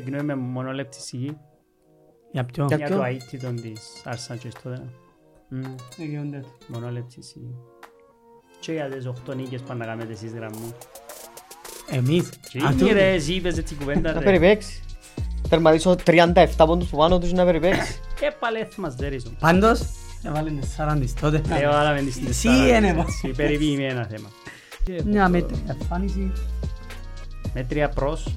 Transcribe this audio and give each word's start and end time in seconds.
ξεκινούμε 0.00 0.34
με 0.34 0.34
μονόλεπτη 0.42 1.00
σιγή 1.00 1.36
Για 2.32 2.44
ποιο; 2.44 2.64
Για 2.68 2.76
για 2.76 2.86
ποιο; 2.86 2.96
το 2.96 3.02
αίτητο 3.04 3.52
της 3.52 4.02
Arsenal 4.04 4.36
και 4.38 4.50
στο 4.50 4.60
Τότεναμ. 4.62 4.88
Μμ, 5.48 5.60
Δεν 5.96 6.06
γίνονται. 6.08 6.44
Μονόλεπτη 6.66 7.22
σιγή. 7.22 7.54
Και 8.60 8.72
για 8.72 8.88
τις 8.88 9.06
8 9.28 9.34
νίκες 9.36 9.60
πάνε 9.62 9.84
να 9.84 9.90
κάνετε 9.90 10.12
εσείς 10.12 10.32
γραμμή. 10.32 10.72
Εμείς; 11.90 12.28
Και 12.50 12.58
Α, 12.58 12.70
είναι 12.70 12.80
τούτο. 12.80 12.92
ρε, 12.92 13.12
εσύ 13.12 13.32
είπες 13.32 13.58
έτσι 13.58 13.74
κουβέντα 13.74 14.12
Να 14.12 14.18
ρε. 14.18 14.24
περιπέξεις. 14.24 14.80
Τερματίσω 15.48 15.96
37 16.04 16.46
πόντους 16.56 16.88
που 16.88 16.96
πάνω 16.96 17.18
τους 17.18 17.32
να 17.32 17.44
περιπέξεις. 17.44 17.96
Ε, 18.20 18.28
πάλι 18.40 18.58
έτσι 18.58 18.80
μας 18.80 18.94
δέρισον. 18.94 19.36
Πάντως, 19.40 19.80
έβαλε 20.22 20.50
τεσσάραν 20.50 21.00
της 21.00 21.14
τότε. 21.14 21.42
Ε, 21.50 21.68
βάλαμε 21.68 22.00
τις 22.00 22.14
στην 22.14 22.26
Εσύ 22.26 22.48
τεσσάρα. 22.48 22.76
είναι, 22.78 23.04
Εσύ, 23.08 23.28
Περιποιημένα 23.36 24.04
θέμα. 24.06 24.28
Μια 25.04 25.28
μέτρια 25.28 25.76
εμφάνιση. 25.80 26.32
Μέτρια 27.54 27.88
προς. 27.88 28.36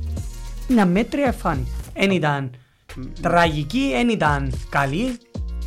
Μια 0.69 0.85
μέτρια 0.85 1.25
εμφάνιση. 1.25 1.71
Εν 1.93 2.11
ήταν 2.11 2.51
τραγική, 3.21 3.91
εν 3.95 4.09
ήταν 4.09 4.53
καλή. 4.69 5.17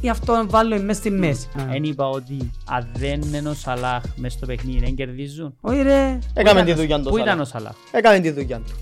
Γι' 0.00 0.08
αυτό 0.08 0.44
βάλω 0.48 0.80
μες 0.82 0.96
στη 0.96 1.10
μέση. 1.10 1.48
Εν 1.72 1.82
είπα 1.84 2.08
ότι 2.08 2.50
αν 2.68 2.88
δεν 2.96 3.20
είναι 3.22 3.48
ο 3.48 3.54
Σαλάχ 3.54 4.02
μες 4.16 4.32
στο 4.32 4.46
παιχνίδι 4.46 4.78
δεν 4.78 4.94
κερδίζουν. 4.94 5.54
Όχι 5.60 5.82
ρε. 5.82 6.18
Έκαμε 6.34 6.64
τη 6.64 6.72
δουλειά 6.72 6.96
του. 6.96 7.02
Πού 7.02 7.08
Σαλάχ. 7.16 7.27
ήταν 7.27 7.41
ο 7.41 7.44
Σαλάχ; 7.44 7.72
Έκαμε 7.91 8.18
τη 8.18 8.30
δουλειά 8.30 8.56
του. 8.58 8.72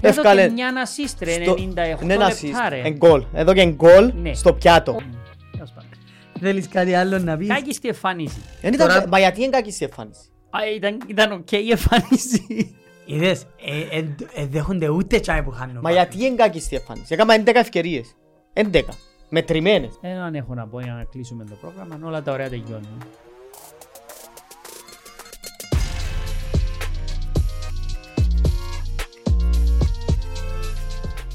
Έδωκε 0.00 0.18
Εύκαλε 0.28 0.48
μια 0.48 0.72
assist 0.86 1.14
ρε, 1.20 1.42
στο- 1.42 1.54
98 1.58 1.74
Ναι, 2.04 2.12
ένα 2.14 2.26
λεπτά 2.28 2.28
assist. 2.28 2.68
ρε. 2.68 2.80
Εν 2.84 2.92
γκολ. 2.96 3.24
Εδώ 3.32 3.52
και 3.54 3.64
γκολ 3.66 4.12
Ναι. 4.22 4.34
στο 4.34 4.52
πιάτο. 4.52 4.96
Τέλος 5.52 5.70
πάντων. 5.70 5.90
Θέλεις 6.40 6.68
κάτι 6.68 6.94
άλλο 6.94 7.18
να 7.18 7.36
πεις; 7.36 7.48
Κάκης 7.48 7.76
στη 7.76 7.88
εμφάνιση. 7.88 8.40
Εν 8.60 8.72
ήταν- 8.72 8.88
Τώρα- 8.88 9.08
Μα 9.08 9.18
γιατί 9.18 9.40
είναι 9.42 9.50
κακή 9.50 9.70
στη 9.72 9.84
εμφάνιση. 9.84 10.20
Α, 10.50 10.58
ήταν, 10.76 10.98
ήταν 11.06 11.32
οκ 11.32 11.52
η 11.52 11.70
εμφάνιση. 11.70 12.74
Είδες, 13.06 13.46
ε, 13.64 13.98
ε, 13.98 14.14
ε, 14.34 14.46
δέχονται 14.46 14.88
ούτε 14.88 15.20
τσάι 15.20 15.42
που 15.42 15.50
χάνουν. 15.50 15.78
Μα 15.82 15.90
γιατί 15.90 16.24
είναι 16.24 16.34
κακή 16.34 16.60
στη 16.60 16.76
εμφάνιση. 16.76 17.14
Έκαμε 17.14 17.42
11 17.46 17.50
ευκαιρίες. 17.54 18.16
11. 18.52 18.82
Μετρημένες. 19.28 19.98
Έναν 20.00 20.34
έχω 20.34 20.54
να 20.54 20.66
πω 20.66 20.80
για 20.80 20.92
να 20.92 21.04
κλείσουμε 21.04 21.44
το 21.44 21.54
πρόγραμμα, 21.60 21.98
όλα 22.02 22.22
τα 22.22 22.32
ωραία 22.32 22.48
τελειώνουν. 22.48 22.98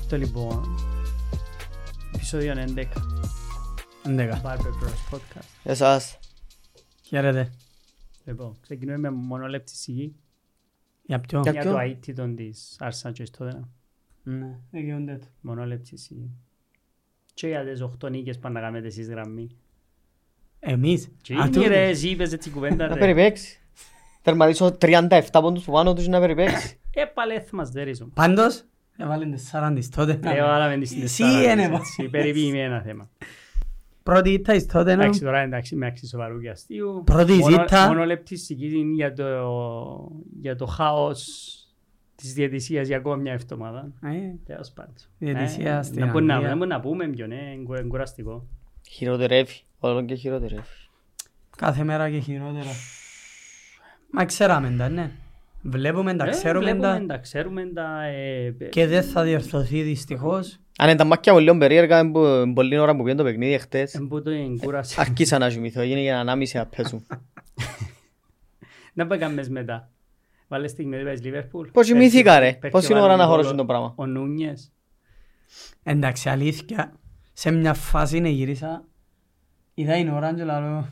Το 0.10 0.18
λοιπόν, 0.18 0.78
επεισόδιο 2.16 2.54
11, 2.54 2.84
11. 4.04 4.42
Barber 4.44 4.58
Bros 4.58 5.16
Podcast. 5.16 5.48
Εσάς. 5.64 6.20
Χαίρετε. 7.04 7.52
Λοιπόν, 8.26 8.58
ξεκινούμε 8.62 8.98
με 8.98 9.10
μονόλεπτη 9.10 9.76
σιγή 9.76 10.16
Για 11.10 11.20
ποιο; 11.20 11.40
Για 11.42 11.52
για 11.52 11.62
ποιο; 11.62 11.72
το 11.72 11.78
αίτητο 11.80 12.28
της 12.34 12.80
Arsenal 12.82 13.12
και 13.14 13.26
στο 13.26 13.46
Tottenham. 13.48 13.68
Ναι, 14.24 14.60
δεν 14.72 14.84
γίνονται. 14.84 15.20
Μονόλεπτη 15.42 15.98
σιγή. 15.98 16.30
Και 17.34 17.48
για 17.48 17.64
τις 17.66 17.82
8 17.82 18.10
νίκες 18.10 18.38
πάνε 18.40 18.60
να 18.60 18.66
κάνετε 18.66 18.88
εσείς 18.88 19.10
γραμμή. 19.10 19.50
Εμείς; 20.60 21.12
Και 21.22 21.34
Α, 21.34 21.38
είναι 21.38 21.50
τούτο. 21.50 21.68
ρε, 21.68 21.88
εσύ 21.88 22.10
είπες 22.10 22.34
έτσι 22.34 22.50
κουβέντα 22.50 22.88
Να 22.88 22.94
ρε. 22.94 23.00
περιπέξεις. 23.00 23.60
Τερματίσω 24.22 24.78
37 24.82 25.22
πόντους 25.32 25.64
που 25.64 25.72
πάνω 25.72 25.94
τους 25.94 26.08
να 26.08 26.20
περιπέξεις. 26.20 26.76
Ε, 26.94 27.06
πάλι 27.06 27.34
έτσι 27.34 27.56
μας 27.56 27.70
δέρισον. 27.70 28.12
Πάντως, 28.14 28.64
έβαλε 28.98 29.26
τεσσάραν 29.26 29.76
της 29.76 29.90
τότε. 29.90 30.20
Ε, 30.24 30.42
βάλαμε 30.42 30.78
τις 30.78 30.90
στην 30.90 31.02
Εσύ 31.04 31.24
τεσσάρα, 31.24 31.52
είναι, 31.52 31.62
έτσι, 31.62 31.72
μα. 31.72 31.78
έτσι, 31.78 32.10
Περιποιημένα 32.10 32.82
θέμα. 32.82 33.10
Πρώτη 34.10 34.30
ήττα 34.34 34.54
εις 34.54 34.66
τότε 34.66 34.96
να... 34.96 35.02
Εντάξει, 35.04 35.20
τώρα 35.22 35.40
εντάξει, 35.40 35.76
με 35.76 35.86
άξι 35.86 36.08
σοβαρού 36.08 36.40
και 36.42 36.50
αστείου. 36.50 37.02
Πρώτη 37.06 37.34
Μόνο- 37.34 37.60
ζήτα. 37.62 37.88
Μονόλεπτη 37.88 38.36
συγκίνηση 38.38 38.94
για 38.94 39.14
το, 39.14 39.26
για 40.42 40.56
το 40.56 40.66
χάος 40.66 41.48
της 42.16 42.34
διαιτησίας 42.34 42.88
για 42.88 42.98
ακόμα 42.98 43.16
μια 43.16 43.34
εβδομάδα. 43.34 43.92
Ε, 44.04 44.10
Τέλος 44.46 44.72
πάντων. 44.72 44.94
Διαιτησία 45.18 45.78
Ε, 45.78 45.84
στην 45.84 46.00
να 46.00 46.06
μπορούμε 46.12 46.26
να- 46.28 46.34
Αγγλία. 46.34 46.50
να 46.50 46.56
μπορούμε 46.58 46.76
να 46.76 46.80
πούμε 46.82 47.08
ποιον, 47.08 47.32
ε, 47.32 47.52
εγκου- 47.60 47.78
εγκουραστικό. 47.78 48.48
Χειροτερεύει. 48.90 49.62
Όλο 49.80 50.04
και 50.06 50.16
χειροτερεύει. 50.16 50.62
Κάθε 51.58 51.84
μέρα 51.84 52.10
και 52.10 52.20
χειρότερα. 52.20 52.70
Μα 54.12 54.26
ξέραμε 54.26 54.76
τα, 54.78 54.90
ναι. 54.90 55.12
Βλέπουμε 55.62 56.14
τα, 56.16 56.26
Ε, 56.26 56.30
ξέρουμε 56.30 56.64
βλέπουμε 56.66 56.88
τα 57.00 57.06
τα, 57.06 57.18
ξέρουμε 57.18 57.66
τα. 57.66 58.04
ε, 58.04 58.46
ε, 58.60 58.66
και 58.66 58.88
δεν 58.88 59.04
θα 59.04 59.24
διορθωθεί 59.24 59.82
δυστυχώς. 59.82 60.60
Αν 60.78 60.88
είναι 60.90 60.98
τα 60.98 61.04
μάτια 61.06 61.34
μου 61.34 61.40
λίγο 61.40 61.58
περίεργα, 61.58 62.00
είναι 62.00 62.12
που- 62.12 62.54
πολλή 62.54 62.78
ώρα 62.78 62.92
που 62.96 62.98
πήγαινε 63.04 63.16
το 63.18 63.24
παιχνίδι 63.24 63.58
χτες. 63.58 63.94
Εμπού 63.94 64.22
το 64.22 64.30
εγκούραση. 64.30 64.96
Αρχίσα 65.02 65.38
να 65.38 65.50
κοιμηθώ, 65.50 65.82
έγινε 65.82 66.00
για 66.02 66.20
ανάμιση 66.20 66.58
να 66.58 66.66
πέσουν. 66.66 67.06
Να 68.94 69.08
πάει 69.08 69.20
κάνεις 69.20 69.50
μετά. 69.50 69.90
Βάλες 70.48 70.72
στιγμή 70.72 70.96
ότι 70.96 71.04
παίζεις 71.04 71.26
Λίβερπουλ. 71.26 71.68
Πώς 71.70 71.88
κοιμήθηκα, 71.88 72.40
ρε; 72.40 72.54
Πέρσι 72.54 72.70
Πώς 72.70 72.86
είναι 72.86 72.94
βάλε 72.94 73.06
ώρα 73.06 73.16
να 73.16 73.24
γκολ 73.24 73.32
χωρώσουν 73.32 73.54
ο- 73.54 73.58
το 73.58 73.66
πράγμα; 73.66 73.94
Ο 73.96 74.06
Νούνιες. 74.06 74.72
Εντάξει, 75.84 76.30
αλήθεια. 76.30 76.94
Σε 77.34 77.52
μια 77.52 77.74
φάση 77.74 78.20
να 78.20 78.28
γυρίσα, 78.30 78.86
είδα 79.74 79.94
την 79.94 80.10
ώρα 80.10 80.34
και 80.34 80.44
λέω 80.44 80.90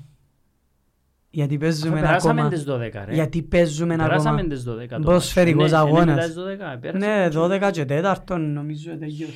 γιατί 1.37 1.57
παίζουμε 1.57 1.99
Περάσαμε 1.99 2.41
ακόμα. 2.41 2.55
τις 2.55 2.65
12 2.67 3.05
ρε. 3.05 3.13
Γιατί 3.13 3.41
παίζουμε 3.41 3.95
Περάσαμε 3.95 4.41
ακόμα. 4.41 4.53
τις 4.53 4.63
12. 4.67 4.87
το 4.89 4.99
Ποδοσφαιρικός 4.99 5.71
μάτς. 5.71 5.83
Ναι, 5.85 5.91
ναι, 5.91 5.97
αγώνας. 5.97 6.15
μετά 6.15 6.25
τις 6.27 6.35
12, 6.75 6.77
πέρασε. 6.81 7.05
Ναι, 7.05 7.29
12 7.29 7.71
και 7.71 7.85
4 7.85 8.37
νομίζω 8.37 8.97
τελειώσει. 8.97 9.33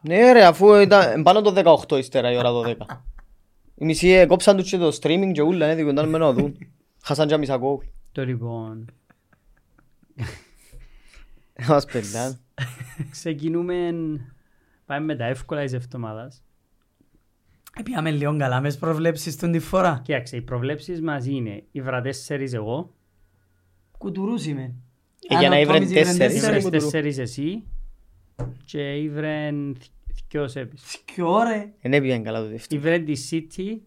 Ναι 0.00 0.32
ρε, 0.32 0.44
αφού 0.44 0.74
ήταν 0.74 1.22
πάνω 1.22 1.40
το 1.40 1.78
18 1.88 1.98
ύστερα 1.98 2.32
η 2.32 2.36
ώρα 2.36 2.50
12. 2.52 2.76
Οι 3.74 3.84
μισοί 3.84 4.08
ε, 4.08 4.26
κόψαν 4.26 4.56
τους 4.56 4.70
και 4.70 4.76
το 4.76 4.98
streaming 5.00 5.30
και 5.32 5.42
ούλα, 5.42 5.66
ναι, 5.66 5.74
δικοντάνε 5.74 6.08
με 6.08 6.18
να 6.18 6.32
δουν. 6.32 6.56
Χάσαν 7.02 7.28
και 7.28 7.36
μισά 7.36 7.58
κόβ. 7.58 7.82
Το 8.12 8.24
λοιπόν, 8.24 8.84
Μας 11.68 11.84
πελάνε. 11.84 12.38
ξεκινούμε, 13.10 13.90
πάμε 14.86 15.04
με 15.04 15.16
τα 15.16 15.24
εύκολα 15.24 15.62
της 15.62 15.72
εβδομάδας. 15.72 16.42
Πήγαμε 17.82 18.10
λίγο 18.10 18.36
καλά 18.36 18.60
μες 18.60 18.78
προβλέψεις 18.78 19.36
τον 19.36 19.52
τη 19.52 19.58
φορά. 19.58 20.00
Κοίταξε, 20.04 20.36
οι 20.36 20.40
προβλέψεις 20.42 21.00
μας 21.00 21.26
είναι 21.26 21.62
οι 21.70 21.80
βραδέσσερις 21.82 22.52
εγώ, 22.52 22.94
Κουτουρούς 23.98 24.46
είμαι. 24.46 24.74
Ε, 25.28 25.38
για 25.38 25.48
να 25.48 25.60
ήβρεν 25.60 25.80
τέσσερις. 25.80 26.14
οι 26.14 26.18
Τέσσερις. 26.18 26.44
βρες 26.68 26.82
τέσσερις 26.82 27.18
εσύ 27.18 27.62
και 28.64 28.92
οι 28.94 29.08
βρεν 29.08 29.76
δυο 30.28 30.48
σέπεις. 30.48 31.02
Ποιο 31.04 31.42
ρε. 31.42 31.72
Δεν 31.80 31.92
έπιαν 31.92 32.22
καλά 32.22 32.40
το 32.40 32.46
Οι 32.46 32.50
δεύτερο. 32.50 32.80
βρεν 32.80 33.04
τη 33.04 33.12
City 33.30 33.78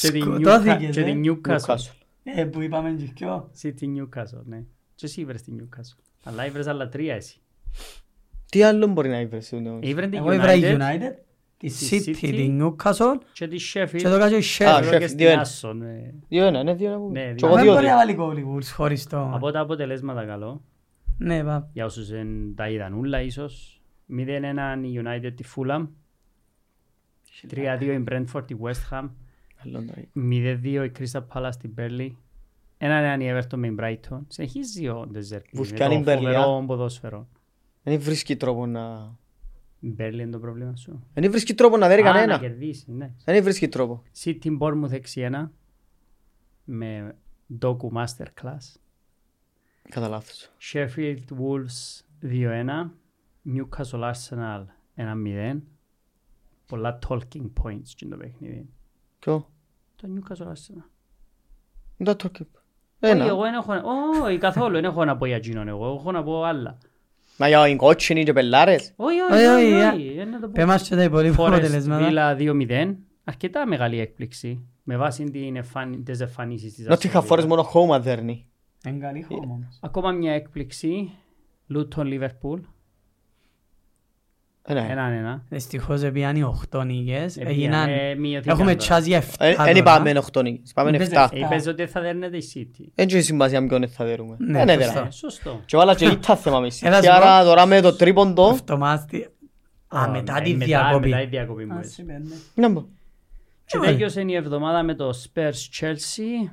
και 0.00 0.10
την 0.10 0.22
Σκοτώθηκες, 0.22 0.76
Newca- 0.76 0.90
και 0.92 1.02
δε. 1.02 1.10
την 1.10 1.22
Newcastle. 1.24 1.58
Newcastle. 1.66 1.90
Ε, 2.22 2.44
που 2.44 2.60
είπαμε 2.60 2.90
και 2.90 3.04
ποιο. 3.14 3.50
City 3.62 3.84
Newcastle, 3.98 4.42
ναι. 4.44 4.62
Και 4.94 5.06
εσύ 5.06 5.24
βρες 5.24 5.42
την 5.42 5.60
Newcastle. 5.60 6.02
Αλλά 6.24 6.46
οι 6.46 6.50
βρες 6.50 6.66
άλλα 6.66 6.88
τρία 6.88 7.14
εσύ. 7.14 7.38
Τι 8.50 8.62
άλλο 8.62 8.86
μπορεί 8.86 9.08
να 9.08 9.20
ήβρες. 9.20 9.50
Οι 9.80 9.94
βρεν 9.94 10.10
την 10.10 10.18
Εγώ 10.18 10.32
ήβρα 10.32 10.54
η 10.54 10.60
United 10.62 10.78
United, 10.78 11.12
τη 11.70 11.86
τη 11.88 12.02
City, 12.06 12.08
City 12.24 12.30
τη 12.30 12.56
Newcastle 12.60 13.18
και 13.32 13.48
τη 13.48 13.56
και 13.56 13.88
Sheffield. 13.92 14.00
το 14.02 14.18
κάτω 14.18 14.34
η 14.36 14.38
Α, 14.38 14.42
Sheffield. 14.58 14.82
Εδώ 14.82 14.90
Sheffield, 14.90 14.98
και 14.98 15.06
στην 15.06 15.18
δύο 15.18 15.30
ένα. 15.30 15.40
Άσον, 15.40 15.82
ε. 15.82 16.14
Δύο 16.28 16.44
ένα, 16.44 16.62
ναι, 16.62 16.74
δύο 16.74 16.88
ένα. 16.92 16.98
Ναι, 16.98 17.20
Και 17.26 17.32
δύο 17.34 17.46
εγώ 17.46 17.54
Δεν 17.54 17.64
δύο 17.64 17.72
μπορεί 17.72 17.84
να 17.86 17.90
δύο. 17.90 17.96
βάλει 17.98 18.14
κόλλη 18.14 18.46
Wolves 18.54 18.70
χωρίς 18.74 19.06
το... 19.06 19.30
Από 19.34 19.50
τα 19.50 19.60
αποτελέσματα 19.60 20.24
καλό. 20.24 20.62
Ναι, 21.18 21.44
πά. 21.44 21.68
Για 21.72 21.84
όσους 21.84 22.08
δεν 22.08 22.54
τα 22.54 22.68
είδαν 22.68 22.92
ούλα 22.92 23.20
ίσως. 23.22 23.82
0-1 24.10 24.14
η 24.84 25.00
United 25.04 25.32
τη 25.36 25.44
Fulham. 25.56 25.86
3-2 27.50 27.80
η 27.80 28.04
Brentford 28.10 28.46
τη 28.46 28.54
West 28.62 28.90
Ham. 28.94 29.08
Άλλο 29.64 29.84
το- 29.86 29.92
0-2 30.14 30.64
η 30.64 30.92
Crystal 30.98 31.22
Palace 31.34 31.56
την 31.60 31.74
Burnley. 31.78 32.08
1-1 32.78 33.20
η 33.20 33.26
Everton 33.32 33.56
με 33.56 33.66
την 33.68 33.76
Brighton. 33.80 34.18
Συνεχίζει 34.28 34.88
ο 34.88 35.06
Ντεζέρπι. 35.12 35.48
Βουσκιάνει 35.52 35.94
με 35.94 36.00
η 36.00 36.04
το 36.04 36.10
Burnley, 36.12 36.16
φοβερό 36.16 36.64
ποδόσφαιρο. 36.66 37.28
Δεν 37.82 38.00
βρίσκει 38.00 38.36
τρόπο 38.36 38.66
να... 38.66 39.16
Η 39.84 39.94
Burnley 39.98 40.12
είναι 40.12 40.30
το 40.30 40.38
πρόβλημα 40.38 40.76
σου. 40.76 41.04
Δεν 41.14 41.30
βρίσκει 41.30 41.54
τρόπο 41.54 41.76
να 41.76 41.88
δέρει 41.88 42.00
Α, 42.02 42.04
να 42.04 42.12
κανένα. 42.12 42.38
κερδίσει, 42.38 42.92
ναι. 42.92 43.12
Δεν 43.24 43.42
βρίσκει 43.42 43.68
τρόπο. 43.68 44.02
City 44.24 44.58
Bournemouth 44.58 45.00
6-1 45.14 45.48
με 46.64 47.16
Doku 47.60 47.88
Masterclass. 47.96 48.76
Κατά 49.88 50.08
λάθος. 50.08 50.50
Sheffield 50.72 51.16
Wolves 51.38 52.02
2-1. 52.22 52.90
Newcastle 53.54 54.12
Arsenal 54.12 54.64
1-0. 54.96 55.60
Πολλά 56.66 56.98
talking 57.08 57.50
points 57.62 57.80
στην 57.84 58.10
το 58.10 58.16
παιχνίδι. 58.16 58.68
Ποιο; 59.18 59.48
Το 59.96 60.08
Newcastle 60.14 60.46
Arsenal. 60.46 60.82
Δεν 61.96 62.16
το 62.16 62.28
κύπ. 62.28 62.48
Όχι, 63.00 63.12
Ένα. 63.12 63.24
εγώ 63.24 63.40
δεν 63.42 63.54
έχω... 63.54 63.72
Όχι, 64.24 64.38
καθόλου 64.38 64.74
δεν 64.74 64.84
έχω 64.84 65.04
να 65.04 65.16
πω 65.16 65.26
για 65.26 65.36
εκείνον 65.36 65.68
εγώ. 65.68 65.94
Έχω 65.94 66.12
να 66.12 66.22
πω 66.22 66.42
άλλα. 66.42 66.78
Μα 67.38 67.48
για 67.48 67.68
οι 67.68 67.76
κότσινοι 67.76 68.24
και 68.24 68.32
πελάρες. 68.32 68.92
Όχι, 68.96 69.20
Όχι, 69.20 69.32
όχι, 69.32 69.44
όχι, 69.46 69.64
όχι. 69.64 69.74
για- 69.74 69.92
όχι, 69.92 70.12
δεν 70.16 70.28
να 70.28 70.40
το 70.40 70.46
πω. 70.46 70.52
Πες 70.52 70.64
μας 70.64 70.88
και 70.88 70.94
τα 70.96 71.02
υπόλοιπα 71.02 71.42
Forest 71.44 71.46
αποτελέσματα. 71.46 72.34
Villa 72.36 72.38
2-0. 72.40 72.94
Αρκετά 73.24 73.66
μεγάλη 73.66 74.00
έκπληξη. 74.00 74.68
Με 74.82 74.96
βάση 74.96 75.24
την 75.30 75.56
εμφάνι- 75.56 76.04
τις 76.04 76.20
εμφανίσεις 76.20 76.74
της 76.74 76.86
Νότιχα 76.86 77.18
Aston 77.18 77.22
Villa. 77.22 77.26
φορές 77.26 77.44
μόνο 77.44 77.70
home 77.74 77.94
αδέρνει. 77.94 78.46
Εν 78.84 79.00
καλή 79.00 79.22
χώμα 79.22 79.42
όμως. 79.52 79.78
Ακόμα 79.82 80.10
μια 80.10 80.32
έκπληξη. 80.32 81.10
Luton 81.74 82.02
Liverpool. 82.02 82.60
Ναι. 84.68 84.86
Έναν 84.90 85.12
ένα. 85.12 85.44
Δυστυχώς 85.48 86.02
επίαν 86.02 86.36
οι 86.36 86.42
οχτώ 86.42 86.82
νίκες. 86.82 87.36
Επίαν, 87.36 87.52
Έγιναν... 87.52 87.88
ε, 87.88 88.14
μειωθήκαν 88.14 88.54
Έχουμε 88.54 88.64
τώρα. 88.74 88.76
τσάζει 88.76 89.12
Ε, 89.12 89.16
εφτά 89.16 89.46
Δεν 89.46 89.56
τώρα. 89.56 89.78
είπαμε 89.78 90.22
8 90.32 90.42
νίκες. 90.42 90.72
Πάμε 90.72 90.90
Είπες 90.90 91.08
7. 91.08 91.10
εφτά. 91.10 91.30
Είπες 91.32 91.66
ότι 91.66 91.86
θα 91.86 92.00
δέρνεται 92.00 92.36
η 92.36 92.42
City. 92.54 92.84
Δεν 92.94 93.06
έχει 93.08 93.20
σημασία 93.20 93.60
με 93.60 93.66
ποιον 93.66 93.88
θα 93.88 94.04
δέρουμε. 94.04 94.36
Ναι, 94.38 94.64
Δεν 94.64 94.68
σωστό. 94.68 94.82
έδερα. 94.90 95.06
Ε, 95.06 95.10
Σωστό. 95.10 95.60
Και 95.66 95.76
βάλα 95.76 95.94
και 95.94 96.08
λίτα 96.08 96.36
θέμα 96.36 96.60
με 96.60 96.68
Έλα, 96.80 97.00
Και 97.00 97.06
σου 97.06 97.12
πω. 97.12 97.26
άρα 97.26 97.44
τώρα 97.44 97.66
με 97.66 97.80
το 97.80 97.92
τρίποντο 97.96 98.44
Αυτό 98.48 98.76
μάστι. 98.76 99.28
Α, 99.88 100.04
Ε, 100.04 100.08
μετά 100.10 100.36
ε, 100.38 100.42
τη 100.42 100.50
μετά- 100.52 100.64
διακοπή. 100.64 101.08
Μετά 101.08 101.20
τη 101.22 101.26
διακοπή 101.26 101.64
μου. 101.64 101.74
Α, 101.74 101.78
έτσι. 101.78 101.90
σημαίνει. 101.92 102.26
Να 102.54 102.68
μπω. 102.68 102.84
Και 103.66 103.76
Ε, 103.76 103.80
τέλειωσε 103.80 104.20
η 104.20 104.34
εβδομάδα 104.34 104.82
με 104.82 104.94
το 104.94 105.10
Spurs 105.10 105.80
Chelsea. 105.80 106.50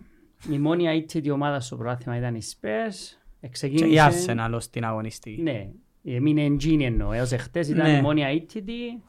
Η 0.51 0.57
μόνη 0.59 0.85
αίτητη 0.87 1.29
ομάδα 1.29 1.59
στο 1.59 1.75
πρωτάθλημα 1.75 2.17
ήταν 2.17 2.35
η 2.35 2.41
Spurs. 2.53 3.15
Και 3.41 3.47
Ξεκίνησε... 3.47 3.85
η 3.87 3.97
Arsenal 3.99 4.51
ως 4.53 4.69
την 4.69 4.85
αγωνιστική. 4.85 5.41
Ναι, 5.41 5.67
έμεινε 6.03 6.43
εντζίνη 6.43 6.85
εννοώ. 6.85 7.11
Έως 7.11 7.31
εχθές 7.31 7.67
ήταν 7.67 7.91
Ναι. 7.91 7.97
η 7.97 8.01
μόνη 8.01 8.21
αίτητη. 8.21 9.01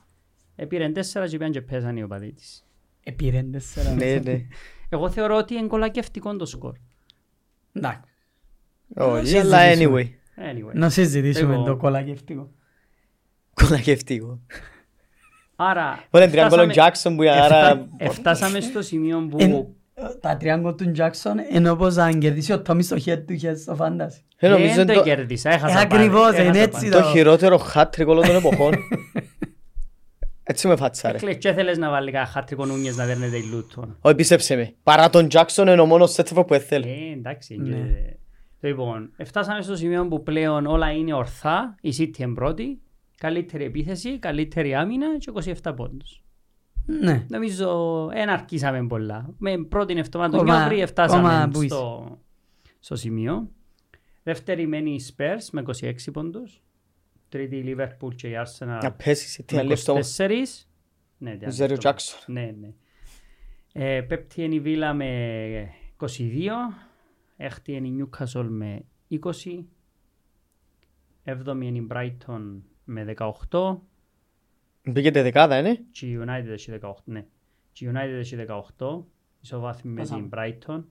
Επήραν 0.57 0.93
τέσσερα 0.93 1.29
και 1.29 1.37
πήγαν 1.37 1.53
και 1.53 1.61
πέσαν 1.63 1.97
οι 1.97 2.03
οπαδοί 2.03 2.33
της. 2.33 2.65
Επήρεν 3.03 3.53
τέσσερα. 3.53 3.95
Ναι, 3.95 4.21
ναι. 4.25 4.41
Εγώ 4.89 5.11
θεωρώ 5.11 5.37
ότι 5.37 5.55
είναι 5.55 5.67
κολακευτικό 5.67 6.37
το 6.37 6.47
σκορ. 6.47 6.73
Εντάξει. 7.73 8.01
Όχι, 8.95 9.35
Να 9.35 9.41
αλλά 9.41 9.59
συζητήσουμε. 9.61 10.03
anyway. 10.03 10.07
Anyway. 10.43 10.73
Να 10.75 10.89
συζητήσουμε 10.91 11.55
Εγώ- 11.55 11.65
το 11.65 11.77
κολακευτικό. 11.77 12.51
Κολακευτικό. 13.55 14.41
Άρα, 15.57 16.05
Ωραία, 16.11 16.31
τριάνγκολο 16.31 16.71
φτάσαμε- 16.71 16.93
Jackson 16.95 17.15
που 17.17 17.23
άρα... 17.45 17.89
εφτά- 17.97 18.13
φτάσαμε 18.21 18.61
στο 18.61 18.83
σημείο 18.83 19.27
που... 19.31 19.77
Εν- 20.03 20.21
Τα 20.21 20.37
τριάγκο 20.37 20.75
του 20.75 20.93
Jackson 20.97 21.55
είναι 21.55 21.71
όπως 21.71 21.97
αν 21.97 22.19
κερδίσει 22.19 22.53
ο 22.53 22.63
Τόμι 22.63 22.83
στο 22.83 22.97
head 23.05 23.19
to 23.29 23.45
head 23.45 23.57
στο 23.57 23.77
fantasy. 23.79 24.21
Ε, 24.37 24.49
νομίζω 24.49 24.75
Δεν 24.75 24.83
είναι 24.83 24.93
το 24.93 24.99
το- 24.99 25.03
κέρδισα, 25.05 25.51
έχασα 25.51 25.81
Ε, 25.81 25.87
πάλι, 25.87 26.03
ακριβώς, 26.05 26.27
έχασα 26.33 26.43
είναι 26.43 26.53
πάλι. 26.69 26.87
έτσι. 26.87 26.91
το 26.91 27.03
χειρότερο 27.03 27.61
hat-trick 27.75 28.07
όλων 28.07 28.27
των 28.27 28.37
εποχών. 28.37 28.73
Έτσι 30.45 30.69
με 30.69 30.77
φάτσαρε. 30.77 31.17
Έκλαις 31.17 31.37
και 31.37 31.53
θέλεις 31.53 31.79
να 31.79 31.91
βάλει 31.91 32.11
κανένα 32.11 32.31
χάτρικο 32.31 32.65
νούνιες 32.67 32.97
να 32.97 33.05
δέρνετε 33.07 33.37
η 33.37 33.43
Λούτον. 33.43 33.97
Όχι, 34.01 34.15
πίστεψε 34.15 34.57
με. 34.57 34.75
Παρά 34.83 35.11
τον 35.11 35.27
Jackson 35.33 35.59
είναι 35.67 35.81
ο 35.81 35.87
μόνος 35.87 36.13
σέτσεφο 36.13 36.45
που 36.45 36.55
έθελε. 36.55 36.87
Ε, 36.87 37.13
εντάξει. 37.13 37.57
Ναι. 37.57 37.69
και- 37.77 38.17
Λοιπόν, 38.69 39.13
φτάσαμε 39.25 39.63
στο 39.63 39.77
σημείο 39.77 40.09
που 40.09 40.23
πλέον 40.23 40.67
όλα 40.67 40.91
είναι 40.93 41.15
ορθά. 41.15 41.75
Η 41.81 41.95
City 41.99 42.19
είναι 42.19 42.35
πρώτη. 42.35 42.81
Καλύτερη 43.17 43.65
επίθεση, 43.65 44.19
καλύτερη 44.19 44.75
άμυνα 44.75 45.07
και 45.19 45.31
27 45.63 45.73
πόντους. 45.77 46.23
Ναι. 46.87 47.27
Νομίζω 47.29 48.07
δεν 48.13 48.29
αρκίσαμε 48.29 48.87
πολλά. 48.87 49.35
Με 49.39 49.65
πρώτη 49.65 49.93
εβδομάδα 49.99 50.31
του 50.39 50.45
Κόμμα- 50.45 50.59
Νιόβρη 50.59 50.87
φτάσαμε 50.87 51.23
κόμμα 51.29 51.49
που 51.53 51.63
στο, 51.63 52.19
στο 52.81 52.97
σημείο. 52.97 53.51
Δεύτερη 54.23 54.67
μένει 54.67 54.91
η 54.95 55.01
Spurs 55.17 55.47
με 55.53 55.63
26 55.81 55.93
πόντους. 56.13 56.63
Τρίτη 57.29 57.57
η 57.57 57.65
Liverpool 57.79 58.15
και 58.17 58.29
η 58.29 58.33
Arsenal 58.45 58.79
Να 58.83 58.93
πέσει, 58.93 59.43
τι 59.43 59.55
με 59.55 59.61
άλλη 59.61 59.73
αυτό. 59.73 59.99
24. 60.17 60.29
Ναι, 61.19 61.37
τι 61.37 61.51
Ζέριο 61.51 61.77
άλλο. 61.85 61.95
Jackson. 61.97 62.25
Ναι, 62.27 62.55
ναι. 62.61 62.73
Ε, 63.73 64.01
πέπτη 64.01 64.43
είναι 64.43 64.55
η 64.55 64.61
Βίλα 64.61 64.95
με 64.95 65.69
22. 65.97 66.09
Έκτη 67.37 67.73
είναι 67.73 67.89
η 67.89 68.09
Newcastle 68.11 68.47
με 68.49 68.85
20. 69.09 69.19
Έβδομη 71.25 71.67
είναι 71.67 71.79
η 71.79 71.87
Brighton 71.93 72.61
με 72.85 73.15
18. 73.51 73.77
Μπήκετε 74.85 75.23
δεκάδα, 75.23 75.59
είναι. 75.59 75.79
Και 75.91 76.07
η 76.07 76.19
United 76.23 76.51
έχει 76.53 76.73
18. 76.83 76.93
Ναι. 77.05 77.25
Και 77.73 77.85
η 77.85 77.91
United 77.95 78.19
έχει 78.19 78.37
18. 78.79 79.05
Ισοβάθμι 79.41 79.93
με 79.93 80.01
Πόσα; 80.01 80.15
την 80.15 80.29
Brighton. 80.37 80.85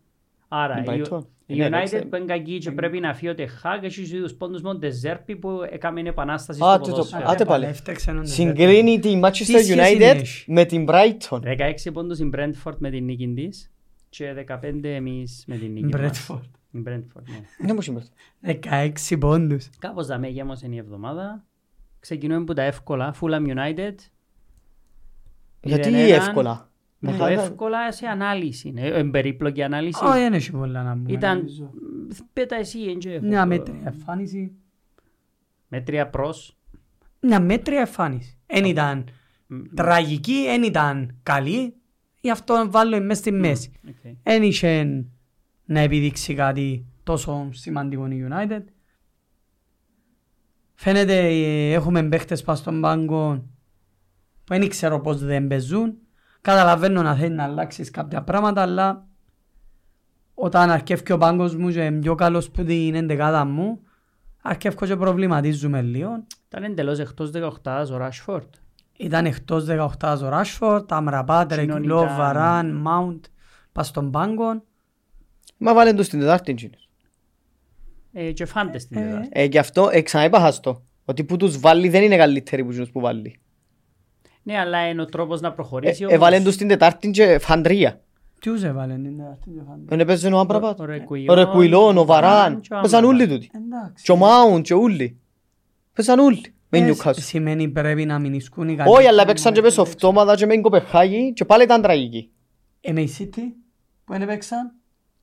Άρα 0.47 0.77
Η 0.79 0.81
η, 0.81 0.85
Brighton. 0.87 1.19
η 1.45 1.55
Ναι, 1.55 1.65
United 1.65 1.67
εντάξει. 1.67 2.05
που 2.05 2.15
είναι 2.15 2.25
κακή 2.25 2.57
και 2.57 2.71
πρέπει 2.71 2.99
να 2.99 3.13
φύγει 3.13 3.31
ο 3.31 3.35
Τεχά 3.35 3.79
και 3.79 3.85
έχει 3.85 4.19
τους 4.21 4.33
πόντους 4.33 4.61
μόνο 4.61 4.79
Τεζέρπι 4.79 5.35
που 5.35 5.49
έκαμε 5.71 6.01
επανάσταση 6.01 6.59
Α, 6.63 6.65
στο 6.67 6.77
το- 6.77 6.83
το- 6.85 6.89
ποδόσφαιρο. 6.91 7.23
Άτε 7.27 7.45
πάλι. 7.45 7.65
Έφταξε 7.65 8.11
έναν 8.11 8.27
Συγκρίνει 8.27 8.99
τη 8.99 9.19
Manchester 9.23 9.31
σχέση 9.33 9.73
United 9.77 9.99
έχει; 10.01 10.51
με 10.51 10.65
την 10.65 10.85
Brighton. 10.89 11.39
16 11.43 11.91
πόντους 11.93 12.19
η 12.19 12.29
Brentford 12.33 12.75
με 12.77 12.89
την 12.89 13.03
νίκη 13.05 13.33
της 13.33 13.71
και 14.09 14.33
15 14.47 14.83
εμείς 14.83 15.43
με 15.47 15.57
την 15.57 15.71
νίκη 15.71 15.97
μας. 15.97 16.27
Bradford. 16.27 16.41
Η 16.71 16.83
Brentford, 16.87 17.23
ναι. 17.29 17.65
Ναι, 17.65 17.73
μου 17.73 17.81
σήμερα. 17.81 18.05
16 18.41 19.17
πόντους. 19.19 19.69
Κάπως 19.79 20.07
δαμέ 20.07 20.27
γέμωσε 20.27 20.67
η 20.71 20.77
εβδομάδα. 20.77 21.45
Ξεκινούμε 22.01 22.41
από 22.41 22.53
τα 22.53 22.61
εύκολα. 22.61 23.15
Fulham 23.21 23.47
United. 23.47 23.95
Γιατί 25.63 25.89
0-1. 25.89 25.93
εύκολα; 25.95 26.69
Με 26.99 27.11
το 27.11 27.17
Μεγάλα- 27.17 27.41
εύκολα 27.41 27.91
σε 27.91 28.05
ανάλυση. 28.07 28.73
Ε, 28.75 28.99
ε, 28.99 29.03
περίπλοκη 29.03 29.63
ανάλυση. 29.63 30.03
Όχι, 30.05 30.19
δεν 30.19 30.33
έχει 30.33 30.51
πολλά 30.51 30.83
να 30.83 30.93
πούμε. 30.93 31.11
Ήταν... 31.11 31.37
νομίζω. 31.37 31.71
Πέτα 32.33 32.55
εσύ, 32.55 32.79
εν 32.81 32.99
και 32.99 33.11
έχω. 33.13 33.25
Μια 33.25 33.45
μέτρια 33.45 33.81
εμφάνιση. 33.85 34.51
Μέτρια 35.67 36.07
προς. 36.09 36.57
Μια 37.19 37.39
μέτρια 37.39 37.79
εμφάνιση. 37.79 38.37
Εν 38.45 38.65
ήταν 38.65 39.05
Μ, 39.47 39.55
τραγική, 39.75 40.45
εν 40.47 40.63
ήταν 40.63 41.19
καλή. 41.23 41.75
Γι' 42.21 42.31
αυτό 42.31 42.65
βάλω 42.69 43.01
μες 43.01 43.17
στη 43.17 43.31
μέση. 43.31 43.71
οκ. 43.87 44.13
Εν 44.23 44.43
είχε 44.43 45.03
να 45.65 45.79
επιδείξει 45.79 46.33
κάτι 46.33 46.85
τόσο 47.03 47.49
σημαντικό 47.51 48.07
η 48.07 48.27
United. 48.29 48.61
Φαίνεται 50.83 51.17
ε, 51.27 51.73
έχουμε 51.73 52.03
παίχτες 52.03 52.41
πας 52.41 52.59
στον 52.59 52.81
πάγκο 52.81 53.43
που 54.43 54.57
δεν 54.57 54.69
ξέρω 54.69 54.99
πώς 54.99 55.23
δεν 55.23 55.47
παίζουν. 55.47 55.97
Καταλαβαίνω 56.41 57.01
να 57.01 57.15
θέλει 57.15 57.35
να 57.35 57.43
αλλάξεις 57.43 57.89
κάποια 57.91 58.21
πράγματα, 58.23 58.61
αλλά 58.61 59.05
όταν 60.33 60.69
αρκεύει 60.69 61.11
ο 61.11 61.17
πάγκος 61.17 61.55
μου 61.55 61.69
και 61.69 61.83
είμαι 61.83 61.99
πιο 61.99 62.15
καλός 62.15 62.49
που 62.49 62.63
την 62.63 62.95
εντεκάδα 62.95 63.45
μου, 63.45 63.79
αρκεύω 64.41 64.85
και 64.85 64.95
προβληματίζουμε 64.95 65.81
λίγο. 65.81 66.23
Ήταν 66.47 66.63
εντελώς 66.63 66.99
εκτός 66.99 67.31
18 67.63 67.85
ο 67.91 67.97
Rashford. 68.01 68.49
Ήταν 68.97 69.25
εκτός 69.25 69.65
18 69.99 70.19
ο 70.23 70.29
Ράσφορτ, 70.29 70.91
Αμραπάτ, 70.91 71.51
Εκείνον 71.51 71.77
Ρεγκιλόν, 71.77 72.01
ήταν- 72.03 72.17
Βαράν, 72.17 72.75
Μάουντ, 72.75 73.23
πας 73.71 73.87
στον 73.87 74.11
πάγκο. 74.11 74.63
Μα 75.57 75.73
βάλε 75.73 75.93
τους 75.93 76.05
στην 76.05 76.19
Τετάρτη 76.19 76.51
εκείνος. 76.51 76.89
Ε, 78.13 78.31
και 78.31 78.45
φάαν 78.45 78.72
τες 78.72 78.87
την 78.87 78.97
Ε, 78.97 79.05
Τετάρτη. 79.05 79.29
Ε, 79.31 79.43
γι' 79.43 79.57
αυτό 79.57 79.89
ε, 79.91 80.01
ξαναείπα 80.01 80.39
σας 80.39 80.61
το. 80.61 80.83
Ότι 81.05 81.23
που 81.23 81.37
τους 81.37 81.59
βάλει 81.59 81.89
δεν 81.89 82.03
είναι 82.03 82.17
καλύτεροι 82.17 82.63
που 82.63 82.69
εκείνους 82.69 82.89
που 82.91 82.99
βάλει. 82.99 83.39
Ναι, 84.43 84.57
αλλά 84.57 84.87
είναι 84.89 85.01
ο 85.01 85.05
τρόπος 85.05 85.41
να 85.41 85.51
προχωρήσει. 85.51 86.01
Ε, 86.01 86.05
όμως. 86.05 86.15
Έβαλε 86.17 86.39
τους 86.41 86.53
στην 86.53 86.67
Τετάρτη 86.67 87.09
και 87.11 87.37
φάαν 87.39 87.70
τρία. 87.70 88.01
Ποιους 88.39 88.63
έβαλε 88.63 88.93
την 88.93 89.17
Τετάρτη 89.17 89.49
και 89.49 89.61
φάνηκε. 89.67 89.85
Δεν 89.87 89.99
έπαιζε 89.99 90.27
ο 90.27 90.39
Άμραμπατ. 90.39 90.79
Ο 90.79 90.83
Ο 90.83 90.85
Ρεκουιλόν, 90.85 91.35
Ρεκουιλόν, 91.35 91.97
ο 91.97 92.05
Βαράν. 92.05 92.59
και 92.61 92.73
ο 92.73 92.79
Παίζαν 92.81 93.03
Άμραμπατ. 93.03 93.21
όλοι 93.21 93.27
τούτοι. 93.33 93.51
Εντάξει. 93.55 94.03
Και 94.03 94.11
ο 94.11 94.15
Μάουντ 94.15 94.63
και 94.63 94.73
όλοι. 94.73 95.19
Παίζαν 95.93 96.19
όλοι. 96.19 96.41
Με 96.69 96.77
Ε, 96.77 96.91
Newcastle. 96.93 97.13
Σημαίνει 97.21 97.67
πρέπει 97.67 98.05
να 98.05 98.19
μην 98.19 98.33
ισκούν 98.33 98.69
οι 98.69 98.77
Όχι, 98.87 99.07
αλλά 99.07 99.25
παίξαν 99.25 99.53
και 99.53 99.61
με 99.61 99.69
σοφτώματα 99.69 100.35
και 100.35 100.45
με 100.45 100.57
Κοπεχάγη 100.57 101.33
και 101.33 101.45
πάλι 101.45 101.63
ήταν 101.63 101.81
τραγικοί. 101.81 102.31
Ε, 102.81 102.91
με 102.91 103.01
η 103.01 103.15
City 103.19 103.39
που 104.05 104.13
δεν 104.17 104.27
παίξαν. 104.27 104.71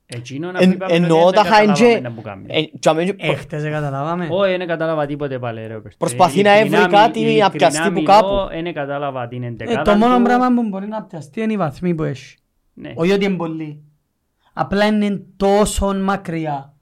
Εννοώ 0.09 1.27
ότι 1.27 1.37
τα 1.37 1.43
δεν 1.43 1.53
καταλάβαμε 1.53 1.55
χάιντζε- 1.55 2.03
να 2.03 2.13
που 2.13 2.21
κάνει. 2.23 2.45
Ε, 2.49 2.63
και 2.63 2.89
αμέ- 2.89 3.15
Έχτες 3.23 3.63
δεν 3.63 3.73
καταλάβαμε. 3.73 4.29
Όχι, 4.31 4.57
δεν 4.57 4.67
κατάλαβα 4.67 5.07
τίποτε 5.07 5.39
πάλι 5.39 5.67
ρε 5.67 5.75
Ρόπερτ. 5.75 5.95
Προσπαθεί 5.99 6.41
Ε, 6.41 6.43
να 6.43 6.59
ειλικρινά 6.59 6.77
έβρει 6.83 6.91
μι- 6.91 7.01
κάτι, 7.01 7.21
να 7.21 7.27
ειλικρινά 7.27 7.51
πιαστεί 7.51 7.83
που 7.89 7.93
μιλώ, 7.93 8.05
κάπου. 8.05 8.49
Δεν 8.63 8.75
κατάλαβα 8.75 9.29
την 9.29 9.43
Ε, 9.43 9.47
εντεκάδα 9.47 9.83
το 9.83 9.95
μόνο 9.97 10.17
του. 10.17 10.23
πράγμα 10.23 10.55
που 10.55 10.69
μπορεί 10.69 10.87
να 10.87 11.03
πιαστεί 11.03 11.41
είναι 11.41 11.53
οι 11.53 11.57
βαθμοί 11.57 11.95
που 11.95 12.03
έχει. 12.03 12.37
Ναι. 12.75 12.93
Όχι 12.95 13.13
ότι 13.13 13.25
είναι 13.25 13.37
πολλοί. 13.37 13.83
Απλά 14.53 14.87
είναι 14.87 15.23
τόσο 15.37 15.95
μακριά. 15.95 16.73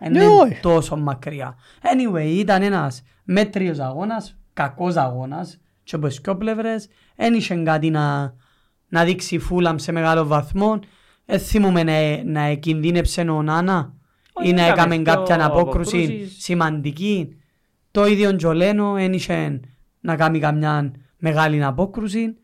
Ναι, 0.00 0.06
Είναι 0.08 0.26
όχι. 0.26 0.60
τόσο 0.60 0.96
μακριά. 0.96 1.54
Anyway, 1.82 2.24
ήταν 2.26 2.62
ένας 2.62 3.02
μέτριος 3.24 3.78
αγώνας, 3.78 4.36
κακός 4.52 4.96
αγώνας 4.96 5.60
και 5.82 5.96
από 5.96 6.06
τις 6.06 6.20
δυο 6.24 6.36
πλευρές. 6.36 6.88
Εν 7.16 7.34
είχε 7.34 7.54
κάτι 7.54 7.90
να, 7.90 8.34
να 8.88 9.04
δείξει 9.04 9.38
φούλαμ 9.38 9.76
σε 9.76 9.92
μεγάλο 9.92 10.24
βαθμό. 10.26 10.78
Δεν 11.26 11.38
θυμούμε 11.38 11.82
να, 11.82 12.24
να 12.24 12.54
κινδύνεψε 12.54 13.20
ο 13.20 13.42
Νάνα 13.42 13.94
Όχι, 14.32 14.48
ή 14.48 14.52
να 14.52 14.62
έκαμε 14.62 14.80
έκαμε 14.80 14.96
δυο 14.96 15.04
κάποια 15.04 15.44
απόκρουση 15.44 16.02
αποκρούσεις. 16.02 16.42
σημαντική. 16.44 17.36
Το 17.90 18.06
ίδιο 18.06 18.32
και 18.32 18.46
ο 18.46 18.52
Λένο 18.52 18.92
δεν 18.92 19.12
είχε 19.12 19.60
να 20.00 20.16
κάνει 20.16 20.38
καμιά 20.38 20.92
μεγάλη 21.18 21.64
απόκρουση. 21.64 22.36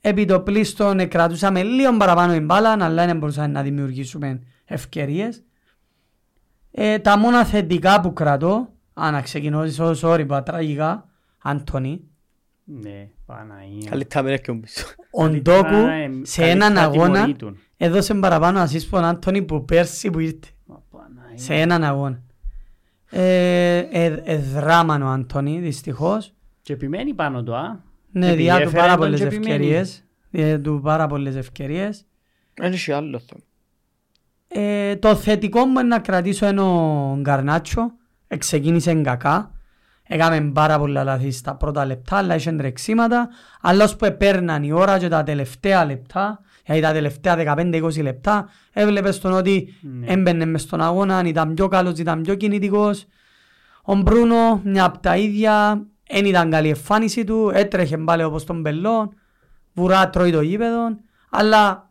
Επί 0.00 0.24
το 0.24 0.40
πλήστον 0.40 1.08
κρατούσαμε 1.08 1.62
λίγο 1.62 1.96
παραπάνω 1.96 2.34
η 2.34 2.40
μπάλα, 2.40 2.76
αλλά 2.80 3.06
δεν 3.06 3.18
μπορούσαμε 3.18 3.46
να 3.46 3.62
δημιουργήσουμε 3.62 4.40
ευκαιρίες. 4.64 5.44
Ε, 6.70 6.98
τα 6.98 7.18
μόνα 7.18 7.44
θετικά 7.44 8.00
που 8.00 8.12
κρατώ, 8.12 8.68
αν 8.92 9.12
να 9.12 9.22
ξεκινήσω, 9.22 9.94
sorry, 10.02 10.26
πα 10.26 10.42
τραγικά, 10.42 11.08
Αντώνη, 11.42 12.09
Ναι, 12.72 13.08
Παναγία. 13.26 13.90
Καλύτερα 13.90 14.24
μην 14.24 14.32
έρχομαι 14.32 14.60
πίσω. 14.60 14.86
ο 15.10 15.22
Καλύτερα, 15.22 15.60
Ντόκου 15.62 15.74
ε, 15.74 16.10
σε 16.22 16.40
καλύτερα 16.40 16.66
έναν 16.66 16.78
αγώνα 16.84 17.12
τιμωρείτουν. 17.12 17.58
έδωσε 17.76 18.14
παραπάνω 18.14 18.58
ασύς 18.60 18.86
που 18.86 18.96
ο 18.96 19.00
Αντώνη 19.00 19.42
που 19.42 19.64
πέρσι 19.64 20.10
που 20.10 20.18
ήρθε. 20.18 20.48
Μα 20.66 20.82
Παναγία. 20.90 21.38
Σε 21.38 21.54
έναν 21.54 21.84
αγώνα. 21.84 22.22
Ε, 23.10 23.78
ε, 23.78 24.22
ε, 24.24 24.36
δράμαν 24.36 25.02
ο 25.02 25.08
Αντώνη, 25.08 25.58
δυστυχώς. 25.60 26.34
Και 26.62 26.72
επιμένει 26.72 27.14
πάνω 27.14 27.42
του, 27.42 27.54
α. 27.54 27.80
Ναι, 28.12 28.26
Επειδή 28.26 28.42
διά 28.42 28.56
του 28.56 28.62
έφερε 28.62 28.78
πάρα 28.78 28.90
τον 28.90 29.00
πολλές 29.00 29.18
και 29.20 29.26
επιμένει. 29.26 29.50
ευκαιρίες. 29.52 30.04
Διά 30.30 30.60
του 30.60 30.80
πάρα 30.82 31.06
πολλές 31.06 31.36
ευκαιρίες. 31.36 32.06
Δεν 32.54 32.72
έχει 32.72 32.92
άλλο 32.92 33.18
θέμα. 33.18 33.42
Ε, 34.48 34.96
το 34.96 35.14
θετικό 35.16 35.64
μου 35.64 35.78
είναι 35.78 35.88
να 35.88 35.98
κρατήσω 35.98 36.48
είναι 36.48 36.60
ο 36.60 37.16
Γκαρνάτσο. 37.20 37.92
Εξεκίνησε 38.26 38.94
κακά. 38.94 39.54
Έκαμε 40.12 40.50
πάρα 40.54 40.78
πολλά 40.78 41.04
λάθη 41.04 41.30
στα 41.30 41.54
πρώτα 41.54 41.86
λεπτά, 41.86 42.16
αλλά 42.16 42.34
είχε 42.34 42.52
τρεξίματα. 42.52 43.28
Αλλά 43.60 43.84
ώσπου 43.84 44.04
επέρναν 44.04 44.62
η 44.62 44.72
ώρα 44.72 44.98
και 44.98 45.08
τα 45.08 45.22
τελευταία 45.22 45.84
λεπτά, 45.84 46.40
δηλαδή 46.64 46.82
τα 46.82 46.92
τελευταία 46.92 47.56
15-20 47.56 48.02
λεπτά, 48.02 48.48
έβλεπες 48.72 49.18
τον 49.18 49.32
ότι 49.32 49.74
Ναι. 49.80 50.06
έμπαινε 50.06 50.44
μες 50.44 50.62
στον 50.62 50.80
αγώνα, 50.80 51.22
ήταν 51.24 51.54
πιο 51.54 51.68
καλός, 51.68 51.98
ήταν 51.98 52.22
πιο 52.22 52.34
κινητικός. 52.34 53.06
Ο 53.82 53.94
Μπρούνο, 53.94 54.60
μια 54.64 54.84
από 54.84 54.98
τα 54.98 55.16
ίδια, 55.16 55.84
Εν 56.12 56.24
ήταν 56.26 56.50
καλή 56.50 56.68
εμφάνιση 56.68 57.24
του, 57.24 57.50
έτρεχε 57.54 57.98
πάλι 57.98 58.22
όπως 58.22 58.44
τον 58.44 58.60
Μπελόν, 58.60 59.14
βουρά 59.72 60.10
τρώει 60.10 60.30
το 60.30 60.40
γήπεδο, 60.40 60.96
αλλά 61.30 61.90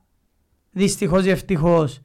δυστυχώς 0.71 1.25
ή 1.25 1.29
ευτυχώς 1.29 2.01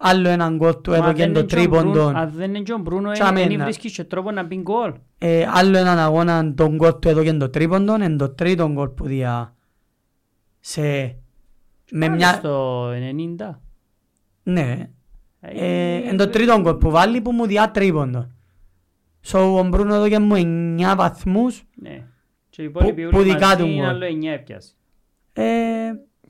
άλλο 0.00 0.28
έναν 0.28 0.56
γκολ 0.56 0.80
του 0.80 0.90
Μα 0.90 0.96
έδωκε 0.96 1.24
δεν 1.24 1.32
το 1.32 1.38
είναι 1.38 1.48
και 1.48 1.58
ο 1.60 1.66
Μπρούνο- 1.68 1.92
τρίποντο. 1.92 2.18
Αν 2.18 2.30
δεν 2.34 2.48
είναι 2.48 2.60
και 2.62 2.72
ο 2.72 2.78
Μπρούνο, 2.78 3.12
Τσα 3.12 3.32
δεν 3.32 3.48
μένα. 3.48 3.64
βρίσκεις 3.64 3.92
και 3.92 4.04
τρόπο 4.04 4.30
να 4.30 4.42
μπει 4.42 4.56
γκολ. 4.56 4.92
Ε, 5.18 5.46
άλλο 5.52 5.76
έναν 5.78 5.98
αγώνα 5.98 6.54
τον 6.54 6.74
γκολ 6.74 6.98
του 6.98 7.08
έδωκε 7.08 7.32
το 7.32 7.50
τρίποντο, 7.50 7.94
εν 8.02 8.16
το 8.16 8.28
τρίτο 8.28 8.68
γκολ 8.68 8.88
που 8.88 9.04
διά 9.06 9.54
σε... 10.60 10.82
Με 11.90 12.06
Πάλι 12.06 12.10
μια... 12.16 12.32
Στο 12.32 12.88
90. 12.90 13.50
Ναι, 14.42 14.90
ε, 15.40 15.94
εν 16.08 16.16
το 16.16 16.28
τρίτο 16.28 16.60
γκολ 16.60 16.74
που 16.74 16.90
βάλει 16.90 17.20
που 17.20 17.32
μου 17.32 17.46
διά 17.46 17.70
τρίποντο. 17.70 18.30
So, 19.26 19.56
ο 19.58 19.68
Μπρούνο 19.68 19.94
έδωκε 19.94 20.18
μου 20.18 20.34
9 20.80 20.94
βαθμούς. 20.96 21.62
Ναι. 21.74 22.04
Και 22.50 22.62
οι 22.62 22.64
υπόλοιποι 22.64 23.08
που 23.08 23.16
όλοι 23.18 23.30
δικά 23.32 23.46
μαζί 23.46 23.56
του 23.62 23.66
είναι 23.68 23.74
γκολ. 23.80 23.88
άλλο 23.88 24.04
9 24.06 24.24
έπιασε. 24.32 24.72
Ε, 25.32 25.44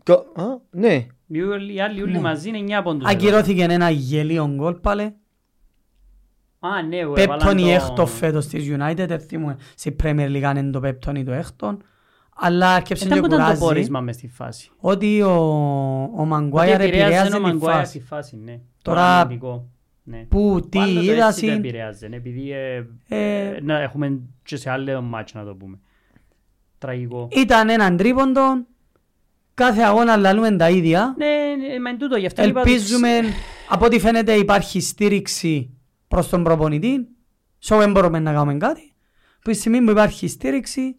Το- 0.02 0.32
α, 0.36 0.42
Ναι. 0.70 1.06
Οι 1.30 1.42
όλοι- 1.42 1.74
οι 1.74 1.80
άλλοι 1.80 2.02
όλοι 2.02 2.12
Ναι. 2.12 2.20
μαζί 2.20 2.48
είναι 2.48 2.58
9 2.58 2.82
πόντους. 2.82 3.08
ακυρώθηκε 3.10 3.62
ένα 3.62 3.90
γελίο 3.90 4.48
γκολ 4.54 4.74
πάλι. 4.74 5.14
Α, 6.60 6.82
ναι, 6.88 6.96
εγώ 6.96 7.12
Πέπτον 7.12 7.34
έβαλαν 7.36 7.58
ή 7.58 7.62
το- 7.62 7.68
έκτο 7.68 8.06
φέτος 8.06 8.46
της 8.46 8.68
United, 8.76 9.04
δεν 9.08 9.20
θυμούμαι 9.20 9.56
στη 9.74 9.96
Premier 10.02 10.28
League 10.30 10.42
αν 10.42 10.56
είναι 10.56 10.70
το 10.70 10.80
πέπτον 10.80 11.14
ή 11.16 11.24
το 11.24 11.32
έκτον. 11.32 11.82
Αλλά 12.40 12.76
έρχεψε 12.76 13.04
Ήταν 13.04 13.16
και 13.16 13.20
που 13.20 13.26
ήταν 13.26 13.38
το 13.38 13.44
κουράζει 13.44 13.60
πόρισμα 13.60 14.00
μες 14.00 14.14
στη 14.14 14.28
φάση. 14.28 14.70
ότι 14.78 15.22
ο, 15.22 15.30
ο 15.32 16.12
Ότι 16.16 16.28
Μαγκουάιρ 16.28 16.80
επηρέαζε 16.80 17.02
επηρέαζε 17.04 17.34
ο 17.34 17.36
τη 17.36 17.40
Μαγκουάιρ 17.42 17.78
φάση. 17.78 17.90
στη 17.98 18.00
φάση, 18.06 18.36
ναι. 18.44 18.60
Τώρα, 18.82 19.00
Το 19.00 19.06
αμυντικό. 19.06 19.68
Ναι. 20.02 20.18
Που 20.28 20.60
τι 20.68 20.78
Πάλι 20.78 20.94
το 20.94 21.00
είδα 21.02 21.26
έτσι 21.26 21.40
το 21.46 21.46
συν, 21.52 21.58
επηρέαζε, 21.58 22.06
επειδή 22.12 22.52
ε, 22.52 22.86
Ε, 23.08 23.48
ε, 23.54 23.60
να 23.62 23.80
έχουμε 23.80 24.20
και 24.42 24.56
σε 24.56 24.70
άλλο 24.70 25.02
μάτς 25.02 25.34
να 25.34 25.44
το 25.44 25.54
πούμε. 25.54 25.78
Τραγικό. 26.78 27.28
ήταν 27.30 27.68
έναν 27.68 27.96
τρίποντο, 27.96 28.42
κάθε 29.58 29.82
αγώνα 29.82 30.16
λαλούμε 30.16 30.56
τα 30.56 30.70
ίδια. 30.70 31.14
Ναι, 31.18 31.26
ναι, 31.26 31.80
μα 31.80 31.88
είναι 31.90 31.98
τούτο, 31.98 32.16
γι' 32.16 32.26
αυτό 32.26 32.44
είπα... 32.44 32.60
Ελπίζουμε, 32.60 33.20
από 33.68 33.84
ό,τι 33.84 33.98
φαίνεται 34.00 34.32
υπάρχει 34.32 34.80
στήριξη 34.80 35.70
προς 36.08 36.28
τον 36.28 36.42
προπονητή, 36.44 37.08
so 37.64 37.76
δεν 37.78 37.90
μπορούμε 37.90 38.18
να 38.18 38.32
κάνουμε 38.32 38.54
κάτι. 38.56 38.92
Που 39.42 39.50
τη 39.50 39.56
στιγμή 39.56 39.80
που 39.82 39.90
υπάρχει 39.90 40.28
στήριξη, 40.28 40.96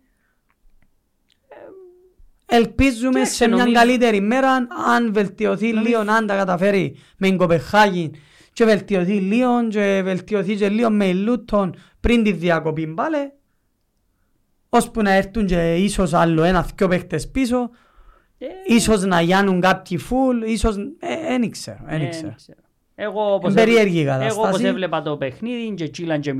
ελπίζουμε 2.46 3.10
Κοίταξε, 3.12 3.34
σε 3.34 3.48
μια 3.48 3.58
νομίζω- 3.58 3.76
καλύτερη 3.78 4.22
μέρα, 4.22 4.68
αν 4.96 5.14
βελτιωθεί 5.14 5.72
Νομίζω- 5.74 6.00
λίγο, 6.02 6.12
αν 6.12 6.28
τα 6.28 6.36
καταφέρει 6.36 6.96
με 7.18 7.28
την 7.28 7.38
Κοπεχάγη 7.38 8.12
και 8.54 8.66
βελτιωθεί 8.66 9.14
λίγο 9.14 9.68
και 9.68 10.02
βελτιωθεί 10.04 10.56
και 10.56 10.70
λίγο 10.70 10.90
με 10.90 11.06
η 11.06 11.14
Λούτον 11.14 11.76
πριν 12.00 12.24
τη 12.24 12.32
διακοπή 12.32 12.88
πάλι, 12.88 13.32
ώσπου 14.70 15.02
να 15.02 15.12
έρθουν 15.12 15.46
και 15.46 15.76
ίσως 15.76 16.14
άλλο 16.14 16.44
ένας 16.44 16.68
δυο 16.76 16.88
παίχτες 16.88 17.30
πίσω, 17.32 17.58
Ε, 17.62 17.68
Ίσως 18.66 19.04
να 19.04 19.22
γιάνουν 19.22 19.62
κάποιοι 19.62 19.98
φουλ, 19.98 20.42
ίσως... 20.42 20.76
Ε, 21.00 21.38
δεν 21.38 21.50
ξέρω, 21.52 21.78
ε, 21.88 21.98
δεν 21.98 22.10
ξέρω. 22.10 22.34
ξέρω. 22.36 22.60
Εγώ 22.96 23.34
όπως, 23.34 23.52
Είναι 23.52 23.64
περίεργη 23.64 23.98
η 23.98 24.00
έβλε- 24.00 24.16
εγώ 24.16 24.26
όπως 24.26 24.36
κατάσταση. 24.42 24.66
έβλεπα 24.68 25.02
το 25.02 25.18
παιχνίδι 25.18 25.74
και 25.74 25.90
τσίλαν 25.90 26.22
και 26.22 26.34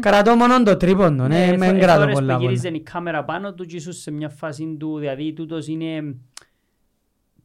Κρατώ 0.00 0.34
μόνο 0.34 0.62
το 0.62 0.76
τρίποντο, 0.76 1.26
ναι, 1.28 1.56
με 1.56 1.66
ε, 1.66 1.78
κρατώ 1.78 2.00
φορές 2.00 2.14
πολλά 2.14 2.32
που 2.34 2.38
πολλά. 2.38 2.38
γύριζε 2.38 2.68
η 2.68 2.80
κάμερα 2.80 3.24
πάνω 3.24 3.54
του 3.54 3.64
και 3.64 3.76
ίσως 3.76 3.96
σε 4.00 4.10
μια 4.10 4.28
φάση 4.28 4.76
του, 4.78 4.98
δηλαδή 4.98 5.32
τούτος 5.32 5.66
είναι 5.66 6.14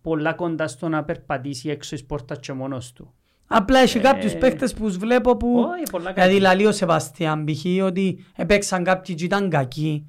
πολλά 0.01 0.33
κοντά 0.33 0.67
στο 0.67 0.87
να 0.89 1.03
περπατήσει 1.03 1.69
έξω 1.69 1.95
εις 1.95 2.05
πόρτας 2.05 2.39
και 2.39 2.53
μόνος 2.53 2.93
του. 2.93 3.13
Απλά 3.47 3.79
έχει 3.79 3.97
Ε, 3.97 4.01
κάποιους 4.01 4.33
παίχτες 4.35 4.73
που 4.73 4.85
τους 4.85 4.97
βλέπω 4.97 5.37
που... 5.37 5.59
Όχι, 5.59 5.83
πολλά 5.91 6.11
Δηλαδή 6.13 6.29
καλή. 6.31 6.41
λαλεί 6.41 6.65
ο 6.65 6.71
Σεβαστιάν 6.71 7.45
π.χ. 7.45 7.83
ότι 7.83 8.25
έπαιξαν 8.35 8.83
κάποιοι 8.83 9.15
και 9.15 9.23
ήταν 9.25 9.49
κακοί. 9.49 10.07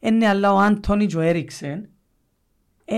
Ε, 0.00 0.10
ναι, 0.10 0.28
αλλά 0.28 0.52
ο 0.52 0.58
Άντωνι 0.58 1.06
και 1.06 1.16
ο 1.16 1.20
Έριξεν 1.20 1.88
ε, 2.94 2.96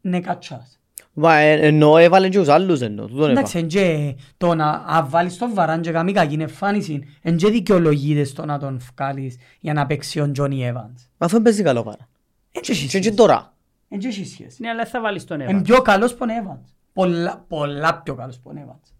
ναι 0.00 0.20
κατσάς. 0.20 0.76
Μα, 1.14 1.36
ε, 1.36 1.66
Εννοώ 1.66 1.96
έβαλε 1.96 2.28
και 2.28 2.38
τους 2.38 2.48
άλλους 2.48 2.80
εννοώ. 2.80 3.06
τούτον 3.06 3.22
είπα. 3.22 3.30
Εντάξει, 3.30 3.58
εν 3.58 3.66
και 3.66 4.14
το 4.36 4.54
να 4.54 4.66
α, 4.70 5.06
βάλεις 5.08 5.36
τον 5.38 5.54
Βαράν 5.54 5.80
και 5.80 5.90
κάνει 5.90 6.12
κακή 6.12 6.34
εμφάνιση, 6.34 7.02
εν 7.22 7.36
και 7.36 7.50
δικαιολογείται 7.50 8.24
στο 8.24 8.44
να 8.44 8.58
τον 8.58 8.80
βγάλεις 8.96 9.36
για 9.60 9.72
να 9.72 9.86
παίξει 9.86 10.20
ο 10.20 10.30
Τζόνι 10.30 10.64
Εύανς. 10.66 11.08
Μα 11.18 11.26
αφού 11.26 11.42
παίζει 11.42 11.62
καλό 11.62 11.82
παρά. 11.82 12.08
Εν 12.52 12.62
και 12.62 12.72
έχει 12.72 12.80
Και 12.86 12.86
και 12.98 13.02
σχέση. 13.02 13.16
τώρα. 13.16 13.54
Εν 13.88 13.98
και 13.98 14.06
έχει 14.08 14.24
σχέση. 14.26 14.62
Ναι, 14.62 14.68
αλλά 14.68 14.86
θα 14.86 15.00
βάλεις 15.00 15.24
τον 15.24 15.40
Είναι 15.40 15.50
Εύαν. 15.50 15.62
πιο 15.62 15.82
καλός 15.82 16.14
που 16.14 16.26
ο 16.28 16.32
Evans. 16.42 16.64
Πολλά, 16.92 17.44
πολλά 17.48 18.00
πιο 18.04 18.14
καλός 18.14 18.38
που 18.38 18.50
ο 18.54 18.58
Evans. 18.66 18.90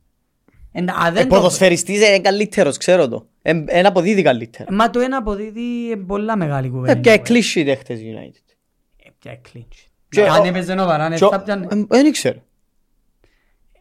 Εν, 0.73 0.89
α, 0.91 1.07
Ε, 1.07 1.11
δεν 1.11 1.29
το... 1.29 1.35
ποδοσφαιριστής 1.35 2.09
είναι 2.09 2.21
καλύτερος, 2.21 2.77
ξέρω 2.77 3.09
το. 3.09 3.27
Ε, 3.43 3.63
Ένα 3.67 3.89
αποδίδει 3.89 4.23
καλύτερα. 4.23 4.73
Μα 4.75 4.91
το 4.91 5.01
ένα 5.01 5.17
αποδίδει 5.17 5.91
ε, 5.91 5.97
πολλά 5.97 6.37
μεγάλη 6.37 6.67
Ε, 6.67 6.71
κουβέντα. 6.71 7.01
πια 7.01 7.19
κλείσει 7.19 7.63
δέχτες 7.63 8.01
United. 8.01 8.55
Ε, 8.97 9.09
πια 9.19 9.37
κλίντσι. 9.37 9.87
Και 10.13 10.29
Αν 10.29 10.41
ο- 10.41 10.45
έπαιζε 10.45 10.73
ο 10.73 10.85
Βαράν, 10.85 11.15
Και 11.15 11.25
ο- 11.25 11.29
θα 11.31 11.43
πιάνε... 11.43 11.67
ε, 11.71 11.85
Δεν 11.89 12.13
ξέρω. 12.13 12.39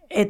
Ε, 0.07 0.25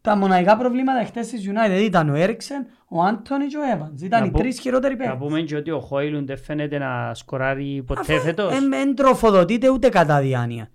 τα 0.00 0.16
μοναδικά 0.16 0.56
προβλήματα 0.56 1.04
χτες 1.04 1.28
της 1.28 1.48
United 1.50 1.80
ήταν 1.82 2.08
ο 2.08 2.14
Έριξεν, 2.14 2.66
ο 2.88 3.02
Άντωνι 3.02 3.46
και 3.46 3.56
ο 3.56 3.60
Evans. 3.74 4.02
Ήταν 4.02 4.20
Να 4.20 4.26
οι 4.26 4.30
πω- 4.30 4.38
τρεις 4.40 4.60
χειρότεροι 4.60 4.94
Να 4.96 4.98
παίκτες. 5.04 5.18
πούμε 5.18 5.40
και 5.40 5.56
ότι 5.56 5.70
ο 5.70 5.80
Χόιλουν 5.80 6.26
δεν 6.26 6.38
φαίνεται 6.38 6.78
να 6.78 7.14
σκοράρει 7.14 7.82
ποτέ 7.86 8.00
Αφού 8.14 8.24
φέτος. 8.24 8.54
εν- 8.56 8.72
εν 8.72 8.94
τροφοδοτείται 8.94 9.68
ούτε 9.70 9.88
κατά 9.88 10.20
διάνοια. 10.20 10.68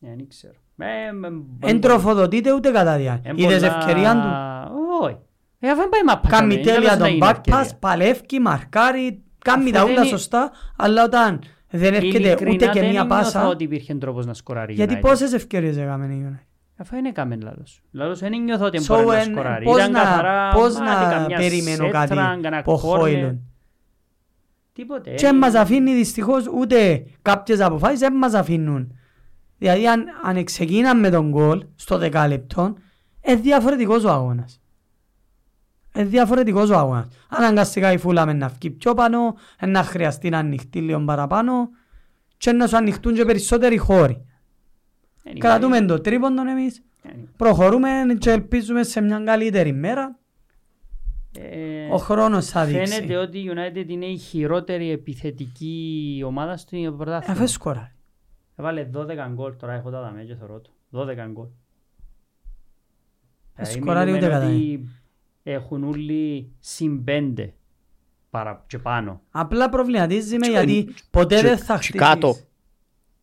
Ε, 0.00 0.08
Δεν 0.16 0.28
ξέρω. 0.28 0.54
Ε, 0.78 1.12
με- 1.12 1.28
Εν 1.60 1.80
τροφοδοτείται 1.80 2.52
ούτε 2.52 2.70
κατά 2.70 2.96
διάνοια. 2.96 3.20
εν 3.24 3.36
Είδες 3.36 3.60
πολλά- 3.60 3.76
ευκαιρία 3.78 4.12
του; 4.12 4.28
Όχι. 5.02 5.16
Ε, 5.58 5.68
αφού 5.70 5.80
δεν 5.80 5.88
πάει 5.88 6.02
μάπα. 6.06 6.28
Κάνει 6.28 6.54
κάμε, 6.54 6.64
τέλεια 6.64 6.74
τέλος 6.74 6.90
να 6.90 6.98
τον 6.98 7.06
γίνει 7.08 7.20
back 7.22 7.30
pass, 7.34 7.36
ευκαιρία. 7.60 7.76
παλεύει, 7.80 8.38
μαρκάρει, 8.40 9.22
κάνει 9.44 9.62
Αφού 9.62 9.70
τα 9.72 9.78
δεν 9.80 9.88
όλα 9.90 10.00
είναι- 10.00 10.08
σωστά, 10.10 10.50
αλλά 10.76 11.04
όταν 11.04 11.40
δεν 11.76 11.94
έρχεται 11.94 12.18
Ειλικρινά 12.28 12.52
ούτε 12.52 12.66
και 12.66 12.80
δεν 12.80 12.90
μία 12.90 13.04
νιώθω 13.04 13.08
πάσα, 13.22 13.48
ότι 13.48 13.64
υπήρχε 13.64 13.94
τρόπος 13.94 14.26
να 14.26 14.34
σκοράρει 14.34 14.72
η 14.72 14.74
γιατί 14.76 14.94
United. 14.96 15.00
πόσες 15.00 15.32
ευκαιρίες 15.32 15.76
έκαμε 15.76 16.06
η 16.14 16.26
United; 16.30 16.46
Αφού 16.76 16.94
δεν 16.94 17.04
έκαμε 17.04 17.36
λάθος. 17.42 17.82
Λάθος 17.92 18.18
δεν 18.18 18.42
νιώθω 18.42 18.64
ότι 18.64 18.78
So, 18.82 18.86
μπορεί 18.88 19.06
να 19.06 19.16
εν- 19.20 19.30
σκοράρει. 19.32 19.64
πώς 19.64 19.76
Ήταν 19.78 19.92
να- 19.92 20.00
καθαρά, 20.00 20.50
Πώς 20.54 20.74
μάτι, 20.78 21.04
να 21.04 21.10
καμιά 21.10 21.36
περιμένω 21.36 21.88
κάτι 21.90 22.08
σέτρα, 22.08 22.24
κανένα 22.24 22.58
από 22.58 22.78
κόρνερ. 22.78 22.98
Χόιλουν. 23.00 23.40
Τίποτε. 24.72 25.10
Και 25.14 25.26
ε, 25.26 25.32
μας 25.32 25.54
αφήνει 25.54 25.94
δυστυχώς 25.94 26.46
ούτε 26.46 27.06
κάποιες 27.22 27.60
αποφάσεις 27.60 27.98
δεν 27.98 28.12
μας 28.12 28.34
αφήνουν. 28.34 28.92
Δηλαδή 29.58 29.88
αν, 29.88 30.04
αν 30.24 30.44
ξεκίναμε 30.44 31.00
με 31.00 31.10
τον 31.10 31.28
γκολ 31.30 31.64
στο 31.74 31.98
δεκάλεπτο, 31.98 32.74
είναι 33.26 33.36
διαφορετικός 33.40 34.04
ο 34.04 34.10
αγώνας. 34.10 34.60
Είναι 35.96 36.04
διαφορετικός 36.04 36.70
ο 36.70 36.76
αγώνας. 36.78 37.06
Αναγκαστικά 37.28 37.92
η 37.92 37.98
φούλα 37.98 38.26
με 38.26 38.32
να 38.32 38.48
βγει 38.48 38.70
πιο 38.70 38.94
πάνω, 38.94 39.34
ε, 39.58 39.66
να 39.66 39.82
χρειαστεί 39.82 40.28
να 40.28 40.38
ανοιχτεί 40.38 40.80
λίγο 40.80 41.04
παραπάνω 41.04 41.68
και 42.36 42.52
να 42.52 42.66
σου 42.66 42.76
ανοιχτούν 42.76 43.14
και 43.14 43.24
περισσότεροι 43.24 43.76
χώροι. 43.76 44.24
anyway, 45.24 45.36
Κρατούμε 45.38 45.84
το 45.84 46.00
τρίποντον 46.00 46.48
εμείς, 46.48 46.82
anyway. 47.04 47.10
προχωρούμε 47.36 47.88
και 48.18 48.30
ελπίζουμε 48.30 48.82
σε 48.82 49.00
μια 49.00 49.22
καλύτερη 49.24 49.72
μέρα. 49.72 50.18
Ε, 51.38 51.88
Ο 51.90 51.96
χρόνος 51.96 52.46
θα 52.46 52.64
Φαίνεται 52.64 52.98
δείξει. 53.00 53.14
ότι 53.14 53.38
η 53.38 53.50
United 53.54 53.84
είναι 53.88 54.06
η 54.06 54.16
χειρότερη 54.16 54.90
επιθετική 54.90 56.22
ομάδα 56.26 56.56
στο 56.56 56.76
Ε, 56.76 56.90
πρωτάθλημα. 56.90 57.32
Αφού 57.38 57.46
σκοράρει. 57.46 57.90
Έβαλε 58.56 58.88
12 58.94 59.06
γκολ, 59.32 59.56
τώρα 59.56 59.72
έχω 59.72 59.90
τα 59.90 60.00
δαμέ 60.00 60.22
και 60.22 60.34
θωρώ 60.34 60.60
το. 60.60 60.70
12 60.90 61.04
γκολ. 61.32 61.46
Ε, 61.46 61.50
Δηλαδή 63.62 63.80
σκοράρει 63.80 64.10
μιλούμε 64.10 64.26
ούτε 64.26 64.36
κατά 64.38 64.46
ότι 64.54 64.88
Έχουν 65.48 65.84
όλοι 65.84 66.52
συν 66.58 67.04
πέντε 67.04 67.52
παρα... 68.30 68.64
και 68.66 68.78
πάνω. 68.78 69.20
Απλά 69.30 69.68
προβληματίζεις 69.68 70.32
με 70.32 70.38
Και- 70.46 70.50
γιατί 70.50 70.88
ποτέ 71.10 71.34
και- 71.36 71.42
δεν 71.42 71.58
θα 71.58 71.78
και 71.78 71.98
κάτω. 71.98 72.28
χτίσεις. 72.28 72.48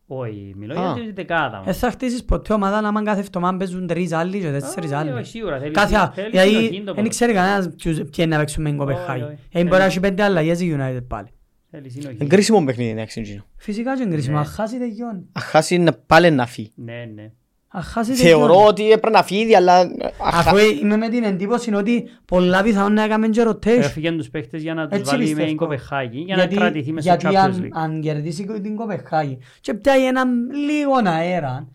Όχι, 0.06 0.52
μιλώ 0.56 0.80
Α. 0.80 0.92
για 0.94 1.02
τη 1.04 1.12
δεκάδα. 1.12 1.62
Δεν 1.64 1.74
θα 1.74 1.90
χτίσεις 1.90 2.24
ποτέ 2.24 2.52
ομάδα 2.52 2.80
να 2.80 2.92
μαν 2.92 3.04
κάθε 3.04 3.20
εβδομάδα 3.20 3.56
παίζουν 3.56 3.86
τρεις 3.86 4.12
άλλοι 4.12 4.40
και 4.40 4.50
τέσσερις 4.50 4.90
Όχι, 4.90 4.94
άλλοι. 4.98 5.12
όχι, 5.12 5.24
σίγουρα. 5.24 5.58
Θέλει- 5.58 5.74
Κάθε, 5.74 6.10
θέλεις 6.14 6.30
δηλαδή 6.30 6.48
συνοχή 6.50 6.68
το 6.68 6.74
δεν 6.74 6.84
ποδόσφαιρο. 6.84 7.08
ξέρει 7.08 7.32
κανένας 7.32 7.74
ποιους- 7.76 7.96
ποιοι 7.98 8.10
είναι 8.16 8.26
να 8.26 8.38
παίξουν 8.38 8.62
με 8.62 8.68
την 8.68 8.78
Κοπεχάγη. 8.78 9.22
Όχι, 9.22 9.32
όχι. 9.32 9.42
Ε, 9.52 9.64
μπορεί 9.64 9.78
να 9.78 9.84
έχει 9.84 10.00
πέντε 10.00 10.22
αλλαγές 10.22 10.60
η 10.60 10.76
United 10.78 11.02
πάλι. 11.08 11.28
Θέλεις 11.70 11.92
συνοχή. 11.92 12.14
Είναι 12.14 12.26
κρίσιμο 12.26 12.64
παιχνίδι 12.64 12.94
να 12.94 13.00
έξι 13.00 13.42
Φυσικά 13.56 13.96
και 13.96 14.02
είναι 14.02 14.12
κρίσιμο. 14.12 14.34
Ναι. 14.34 14.40
Αν 14.40 14.46
χάσει 14.46 14.78
τελειώνει. 14.78 15.26
Αν 15.32 15.42
χάσει 15.42 15.78
να 15.78 15.92
πάλι 15.92 16.30
να 16.30 16.46
φύγει. 16.46 16.72
Ναι, 16.74 17.04
ναι. 17.14 17.32
Αν 17.76 17.82
χάσει 17.82 18.14
Θεωρώ 18.14 18.46
τελειώνει. 18.46 18.66
ότι 18.68 18.90
έπρεπε 18.90 19.10
να 19.16 19.22
φύγει, 19.22 19.56
αλλά... 19.56 19.78
αν 19.78 19.90
Αφού 20.22 20.56
χα- 20.56 20.62
είμαι 20.62 20.96
με 20.96 21.08
την 21.08 21.24
εντύπωση 21.24 21.74
ότι 21.74 22.08
πολλά 22.24 22.62
πιθανόν 22.62 22.92
να 22.92 23.02
έκαμε 23.02 23.28
και 23.28 23.42
rotation. 23.46 23.66
Έφυγε 23.66 24.12
τους 24.12 24.30
παίχτες 24.30 24.62
για 24.62 24.74
να 24.74 24.88
τους 24.88 24.98
Έτσι 24.98 25.10
βάλει 25.10 25.22
με 25.22 25.28
την 25.28 25.36
πιστεύω. 25.36 25.56
Κοπεχάγη 25.56 26.18
για 26.18 26.36
να 26.36 26.42
Γιατί- 26.42 26.56
κρατηθεί 26.56 26.92
μέσα 26.92 27.12
στο 27.18 27.28
γιατί 27.28 27.36
Champions 27.38 27.54
αν, 27.54 27.62
League. 27.64 27.68
αν 27.72 28.00
κερδίσει 28.00 28.44
την 28.62 28.76
Κοπεχάγη 28.76 29.38
και 29.60 29.74
πιάει 29.74 30.06
ένα 30.06 30.24
λίγο 30.66 30.92
αέρα 31.04 31.68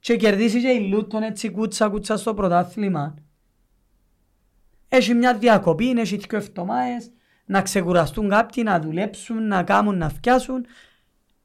και 0.00 0.16
κερδίσει 0.16 0.60
και 0.60 0.68
η 0.68 0.88
Λούτον 0.88 1.22
έτσι 1.22 1.50
κούτσα 1.50 1.88
κούτσα 1.88 2.16
στο 2.16 2.34
πρωτάθλημα 2.34 3.14
έχει 4.88 5.14
μια 5.14 5.34
διακοπή, 5.34 5.90
έχει 5.90 6.16
δύο 6.16 6.38
εβδομάδες 6.38 7.10
να 7.46 7.62
ξεκουραστούν 7.62 8.28
κάποιοι, 8.28 8.62
να 8.66 8.80
δουλέψουν, 8.80 9.46
να 9.46 9.62
κάνουν, 9.62 9.96
να 9.98 10.08
φτιάσουν 10.08 10.64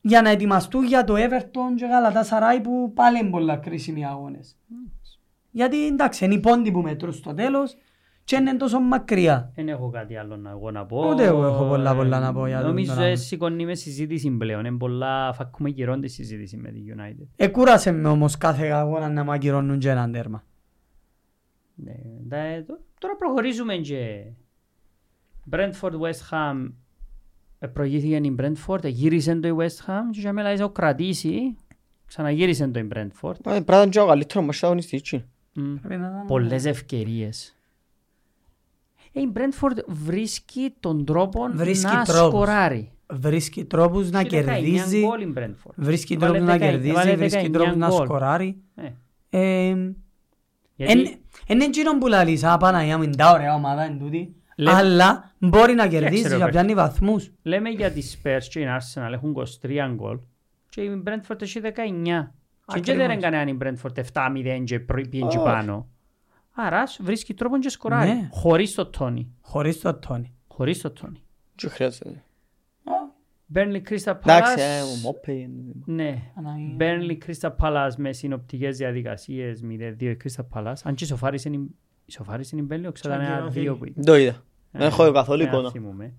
για 0.01 0.21
να 0.21 0.29
ετοιμαστούν 0.29 0.83
για 0.85 1.03
το 1.03 1.13
Everton 1.17 1.75
και 1.75 1.85
Γαλατάσαράι 1.85 2.61
που 2.61 2.91
πάλι 2.93 3.19
είναι 3.19 3.29
πολλά 3.29 3.57
κρίσιμοι 3.57 4.05
αγώνες. 4.05 4.57
Γιατί 5.51 5.87
εντάξει 5.87 6.25
είναι 6.25 6.33
οι 6.33 6.39
πόντοι 6.39 6.71
που 6.71 6.81
μετρούν 6.81 7.13
στο 7.13 7.33
τέλος 7.33 7.75
και 8.23 8.35
είναι 8.35 8.55
τόσο 8.55 8.79
μακριά. 8.79 9.51
Δεν 9.55 9.69
έχω 9.69 9.89
κάτι 9.89 10.15
άλλο 10.17 10.37
να, 10.37 10.49
εγώ 10.49 10.71
να 10.71 10.85
πω. 10.85 11.09
Ούτε 11.09 11.23
εγώ 11.25 11.45
έχω 11.45 11.65
πολλά, 11.67 11.95
πολλά 11.95 12.19
να 12.19 12.33
πω 12.33 12.47
για 12.47 12.57
τον- 12.59 12.67
Νομίζω 12.67 12.93
τον 12.93 13.03
ε, 13.03 13.05
άλλο. 13.05 13.15
σηκώνει 13.15 13.65
μες 13.65 13.79
συζήτηση 13.79 14.29
πλέον. 14.31 14.65
Είναι 14.65 14.77
πολλά 14.77 15.33
φακούμε 15.33 15.69
καιρόν 15.69 16.01
τη 16.01 16.07
συζήτηση 16.07 16.57
με 16.57 16.71
τη 16.71 16.79
United. 16.95 17.27
Εκούρασε 17.35 17.91
με 17.91 18.07
όμως 18.09 18.37
κάθε 18.37 18.67
αγώνα 18.67 19.09
να 19.09 19.23
μ' 19.23 19.31
ακυρώνουν 19.31 19.79
και 19.79 19.89
έναν 19.89 20.11
τέρμα. 20.11 20.43
Ναι, 21.75 21.93
τα- 22.29 22.63
τω- 22.67 22.79
Τώρα 22.99 23.15
προχωρήσουμε 23.15 23.75
και 23.75 24.23
Brentford 25.51 25.91
West 25.99 26.29
Ham 26.31 26.55
ε, 26.65 26.71
προηγήθηκε 27.67 28.15
η 28.15 28.35
Brentford, 28.39 28.83
ε, 28.83 28.87
γύρισε 28.87 29.35
το 29.35 29.47
η 29.47 29.55
West 29.57 29.85
Ham 29.89 30.01
και 30.11 30.19
για 30.19 30.33
μένα 30.33 30.63
ο 30.63 30.69
κρατήσει, 30.69 31.55
ξαναγύρισε 32.05 32.67
το 32.67 32.79
η 32.79 32.87
Brentford. 32.95 33.33
Ε, 33.33 33.39
Πρέπει 33.43 33.71
να 33.71 33.81
είναι 33.81 33.89
και 33.89 33.99
ο 33.99 34.05
καλύτερος 34.07 34.45
μας 34.45 34.63
αγωνιστής. 34.63 35.13
Μμ. 35.53 35.75
Πρέπει 35.75 36.01
να 36.01 36.07
ήταν- 36.07 36.25
Πολλές 36.25 36.65
ευκαιρίες. 36.65 37.53
Ε, 39.13 39.21
η 39.21 39.31
Brentford 39.35 39.83
βρίσκει 39.87 40.73
τον 40.79 41.05
τρόπο 41.05 41.49
Βρίσκει 41.53 41.93
να 41.95 42.03
τρόπους. 42.03 42.27
σκοράρει. 42.29 42.91
Βρίσκει 43.13 43.65
τρόπους 43.65 44.09
να 44.11 44.19
Έχει 44.19 44.29
19 44.29 44.43
κερδίζει, 44.45 44.99
γκολ 45.05 45.21
η 45.21 45.33
Brentford. 45.37 45.71
βρίσκει 45.75 46.13
Έβαλε 46.13 46.31
τρόπους 46.31 46.47
να 46.47 46.53
19 46.57 46.59
κερδίζει, 46.71 46.89
έβαλε 46.89 47.15
βρίσκει 47.15 47.39
19 47.47 47.51
τρόπους 47.53 47.75
να 47.75 47.87
γκολ. 47.87 48.05
σκοράρει. 48.05 48.57
Ε, 48.75 48.89
Ε, 49.31 49.75
γιατί 50.75 51.21
Είναι 51.47 51.63
εκείνο 51.63 51.97
που 51.97 52.07
λαλείς, 52.07 52.43
α, 52.43 52.57
Παναγιά 52.57 52.97
μου, 52.97 53.03
είναι 53.03 53.15
τα 53.15 53.31
ωραία 53.31 53.53
ομάδα 53.53 53.85
είναι 53.85 53.97
τούτη. 53.99 54.35
Λέμε- 54.59 54.77
Αλλά 54.77 55.31
μπορεί 55.39 55.73
να 55.73 55.87
κερδίσει 55.87 56.21
ρε, 56.23 56.27
και 56.27 56.33
να 56.33 56.37
Πέρκη. 56.39 56.51
πιάνει 56.51 56.73
βαθμούς. 56.73 57.31
λέμε 57.41 57.69
για 57.69 57.91
τις 57.91 58.17
Spurs 58.23 58.43
και 58.49 58.59
η 58.59 58.65
Arsenal 58.79 59.11
έχουν 59.11 59.31
23 59.31 59.91
γκολ 59.95 60.19
και 60.69 60.81
η 60.81 61.03
Brentford 61.07 61.41
έχει 61.41 61.59
19. 61.59 62.33
Και 62.65 62.79
και 62.79 62.93
δεν 62.93 63.01
Ακριβώς. 63.11 63.23
έκανε 63.23 63.37
αν 63.37 63.47
η 63.47 63.57
Brentford 63.61 63.97
7-0 63.97 64.63
και 64.63 64.79
προ- 64.79 65.09
πήγαινε 65.09 65.29
και 65.29 65.37
Όχι. 65.37 65.45
πάνω. 65.45 65.87
Άρα 66.51 66.83
βρίσκει 66.99 67.33
τρόπο 67.33 67.59
και 67.59 67.69
σκοράρει. 67.69 68.09
Ναι. 68.09 68.29
Χωρίς 68.31 68.73
το 68.73 68.85
Τόνι. 68.85 69.31
Χωρίς 69.41 69.79
το 69.79 69.93
Τόνι. 69.93 70.33
Χωρίς 70.47 70.81
το 70.81 70.91
Τόνι. 70.91 71.23
Τι 71.55 71.69
χρειάζεται. 71.69 72.23
Burnley 73.53 73.81
Crystal 73.89 74.15
Εντάξει, 74.23 74.53
Palace. 74.55 74.59
ε, 74.59 74.81
ο 74.81 74.95
Μόπε 75.03 75.31
είναι- 75.31 75.73
Ναι. 75.85 76.21
Αναγεί- 76.37 76.75
Burnley 76.79 77.17
Crystal 77.25 77.55
Palace 77.59 77.93
με 77.97 78.13
συνοπτικές 78.13 78.77
διαδικασίες 78.77 79.61
0-2 79.61 80.09
η 80.11 80.17
Crystal 80.23 80.45
Palace. 80.53 80.73
Αν 80.83 80.95
και 80.95 81.03
ισοφάρισε 81.03 81.49
η- 81.49 81.75
ισοφάρισε 82.05 82.55
η 82.55 82.67
Burnley, 82.71 82.89
ξέρω 82.93 83.13
ήταν 83.13 83.25
ένα 83.25 83.25
Τσαγκυρώθηκε. 83.25 83.59
δύο 83.61 83.75
που 83.77 83.85
ήταν. 83.85 84.05
Το 84.05 84.15
είδα. 84.15 84.43
Δεν 84.71 84.81
Ε, 84.81 84.85
έχω 84.85 85.11
καθόλου 85.11 85.41
ε, 85.41 85.45
εικόνα. 85.45 85.71
θυμούμαι. 85.71 86.13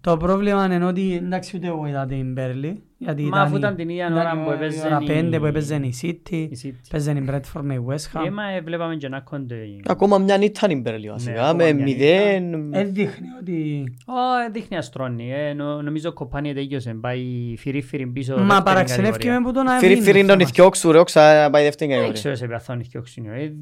Το 0.00 0.16
πρόβλημα 0.16 0.64
είναι 0.64 0.84
ότι 0.84 1.14
εντάξει 1.14 1.56
ούτε 1.56 1.66
εγώ 1.66 1.86
είδα 1.86 2.06
την 2.06 2.32
Μπέρλι. 2.32 2.82
Γιατί 2.98 3.22
Μα 3.22 3.40
αφού 3.40 3.56
ήταν 3.56 3.76
την 3.76 3.88
ίδια 3.88 4.06
ώρα 4.14 4.42
που 4.44 4.50
έπαιζε 4.50 4.76
η 4.76 4.82
ώρα 4.86 4.98
η- 5.02 5.06
πέντε 5.06 5.38
που 5.38 5.46
έπαιζε 5.46 5.74
η 5.74 5.94
City. 6.02 6.30
Η 6.50 6.58
City. 6.64 6.74
Παίζε 6.90 7.10
η 7.10 7.24
Bradford 7.30 7.60
με 7.62 7.74
η 7.74 7.84
West 7.88 8.18
Ham. 8.18 8.22
Ε, 8.26 8.30
μα 8.30 8.48
ε, 8.50 8.60
βλέπαμε 8.60 8.96
και 8.96 9.08
να 9.08 9.20
κόντε. 9.20 9.56
Ακόμα 9.86 10.18
μια 10.18 10.36
νύχτα 10.38 10.60
είναι 10.70 10.78
η 10.78 10.82
Μπέρλι 10.84 11.06
Ναι, 11.06 11.12
βασικά. 11.12 11.40
ακόμα 11.42 11.64
Με 11.64 11.72
μια 11.72 11.84
μηδέν. 11.84 12.74
Έδειχνε 12.74 13.26
ότι... 13.40 13.84
Ω, 14.06 14.50
δείχνει 14.52 14.76
αστρώνει. 14.76 15.32
Ε, 15.32 15.52
νο- 15.52 15.82
νομίζω 15.82 16.12
κοπάνι 16.12 16.54
τελειώσε. 16.54 16.94
Πάει 16.94 17.54
φυρί-φυρί 17.58 18.06
πίσω. 18.06 18.32
Μα 18.32 18.38
δεύτερη 18.44 18.62
παραξενεύκει 18.64 19.10
κατηγορία. 19.12 19.40
με 19.40 19.46
που 19.46 19.52
τον 19.52 19.68
Φύρι 19.78 20.00
φύρι 20.00 20.18
είναι 20.18 20.28
τον 20.28 20.40
ηθιόξου 20.40 20.92
ρε, 20.92 20.98
όξα 20.98 21.20
πάει 21.52 21.64
δεύτερη 21.64 21.76
Δεν 21.78 21.88
κατηγορία. 21.88 22.12
ξέρω 22.12 22.34
σε 22.34 22.46
ποια 22.46 22.58
θα 22.58 22.74
είναι 22.74 22.82
και 22.82 22.98
οξύνιο. 22.98 23.32
Ε, 23.32 23.52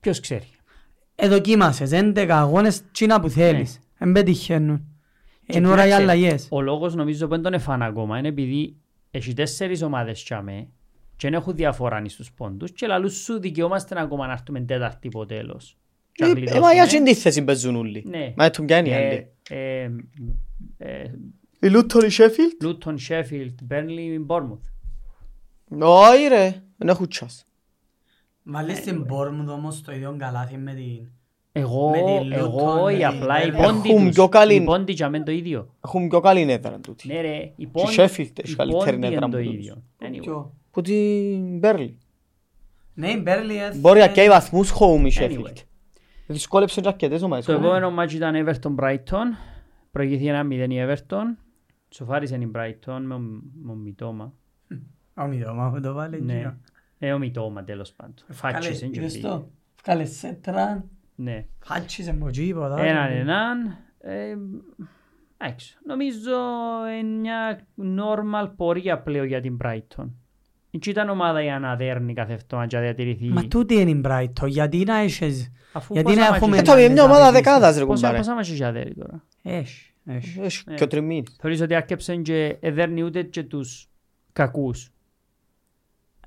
Ποιος 0.00 0.20
ξέρει. 0.20 0.44
Εδοκίμασες 1.14 1.90
11 1.92 2.26
αγώνες 2.30 2.90
τσίνα 2.92 3.20
που 3.20 3.28
θέλεις. 3.28 3.78
Εν 3.98 4.12
πετυχαίνουν. 4.12 4.88
Και 5.46 5.58
Εν 5.58 5.64
ώρα 5.64 5.74
οι 5.82 5.84
κοίταξε, 5.84 6.02
αλλαγές. 6.02 6.46
Ο 6.50 6.60
λόγος 6.60 6.94
νομίζω 6.94 7.24
που 7.26 7.30
δεν 7.32 7.42
τον 7.42 7.52
έφανε 7.52 7.84
ακόμα 7.86 8.18
είναι 8.18 8.28
επειδή 8.28 8.76
έχει 9.10 9.32
τέσσερις 9.32 9.82
ομάδες 9.82 10.24
τσάμε 10.24 10.68
και 11.16 11.28
δεν 11.30 11.34
έχουν 11.34 11.54
διαφορά 11.54 12.02
στους 12.06 12.32
πόντους 12.32 12.72
και 12.72 12.86
λαλούς 12.86 13.14
σου 13.16 13.40
δικαιόμαστε 13.40 14.00
ακόμα 14.00 14.26
να 14.26 14.32
έρθουμε 14.32 14.60
τέταρτη 14.60 15.06
υπό 15.06 15.26
τέλος. 15.26 15.76
Και 16.12 16.24
να 16.24 16.28
Ε, 16.30 16.32
ε, 16.32 16.34
γλιτώσουμε. 16.34 16.66
Μα 16.66 16.72
για 16.72 16.86
την 16.86 17.04
τη 17.04 17.14
θέση 17.14 17.44
παίζουν 17.44 17.76
όλοι. 17.76 18.04
Ναι. 18.06 18.32
Μα 18.36 18.50
του 18.50 18.64
πιάνει 18.64 18.90
Ε, 18.90 18.96
άλλη. 18.96 19.26
ε, 19.48 19.90
ε, 20.78 21.10
Η 21.60 21.68
Λούτον 21.68 22.04
η 22.06 22.10
Σέφιλτ. 22.10 22.62
Luton, 22.64 22.94
Sheffield, 23.08 23.54
Burnley, 23.72 24.26
Bournemouth. 24.26 24.68
Όχι 25.80 26.26
ρε, 26.28 26.62
δεν 26.76 26.88
έχουν 26.88 27.08
τσάς. 27.08 27.46
Βάλεις 28.44 28.80
την 28.80 29.06
Bournemouth 29.10 29.48
όμως 29.52 29.82
το 29.82 29.92
ίδιο 29.92 30.14
καλάθι 30.18 30.56
με 30.56 30.74
την... 30.74 31.08
Εγώ, 31.56 31.90
Με 31.90 31.96
τη 32.28 32.34
εγώ, 32.34 32.84
Luton, 32.84 32.92
ή 32.92 32.96
με 32.96 33.04
απλά 33.04 33.40
την 33.40 33.48
οι 33.48 33.56
Burnley. 33.56 33.62
πόντοι 33.62 33.88
Έχουν 33.90 34.04
τους. 34.06 34.14
πιο 34.14 34.28
καλή- 34.28 34.60
Οι 34.62 34.64
πόντοι 34.64 34.92
για 34.92 35.08
μένα 35.08 35.24
το 35.24 35.32
ίδιο. 35.32 35.74
Έχουν 35.84 36.08
πιο 36.08 36.20
καλή 36.20 36.52
έδρα 36.52 36.78
τούτη. 36.80 37.08
Ναι 37.08 37.20
ρε, 37.20 37.36
οι 37.36 37.52
Και 37.56 37.66
πόντοι, 37.66 37.88
Sheffield 37.96 38.38
έχει 38.42 38.52
οι 38.52 38.54
καλύτερη 38.54 38.96
πόντοι 38.96 39.06
έδρα 39.06 39.06
είναι 39.06 39.18
το 39.18 39.24
από 39.26 39.36
τους. 39.36 39.54
ίδιο. 39.54 39.82
Anyway. 40.00 40.18
Ποιο; 40.20 40.54
Που 40.70 40.80
την 40.80 41.58
Μπέρλι. 41.58 41.98
Ναι, 42.94 43.08
η 43.10 43.20
Μπέρλι 43.22 43.56
έθ- 43.62 43.76
Μπορεί 43.80 43.98
να 44.00 44.08
καίει 44.08 44.28
βαθμούς 44.28 44.72
home 44.72 45.04
η 45.10 45.12
Anyway. 45.16 45.22
Sheffield. 45.22 45.56
Δυσκόλεψε 46.26 46.80
και 46.80 46.88
αρκετές 46.88 47.22
ομάδες. 47.22 47.44
Το 47.44 47.52
επόμενο 47.52 47.90
μάτσο 47.90 48.16
ήταν 48.16 48.46
Everton 48.46 48.74
Brighton. 48.84 49.26
Προηγήθηκε 49.90 50.28
ένα 50.28 50.42
0 50.50 50.70
η 50.70 50.76
Everton. 50.88 51.24
Σοφάρισε 51.88 52.36
η 52.36 52.50
Brighton 52.54 52.98
με 53.02 53.14
ο- 53.14 53.18
με 53.62 53.72
ο 53.72 53.74
Μιτόμα. 53.74 54.32
Ο 55.16 55.24
Μηδόμα 55.26 55.70
που 55.70 55.80
το 55.80 55.92
βάλε 55.92 56.18
Ναι. 56.18 56.36
γύρω. 56.36 56.56
Ε, 56.98 57.12
ο 57.12 57.18
Μιτόμα 57.18 57.64
τέλος 57.64 57.92
πάντων. 57.92 58.14
Φάτσισε 58.30 58.86
και 58.86 59.00
Είδες 59.00 59.12
πήγε. 59.12 59.26
το. 59.28 59.50
Βγάλε 59.84 60.04
σέτρα. 60.04 60.84
Ναι. 61.14 61.44
Φάτσισε 61.64 62.10
από 62.10 62.30
τίποτα. 62.30 62.80
Έναν 62.80 63.12
έναν. 63.12 63.76
Ε, 64.00 64.36
Εντάξει. 65.38 65.78
Νομίζω 65.86 66.32
είναι 67.00 67.18
μια 67.18 67.60
normal 67.98 68.50
πορεία 68.56 68.98
πλέον 68.98 69.26
για 69.26 69.40
την 69.40 69.56
Brighton. 69.64 70.10
Έτσι 70.70 70.90
ήταν 70.90 71.08
ομάδα 71.08 71.42
για 71.42 71.58
να 71.58 71.76
δέρνει 71.76 72.12
κάθε 72.14 72.32
εβδομάδα 72.32 72.68
και 72.68 72.76
να 72.76 72.82
διατηρηθεί. 72.82 73.28
Μα 73.28 73.42
τούτη 73.46 73.74
είναι 73.74 73.90
η 73.90 74.00
Brighton. 74.04 74.46
Γιατί 74.48 74.84
να 74.84 74.96
έχεις... 74.96 75.52
Αφού 75.72 75.94
γιατί 75.94 76.08
πόσα 76.08 76.20
να 76.20 76.30
μάτια- 76.30 76.36
έχουμε- 76.36 76.58
Ε, 76.58 76.62
τώρα 76.62 76.90
μια 76.92 77.04
ομάδα 77.04 77.32
δεκάδας 77.32 77.76
ρε 77.78 77.84
Πόσα 77.84 77.94
κουμπάρε. 77.94 78.16
πόσα 78.16 78.34
μάτια 78.34 78.54
για 78.54 78.72
δέρει 78.72 78.94
τώρα; 78.94 79.24
Έχει. 79.42 79.92
έχει. 80.06 80.40
Έχει 80.40 80.62
Ναι. 80.66 80.74
και 80.74 80.84
ο 80.84 80.86
τριμήνι. 80.86 81.22
Θεωρείς 81.40 81.60
ότι 81.60 81.74
άρκεψαν 81.74 82.22
και 82.22 82.56
εδέρνει 82.60 83.02
ούτε 83.02 83.22
και 83.22 83.42
τους 83.42 83.88
κακούς. 84.32 84.92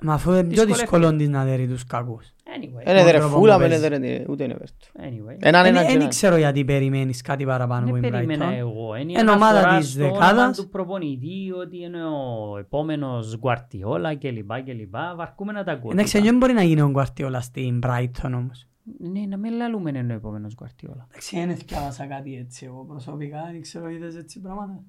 Μα 0.02 0.14
αφού 0.14 0.30
είναι 0.32 0.40
πιο 0.40 0.50
Δυσκολεύτηκε. 0.50 0.80
δύσκολο 0.82 1.16
της 1.16 1.30
να 1.30 1.44
δέρει 1.46 1.68
τους 1.68 1.86
κακούς. 1.86 2.26
Anyway. 2.60 2.90
Είναι 2.90 3.04
δερε 3.04 3.18
τρόπος 3.18 3.38
φούλα, 3.38 3.54
που 3.54 3.60
δεν 3.60 3.70
παίζει. 3.70 3.86
έδερε 3.86 4.26
ούτε 4.30 4.44
είναι 4.44 4.54
βέρτο. 4.54 4.76
Anyway. 5.00 5.36
Έναν 5.40 5.66
έναν 5.66 5.82
και 5.82 5.88
Δεν 5.88 5.96
έναν. 5.96 6.10
ξέρω 6.10 6.38
γιατί 6.38 6.66
περιμένεις 6.66 7.22
κάτι 7.22 7.46
παραπάνω 7.46 7.84
από 7.86 7.94
Δεν 7.94 8.02
την 8.02 8.12
περίμενα 8.12 8.50
Brighton. 8.50 8.58
εγώ. 8.58 8.96
Είναι 8.96 9.20
Εν 9.20 9.28
ομάδα 9.28 9.60
αναφορά 9.60 9.78
της 9.80 9.90
στο 9.92 10.04
όνομα 10.04 10.20
δεκάδας. 10.20 10.58
του 10.58 10.70
προπονητή 10.70 11.52
ότι 11.62 11.78
είναι 11.84 12.04
ο 12.06 12.58
επόμενος 12.58 13.38
Γκουαρτιόλα 13.38 14.14
και 14.14 14.32
λοιπά 14.32 14.60
και 14.62 14.74
λοιπά. 14.74 15.14
Βαρκούμε 15.18 15.52
να 15.52 15.64
τα 15.64 15.72
ακούω. 15.72 15.92
Εντάξει, 15.92 16.20
δεν 16.22 16.38
μπορεί 16.38 16.54
να 16.54 16.62
γίνει 16.64 16.82
ο 16.82 16.90
Γκουαρτιόλα 16.90 17.42
στην 17.42 17.80
Brighton 17.86 18.32
όμως. 18.36 18.68
Ναι, 19.00 19.20
να 19.30 19.38
μην 19.38 19.54
λαλούμε 19.54 19.90
είναι 19.90 20.14
ο 20.14 20.16
επόμενος 20.16 20.54
Γκουαρτιόλα. 20.56 21.08
Εντάξει, 21.10 21.46
δεν 21.46 21.56
θκιάβασα 21.56 22.06
κάτι 22.06 22.36
έτσι 22.38 22.66
εγώ 22.66 22.86
προσωπικά. 22.88 23.40
Δεν 23.52 23.62
ξέρω 23.62 23.90
είδες 23.90 24.16
έτσι 24.16 24.40
πράγματα. 24.42 24.84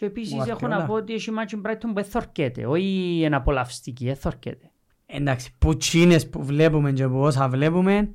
Και 0.00 0.06
επίσης 0.06 0.32
έχω 0.34 0.44
Γκουαρτιόλα. 0.44 0.76
να 0.78 0.84
πω 0.84 0.94
ότι 0.94 1.12
έχει 1.14 1.30
μάτσι 1.30 1.60
Brighton 1.66 1.90
που 1.92 1.98
εν 1.98 2.09
θωρκέται. 2.09 2.66
Όχι 2.66 3.20
είναι 3.24 3.36
απολαυστική, 3.36 4.08
εν 4.08 4.18
θωρκέται. 4.18 4.70
Εντάξει, 5.06 5.54
που 5.58 5.76
τζείνες 5.76 6.28
που 6.28 6.44
βλέπουμε 6.44 6.92
και 6.92 7.08
που 7.08 7.18
όσα 7.20 7.48
βλέπουμε, 7.48 8.10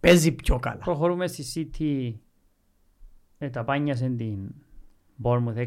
παίζει 0.00 0.32
πιο 0.32 0.58
καλά. 0.58 0.76
Προχωρούμε 0.84 1.26
στη 1.26 1.70
City. 1.78 2.14
Ε, 3.38 3.48
τα 3.50 3.64
πάνιασε 3.64 4.08
την 4.08 4.38
Bournemouth 5.22 5.56
6-1. 5.56 5.66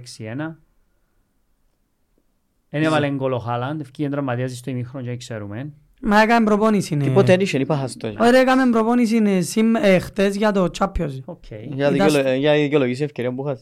Δεν 2.70 2.84
έβαλε 2.84 3.10
γκολ 3.12 3.32
ο 3.32 3.40
Χάλαντ, 3.40 3.80
ευκήκε 3.80 4.10
τραυματίας 4.10 4.56
στο 4.56 4.70
ημίχρονο 4.70 5.04
και 5.04 5.10
δεν 5.10 5.20
ξέρουμε. 5.20 5.74
Μα 6.02 6.22
έκανε 6.22 6.46
προπόνηση. 6.46 6.96
ναι. 6.96 7.04
Τίποτε 7.04 7.32
δεν 7.32 7.40
είχε, 7.40 7.58
είπα 7.60 7.78
σας 7.78 7.96
το. 7.96 8.14
Ωραία, 8.20 8.40
έκαμε 8.42 8.70
προπόνηση 8.72 9.20
ναι, 9.20 9.42
σήμ- 9.42 9.76
ε, 9.76 10.00
χτες 10.00 10.36
για 10.36 10.52
το 10.52 10.70
Champions. 10.80 11.20
OK. 11.26 11.44
Για 11.50 11.92
Ήταν 11.92 11.92
δικαιολο- 11.94 12.34
Για 12.36 12.54
δικαιολογήσει 12.54 13.04
ευκαιρία 13.04 13.34
που 13.34 13.44
είχατε. 13.46 13.62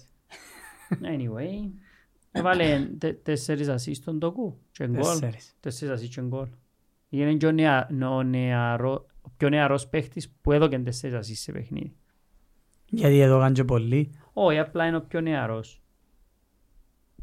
Anyway, 0.89 1.69
έβαλε 2.33 2.89
τε- 2.97 3.23
τέσσερις 3.23 3.67
ασίστ 3.67 4.01
στον 4.01 4.19
τοκού 4.19 4.57
και 4.71 4.87
γκολ. 4.87 5.01
Τέσσερις. 5.01 5.55
Τέσσερις 5.59 5.93
ασίστ 5.93 6.13
και 6.13 6.21
γκολ. 6.21 6.47
Είναι 7.09 7.33
και 7.35 7.47
ο, 7.47 7.51
νεα, 7.51 7.89
ο, 8.11 8.23
νεαρό, 8.23 9.05
ο 9.21 9.29
πιο 9.37 9.49
νεαρός 9.49 9.87
παίχτης 9.87 10.29
που 10.41 10.51
έδωκε 10.51 10.79
τέσσερις 10.79 11.15
ασίστ 11.15 11.41
σε 11.43 11.51
παιχνίδι. 11.51 11.95
Γιατί 12.85 13.19
εδώ 13.19 13.37
έκανε 13.37 13.53
και 13.53 13.63
πολύ. 13.63 14.11
Όχι, 14.33 14.59
απλά 14.59 14.85
είναι 14.87 14.97
ο 14.97 15.01
πιο 15.01 15.21
νεαρός. 15.21 15.81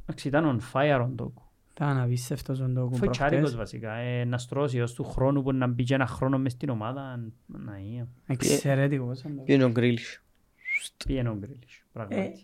Εντάξει, 0.02 0.28
ήταν 0.28 0.60
on 0.60 0.72
fire 0.72 1.06
ο 1.10 1.12
τοκού. 1.16 1.42
Ήταν 1.70 1.98
απίστευτος 1.98 2.60
ο 2.60 2.64
Ντόκου 2.68 2.96
Φοητσάρικος 2.96 3.38
προχτές. 3.40 3.56
βασικά. 3.58 3.92
Ε, 3.94 4.24
να 4.24 4.38
στρώσει 4.38 4.80
ως 4.80 4.92
του 4.94 5.04
χρόνου 5.04 5.42
που 5.42 5.52
να 5.52 5.66
μπει 5.66 5.84
και 5.84 5.94
ένα 5.94 6.06
χρόνο 6.06 6.38
μες 6.38 6.52
στην 6.52 6.68
ομάδα. 6.68 7.20
Να 7.46 7.76
είναι. 7.78 8.08
Εξαιρετικός 8.26 9.24
ο 9.24 9.28
Ντόκου. 9.28 9.44
Πήγαινε 9.44 9.64
ο 9.64 9.70
Γκρίλις. 9.70 10.22
Πήγαινε 11.06 11.28
ο 11.28 11.34
Γκρίλης. 11.36 11.84
Πραγματικά. 11.92 12.38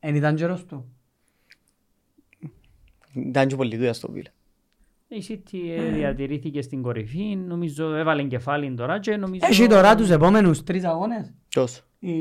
Εν 0.00 0.14
ήταν 0.14 0.34
καιρός 0.34 0.64
του. 0.64 0.92
Ήταν 3.16 3.46
και 3.48 3.56
πολύ 3.56 3.76
δουλειά 3.76 3.92
στο 3.92 4.12
Βίλα. 4.12 4.30
Η 5.08 5.24
City 5.28 5.58
ε, 5.78 5.90
διατηρήθηκε 5.90 6.62
στην 6.62 6.82
κορυφή. 6.82 7.36
Νομίζω 7.36 7.94
έβαλε 7.94 8.22
κεφάλι 8.22 8.74
τώρα 8.74 8.98
και 9.00 9.16
νομίζω... 9.16 9.46
Έχει 9.50 9.66
τώρα 9.66 9.94
τους 9.94 10.10
επόμενους 10.10 10.62
τρεις 10.62 10.84
αγώνες. 10.84 11.34
Ποιος; 11.48 11.82
Η 11.98 12.14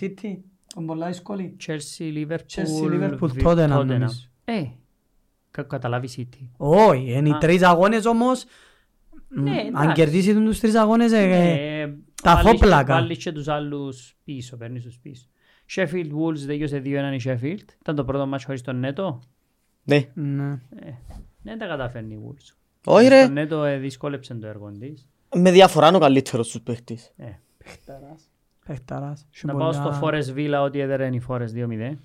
City, 0.00 0.36
τον 0.74 0.86
πολλά 0.86 1.06
δύσκολη. 1.06 1.56
Chelsea, 1.66 2.02
Liverpool, 2.14 2.36
Chelsea, 2.54 2.90
Liverpool, 2.92 3.28
Βι- 3.30 3.46
Tottenham, 3.46 3.78
Tottenham. 3.78 3.84
νομίζω. 3.86 4.20
Ε, 4.44 4.62
κα- 5.50 5.62
καταλάβει 5.62 6.08
City. 6.16 6.48
Όχι, 6.56 7.12
είναι 7.12 7.28
οι 7.28 7.32
Α. 7.32 7.38
τρεις 7.38 7.62
αγώνες 7.62 8.04
όμως. 8.04 8.44
Ναι, 9.28 9.50
μ, 9.50 9.56
Αν 9.56 9.82
εντάξει. 9.82 9.92
κερδίσει 9.92 10.34
τους 10.34 10.60
τρεις 10.60 10.74
αγώνες, 10.74 11.12
ε, 11.12 11.18
ε, 11.18 11.80
Ε, 11.82 11.94
Τα 12.22 12.34
Βάλεις- 12.34 12.50
φόπλακα. 12.50 12.94
Βάλεις 12.94 13.18
και 13.18 13.32
τους 13.32 13.48
άλλους 13.48 14.16
πίσω, 14.24 14.56
παίρνεις 14.56 14.82
τους 14.84 14.98
πίσω. 14.98 15.26
Sheffield 15.74 16.10
Wolves 16.22 16.38
τελείωσε 16.46 16.78
2-1 16.78 17.14
η 17.14 17.20
Sheffield. 17.24 17.64
Ήταν 17.80 17.94
το 17.94 18.04
πρώτο 18.04 18.26
μάτς 18.26 18.44
χωρίς 18.44 18.62
τον 18.62 18.78
Νέτο. 18.78 19.20
Ναι. 19.88 20.06
Ναι. 20.14 20.58
Δεν 21.42 21.58
τα 21.58 21.66
καταφέρνει 21.66 22.14
η 22.14 22.18
Wolves. 22.26 22.54
Όχι 22.84 23.08
ρε, 23.08 23.22
Τον 23.24 23.32
Νέτο 23.32 23.64
ε, 23.64 23.76
δυσκόλεψε 23.78 24.34
το 24.34 24.46
έργο 24.46 24.70
της. 24.78 25.08
με 25.36 25.50
διαφορά 25.50 25.86
είναι 25.88 25.96
ο 25.96 26.00
καλύτερος 26.00 26.46
στους 26.48 26.60
παίχτες. 26.62 27.12
Ε, 27.16 27.24
Παιχταράς. 27.58 28.30
Να 28.66 28.72
Έχει 28.72 29.46
πάω 29.46 29.56
πολλά- 29.56 29.72
στο 29.72 29.98
Forest 30.02 30.36
Villa 30.38 30.64
ότι 30.64 30.78
έδερε 30.78 31.06
η 31.06 31.22
Forest 31.28 31.48
2-0. 31.54 31.98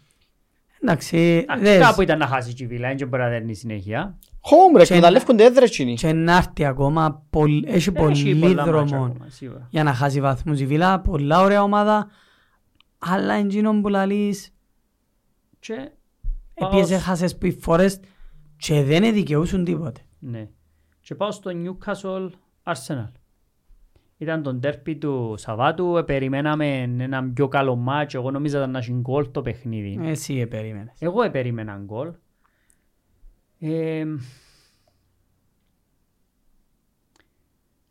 Εντάξει, 0.82 1.18
Εντάξει, 1.18 1.64
δες, 1.64 1.80
Κάπου 1.80 2.02
ήταν 2.02 2.18
να 2.18 2.28
χάσεις 2.28 2.54
και 2.54 2.64
η 2.64 2.68
Villa, 2.72 2.94
δεν 2.98 3.08
μπορεί 3.08 3.22
να 3.24 3.30
δέρνει 3.30 3.54
συνέχεια. 3.56 4.18
Χόμ 4.42 4.76
ρε, 4.76 4.84
Και 4.86 4.94
εκμεταλλεύκονται 4.94 5.44
έδρες 5.44 5.70
εκείνοι. 5.70 5.94
και 5.96 6.14
να 6.14 6.36
έρθει 6.38 6.66
ακόμα, 6.66 7.24
πολλ- 7.30 7.66
έχει 7.68 7.76
Έχει 7.76 7.92
πολύ 7.92 8.36
πολλά 8.36 8.56
μάτσα 8.56 8.72
δρόμο 8.72 9.06
ακόμα, 9.06 9.26
σίγουρα. 9.30 9.68
για 9.70 9.84
να 9.84 9.94
χάσει 9.94 10.22
βαθμούς 10.22 10.60
η 10.60 10.66
Βίλα, 10.66 11.00
πολλά 11.00 11.42
ωραία 11.42 11.64
ομάδα, 11.64 12.08
αλλά 13.00 13.34
εκείνον 13.34 13.82
που 13.82 13.88
λαλείς, 13.90 14.54
Και 15.60 15.90
πάω 16.54 16.70
έπιεζε 16.70 16.98
σ- 16.98 17.04
χάσες 17.04 17.38
που 17.38 17.46
οι 17.46 17.52
φορές 17.52 18.00
και 18.58 18.84
δεν 18.84 19.14
δικαιούσουν 19.14 19.64
τίποτε. 19.64 20.02
Ναι. 20.20 20.50
Και 21.00 21.16
πάω 21.16 21.32
στο 21.32 21.52
Newcastle 21.54 22.30
Arsenal. 22.64 23.12
Ήταν 24.18 24.44
τον 24.44 24.60
τέρπι 24.60 24.96
του 24.98 25.34
Σαββάτου, 25.38 25.98
ε, 25.98 26.04
περιμέναμε 26.04 26.82
ένα 26.82 27.24
πιο 27.34 27.48
καλό 27.48 27.76
μάτσο. 27.76 28.18
Εγώ 28.20 28.32
νόμιζα 28.32 28.58
ήταν 28.58 28.72
να 28.72 28.78
έχει 28.80 28.92
γκολ 28.92 29.32
το 29.32 29.42
παιχνίδι. 29.42 30.00
Εσύ 30.08 30.36
ε, 30.40 30.46
περίμενες. 30.46 30.96
Εγώ 31.00 31.22
ε, 31.24 31.30
περίμενα 31.30 31.82
γκολ. 31.86 32.14
Ε, 33.60 34.06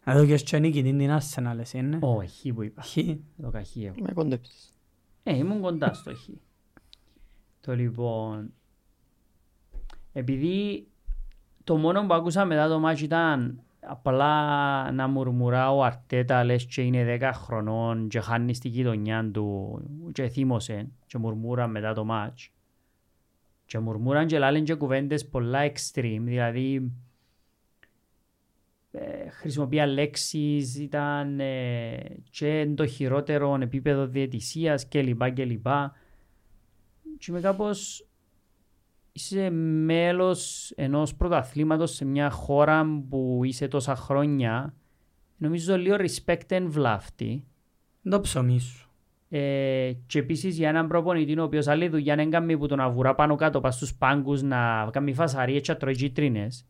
Να 0.05 0.15
δω 0.17 0.27
και 0.27 0.37
στο 0.37 0.59
νίκη 0.59 0.83
την 0.83 0.99
την 0.99 1.11
Arsenal 1.19 1.59
εσύ, 1.59 1.81
ναι. 1.81 1.99
όχι 2.01 2.53
που 2.53 2.63
είπα. 2.63 2.83
Χι. 2.83 3.21
Το 3.43 3.51
καχύ 3.51 3.85
εγώ. 3.85 3.95
Με 4.01 4.13
κοντέψεις. 4.13 4.73
Ε, 5.23 5.37
ήμουν 5.37 5.61
κοντά 5.61 5.93
στο 5.95 6.15
χ. 6.15 6.29
Το 7.63 7.75
λοιπόν... 7.75 8.53
Επειδή 10.13 10.87
το 11.65 11.77
μόνο 11.77 12.07
που 12.07 12.15
άκουσα 12.15 12.45
μετά 12.45 12.69
το 12.69 12.79
μάτσο 12.79 13.05
ήταν 13.05 13.63
απλά 13.81 14.93
να 14.93 15.09
μουρμουρά 15.09 15.73
ο 15.73 15.85
Αρτέτα 15.85 16.45
λες 16.45 16.67
και 16.67 16.83
είναι 16.83 17.19
10 17.21 17.31
χρονών 17.35 18.09
και 18.09 18.21
χάνεις 18.21 18.57
στη 18.57 18.69
γειτονιά 18.69 19.31
του 19.33 19.79
και 20.13 20.29
θύμωσε 20.29 20.89
και 21.07 21.19
μουρμούρα 21.19 21.67
μετά 21.67 21.95
το 21.95 22.05
μάτσο. 22.05 22.51
Και 23.65 23.79
μουρμούραν 23.79 24.27
και 24.27 24.39
λάλεν 24.39 24.65
και 24.65 24.75
κουβέντες 24.75 25.29
πολλά 25.29 25.73
extreme, 25.73 26.23
δηλαδή 26.23 26.93
ε, 28.91 29.29
χρησιμοποίησαν 29.29 29.91
λέξεις, 29.91 30.79
ήταν 30.79 31.41
ε, 31.41 31.97
και 32.31 32.73
το 32.75 32.87
χειρότερο 32.87 33.59
επίπεδο 33.61 34.07
διαιτησίας 34.07 34.87
και 34.87 35.03
λοιπά 35.03 35.93
και 37.23 37.33
λοιπά. 37.33 37.41
Και 37.41 37.41
είμαι 37.41 37.41
κάπως 37.41 38.07
είσαι 39.13 39.51
μέλος 39.51 40.71
ενός 40.71 41.15
πρωταθλήματος 41.15 41.95
σε 41.95 42.05
μια 42.05 42.31
χώρα 42.31 42.87
που 43.09 43.41
είσαι 43.45 43.69
τόσα 43.69 43.97
χρόνια. 43.97 44.75
Νομίζω 45.37 45.77
λίγο 45.77 45.97
respect 45.99 46.49
and 46.49 46.67
βλάφτη. 46.67 47.45
Το 48.03 48.21
ψωμί 48.21 48.61
σου. 48.61 48.87
Ε, 49.29 49.93
και 50.07 50.19
επίσης 50.19 50.57
για 50.57 50.69
έναν 50.69 50.89
προπονητή 50.89 51.39
ο 51.39 51.43
οποίος 51.43 51.67
άλλη 51.67 51.89
δουλειά 51.89 52.17
δεν 52.17 52.31
κάνει 52.31 52.59
που 52.59 52.67
τον 52.67 52.81
αβουρά 52.81 53.15
πάνω 53.15 53.37
κάτω 53.37 53.61
πας 53.61 53.75
στους 53.75 53.95
πάγκους 53.95 54.43
να 54.43 54.89
κάνει 54.93 55.15
φασαρίες 55.15 55.61
και 55.61 55.73
να 55.73 55.79
τρώει 55.79 55.95
κίτρινες. 55.95 56.67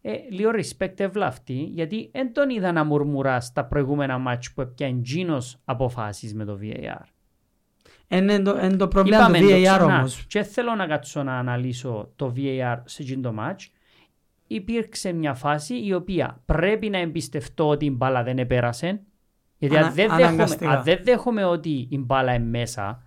Ε, 0.00 0.16
λίγο 0.30 0.50
respect 0.54 1.00
ευλαφτή 1.00 1.62
γιατί 1.62 2.10
δεν 2.12 2.32
τον 2.32 2.50
είδα 2.50 2.72
να 2.72 2.84
μουρμουράς 2.84 3.44
στα 3.44 3.64
προηγούμενα 3.64 4.18
μάτς 4.18 4.52
που 4.52 4.60
έπιαν 4.60 5.00
γίνος 5.04 5.58
αποφάσεις 5.64 6.34
με 6.34 6.44
το 6.44 6.58
VAR. 6.62 7.15
Είναι 8.08 8.38
το, 8.42 8.58
είναι 8.58 8.76
το 8.76 8.88
πρόβλημα 8.88 9.26
του 9.26 9.34
Είπαμε 9.34 9.38
το 9.52 9.56
VAR 9.56 9.62
ξανά. 9.62 9.84
όμως. 9.96 10.24
Και 10.28 10.42
θέλω 10.42 10.74
να 10.74 10.86
κάτσω 10.86 11.22
να 11.22 11.38
αναλύσω 11.38 12.10
το 12.16 12.32
VAR 12.36 12.76
σε 12.84 13.02
εκείνο 13.02 13.20
το 13.30 13.34
match. 13.40 13.66
Υπήρξε 14.46 15.12
μια 15.12 15.34
φάση 15.34 15.84
η 15.84 15.94
οποία 15.94 16.40
πρέπει 16.46 16.88
να 16.88 16.98
εμπιστευτώ 16.98 17.68
ότι 17.68 17.84
η 17.84 17.92
μπάλα 17.96 18.22
δεν 18.22 18.38
επέρασε. 18.38 19.00
Γιατί 19.58 19.76
Ανα- 19.76 19.86
αν 19.86 19.92
δεν, 19.94 20.06
δέχομαι, 20.08 20.26
αναγκαστικά. 20.26 20.70
αν 20.70 20.82
δεν 20.82 20.98
δέχομαι 21.02 21.44
ότι 21.44 21.86
η 21.90 21.98
μπάλα 21.98 22.34
είναι 22.34 22.44
μέσα, 22.44 23.02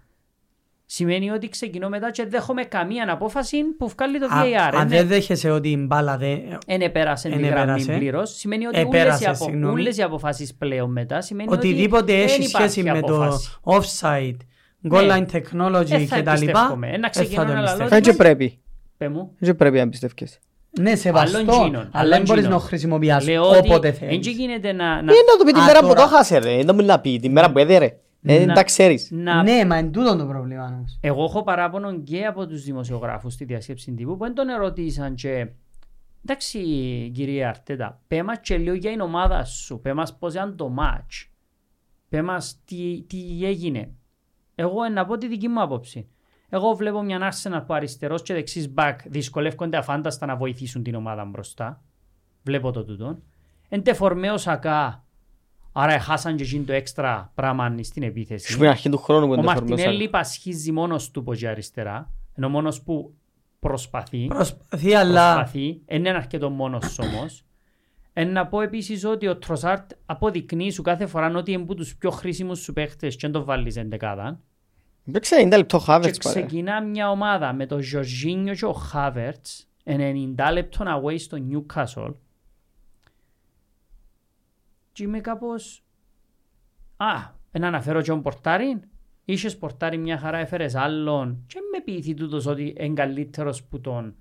σημαίνει 0.86 1.30
ότι 1.30 1.50
ξεκινώ 1.50 1.90
μετά 1.90 2.12
και 2.12 2.22
δεν 2.22 2.32
δέχομαι 2.32 2.64
καμία 2.64 3.12
απόφαση 3.12 3.64
που 3.64 3.88
βγάλει 3.90 4.20
το 4.20 4.26
Α- 4.26 4.44
VAR. 4.44 4.74
Αν 4.74 4.88
Είναι- 4.88 4.98
δεν 4.98 5.08
δέχεσαι 5.08 5.50
ότι 5.50 5.70
η 5.70 5.86
μπάλα 5.88 6.18
δεν... 6.18 6.40
Εν 6.66 6.82
επέρασε 6.82 7.30
την 7.30 7.44
εν 7.44 7.50
γραμμή 7.50 7.72
επέρασε. 7.72 7.98
πλήρως, 7.98 8.36
σημαίνει 8.36 8.66
ότι 8.66 8.80
Επέρασε, 8.80 9.08
όλες 9.08 9.22
οι, 9.22 9.26
απο... 9.26 9.52
συγγνώμη. 9.52 9.74
όλες 9.82 9.98
οι 9.98 10.02
αποφάσεις 10.02 10.56
πλέον 10.56 10.92
μετά 10.92 11.22
σημαίνει 11.22 11.52
Οτιδήποτε 11.54 12.02
ότι 12.14 12.22
έχει 12.22 12.38
δεν 12.40 12.48
υπάρχει 12.50 12.72
σχέση 12.72 12.84
με 12.92 13.02
το 13.02 13.16
απόφαση. 13.16 13.50
offside, 13.64 14.38
goal 14.90 15.06
Ναι. 15.06 15.16
line 15.16 15.36
technology 15.36 15.92
Ε, 15.92 16.06
θα 16.06 16.16
και 16.18 16.24
τα 16.24 16.38
λοιπά, 16.38 16.60
εμπιστεύομαι. 16.60 16.88
Ε, 16.88 16.92
να 16.92 16.98
δεν 16.98 17.02
θα 17.02 17.10
ξεκινώ 17.10 17.46
το 17.46 17.48
να 17.54 17.54
λαλώ 17.54 17.68
εμπιστεύεις. 17.70 17.90
Δεν 17.90 18.02
και 18.02 18.14
πρέπει. 18.14 18.60
Πέ 18.98 19.10
μου. 19.10 19.36
Δεν 19.40 19.56
πρέπει 19.56 19.76
να 19.76 19.82
εμπιστεύκεσαι. 19.82 20.40
Ναι, 20.80 20.96
σεβαστό, 20.96 21.38
Άλλον 21.38 21.54
γίνον, 21.66 21.90
αλλά 21.92 21.92
δεν 21.92 22.14
άλλον 22.14 22.22
μπορείς 22.26 22.42
γίνον. 22.44 22.50
να 22.58 22.62
το 22.62 22.68
χρησιμοποιήσεις 22.68 23.28
Λέω 23.28 23.50
ότι 23.50 23.58
όποτε 23.58 23.90
δεν 23.92 23.94
θέλεις. 24.00 24.28
γίνεται 24.28 24.72
να... 24.72 24.86
να... 24.86 25.00
Είναι 25.00 25.12
να 25.32 25.38
το 25.38 25.44
πει 25.46 25.52
την 25.52 25.62
Α, 25.62 25.66
μέρα 25.66 25.80
που 25.80 25.88
τώρα. 25.88 26.02
το 26.02 26.08
χάσε 26.08 26.38
ρε. 26.38 26.56
Δεν 26.56 26.66
το 26.66 26.74
μου 26.74 26.86
να 26.86 27.00
πει 27.00 27.20
την 27.20 27.32
μέρα 27.32 27.52
που 27.52 27.58
έδερε. 27.60 27.86
Ε, 27.86 28.38
Δεν 28.38 28.48
Να- 28.48 28.54
τα 28.54 28.64
ξέρεις. 28.64 29.08
να... 29.12 29.44
Ναι, 29.44 29.66
μα 29.66 29.78
είναι 29.78 29.90
τούτο 29.90 30.16
το 30.18 30.26
πρόβλημα 30.26 30.66
όμως. 30.66 30.98
Εγώ 31.02 31.24
έχω 31.24 31.44
παράπονο 31.44 32.00
και 32.02 32.26
από 32.26 32.48
τους 32.48 32.64
δημοσιογράφους 32.64 33.34
στη 33.34 33.46
διασκέψη 33.46 33.92
τύπου 33.94 34.18
που 34.18 34.24
δεν 34.24 34.34
τον 34.34 34.50
ερωτήσαν 34.50 35.16
και 35.16 35.48
εντάξει 36.26 36.60
κύριε 37.14 37.46
Αρτέτα, 37.46 38.02
πέ 38.08 38.24
μας 38.24 38.38
και 38.42 38.58
λίγο 38.58 38.76
για 38.76 38.92
την 38.92 39.02
ομάδα 39.02 39.44
σου, 39.44 39.80
πέ 39.82 39.94
μας 39.94 40.18
πώς 40.18 40.34
ήταν 40.34 40.56
το 40.56 40.70
μάτς, 40.70 41.30
πέ 42.10 42.22
μας 42.22 42.60
τι, 42.66 43.04
τι 43.08 43.46
έγινε. 43.46 43.90
Εγώ 44.62 44.88
να 44.90 45.06
πω 45.06 45.18
τη 45.18 45.28
δική 45.28 45.48
μου 45.48 45.62
άποψη. 45.62 46.08
Εγώ 46.50 46.74
βλέπω 46.74 47.02
μια 47.02 47.32
Arsenal 47.32 47.64
που 47.66 47.74
αριστερός 47.74 48.22
και 48.22 48.34
δεξής 48.34 48.74
back 48.78 48.96
δυσκολεύονται 49.06 49.78
αφάνταστα 49.78 50.26
να 50.26 50.36
βοηθήσουν 50.36 50.84
την 50.84 50.96
ομάδα 50.96 51.26
μπροστά. 51.26 51.82
Βλέπω 52.44 52.72
το 52.72 52.84
τούτο. 52.86 53.20
Εν 53.70 53.84
τεφορμέ 53.84 54.32
ο 54.32 54.38
Σακά, 54.38 55.04
άρα 55.72 56.00
χάσαν 56.00 56.36
και 56.36 56.44
εκείνο 56.44 56.64
το 56.66 56.74
έξτρα 56.74 57.32
πράγμα 57.36 57.76
στην 57.82 58.04
επίθεση. 58.04 58.52
Στην 58.52 58.68
αρχή 58.68 58.90
του 58.90 58.98
χρόνου 58.98 59.26
που 59.26 59.32
Ο 59.32 59.34
είναι 59.34 59.44
το 59.46 59.48
φορμόσα. 59.52 59.66
δηλαδή- 59.76 59.84
Μαρτινέλli 59.92 60.10
πασχίζει 60.10 60.72
μόνος 60.72 61.12
του 61.12 61.24
πως 61.24 61.40
για 61.40 61.50
αριστερά, 61.50 62.12
ενώ 62.36 62.50
μόνος 62.50 62.82
που 62.82 63.14
προσπαθεί, 63.60 64.26
Προσπαθεί, 64.28 64.94
αλλά 64.94 65.34
προσπαθεί, 65.34 65.82
δεν 65.86 65.98
είναι 65.98 66.10
αρκετό 66.10 66.50
μόνος 66.50 67.00
όμως. 67.00 67.44
Εν 68.14 68.32
να 68.32 68.48
πω 68.48 68.62
επίσης 68.62 69.06
ότι 69.06 69.28
ο 69.28 69.38
Τροσάρτ 69.38 69.92
αποδεικνύει 70.06 70.72
σου 70.72 70.82
κάθε 70.82 71.06
φορά 71.06 71.36
ότι 71.36 71.52
είναι 71.52 71.62
από 71.62 71.76
τους 71.76 71.96
πιο 71.96 72.10
χρήσιμους 72.12 72.60
σου 72.60 72.74
παίχτες 72.74 73.14
και 73.16 73.20
δεν 73.22 73.32
το 73.32 73.44
βάλεις 73.44 73.76
εν 73.76 73.90
δεκάδα. 73.90 74.40
Παίξε 75.12 75.36
90 75.44 75.50
λεπτό 75.58 75.78
Και 75.78 75.84
Χάβερτς 75.84 76.18
παρέ. 76.18 76.40
ξεκινά 76.40 76.82
μια 76.82 77.10
ομάδα 77.10 77.54
με 77.54 77.66
τον 77.66 77.82
Ζορζίνιο 77.82 78.54
και 78.54 78.66
ο 78.66 78.74
Χάβερτς 78.74 79.68
90 79.84 80.36
λεπτών 80.52 80.88
away 80.90 81.20
στο 81.20 81.38
Newcastle. 81.50 82.14
Και 84.92 85.04
είμαι 85.04 85.20
κάπως 85.20 85.84
α, 86.98 87.08
να 87.52 87.68
αναφέρω 87.68 88.02
και 88.02 88.10
τον 88.10 88.22
Πορτάριν. 88.22 88.82
Είχες 89.26 89.58
πορτάρει 89.58 89.98
μια 89.98 90.18
χαρά, 90.18 90.38
έφερες 90.38 90.76
άλλον. 90.76 91.44
Και 91.48 91.60
με 91.72 91.80
πείθει 91.84 92.14
τούτος 92.14 92.46
ότι 92.46 92.76
είναι 92.80 92.94
καλύτερος 92.94 93.64
που 93.64 93.82
τον 93.82 94.16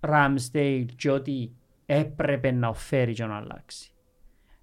Ramsdale 0.00 0.86
και 0.96 1.10
ότι 1.10 1.54
έπρεπε 1.86 2.50
να 2.50 2.72
φέρει 2.72 3.12
και 3.12 3.24
να 3.24 3.36
αλλάξει. 3.36 3.90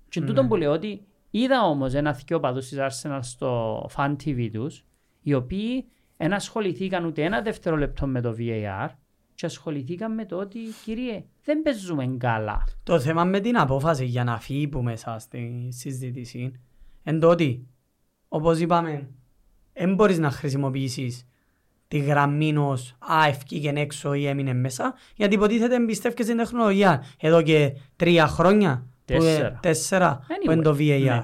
Και 0.10 0.22
τούτο 0.22 0.46
που 0.48 0.56
λέω 0.56 0.72
ότι 0.72 1.06
είδα 1.30 1.62
όμως 1.66 1.94
ένα 1.94 2.14
θκιο 2.14 2.40
παδούς 2.40 2.68
της 2.68 2.78
Arsenal 2.82 3.20
στο 3.22 3.82
fan 3.96 4.16
TV 4.24 4.50
τους 4.54 4.86
οι 5.28 5.34
οποίοι 5.34 5.86
δεν 6.18 6.34
ασχοληθήκαν 6.34 7.06
ούτε 7.06 7.24
ένα 7.24 7.42
δευτερόλεπτο 7.42 8.08
με 8.08 8.22
το 8.22 8.36
VAR 8.40 8.90
και 9.36 9.46
ασχοληθήκαν 9.46 10.14
με 10.14 10.26
το 10.26 10.38
ότι 10.38 10.60
κύριε 10.84 11.24
δεν 11.44 11.62
παίζουμε 11.62 12.16
καλά. 12.18 12.64
το 12.84 13.00
θέμα 13.00 13.24
με 13.24 13.40
την 13.40 13.58
απόφαση 13.58 14.06
για 14.06 14.24
να 14.24 14.40
φύγει 14.40 14.68
που 14.68 14.82
μέσα 14.84 15.20
στη 15.20 15.68
συζήτηση 15.72 16.52
είναι 17.04 17.20
το 17.20 17.30
ότι, 17.30 17.68
όπως 18.28 18.60
είπαμε, 18.60 19.10
δεν 19.74 19.94
μπορείς 19.96 20.20
να 20.20 20.32
χρησιμοποιήσεις 20.32 21.28
τη 21.88 21.98
γραμμή 21.98 22.58
ως 22.58 22.96
«Α, 23.00 23.28
ευκήγεν 23.28 23.76
έξω 23.78 24.14
ή 24.14 24.26
έμεινε 24.28 24.54
μέσα», 24.54 24.94
γιατί 25.16 25.36
υποτίθεται 25.36 25.76
εμπιστεύκεσαι 25.76 26.30
στην 26.32 26.44
τεχνολογία. 26.44 27.04
Εδώ 27.20 27.42
και 27.42 27.74
τρία 27.96 28.28
χρόνια, 28.28 28.88
που, 29.06 29.14
ε, 29.14 29.18
Τέσσερα. 29.18 29.60
τέσσερα 29.62 30.18
που 30.18 30.36
Anyway, 30.50 30.54
είναι 30.54 30.62
το 30.62 30.76
VAR. 30.80 31.00
ναι. 31.04 31.24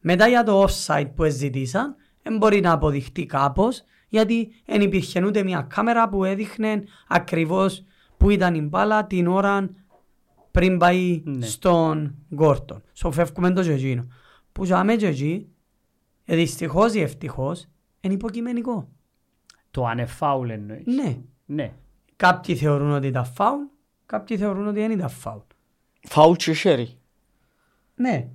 Μετά 0.00 0.28
για 0.28 0.42
το 0.42 0.64
offside 0.66 1.10
που 1.14 1.24
ζητήσαν, 1.24 1.94
δεν 2.22 2.36
μπορεί 2.36 2.60
να 2.60 2.72
αποδειχτεί 2.72 3.26
κάπως, 3.26 3.84
γιατί 4.08 4.50
δεν 4.66 4.80
υπήρχε 4.80 5.24
ούτε 5.24 5.42
μια 5.42 5.62
κάμερα 5.62 6.08
που 6.08 6.24
έδειχνε 6.24 6.82
ακριβώς 7.08 7.84
που 8.16 8.30
ήταν 8.30 8.54
η 8.54 8.60
μπάλα 8.62 9.06
την 9.06 9.26
ώρα 9.26 9.70
πριν 10.50 10.78
πάει 10.78 11.22
Ναι. 11.24 11.46
στον 11.46 12.14
Γκόρτον. 12.34 12.82
So 12.96 13.10
φεύγουμε 13.12 13.50
το 13.52 13.62
και 13.62 13.72
εκείνο. 13.72 14.06
Που 14.52 14.64
ζάμε 14.64 14.96
και 14.96 15.06
εκεί, 15.06 15.48
ε, 16.24 16.36
δυστυχώς 16.36 16.94
ή 16.94 17.00
ευτυχώς, 17.00 17.68
είναι 18.00 18.14
υποκειμενικό. 18.14 18.88
Το 19.70 19.86
αν 19.86 19.98
είναι 19.98 20.06
φάουλ 20.06 20.48
εννοείς. 20.50 20.86
Ναι. 20.86 21.18
Ναι. 21.46 21.72
Κάποιοι 22.16 22.56
θεωρούν 22.56 22.90
ότι 22.90 23.06
ήταν 23.06 23.24
φάουλ, 23.24 23.60
κάποιοι 24.06 24.36
θεωρούν 24.36 24.66
ότι 24.66 24.80
δεν 24.80 24.90
ήταν 24.90 25.08
φάουλ. 25.08 25.40
Φάουλ 26.02 26.34
και 26.36 26.52
χέρι. 26.52 26.98
Ναι. 27.94 28.28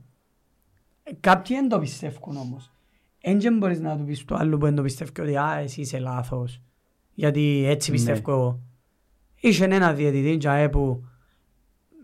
Κάποιοι 1.20 1.56
δεν 1.56 1.70
το 1.70 1.80
πιστεύουν 1.80 2.38
όμως. 2.38 2.72
Εν 3.28 3.40
και 3.40 3.52
μπορείς 3.52 3.80
να 3.80 3.98
του 3.98 4.04
πεις 4.04 4.26
του 4.26 4.36
άλλου 4.36 4.58
που 4.58 4.66
δεν 4.66 4.76
το 4.76 4.82
πιστεύει 4.82 5.22
ότι 5.22 5.38
«Α, 5.38 5.58
εσύ 5.58 5.82
είσαι 5.82 6.00
λάθος». 6.00 6.62
Γιατί 7.14 7.64
έτσι 7.68 7.92
Ναι. 7.92 7.96
πιστεύω 7.98 8.32
εγώ. 8.32 8.60
Είχε 9.36 9.64
ένα 9.66 9.94
διαιτητή 9.94 10.38
τζαέ 10.38 10.70
που 10.70 11.04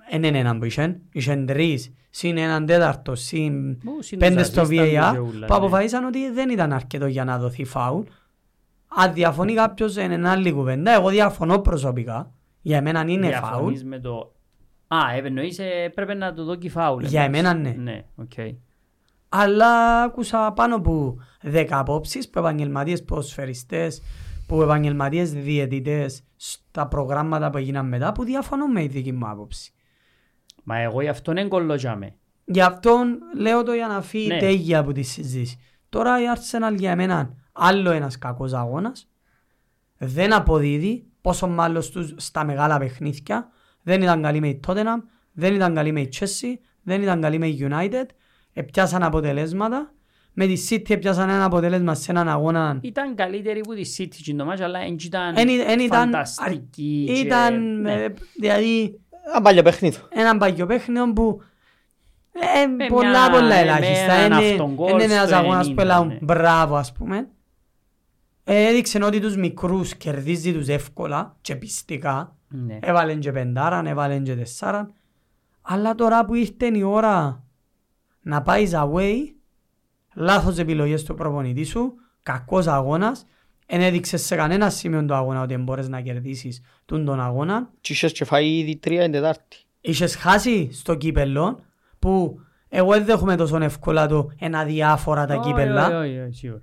εν 0.10 0.24
είναι 0.24 0.38
έναν 0.38 0.60
που 0.60 0.66
είχε, 0.66 1.00
είχε 1.12 1.36
τρεις, 1.36 1.94
συν 2.10 2.38
έναν 2.38 2.66
τέταρτο, 2.66 3.16
συν 3.16 3.72
Ου, 3.72 4.18
πέντε 4.18 4.44
στο 4.44 4.66
συνδυαζίσταν 4.66 5.10
VAR, 5.10 5.14
και 5.14 5.20
ούλα, 5.20 5.46
που 5.46 5.54
ναι. 5.54 5.58
αποφασίσαν 5.58 6.06
ότι 6.06 6.32
δεν 6.32 6.50
ήταν 6.50 6.74
αρκετό 6.74 7.08
για 7.08 7.24
να 7.24 7.38
δοθεί 7.40 7.64
φάουλ. 7.64 8.04
Αν 8.88 9.14
διαφωνεί 9.14 9.54
κάποιος 9.54 9.96
είναι 9.96 10.14
ένα 10.14 10.32
άλλη 10.32 10.52
κουβέντα, 10.52 10.92
εγώ 10.92 11.10
διαφωνώ 11.10 11.60
προσωπικά. 11.60 12.34
Για 12.62 12.82
μένα 12.82 13.06
είναι 13.08 13.32
φάουλ. 13.32 13.48
Διαφωνείς 13.48 13.84
με 13.84 14.00
το... 14.00 14.34
Α, 14.88 14.98
εννοείς 15.24 15.60
ε, 15.60 15.92
πρέπει 15.96 16.16
να 16.16 16.34
του 16.34 16.44
δω 16.44 16.58
φάουλ. 16.70 17.04
Για 17.06 17.24
εννοείς. 17.24 17.40
εμένα, 17.44 17.60
ναι. 17.60 17.76
Ναι, 17.78 18.04
οκ. 18.16 18.34
Αλλά 19.34 20.02
άκουσα 20.04 20.52
πάνω 20.54 20.76
από 20.76 21.18
δέκα 21.42 21.80
απόψεις 21.80 22.30
που 22.30 22.40
επαγγελματίες 22.40 23.04
ποδοσφαιριστές, 23.04 24.02
που 24.48 24.62
επαγγελματίες 24.62 25.34
διαιτητές 25.34 26.24
στα 26.36 26.88
προγράμματα 26.88 27.50
που 27.50 27.58
έγιναν 27.58 27.88
μετά 27.88 28.12
που 28.12 28.24
διαφωνούν 28.24 28.72
με 28.72 28.84
η 28.84 28.88
δική 28.88 29.12
μου 29.12 29.28
άποψη. 29.28 29.74
Μα 30.64 30.78
εγώ 30.78 31.02
γι' 31.02 31.08
αυτόν 31.08 31.36
δεν 31.36 31.50
κολλώζαμε. 31.50 32.16
Γι' 32.46 32.62
αυτό 32.62 32.98
λέω 33.38 33.64
το 33.64 33.74
για 33.74 33.88
να 33.88 34.02
φύγει 34.02 34.28
Ναι. 34.28 34.40
τέλεια 34.40 34.80
από 34.80 34.92
τη 34.92 35.02
συζήτηση. 35.02 35.60
Τώρα 35.90 36.22
η 36.22 36.24
Arsenal 36.36 36.76
για 36.78 36.96
μένα 36.96 37.34
άλλο 37.52 37.92
ένας 37.92 38.18
κακός 38.18 38.54
αγώνας. 38.54 39.10
Δεν 39.98 40.34
αποδίδει 40.34 41.06
πόσο 41.22 41.48
μάλλον 41.48 41.82
στους, 41.82 42.14
στα 42.18 42.46
μεγάλα 42.46 42.78
παιχνίδια. 42.78 43.50
Δεν 43.82 44.02
ήταν 44.02 44.22
καλή 44.22 44.40
με 44.40 44.48
η 44.48 44.60
Tottenham, 44.68 45.02
δεν 45.32 45.54
ήταν 45.54 45.76
καλή 45.76 45.92
με 45.92 46.02
η 46.02 46.10
Chelsea, 46.20 46.54
δεν 46.84 47.02
ήταν 47.02 47.22
καλή 47.22 47.40
με 47.40 47.48
η 47.48 47.68
United. 47.70 48.06
Επιάσαν 48.54 49.04
αποτελέσματα. 49.04 49.94
Με 50.34 50.46
τη 50.46 50.68
City 50.70 50.90
επιάσαν 50.90 51.30
ένα 51.30 51.44
αποτέλεσμα 51.46 51.96
σε 51.96 52.12
έναν 52.12 52.30
αγώνα. 52.30 52.78
Ήταν 52.82 53.16
καλύτερη 53.16 53.60
που 53.62 53.74
τη 53.74 53.82
City 53.98 54.16
και 54.24 54.34
το 54.34 54.46
μάτς, 54.46 54.62
αλλά 54.62 54.80
δεν 54.80 54.98
ήταν 55.06 55.38
Εν, 55.38 55.48
εν 55.68 55.80
ήταν, 55.80 56.12
φανταστική. 56.12 57.04
και- 57.08 57.12
ήταν 57.14 57.82
ναι. 57.82 57.94
ε, 57.94 58.14
δηλαδή 58.40 59.00
Ένα 59.32 59.42
παλιό 59.42 59.62
παιχνίδι. 59.64 59.98
έναν 60.10 60.38
παγιό 60.38 60.66
παιχνίδι 60.66 61.14
που 61.14 61.42
ε, 62.32 62.66
Με 62.66 62.86
πολλά 62.88 63.10
μια- 63.10 63.30
πολλά 63.30 63.48
με 63.48 63.60
ελάχιστα. 63.60 64.14
έναν 64.14 64.42
Είναι, 64.42 64.52
αυτόν 64.52 64.74
γκολ 64.74 64.90
είναι 64.92 65.04
ένας 65.04 65.28
στο 65.28 65.36
αγώνας 65.36 65.68
90, 65.68 65.74
που 65.76 65.82
έλαβαν 65.82 66.08
ναι. 66.08 66.18
μπράβο 66.22 66.76
ας 66.76 66.92
πούμε. 66.92 67.28
Ε, 68.44 68.68
έδειξε 68.68 69.04
ότι 69.04 69.20
τους 69.20 69.36
μικρούς 69.36 69.96
κερδίζει 69.96 70.54
τους 70.54 70.68
εύκολα 70.68 71.36
και 71.42 71.56
πιστικά. 71.56 72.36
Ναι. 72.48 72.78
Έβαλεν 72.82 73.20
και 73.20 73.32
πεντάραν, 73.32 73.86
έβαλεν 73.88 74.24
και 74.24 74.36
τεσσάραν. 74.36 74.94
Αλλά 75.62 75.96
τώρα 75.96 76.26
που 76.26 76.36
ήρθε 76.36 76.66
η 76.78 76.82
ώρα 76.82 77.44
να 78.22 78.42
πάει 78.42 78.70
away, 78.74 79.16
λάθος 80.16 80.58
επιλογές 80.58 81.04
του 81.04 81.16
προπονητή 81.16 81.64
σου, 81.64 81.94
κακός 82.24 82.68
αγώνας, 82.68 83.26
εν 83.66 83.82
έδειξες 83.82 84.22
σε 84.26 84.36
κανένα 84.36 84.70
σημείο 84.70 85.06
του 85.06 85.14
αγώνα 85.14 85.42
ότι 85.42 85.58
μπορείς 85.58 85.88
να 85.90 86.02
κερδίσεις 86.02 86.62
τον, 86.86 87.06
τον 87.06 87.22
αγώνα. 87.22 87.70
Και 87.82 87.94
είχες 87.94 88.12
και 88.12 88.26
φάει 88.26 88.58
ήδη 88.58 88.76
τρία 88.78 89.02
την 89.04 89.12
Τετάρτη. 89.12 89.58
Είχες 89.82 90.16
χάσει 90.16 90.70
στο 90.72 90.96
κύπελλο 90.96 91.60
που 92.00 92.40
εγώ 92.70 92.92
δεν 92.92 93.06
δέχομαι 93.06 93.36
τόσο 93.36 93.58
εύκολα 93.64 94.08
το 94.08 94.32
ένα 94.40 94.64
διάφορα 94.64 95.26
τα 95.26 95.36
Όχι, 95.36 95.48
κύπελλα. 95.48 95.86
όχι, 95.88 95.96
όχι, 96.10 96.20
όχι, 96.20 96.34
σίγουρα. 96.34 96.62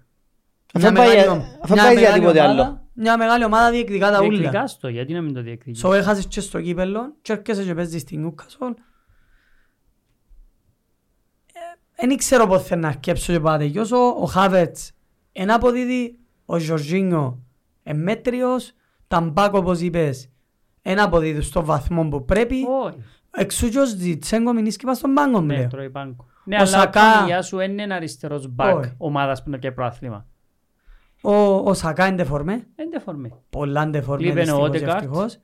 Αφού 0.73 0.87
Μια 0.93 1.01
πάει- 1.01 1.09
μεγάλη, 1.17 1.43
αφού 1.63 1.73
μια 1.75 1.83
πάει 1.83 1.93
για 1.93 2.01
μεγάλη 2.03 2.21
τίποτε 2.21 2.41
ομάδα- 2.41 2.65
άλλο. 2.65 2.83
Μια 3.01 3.17
μεγάλη 3.17 3.45
ομάδα 3.45 3.71
διεκδικά 3.71 4.11
τα 4.11 4.19
ούλα. 4.21 4.29
Διεκδικάς 4.29 4.79
το, 4.79 4.89
γιατί 4.89 5.13
να 5.13 5.21
μην 5.21 5.35
το 5.35 5.43
διεκδικείς; 5.43 5.85
So 5.87 5.93
έχασες 5.95 6.27
και 6.27 6.41
στο 6.41 6.61
κύπελλο 6.61 7.15
και 7.23 7.33
έρχεσαι 7.33 7.65
και 7.65 7.75
παίζεις 7.75 8.01
στην 8.01 8.27
Newcastle. 8.35 8.75
Δεν 12.01 12.17
ξέρω 12.17 12.47
πώς 12.47 12.63
θέλω 12.63 12.81
να 12.81 12.89
αρκέψω 12.89 13.33
και 13.33 13.41
πάτε 13.41 13.65
τελειώσω. 13.65 13.97
Ο 14.21 14.25
Χάβετς 14.25 14.93
εν 15.33 15.51
αποδίδει, 15.51 16.19
ο 16.47 16.59
Ζορζίνιο 16.59 17.43
εν 17.83 17.97
μέτριος, 18.03 18.73
τα 19.09 19.21
μπακ 19.21 19.55
όπως 19.55 19.81
είπες 19.81 20.31
εν 20.83 21.01
αποδίδει 21.01 21.41
στο 21.41 21.65
βαθμό 21.65 22.09
που 22.09 22.25
πρέπει. 22.25 22.57
Όχι. 22.85 22.99
Εξού 23.31 23.69
και 23.69 23.79
ο 23.79 23.85
Ζιτσέγκο 23.87 24.53
μην 24.53 24.67
ίσκει 24.67 24.85
στον 24.95 25.15
πάγκο 25.15 25.41
Ναι, 25.41 25.55
πλέον. 25.55 25.69
τρώει 25.69 25.91
πάγκο. 25.91 26.27
Ναι, 26.45 26.55
Ο 26.57 26.59
αλλά 26.59 26.67
Σακά- 26.67 27.03
η 27.29 27.33
familia 27.33 27.43
σου 27.43 27.61
είναι 27.61 27.83
ένα 27.83 27.95
αριστερός 27.95 28.49
μπακ 28.49 28.77
Όχι. 28.77 28.93
ομάδας 28.97 29.43
που 29.43 29.49
είναι 29.49 29.59
και 29.59 29.73
προάθλημα. 29.73 30.27
Ο, 31.23 31.33
ο 31.55 31.75
Σακά 31.75 32.07
είναι 32.07 32.17
δεφορμέ. 32.17 32.67
Δεν 32.77 33.01
φορμέ. 33.01 33.31
Πολλά 33.51 33.87
δεφορμέ 33.91 34.27
Λείπεν 34.27 34.39
ο 34.39 34.45
δυστυχώς 34.45 34.69
Όδεκαρτ. 34.69 35.03
ευτυχώς. 35.03 35.39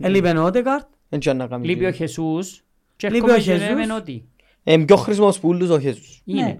Έλειπεν 0.00 0.36
ο 0.36 0.44
Όδεκαρτ. 0.44 0.86
Δεν 1.08 1.20
ξέρω 1.20 1.36
να 1.36 1.46
κάνει 1.46 1.66
Λείπει 1.66 1.78
ο 1.84 1.90
τίποτα. 1.90 1.96
Χεσούς 1.96 2.64
και 2.96 3.06
Λείπει 3.08 3.16
έρχομαι 3.30 3.32
ο 3.32 3.36
και 3.36 3.42
Χεσούς. 3.42 3.68
Λέμε 4.66 4.72
ότι 4.72 4.72
Είναι 4.72 4.84
πιο 4.84 4.96
χρήσιμος 4.96 5.38
που 5.40 5.48
ούλους 5.48 5.70
ο 5.70 5.80
Χέσους. 5.80 6.22
είναι. 6.24 6.42
Ναι. 6.42 6.58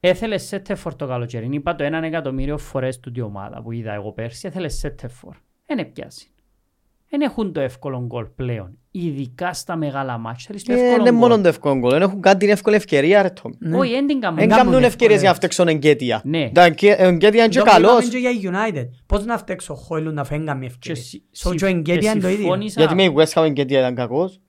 Έθελες 0.00 0.42
σέτεφορ 0.46 0.94
το 0.94 1.06
καλοκαίρι. 1.06 1.48
Είπα 1.50 1.74
το 1.74 1.84
έναν 1.84 2.04
εκατομμύριο 2.04 2.58
φορές 2.58 3.00
του 3.00 3.10
τη 3.12 3.20
ομάδα 3.20 3.62
που 3.62 3.72
είδα 3.72 3.92
εγώ 3.92 4.12
πέρσι. 4.12 4.46
Έθελες 4.48 4.74
σέτεφορ. 4.78 5.34
Δεν 5.66 5.92
πιάσει. 5.92 6.30
Δεν 7.10 7.20
έχουν 7.20 7.52
το 7.52 7.60
εύκολο 7.60 8.04
γκολ 8.06 8.24
πλέον. 8.24 8.78
Ειδικά 8.90 9.52
στα 9.52 9.76
μεγάλα 9.76 10.18
μάτια. 10.18 10.44
Θέλεις 10.46 10.64
το 10.64 10.72
Ε, 10.72 10.76
εύκολο 10.76 11.00
Είναι 11.00 11.10
μόνο 11.10 11.32
γκολ. 11.34 11.42
το 11.42 11.48
εύκολο 11.48 11.78
γκολ. 11.78 11.90
Δεν 11.90 12.02
έχουν 12.02 12.20
κάνει 12.20 12.38
την 12.38 12.48
εύκολη 12.48 12.76
ευκαιρία 12.76 13.22
ρε 13.22 13.30
Τόμι. 13.30 13.54
Ναι. 13.58 13.76
Όχι, 13.76 13.90
δεν 13.90 14.06
την 14.06 14.20
κάνουν. 14.20 14.38
Δεν 14.38 14.48
κάνουν 14.48 14.64
κάνουν 14.72 14.84
ευκαιρίες 14.84 15.20
για 15.20 15.28
να 15.28 15.34
εύκολες. 15.34 15.54
φτιάξουν 15.54 15.68
εγκέτια. 15.76 16.20
Ναι. 16.24 16.50
Τα 16.50 16.64
εγκέ- 16.64 17.00
εγκέτια 17.00 17.40
είναι 17.44 17.48
και 17.52 17.58
Το 17.58 17.64
είπαμε 17.66 17.86
καλός. 17.86 18.08
και 18.08 18.18
για 18.18 18.30
United. 18.52 18.88
Πώς 19.06 19.24
να 19.24 19.38
φταίξω 19.38 19.72
ο 19.72 19.76
Χόιλουν 19.76 20.14
να 20.14 20.24
φέρει 20.24 20.44
καμία 20.44 20.68
Και 20.68 20.74
ευκαιρία. 20.74 21.02
συ- 21.02 21.22
So 21.22 21.50
συ- 21.50 21.54
και 21.58 21.64
ο 21.64 21.68
Εγκέτια 21.68 22.10
είναι 22.10 22.20
το 22.20 22.26
και 22.26 22.32
ίδιο. 22.32 22.44
συμφώνησα- 22.44 22.80
Γιατί 22.80 22.94
με 22.94 23.02
η 23.04 23.12
West 23.16 23.40
Ham 23.40 23.44
εγκέτια 23.46 23.78
ήταν 23.78 23.94
κακός. 23.94 24.40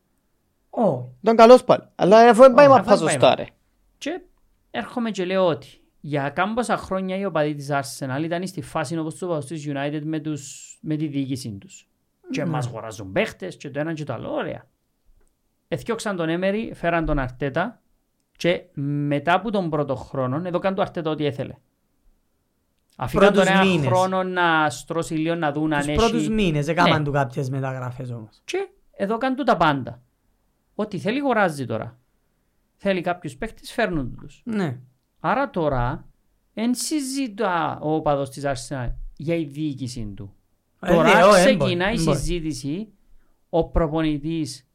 Όχι. 0.69 1.05
Ήταν 1.21 1.35
καλός 1.35 1.63
πάλι. 1.63 1.83
Αλλά 1.95 2.29
αφού 2.29 2.41
δεν 2.41 2.53
πάει 2.53 2.67
Ω, 2.67 2.69
μαπά 2.69 2.81
αφού 2.81 2.89
δεν 2.89 3.09
σωστά 3.09 3.19
πάει 3.27 3.35
ρε. 3.35 3.45
Και 3.97 4.21
έρχομαι 4.71 5.11
και 5.11 5.25
λέω 5.25 5.45
ότι 5.47 5.67
για 5.99 6.29
κάμποσα 6.29 6.77
χρόνια 6.77 7.17
οι 7.17 7.25
οπαδοί 7.25 7.55
της 7.55 7.69
Arsenal 7.71 8.23
ήταν 8.23 8.47
στη 8.47 8.61
φάση 8.61 8.97
όπως 8.97 9.17
το 9.17 9.25
είπα 9.25 9.41
στους 9.41 9.65
United 9.67 10.01
με, 10.03 10.19
τους, 10.19 10.77
με 10.81 10.95
τη 10.95 11.07
διοίκησή 11.07 11.57
τους. 11.59 11.87
Και 12.31 12.45
μας 12.45 12.67
αγοράζουν 12.67 13.11
παίχτες 13.11 13.57
και 13.57 13.69
το 13.69 13.79
ένα 13.79 13.93
και 13.93 14.03
το 14.03 14.13
άλλο. 14.13 14.31
Ωραία. 14.33 14.65
Εθιώξαν 15.67 16.15
τον 16.15 16.29
Έμερι, 16.29 16.71
φέραν 16.75 17.05
τον 17.05 17.19
Αρτέτα 17.19 17.81
και 18.37 18.63
μετά 18.73 19.33
από 19.33 19.51
τον 19.51 19.69
πρώτο 19.69 19.95
χρόνο, 19.95 20.41
εδώ 20.47 20.59
κάνει 20.59 20.75
το 20.75 20.81
Αρτέτα 20.81 21.09
ό,τι 21.09 21.25
έθελε. 21.25 21.55
Αφήκαν 22.97 23.33
τον 23.33 23.43
Πρώτους 23.43 23.51
ένα 23.51 23.65
μήνες. 23.65 23.87
χρόνο 23.87 24.23
να 24.23 24.69
στρώσει 24.69 25.13
λίγο 25.13 25.35
να 25.35 25.51
δουν 25.51 25.73
αν 25.73 25.85
Τους 25.85 25.95
πρώτους 25.95 26.21
έχει... 26.21 26.29
μήνες 26.29 26.67
έκαναν 26.67 26.97
Ναι. 26.97 27.03
του 27.03 27.11
κάποιες 27.11 27.49
μεταγραφές 27.49 28.09
όμως. 28.11 28.41
Και 28.45 28.69
εδώ 28.91 29.17
κάνουν 29.17 29.37
του 29.37 29.43
τα 29.43 29.57
πάντα. 29.57 30.01
Ό,τι 30.81 30.99
θέλει 30.99 31.19
αγοράζει 31.19 31.65
τώρα. 31.65 31.99
Θέλει 32.75 33.01
κάποιους 33.01 33.37
παίχτες, 33.37 33.71
φέρνουν 33.71 34.15
τους. 34.15 34.41
Ναι. 34.45 34.79
Άρα 35.19 35.49
τώρα 35.49 36.07
δεν 36.53 36.75
συζητά 36.75 37.79
ο 37.81 37.93
οπαδός 37.93 38.29
της 38.29 38.43
Arsenal 38.45 38.89
για 39.17 39.35
η 39.35 39.43
διοίκηση 39.43 40.13
του. 40.15 40.33
Ε, 40.81 40.93
τώρα 40.93 41.13
ναι, 41.15 41.23
ω, 41.23 41.29
ξεκινάει 41.29 41.93
έμπορ, 41.93 41.97
η 41.97 42.01
έμπορ. 42.01 42.15
συζήτηση 42.15 42.93
ο 43.49 43.69
προπονητής 43.69 44.67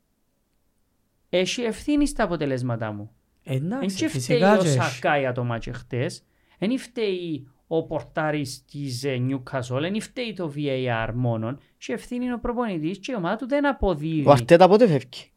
έχει 1.28 1.62
ευθύνη 1.62 2.06
στα 2.06 2.24
αποτελέσματά 2.24 2.92
μου. 2.92 3.10
Ε, 3.42 3.58
Δεν 3.58 3.72
Εντάξει, 3.72 3.96
και 3.96 4.08
φταίει 4.08 4.20
φυσικά 4.20 4.58
ο 4.58 4.62
και 4.62 4.68
έχεις. 4.68 4.82
Σακά 4.82 5.18
για 5.18 5.32
το 5.32 5.44
μάτσο 5.44 5.72
χτες. 5.72 6.24
Δεν 6.58 6.78
φταίει 6.78 7.48
ο 7.66 7.86
πορτάρης 7.86 8.64
της 8.64 9.04
ε, 9.04 9.26
Newcastle. 9.28 9.80
Δεν 9.80 10.00
φταίει 10.00 10.32
το 10.32 10.52
VAR 10.56 11.10
μόνον. 11.14 11.58
Και 11.76 11.92
ευθύνη 11.92 12.24
είναι 12.24 12.34
ο 12.34 12.38
προπονητής 12.38 12.98
και 12.98 13.12
η 13.12 13.14
ομάδα 13.14 13.36
του 13.36 13.46
δεν 13.48 13.66
αποδίδει. 13.66 14.28
Ο 14.28 14.30
Αρτέτα 14.30 14.68
πότε 14.68 14.86
φεύγει; 14.86 15.30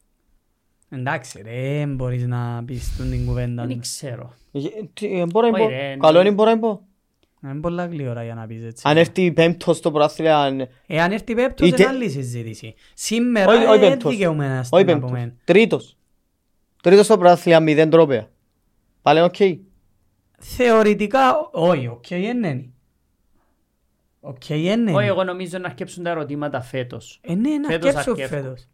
Εντάξει 0.89 1.41
ρε, 1.41 1.77
δεν 1.77 1.95
μπορείς 1.95 2.23
να 2.27 2.63
πεις 2.65 2.97
τον 2.97 3.09
την 3.09 3.25
κουβέντα. 3.25 3.65
Δεν 3.65 3.79
ξέρω. 3.79 4.33
Ε, 4.51 4.59
τι, 4.93 5.19
ε, 5.19 5.25
Μπορώ 5.25 5.49
να 5.49 5.53
Όχι, 5.57 5.63
πω. 5.63 5.69
ρε, 5.69 5.97
Καλό 5.99 6.21
ναι. 6.21 6.25
είναι 6.27 6.35
μπορώ 6.35 6.49
να 6.49 6.59
πω. 6.59 6.81
Είναι 7.43 7.53
πολλά 7.59 7.85
γλήορα 7.85 8.23
για 8.23 8.33
να 8.35 8.45
πεις 8.47 8.63
έτσι. 8.63 8.83
Αν 8.87 8.97
έρθει 8.97 9.31
πέμπτος 9.31 9.77
στο 9.77 9.91
πρωτάθλημα, 9.91 10.67
Εάν 10.87 11.11
έρθει 11.11 11.33
πέμπτος 11.35 11.67
Είτε- 11.67 11.81
είναι 11.81 11.91
άλλη 11.91 12.09
συζήτηση. 12.09 12.73
Σήμερα 12.93 13.51
όχι 13.53 13.65
όχι 13.65 13.79
δεν 13.79 13.89
πέμπτος. 13.89 14.11
δικαιούμαι 14.11 14.47
να 14.47 14.57
Όχι 14.59 14.65
στην 14.65 14.85
πέμπτος. 14.85 15.09
πούμε. 15.09 15.35
Τρίτος. 15.43 15.97
Τρίτος 16.83 17.05
στο 17.05 17.17
πρωτάθλημα, 17.17 17.59
μηδέν 17.59 17.89
τρόπαια. 17.89 18.29
Πάλι 19.01 19.21
οκ. 19.21 19.35
Θεωρητικά, 20.39 21.49
όχι, 21.51 21.87
οκ 21.87 22.09
είναι. 22.09 22.69
Οκ 24.19 24.49
είναι. 24.49 24.93
Όχι, 24.93 25.07
εγώ 25.07 25.23
νομίζω 25.23 25.57
να 25.57 25.67
αρκέψουν 25.67 26.03
τα 26.03 26.09
ερωτήματα 26.09 26.61
φέτος. 26.61 27.19
Ε, 27.23 27.35
ναι, 27.35 27.57
να 27.57 27.67
Φέτος 27.69 27.89
αρκέψω 27.89 28.11
αρκεύκω. 28.11 28.35
φέτος. 28.35 28.67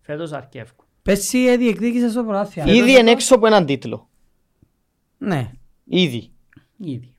Φέτος 0.00 0.32
αρκεύκω. 0.32 0.81
Πες 1.02 1.18
εσύ 1.18 1.56
διεκδίκησες 1.56 2.10
στο 2.12 2.24
πρωτάθλημα. 2.24 2.72
Ήδη 2.72 2.98
είναι 2.98 3.10
έξω 3.10 3.34
από 3.34 3.46
έναν 3.46 3.66
τίτλο. 3.66 4.08
Ναι. 5.18 5.50
Ήδη. 5.84 6.30
Ήδη. 6.76 7.14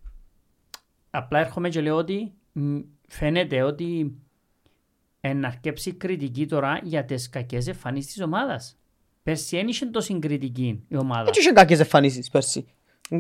Απλά 1.09 1.39
έρχομαι 1.39 1.69
και 1.69 1.81
λέω 1.81 1.95
ότι 1.95 2.31
μ, 2.51 2.79
φαίνεται 3.07 3.61
ότι 3.61 4.15
να 5.35 5.47
αρκέψει 5.47 5.93
κριτική 5.93 6.45
τώρα 6.45 6.79
για 6.83 7.05
τις 7.05 7.29
κακές 7.29 7.67
εμφανίσεις 7.67 8.13
της 8.13 8.21
ομάδας. 8.21 8.77
Πέρσι 9.23 9.55
δεν 9.57 9.67
είχε 9.67 9.85
τόση 9.85 10.19
κριτική 10.19 10.83
η 10.87 10.95
ομάδα. 10.97 11.27
Έτσι 11.27 11.39
είχε 11.41 11.51
κακές 11.51 11.79
εμφανίσεις 11.79 12.29
πέρσι. 12.29 12.65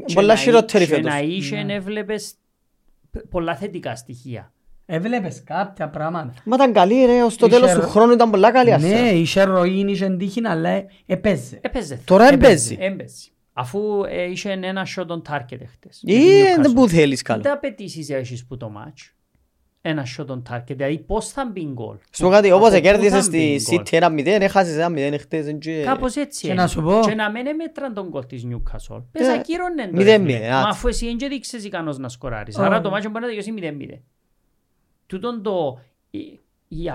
Και 0.05 0.13
Πολλά 0.13 0.33
να- 0.33 0.39
χειρότερη 0.39 0.85
και 0.85 0.89
φέτος. 0.95 1.11
να 1.11 1.19
είχε 1.19 1.65
έβλεπες 1.69 2.33
π- 3.11 3.27
πολλά 3.29 3.55
θετικά 3.55 3.95
στοιχεία. 3.95 4.53
Έβλεπες 4.85 5.43
κάποια 5.43 5.89
πράγματα. 5.89 6.33
Μα 6.45 6.55
ήταν 6.55 6.73
καλή 6.73 7.05
ρε, 7.05 7.23
ως 7.23 7.35
το 7.35 7.45
Είχε 7.45 7.55
τέλος 7.55 7.71
του 7.73 7.79
ρο- 7.79 7.87
χρόνου 7.87 8.11
ήταν 8.13 8.29
πολλά 8.29 8.51
καλή 8.51 8.69
Ναι, 8.69 8.75
αστέρα. 8.75 9.09
είχε 9.11 9.43
ροή, 9.43 9.85
είχε 9.87 10.09
τύχη, 10.09 10.41
αλλά 10.45 10.69
έπαιζε. 11.05 11.57
Έπαιζε. 11.61 11.99
Τώρα 12.05 12.27
έπαιζε. 12.27 12.73
έμπαιζε. 12.73 12.75
Έμπαιζε. 12.79 13.27
Αφού 13.53 14.03
ε, 14.09 14.23
είχε 14.23 14.49
ένα 14.51 14.87
shot 14.95 15.05
on 15.07 15.21
target 15.29 15.59
χτες. 15.71 16.01
με 16.03 16.13
Ή 16.13 16.17
την 16.19 16.29
Newcastle. 16.29 16.61
δεν 16.61 16.73
που 16.73 16.87
θέλεις 16.87 17.21
καλό. 17.21 17.41
Τι 17.41 17.49
απαιτήσεις 17.49 18.09
έχεις 18.09 18.45
που 18.45 18.57
το 18.57 18.71
match; 18.77 19.11
Ένα 19.81 20.05
shot 20.17 20.25
on 20.25 20.41
target. 20.49 20.63
Δηλαδή 20.67 20.97
πώς 20.97 21.27
θα 21.29 21.49
μπει 21.53 21.65
γκολ. 21.73 21.95
Στο 22.09 22.29
κάτι 22.29 22.47
Από 22.49 22.57
όπως 22.57 22.73
πού 22.73 22.79
κέρδισες 22.79 23.11
θα 23.11 23.21
στη 23.21 23.37
μπει 23.37 23.63
γκολ. 23.69 23.79
City 23.81 23.91
ένα 23.93 24.09
μηδέν, 24.09 24.41
έχασες 24.41 24.75
ένα 24.75 24.89
μηδέν 24.89 25.19
χτες. 25.19 25.45
δεν 25.45 25.59
και- 25.59 25.81
Κάπως 25.85 26.15
έτσι 26.15 26.41
Και 26.41 26.47
είναι. 26.51 26.61
να 26.61 26.67
σου 26.67 26.81
πω- 26.81 26.99
Και 27.07 27.15
να 27.15 27.31
μην 27.31 27.55
μέτραν 27.55 27.93
τον 27.93 28.07
γκολ 28.09 28.25
της 28.25 28.43
Newcastle. 28.49 29.03
Πες 29.11 29.27
Ε, 29.27 29.31
ακύρωνε 29.31 29.83
το. 29.85 29.89
μηδέν 29.97 30.21
ρε 30.21 30.27
φίλε. 30.27 30.39
μηδέν, 30.39 30.49
Μα 30.51 30.57
άτσι. 30.59 30.69
αφού 30.69 30.87
εσύ 30.87 31.05
δεν 31.05 31.17
και 31.17 31.27
δείξες 31.27 31.63
ικανός 31.63 31.97
να 31.97 32.09
σκοράρεις. 32.09 32.57
Ω. 32.57 32.63
Άρα 32.63 32.81
το 32.81 32.89
μάτσο 32.89 33.09
μπορεί 33.09 33.21
να 33.23 33.27
τελειώσει 33.27 33.51
0-0. 33.51 34.01
Τούτον 35.13 35.43
το... 35.43 35.79
η- 36.09 36.17
η- 36.67 36.91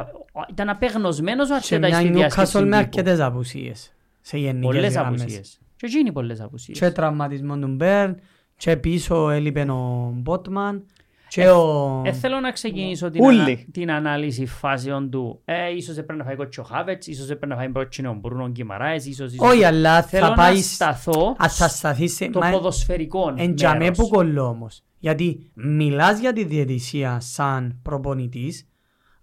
Ήταν 0.51 0.69
απεγνωσμένος 0.69 1.51
ο 1.51 1.59
Σε 1.61 1.75
Αρτέτα 1.75 1.87
μια 1.89 1.99
στη 2.09 2.09
διάσκεψη 2.19 2.53
Newcastle 2.57 2.61
με 2.61 2.65
τύπου. 2.67 2.77
αρκετές 2.77 3.21
απουσίες. 3.21 3.93
Σε 4.21 4.39
γενικές 4.39 4.65
Πολλές 4.67 4.93
γραμμές. 4.95 5.21
απουσίες. 5.21 5.61
Και 5.77 5.87
εκείνοι 5.87 6.13
πολλές 6.13 6.41
απουσίες. 6.41 6.79
Και 6.79 6.91
τραυματισμός 6.91 7.59
του 7.59 7.69
Μπέρν, 7.69 8.21
και 8.57 8.77
πίσω 8.77 9.31
έλειπε 9.31 9.61
ο 9.71 10.11
Μπότμαν, 10.15 10.85
και 11.29 11.49
ο... 11.49 12.03
Ε, 12.05 12.13
θέλω 12.13 12.41
να 12.41 12.51
ξεκινήσω 12.53 13.11
την, 13.11 13.25
Ούλοι. 13.25 13.41
ανα, 13.41 13.57
την 13.73 13.91
ανάλυση 13.91 14.47
φάσεων 14.47 15.11
του. 15.11 15.41
Ε, 15.45 15.71
ίσως 15.77 15.97
έπρεπε 15.97 16.15
να 16.15 16.25
φάει 16.25 16.37
κότσο 16.37 16.63
Χάβετς, 16.63 17.07
ίσως 17.07 17.25
έπρεπε 17.25 17.47
να 17.47 17.57
φάει 17.57 17.69
πρότσινο 17.69 18.15
Μπρούνο 18.15 18.49
Γκυμαράες, 18.49 19.07
ίσως... 19.07 19.33
ίσως- 19.33 19.49
Όχι, 19.49 19.65
αλλά 19.65 20.03
Θέλω 20.03 20.23
θα 20.25 20.29
να 20.31 20.37
πάει... 20.37 20.61
σταθώ 20.61 21.35
Ας 21.39 21.57
θα 21.57 21.69
σταθείς 21.69 22.15
σε... 22.15 22.31
το 22.31 22.39
μα- 22.39 22.51
ποδοσφαιρικό 22.51 23.33
Εν 23.37 23.55
τζαμέ 23.55 23.79
μέρος. 23.79 23.99
που 23.99 24.09
κολλώ 24.09 24.47
όμως. 24.47 24.83
Γιατί 24.99 25.51
μιλάς 25.55 26.21
για 26.21 26.33
τη 26.33 26.45
διαιτησία 26.45 27.21
σαν 27.21 27.79
προπονητής, 27.83 28.69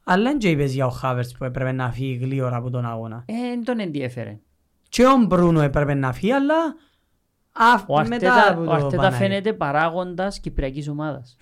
αλλά 0.04 0.24
δεν 0.24 0.38
και 0.38 0.50
είπες 0.50 0.74
για 0.74 0.86
ο 0.86 0.90
Χάβερτς 0.90 1.32
που 1.38 1.44
έπρεπε 1.44 1.72
να 1.72 1.92
φύγει 1.92 2.18
γλύωρα 2.22 2.56
από 2.56 2.70
τον 2.70 2.86
αγώνα. 2.86 3.24
Ε, 3.28 3.34
δεν 3.34 3.64
τον 3.64 3.80
ενδιέφερε. 3.80 4.40
Και 4.90 5.06
ο 5.06 5.18
Μπρούνο 5.28 5.62
έπρεπε 5.62 5.94
να 5.94 6.14
φύγει, 6.14 6.32
αλλά 6.32 6.56
α, 7.52 7.84
Ο 7.88 8.08
μετά 8.08 8.34
Αρτέτα, 8.34 8.52
από 8.52 8.62
ο 8.62 8.66
το 8.66 8.72
Αρτέτα 8.72 8.96
Παναγί. 9.02 9.16
φαίνεται 9.16 9.54
παράγοντας 9.54 10.40
Κυπριακής 10.40 10.88
ομάδας. 10.88 11.38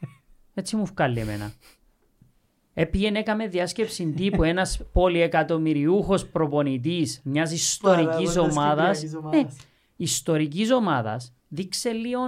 Έτσι 0.54 0.76
μου 0.76 0.84
βγάλει 0.84 1.20
εμένα. 1.20 1.52
Επήγαινε 2.74 3.18
έκαμε 3.18 3.46
διάσκεψη 3.46 4.12
τύπου 4.12 4.42
ένας 4.42 4.80
πολυεκατομμυριούχος 4.92 6.26
προπονητής 6.26 7.20
μιας 7.24 7.52
ιστορικής 7.52 8.32
Παράγοντας 8.34 8.36
ομάδας. 8.36 8.98
Κυπριακής 9.00 9.12
Ναι, 9.12 9.18
ομάδας. 9.18 9.56
ιστορικής 9.96 10.72
ομάδας 10.72 11.32
δείξε 11.48 11.90
λίγο 11.90 12.20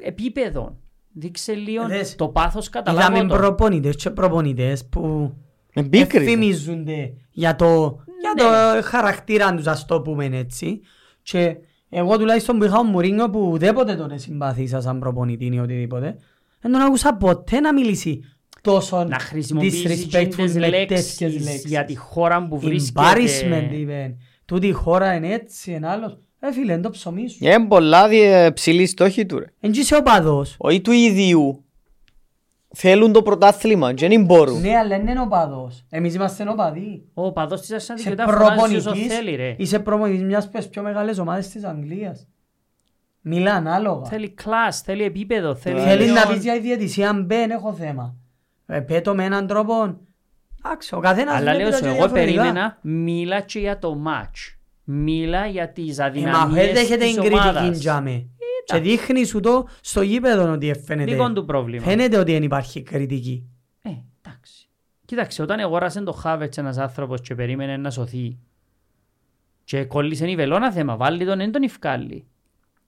επίπεδο. 0.00 0.76
Δείξε 1.12 1.52
λίγο 1.54 1.86
Δες, 1.86 2.14
το 2.14 2.28
πάθος 2.28 2.66
Είδαμε 2.66 2.84
καταλάβω 2.84 3.26
το. 3.26 3.36
προπονητές 3.36 3.96
και 3.96 4.10
προπονητές 4.10 4.84
που 4.86 5.32
Εμπίκρι. 5.72 6.18
ευθυμίζονται 6.24 7.12
για 7.30 7.56
το, 7.56 7.98
για 8.20 8.32
Ναι. 8.36 8.42
το 8.80 8.82
χαρακτήρα 8.86 9.54
τους, 9.54 9.66
ας 9.66 9.84
το 9.86 10.00
πούμε 10.00 10.24
έτσι. 10.32 10.80
Και 11.22 11.56
εγώ 11.88 12.18
τουλάχιστον 12.18 12.58
που 12.58 12.64
είχα 12.64 12.78
ο 12.78 12.82
Μουρίνιο 12.82 13.30
που 13.30 13.50
ουδέποτε 13.50 13.94
τον 13.94 14.18
συμπαθήσα 14.18 14.80
σαν 14.80 14.98
προπονητή 14.98 15.50
ή 15.54 15.58
οτιδήποτε, 15.58 16.16
δεν 16.60 16.72
τον 16.72 16.80
άκουσα 16.80 17.14
ποτέ 17.16 17.60
να 17.60 17.72
μιλήσει 17.72 18.20
τόσο 18.60 19.04
Να 19.04 19.18
χρησιμοποιήσει 19.18 20.08
disrespectful 20.12 20.34
τις 20.36 20.54
με 20.54 20.68
λέξεις 20.68 21.16
τέτοιες 21.16 21.42
λέξεις. 21.44 21.64
για 21.64 21.84
τη 21.84 21.96
χώρα 21.96 22.46
που 22.48 22.56
Embarrassment 22.56 22.64
βρίσκεται. 22.64 23.68
είπε. 23.76 24.16
Τούτη 24.44 24.66
η 24.66 24.72
χώρα 24.72 25.14
είναι 25.14 25.32
έτσι, 25.32 25.72
είναι 25.72 25.88
άλλος. 25.88 26.18
Ε, 26.46 26.52
φίλε, 26.52 26.72
είναι 26.72 26.82
το 26.82 26.90
ψωμί 26.90 27.28
σου. 27.28 27.36
Είναι 27.40 27.66
πολλά 27.66 28.08
διε- 28.08 28.52
ψηλή 28.52 28.86
στόχη 28.86 29.26
του 29.26 29.38
ρε. 29.38 29.44
Εν 29.60 29.72
και 29.72 29.80
είσαι 29.80 29.96
οπαδός. 29.96 30.54
Όχι 30.58 30.80
του 30.80 30.90
ίδιου. 30.92 31.64
Θέλουν 32.76 33.12
το 33.12 33.22
πρωτάθλημα 33.22 33.92
και 33.94 34.08
δεν 34.08 34.24
μπορούν. 34.24 34.60
Ναι, 34.60 34.76
αλλά 34.76 34.88
δεν 34.96 35.06
είναι 35.06 35.20
οπαδός. 35.20 35.84
Εμείς 35.90 36.14
είμαστε 36.14 36.48
οπαδοί. 36.48 37.04
Ο 37.14 37.32
παδός 37.32 37.60
της 37.60 37.72
Αρσέναλ 37.72 38.00
Είσαι 38.00 38.10
δικαιούται 38.10 38.32
να 38.32 38.38
φωνάζει 38.38 38.76
όσο 38.76 38.82
προπονητής, 38.84 39.16
θέλει 39.16 39.34
ρε. 39.36 39.54
είσαι 39.58 39.78
προπονητής 39.78 40.22
μιας 40.22 40.44
από 40.44 40.58
τις 40.58 40.68
πιο 40.68 40.82
μεγάλες 40.82 41.18
ομάδες 41.18 41.48
της 41.48 41.64
Αγγλίας. 41.64 42.28
Μιλά 43.20 43.54
ανάλογα. 43.54 44.08
Θέλει 44.08 44.28
κλάς, 44.30 44.80
θέλει 44.80 45.02
επίπεδο, 45.04 45.54
θέλει... 45.54 45.80
Θέλεις 45.80 46.12
να 46.12 46.20
λίγο- 46.20 46.32
πεις 46.32 46.42
για 46.42 46.54
η 46.54 46.60
διαιτησία, 46.60 47.08
αν 47.08 47.24
μπεν, 47.24 47.50
έχω 47.50 47.72
θέμα. 47.72 48.14
Ε, 48.66 48.80
πέτω 48.80 49.14
με 49.14 49.24
έναν 49.24 49.46
τρόπο. 49.46 49.98
Εντάξει, 50.64 50.94
ο 50.94 50.98
καθένας 51.00 51.34
Αλλά 51.34 51.50
βλέπει 51.54 51.58
λέω 51.62 51.70
τα 51.70 51.76
σου, 51.76 51.82
και 51.82 51.88
εγώ 51.88 51.96
διαφορετικά. 51.96 52.40
περίμενα, 52.42 52.78
μίλα 52.82 53.40
και 53.40 53.58
για 53.58 53.78
το 53.78 54.02
match. 54.06 54.56
Μίλα 54.84 55.46
για 55.46 55.68
τις 55.72 55.98
Ε, 55.98 56.00
μα 56.02 56.06
αδυναμίες 56.08 56.72
δέχεται 56.72 57.04
της 57.04 57.12
την 57.12 57.20
κριτική 57.22 57.40
ομάδας. 57.48 57.78
τζάμε. 57.78 58.26
Και 58.64 58.78
δείχνει 58.78 59.24
σου 59.24 59.40
το 59.40 59.68
στο 59.80 60.02
γήπεδο 60.02 60.52
ότι 60.52 60.72
φαίνεται. 60.84 61.10
Δικό 61.12 61.32
του 61.32 61.44
πρόβλημα. 61.44 61.84
Φαίνεται 61.84 62.18
ότι 62.18 62.32
δεν 62.32 62.42
υπάρχει 62.42 62.82
κριτική. 62.82 63.46
Ε, 63.82 63.88
εντάξει. 64.22 64.68
Κοίταξε, 65.04 65.42
όταν 65.42 65.58
αγόρασε 65.58 66.00
το 66.02 66.12
Χάβετς 66.12 66.58
ένας 66.58 66.78
άνθρωπος 66.78 67.20
και 67.20 67.34
περίμενε 67.34 67.76
να 67.76 67.90
σωθεί 67.90 68.38
και 69.64 69.84
κόλλησε 69.84 70.30
η 70.30 70.36
βελόνα 70.36 70.72
θέμα, 70.72 70.96
βάλει 70.96 71.24
τον, 71.26 71.38
δεν 71.38 71.52
τον 71.52 71.62
ευκάλλει. 71.62 72.26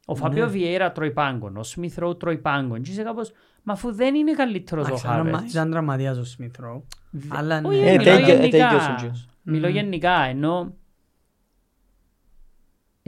Ο 0.06 0.12
Ναι. 0.12 0.18
Φαπίο 0.18 0.48
Βιέρα 0.48 0.92
τρώει 0.92 1.10
πάγκον, 1.10 1.56
ο 1.56 1.62
Σμιθ 1.62 1.98
Ρόου 1.98 2.16
τρώει 2.16 2.38
πάγκον 2.38 2.82
και 2.82 2.90
είσαι 2.90 3.02
κάπως, 3.02 3.32
μα 3.62 3.72
αφού 3.72 3.92
δεν 3.94 4.14
είναι 4.14 4.32
καλύτερος 4.32 4.84
ο 4.84 4.86
Εντάξει, 4.88 5.06
ήταν- 5.06 5.16
Χάβετς. 5.30 5.52
Ήταν 5.52 5.70
τραυματίας 5.70 6.18
ο 6.18 6.24
Σμιθ 6.24 6.58
Ρόου. 6.58 6.86
Αλλά 7.28 7.60
Όχι, 7.64 7.78
ναι. 7.80 7.86
Ε, 7.90 7.90
μιλώ 7.90 8.02
τέγιο- 8.04 8.28
ε, 8.28 8.32
γενικά. 8.36 8.50
τέγιος 8.68 8.86
ο 8.88 8.94
Τζος. 8.96 9.28
Μιλώ 9.42 9.66
Μμμ. 9.68 9.74
γενικά, 9.74 10.20
ενώ 10.22 10.74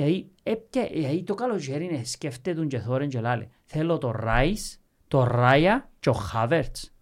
Δηλαδή, 0.02 0.28
έπια- 0.42 0.88
δηλαδή 0.92 1.22
το 1.22 1.34
καλοκαίρι 1.34 1.84
είναι 1.84 2.04
σκέφτεται 2.04 2.64
και 2.64 2.78
θόρεν 2.78 3.08
και 3.08 3.20
λάλε. 3.20 3.46
Θέλω 3.64 3.98
το 3.98 4.10
Ράις, 4.10 4.80
το 5.08 5.24
Ράια 5.24 5.90
και 6.00 6.08
ο 6.08 6.12
Χάβερτς. 6.12 6.92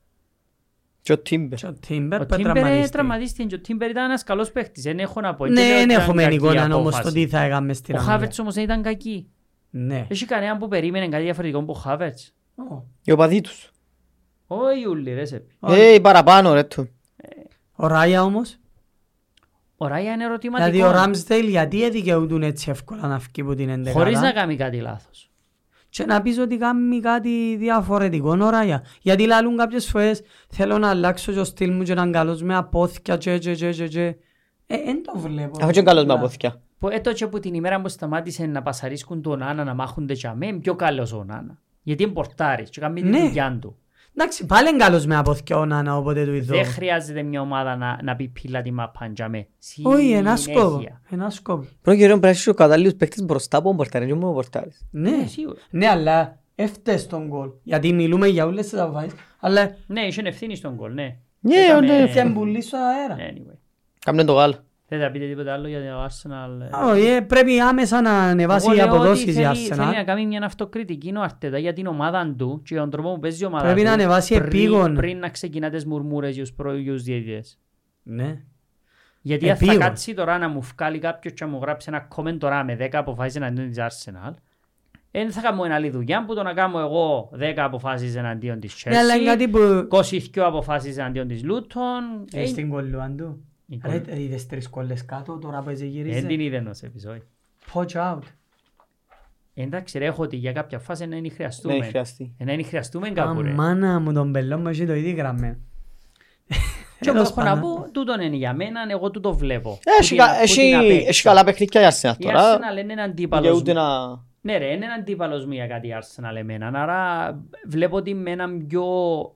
Και 1.02 1.12
ο 1.12 1.18
Τίμπερ. 1.18 1.58
Και 1.58 1.66
ο 1.66 1.72
Τίμπερ 1.72 2.20
Ο 2.20 2.26
που 2.26 2.36
Τίμπερ 2.36 2.52
τραυματίστηκε. 2.52 2.92
τραυματίστηκε 2.92 3.44
και 3.48 3.54
ο 3.54 3.60
Τίμπερ 3.60 3.90
ήταν 3.90 4.04
ένας 4.04 4.22
καλός 4.24 4.52
παίχτης. 4.52 4.82
Δεν 4.82 4.98
έχω 4.98 5.20
να 5.20 5.34
πω. 5.34 5.46
Ναι, 5.46 5.52
λέω 5.54 5.64
δεν 5.66 5.82
ότι 5.82 5.92
ήταν 5.92 6.02
έχουμε 6.02 6.22
κακή 6.22 6.34
εικόνα 6.34 6.64
όμως 6.64 6.76
απόφαση. 6.76 7.02
το 7.02 7.12
τι 7.12 7.26
θα 7.26 7.40
έκαμε 7.40 7.72
στην 7.72 7.94
Ο 7.94 7.98
Αγγλία. 7.98 8.12
Χάβερτς 8.12 8.38
όμως 8.38 8.54
δεν 8.54 8.64
ήταν 8.64 8.82
κακή. 8.82 9.28
Ναι. 9.70 10.06
Έχει 10.10 10.24
κανέναν 10.24 10.58
που 10.58 10.68
περίμενε 10.68 11.08
κάτι 11.08 11.22
διαφορετικό 11.22 11.58
από 11.60 11.72
ο 11.72 11.74
Χάβερτς. 11.74 12.34
Ω, 12.56 12.82
Οι 13.04 13.12
οπαδοί 13.12 13.40
τους. 13.40 13.70
Όχι 14.46 14.86
ούλοι 14.88 15.14
ρε 15.14 15.24
σεπ. 15.24 15.48
Ε, 15.66 15.94
οι 15.94 16.00
παραπάνω 16.00 16.52
ρε 16.52 16.62
του. 16.64 16.88
Ο 17.72 17.86
Ράια 17.86 18.22
όμως. 18.22 18.58
Ο 19.76 19.86
Ράια 19.86 20.12
είναι 20.12 20.24
ερωτηματικό. 20.24 20.70
Δηλαδή 20.70 20.88
ο 20.88 20.90
Ράμσδέιλ 20.90 21.48
γιατί 21.48 21.84
εδικαιούτουν 21.84 22.42
έτσι 22.42 22.70
εύκολα 22.70 23.06
να 23.06 23.18
φύγει 23.18 23.40
από 23.40 23.54
την 23.54 23.68
εντεκάδα; 23.68 23.98
Χωρίς 23.98 24.20
να 24.20 24.32
κάνει 24.32 24.56
κάτι 24.56 24.76
λάθος. 24.80 25.30
Και 25.88 26.04
να 26.04 26.22
πεις 26.22 26.38
ότι 26.38 26.56
κάνει 26.56 27.00
κάτι 27.00 27.56
διαφορετικό 27.56 28.30
ο 28.40 28.48
Ράια. 28.50 28.84
Γιατί 29.02 29.26
λαλούν 29.26 29.56
κάποιες 29.56 29.88
φορές 29.88 30.22
θέλω 30.48 30.78
να 30.78 30.88
αλλάξω 30.88 31.32
και 31.32 31.38
ο 31.38 31.44
στυλ 31.44 31.72
μου 31.72 31.82
και 31.82 31.94
να 31.94 32.02
είναι 32.02 32.10
καλός 32.10 32.42
με 32.42 32.56
απόθηκια 32.56 33.16
και 33.16 33.38
και 33.38 33.54
και 33.54 33.70
και 33.70 33.88
και. 33.88 34.16
Ε, 34.66 34.76
δεν 34.84 35.02
το 35.02 35.18
βλέπω. 35.18 35.58
Αφού 35.62 35.70
και 35.70 35.82
καλός 35.82 36.04
με 36.04 36.12
αποθηκιά. 36.12 36.60
Που 36.78 36.88
έτω 36.88 37.12
και 37.12 37.26
που 37.26 37.40
την 37.40 37.54
ημέρα 37.54 37.80
που 37.80 37.88
σταμάτησε 37.88 38.46
να 38.46 38.62
πασαρίσκουν 38.62 39.22
τον 39.22 39.42
Άννα 39.42 39.64
να 39.64 39.74
μάχονται 39.74 40.14
και 40.14 40.26
αμέ, 40.26 40.46
είναι 40.46 40.58
πιο 40.58 40.74
καλός 40.74 41.12
ο 41.12 41.26
Άννα. 41.28 41.58
Γιατί 41.82 42.02
είναι 42.02 42.12
πορτάρης 42.12 42.70
και 42.70 42.80
κάνει 42.80 43.02
τη 43.02 43.08
Ναι. 43.08 43.18
δουλειά 43.20 43.58
του. 43.60 43.76
Εντάξει, 44.18 44.46
πάλι 44.46 44.68
είναι 44.68 44.78
καλός 44.78 45.06
με 45.06 45.16
απόθηκια 45.16 45.58
ο 45.58 45.64
Νάνα 45.64 45.96
όποτε 45.96 46.24
του 46.24 46.34
ειδώ. 46.34 46.54
Δεν 46.56 46.64
χρειάζεται 46.64 47.22
μια 47.22 47.40
ομάδα 47.40 47.76
να, 47.76 47.98
να 48.02 48.16
πει 48.16 48.28
πίλα 48.28 48.62
τη 48.62 48.70
μαπάν 48.72 49.12
για 49.12 49.28
με. 49.28 49.46
Όχι, 49.82 50.10
ένα 50.10 50.36
σκόπο. 50.36 50.68
Συνέχεια. 50.70 51.00
Ένα 51.10 51.30
σκόπο. 51.30 51.66
Πρώτο 51.82 51.98
καιρό 51.98 52.08
πρέπει 52.10 52.24
να 52.24 52.28
έχεις 52.28 52.46
ο 52.46 52.54
κατάλληλους 52.54 52.94
παίκτες 52.94 53.24
μπροστά 53.24 53.56
από 53.58 53.66
τον 53.68 53.76
πορτάρι, 53.76 54.06
και 54.06 54.14
μόνο 54.14 54.28
ο 54.28 54.32
πορτάρις. 54.34 54.86
Ναι, 54.90 55.10
Ναι, 55.10 55.26
σίγουρα. 55.26 55.58
ναι, 55.70 55.86
αλλά 55.88 56.38
έφτες 56.54 57.06
τον 57.06 57.26
γκολ. 57.26 57.48
Γιατί 57.62 57.92
μιλούμε 57.92 58.26
για 58.26 58.46
όλες 58.46 58.68
τις 58.68 58.78
αποφάσεις. 58.78 59.12
Αλλά 59.40 59.76
Ναι, 59.86 60.00
είχε 60.00 60.22
ευθύνη 60.24 60.56
στον 60.56 60.76
κολ, 60.76 60.92
ναι. 60.94 61.16
Ναι, 61.40 61.56
Έκαμε- 61.56 61.86
ναι, 61.86 61.96
έφτιαν 62.02 62.32
πουλί 62.34 62.62
στο 62.62 62.76
αέρα. 62.78 63.16
Anyway. 63.32 63.56
Κάμνε 64.04 64.24
το 64.24 64.32
γάλα. 64.32 64.64
Θέλετε 64.88 65.06
να 65.06 65.12
πείτε 65.12 65.26
τίποτα 65.26 65.52
άλλο 65.52 65.68
για 65.68 65.80
το 65.80 66.04
Arsenal. 66.04 66.60
ε; 66.60 66.90
Όχι, 66.90 67.06
ε, 67.06 67.20
πρέπει 67.20 67.60
άμεσα 67.60 68.00
να 68.00 68.10
ανεβάσει 68.10 68.64
Εγώ 68.66 68.74
οι 68.74 68.76
λέω 68.76 68.86
ότι 68.86 68.96
αποδόσεις 68.96 69.26
η 69.26 69.32
θέλει, 69.32 69.56
θέλει 69.56 69.80
να 69.80 69.90
Arsenal. 70.02 70.04
κάνει 70.06 70.26
μια 70.26 70.40
αυτοκριτική 70.44 71.12
ο 71.16 71.22
Αρτέτα 71.22 71.58
για 71.58 71.72
την 71.72 71.86
ομάδα 71.86 72.34
του 72.38 72.62
και 72.64 72.74
τον 72.76 72.90
τρόπο 72.90 73.12
που 73.14 73.18
παίζει 73.20 73.42
η 73.42 73.46
ομάδα 73.46 73.64
Πρέπει 73.64 73.80
του 73.80 73.86
να 73.86 73.92
ανεβάσει 73.92 74.34
πριν- 74.34 74.46
επίγον. 74.46 74.94
Πριν 74.94 75.18
να 75.18 75.28
ξεκινά 75.28 75.70
τις 75.70 75.84
μουρμούρες 75.86 76.34
για 76.34 76.42
τους 76.44 76.52
πρώιους 76.52 77.02
διαιτητές. 77.02 77.58
Ναι. 78.02 78.40
Γιατί 79.20 79.50
αν 79.50 79.56
θα 79.56 79.64
Επίγον. 79.64 79.82
κάτσει 79.86 80.14
τώρα 80.14 80.38
να 80.38 80.48
μου 80.48 80.60
βγάλει 80.76 80.98
κάποιος 80.98 81.32
και 81.34 81.44
να 81.44 81.50
μου 81.50 81.58
γράψει 81.62 81.88
ένα 81.92 82.08
comment 82.16 82.36
τώρα 82.38 82.64
με 82.64 82.76
10 82.76 82.98
αποφάσεις 82.98 83.34
εναντίον 83.36 83.68
της 83.68 83.78
Arsenal, 83.80 84.34
δεν 85.10 85.30
θα 85.32 85.40
κάνω 85.40 85.62
άλλη 85.62 85.90
δουλειά 85.90 86.24
που 86.24 86.34
το 86.34 86.42
να 86.42 86.52
κάνω 86.52 86.78
εγώ 86.78 87.30
10 87.32 87.52
αποφάσεις 87.56 88.16
εναντίον 88.16 88.60
της 88.60 88.84
Ναι, 88.86 88.96
αλλά 88.98 89.14
είναι 89.14 89.24
Chelsea, 89.24 89.26
κάτι 89.26 89.48
που... 89.48 89.58
22 89.90 90.40
αποφάσεις 90.42 90.96
εναντίον 90.96 91.28
της 91.28 91.42
Luton. 91.44 92.26
Ε, 92.32 92.42
Ε, 92.42 92.46
Στην 92.46 92.68
κολλούαν 92.68 93.16
του. 93.16 93.44
Η 93.66 93.80
Ρε, 93.84 93.98
κολλ- 93.98 94.18
είδες 94.18 94.46
τρεις 94.46 94.68
κολλές 94.68 95.04
κάτω 95.04 95.38
τώρα 95.38 95.60
που 95.62 95.68
έτσι 95.70 95.84
Δεν 95.84 95.92
την 96.04 96.12
γύριζε. 96.12 96.42
είδε 96.42 96.56
ενός 96.56 96.82
επεισόδιο. 96.82 97.22
Watch 97.72 97.92
out. 98.12 98.18
Εντάξει 99.54 99.98
ρε, 99.98 100.04
έχω 100.04 100.22
ότι 100.22 100.36
για 100.36 100.52
κάποια 100.52 100.78
φάση 100.78 101.06
να 101.06 101.16
είναι 101.16 101.28
χρειαστούμε. 101.28 101.76
Ναι, 101.78 101.86
χρειαστεί. 101.86 102.34
Να 102.38 102.52
είναι 102.52 102.62
χρειαστούμε 102.62 103.10
κάπου 103.10 103.42
ρε. 103.42 103.50
Αμάνα 103.50 104.00
μου 104.00 104.12
τον 104.12 104.32
πελό 104.32 104.58
μου 104.58 104.68
έχει 104.68 104.86
το 104.86 104.94
ίδιο 104.94 105.14
γραμμένο. 105.16 105.56
Και 107.00 107.10
Τέλος 107.10 107.30
έχω 107.30 107.42
να 107.42 107.46
πάντων. 107.54 107.74
πω, 107.74 107.90
τούτον 107.92 108.20
είναι 108.20 108.36
για 108.36 108.54
μένα, 108.54 108.80
εγώ 108.90 109.10
τούτο 109.10 109.34
βλέπω. 109.34 109.78
Έχει 110.00 110.00
Που 110.00 110.06
την- 110.08 110.16
κα- 110.16 110.36
που 110.36 110.42
έχει- 110.42 110.60
την 110.70 110.76
απέξω. 110.76 111.08
Έχει 111.08 111.22
καλά 111.22 111.44
παιχνίδια 111.44 111.80
η 111.80 111.86
Arsenal 111.90 112.14
Η 112.18 112.24
τώρα. 112.24 112.58
Arsenal 112.58 112.82
είναι 112.90 113.02
αντίπαλος 113.02 113.46
Δικαιούται 113.58 113.72
μου. 113.80 113.86
να... 113.86 114.24
Ναι 114.40 114.58
ρε, 114.58 114.72
είναι 114.72 114.86
αντίπαλος 114.98 115.46
μου 115.46 115.52
για 115.52 115.66
κάτι 115.66 115.86
η 115.88 115.94
Arsenal 116.00 116.36
εμένα. 116.36 116.66
Άρα 116.82 117.38
βλέπω 117.66 117.96
ότι 117.96 118.14
με 118.14 118.30
έναν 118.30 118.66
πιο 118.66 118.84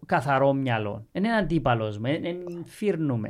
καθαρό 0.06 0.52
μυαλό. 0.52 1.06
Είναι 1.12 1.32
αντίπαλος 1.36 1.98
μου, 1.98 2.02
δεν 2.20 2.36
φύρνουμε. 2.66 3.28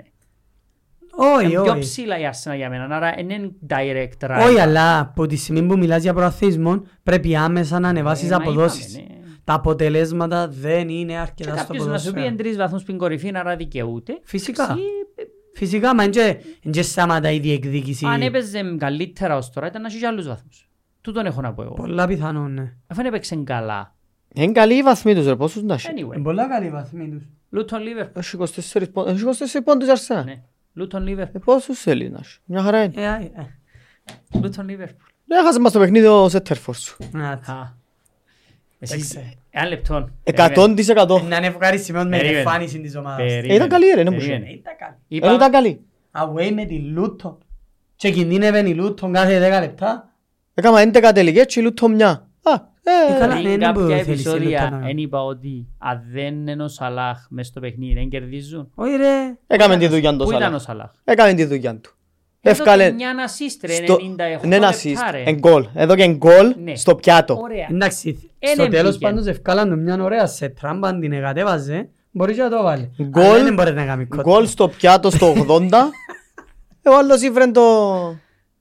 Όχι, 1.12 1.44
Είναι 1.52 1.62
πιο 1.62 1.72
όχι. 1.72 1.80
ψηλά 1.80 2.18
η 2.18 2.22
Arsenal 2.32 2.56
για 2.56 2.68
μένα, 2.70 2.84
άρα 2.96 3.12
δεν 3.16 3.30
είναι 3.30 3.50
direct 3.68 4.26
rival. 4.30 4.46
Όχι, 4.46 4.60
αλλά 4.60 4.98
από 5.00 5.26
τη 5.26 5.36
στιγμή 5.36 5.62
που 5.66 5.78
μιλάς 5.78 6.02
για 6.02 6.14
προαθλισμό 6.14 6.82
πρέπει 7.02 7.36
άμεσα 7.36 7.78
να 7.78 7.88
ανεβάσεις 7.88 8.26
Ε, 8.26 8.30
μα 8.30 8.36
αποδόσεις. 8.36 8.94
είπαμε, 8.96 9.08
ναι. 9.08 9.18
Τα 9.44 9.54
αποτελέσματα 9.54 10.48
δεν 10.48 10.88
είναι 10.88 11.12
Και 11.12 11.18
αρκετά 11.18 11.56
στο 11.56 11.66
κάποιος 11.66 11.86
να 11.86 11.98
σου 11.98 12.04
πει 12.04 12.10
ποδόσφαιρο. 12.10 12.26
εν 12.26 12.36
τρεις 12.36 12.56
βαθμούς 12.56 12.80
στην 12.80 12.98
κορυφή, 12.98 13.30
άρα 13.34 13.56
δικαιούται. 13.56 14.18
Φυσικά. 14.22 14.62
Εσύ, 14.62 14.80
ε, 15.14 15.22
Φυσικά, 15.54 15.94
μα 15.94 16.04
δεν 16.62 16.82
σταματά 16.84 17.30
η 17.30 17.38
διεκδίκηση. 17.38 18.06
Αν 18.06 18.20
έπαιζε 18.22 18.74
καλύτερα 18.78 19.36
ως 19.36 19.50
τώρα, 19.50 19.66
ήταν 19.66 19.80
να 19.82 19.88
έχει 19.88 19.98
και 19.98 20.06
άλλους 20.06 20.26
βαθμούς. 20.26 20.68
Τούτον 21.00 21.26
έχω 21.26 21.40
να 21.40 21.52
πω 21.52 21.62
εγώ. 21.62 21.74
Πολλά 21.74 22.06
πιθανόν, 22.06 22.52
ναι. 22.54 22.62
Αφού 22.86 23.02
δεν 23.02 23.06
έπαιξε 23.06 23.36
καλά. 23.44 23.94
Είναι 24.34 24.52
καλή 24.52 24.74
η 24.74 24.82
βαθμή 24.82 25.14
τους 25.14 25.24
ρε, 25.26 25.36
πόσους 25.36 25.62
να 25.62 25.74
έχει. 25.74 25.88
Anyway, 25.90 26.14
Είναι 26.14 26.22
πολλά 26.22 26.48
καλή 26.48 26.66
η 26.66 26.70
βαθμή 26.70 27.08
τους. 27.08 27.22
Λούτον 27.50 27.82
Λίβερπουλ. 27.82 28.18
Έχει 28.20 28.36
24 28.36 28.88
πόντους- 28.92 29.12
έχει 29.12 29.20
24 29.22 29.62
πόντους 29.64 29.88
η 29.88 29.90
Αρσένα. 29.90 30.24
Ναι. 30.72 30.82
Λούτον 30.82 31.02
Λίβερπουλ. 31.06 31.36
Ε, 31.36 31.44
πόσους 31.44 31.78
θέλει 31.80 32.10
να 32.10 32.18
έχει. 32.22 32.38
Μια 32.44 32.62
χαρά 32.62 32.82
είναι. 32.82 33.02
Ε, 33.02 33.06
α, 33.08 33.14
ε. 33.16 33.30
Λούτον 34.42 34.68
Λίβερπουλ. 34.68 35.08
Δεν 35.26 35.38
έχασες 35.38 35.58
μας 35.58 35.72
το 35.72 35.78
παιχνίδι 35.78 36.06
ο 36.06 36.28
Σέτερφορ 36.28 36.74
σου. 36.76 36.96
Να, 37.12 37.38
τσι. 37.38 37.50
Α. 37.50 37.78
Εσείς, 38.78 39.10
Εντάξει. 39.14 39.38
ένα 39.50 39.66
λεπτό. 39.68 40.08
Εκατόν 40.24 40.74
της 40.74 40.88
εκατό. 40.88 41.18
Να 41.22 41.36
είναι 41.36 41.46
ευχαριστημένος 41.46 42.08
με 42.08 42.16
την 42.16 42.20
Περίμενε. 42.26 42.48
εμφάνιση 42.50 42.80
της 42.80 42.96
ομάδας. 42.96 43.16
Περίμενε. 43.26 43.52
Ε, 43.52 43.54
ήταν 43.54 43.68
καλή, 43.68 43.84
ρε, 43.94 44.00
είναι 44.00 44.10
Περίμενε. 44.10 44.38
μπουζέ. 44.38 44.52
Ήταν 44.52 44.74
καλή. 44.78 44.94
Δεν 45.08 45.18
Είπα- 45.18 45.34
ήταν 45.34 45.50
καλή. 45.50 45.80
Away 46.12 46.52
με 46.54 46.64
τη 46.64 46.78
Λούτον. 46.78 47.38
Και 47.96 48.10
κινδύνευε 48.10 48.68
η 48.68 48.74
Λούτον 48.74 49.12
κάθε 49.12 49.38
10 49.38 49.60
λεπτά. 49.60 50.12
Έκαμα 50.54 50.80
11 50.80 51.10
τελικές 51.14 51.46
και 51.46 51.60
λούτο 51.60 51.88
μια. 51.88 52.28
Α, 52.42 52.60
Ε, 52.82 53.14
ε, 53.14 53.18
καλά. 53.18 53.32
Πριν 53.34 53.42
ναι, 53.46 53.50
είναι 53.52 53.72
που 53.72 53.80
κάποια 53.80 53.96
θέλεις, 53.96 54.06
επεισόδια 54.08 54.48
λεπτά 54.62 54.70
να- 54.70 54.78
δεν 54.86 54.98
είπα 54.98 55.24
ότι 55.24 55.66
αν 55.78 56.02
δεν 56.12 56.46
είναι 56.46 56.62
ο 56.62 56.68
Σαλάχ 56.68 57.26
μες 57.30 57.46
στο 57.46 57.60
παιχνίδι 57.60 57.94
δεν 57.94 58.08
κερδίζουν. 58.08 58.70
Όχι 58.74 58.96
ρε. 58.96 59.36
έκαμε 59.46 59.76
τη 59.76 59.86
δουλειά 59.86 60.10
του 60.16 60.24
Πού 60.24 60.32
ήταν 60.32 60.54
ο 60.54 60.58
Σαλάχ; 60.58 60.62
Σαλάχ. 60.62 60.90
Έκαμε 61.04 61.32
τη 61.32 61.44
δουλειά 61.44 61.76
του. 61.76 61.90
Έδωκε 62.42 62.60
Εύκαλε 62.62 62.90
μια 62.92 63.10
assist 63.28 63.64
ρε, 63.66 63.74
στο... 63.74 63.94
98 63.94 64.46
Ναι, 64.46 64.56
ένα 64.56 64.66
λεπτά, 64.66 64.70
assist. 64.82 65.10
ρε. 65.12 65.22
Εν 65.26 65.38
γκολ. 65.38 65.66
Εδώ 65.74 65.94
και 65.96 66.06
γκολ 66.08 66.54
Ναι. 66.62 66.76
στο 66.76 66.94
πιάτο. 66.94 67.38
Ωραία. 67.42 67.66
Εντάξει, 67.70 68.30
Ένα 68.38 68.52
στο 68.52 68.68
τέλος 68.68 68.92
μπήκε. 68.92 69.04
πάντως 69.04 69.26
ευκάλαν 69.26 69.70
του 69.70 69.78
μια 69.78 70.02
ωραία 70.02 70.26
σε 70.26 70.48
τράμπαν 70.48 71.00
την 71.00 71.12
εγκατέβαζε. 71.12 71.88
Μπορείς 72.10 72.36
και 72.36 72.42
να 72.42 72.50
το 72.50 72.62
βάλει. 72.62 72.90
Γκολ. 73.02 73.24
Αλλά 73.24 73.42
Δεν 73.44 73.54
μπορείς 73.54 73.72
να 73.74 73.84
κάνει 73.84 74.04
κότα. 74.06 74.22
Γκολ 74.22 74.46
στο 74.46 74.68
πιάτο 74.68 75.10
στο 75.10 75.34
80. 75.48 75.68
Ο 76.90 76.96
άλλος 76.98 77.22
ήβρε 77.22 77.46
το... 77.50 77.62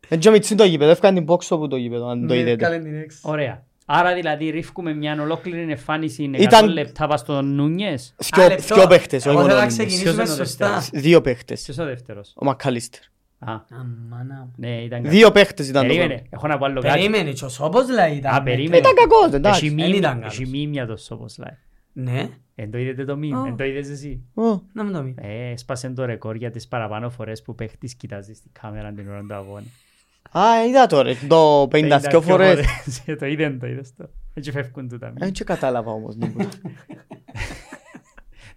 Εν 0.07 0.19
τζο 0.19 0.31
μιτσί 0.31 0.55
το 0.55 0.63
γήπεδο. 0.63 0.91
Έφκανε 0.91 1.17
την 1.17 1.25
πόξο 1.25 1.57
που 1.57 1.67
το 1.67 1.75
γήπεδο, 1.75 2.07
αν 2.07 2.27
το 2.27 2.33
Ναι, 2.33 2.39
είδετε. 2.39 2.51
ευκάλεν 2.51 2.83
την 2.83 2.95
έξω. 3.01 3.19
Ωραία. 3.21 3.63
Άρα 3.91 4.13
δηλαδή 4.13 4.49
ρίφκουμε 4.49 4.93
μια 4.93 5.21
ολόκληρη 5.21 5.71
εμφάνιση 5.71 6.29
100 6.33 6.41
Ήταν- 6.41 6.69
λεπτά 6.69 7.07
πας 7.07 7.19
στον 7.19 7.55
Νούνιες. 7.55 8.15
Δυο- 8.35 8.43
Α, 8.45 8.47
λεπτό. 8.49 8.75
Δυο 8.75 8.87
παίχτες, 8.87 9.19
όχι 9.25 9.27
Εγώ 9.29 9.37
μόνο 9.37 9.47
θέλω 9.47 9.59
να 9.59 9.65
ο 9.65 9.67
Νούνιες. 9.69 9.77
ξεκινήσουμε 9.87 10.13
Ποιος 10.23 10.33
είναι 10.35 10.41
ο 10.41 10.45
σωστά. 10.45 10.73
δεύτερος; 10.73 11.03
Δύο 11.03 11.21
παίχτες. 11.21 11.61
Ποιος 11.63 11.77
ο 11.77 11.85
δεύτερος; 11.85 12.33
Ο 12.35 12.45
Μακαλίστερ. 12.45 13.01
Α, 13.39 13.51
Αμάνα 13.69 14.35
μου. 14.45 14.53
ναι, 14.57 14.81
ήταν 14.81 15.01
κακός. 15.01 15.17
Δύο 15.17 15.31
παίχτες 15.31 15.67
ήταν 15.69 15.81
το 15.81 15.87
Περίμενε, 15.87 16.13
πρώτο. 16.13 16.29
έχω 16.31 16.47
να 16.47 16.57
πω 16.57 16.65
άλλο 16.65 16.81
κάτι. 16.81 16.93
Περίμενε 16.97 17.31
και 17.31 17.45
ο 17.45 17.49
Σόπος 17.49 17.89
λέει 17.89 18.11
ήταν. 18.15 18.31
Α, 18.31 18.33
μέτρο. 18.33 18.43
περίμενε. 18.43 18.77
Ήταν 18.77 18.93
κακός, 18.93 19.33
εντάξει. 19.33 19.65
Έχει 19.65 19.75
Δεν 19.75 19.85
μίμια- 19.85 19.97
ήταν 19.97 20.23
Έχει 20.23 20.37
καλός. 20.37 20.51
μίμια 20.51 20.85
το 20.85 20.97
όπως 21.09 21.37
λέει. 21.37 21.57
Ναι, 21.93 22.29
Εν 22.55 22.71
το 22.71 22.77
είδετε 22.77 23.05
το 23.05 23.15
μίμ, 23.17 23.37
Ω. 23.37 23.45
εν 23.45 23.55
το 23.55 23.63
είδες 23.63 23.89
εσύ. 23.89 24.21
Ω, 24.33 24.43
να 24.73 24.83
μην 24.83 24.93
το 24.93 25.01
μην. 25.03 25.15
Ε, 25.21 25.51
έσπασε 25.51 25.89
το 25.89 26.05
ρεκόρ 26.05 26.35
για 26.35 26.51
τις 26.51 26.67
παραπάνω 26.67 27.09
φορές 27.09 27.41
που 27.41 27.55
παίχτης 27.55 27.95
κοιτάζεις 27.95 28.37
στην 28.37 28.51
κάμερα 28.61 28.91
την 28.91 29.09
ώρα 29.09 29.21
του 29.27 29.33
αγώνα. 29.33 29.63
Α, 30.31 30.65
είδα 30.67 30.85
τώρα. 30.87 31.11
Το 31.27 31.67
52 31.71 32.21
φορές. 32.21 32.65
Το 33.19 33.25
είδαν 33.25 33.59
το 33.59 33.67
είδες 33.67 33.93
το. 33.97 34.09
Έτσι 34.33 34.51
φεύγουν 34.51 34.89
τούτα. 34.89 35.13
Δεν 35.17 35.31
και 35.31 35.43
κατάλαβα 35.43 35.91
όμως. 35.91 36.15
τίποτα. 36.17 36.49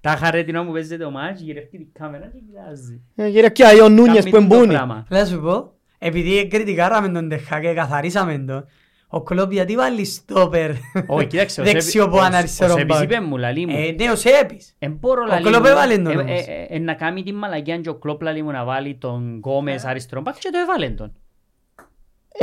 Τα 0.01 0.11
χαρέ 0.11 0.43
την 0.43 0.57
ώρα 0.57 0.67
που 0.67 0.73
παίζεται 0.73 1.05
το 1.05 1.11
μάτς, 1.11 1.41
γυρεύει 1.41 1.67
την 1.67 1.87
κάμερα 1.93 2.25
και 2.27 2.39
κοιτάζει. 2.47 3.01
Ε, 3.15 3.31
Κύριε 3.31 3.51
Κιά, 3.51 3.69
ο 3.85 3.89
Νούνιες 3.89 4.25
Κάνει 4.25 4.31
που 4.31 4.41
τούτο 4.43 4.55
εμπούνει. 4.55 4.73
πράγμα. 4.75 5.05
Θέλω 5.09 5.21
να 5.21 5.27
σου 5.27 5.41
πω, 5.41 5.73
επειδή 5.99 6.47
κριτικάραμε 6.49 7.09
τον 7.09 7.29
Τεχά 7.29 7.61
και 7.61 7.73
καθαρίσαμε 7.73 8.39
τον, 8.39 8.67
ο 9.09 9.23
Κλόπ 9.23 9.53
γιατί 9.53 9.75
βάλει 9.77 10.05
στόπερ 10.05 10.71
Όχι, 11.07 11.27
κοίταξε. 11.27 11.61
ο 11.61 11.65
δεξιό 11.65 11.83
Σέπης- 12.03 12.09
που 12.09 12.17
ο- 12.17 12.21
αν 12.21 12.35
αριστερό 12.35 12.73
Ο 12.73 12.77
Σέπης 12.77 12.97
μπακ. 12.97 13.03
είπε 13.05 13.21
μου, 13.21 13.37
λαλί 13.37 13.67
μου. 13.67 13.77
Ε, 13.79 13.91
ναι, 14.05 14.11
ο 14.11 14.17
Σέπης. 14.17 14.75
Εν 14.79 14.93
μπορώ 15.01 15.23
Ο 15.23 15.27
λαλί 15.27 15.43
Κλόπ 15.47 15.61
μου, 15.61 15.67
έβαλε 15.67 15.95
τον 15.99 16.07
ε, 16.07 16.17
όμως. 16.23 16.47
ε, 16.47 16.67
ε, 16.69 16.79
Να 16.79 16.95
κάνει 16.95 17.23
την 17.23 17.35
μαλακιά 17.35 17.79
και 17.79 17.89
ο 17.89 17.95
Κλόπ 17.95 18.23
λαλί 18.23 18.43
μου 18.43 18.51
να 18.51 18.65
βάλει 18.65 18.95
τον 18.97 19.37
Γκόμες 19.37 19.85
αριστερό 19.85 20.21
μπακ 20.21 20.35
και 20.39 20.49
το 20.53 20.59
έβαλε 20.59 20.89
τον. 20.91 21.13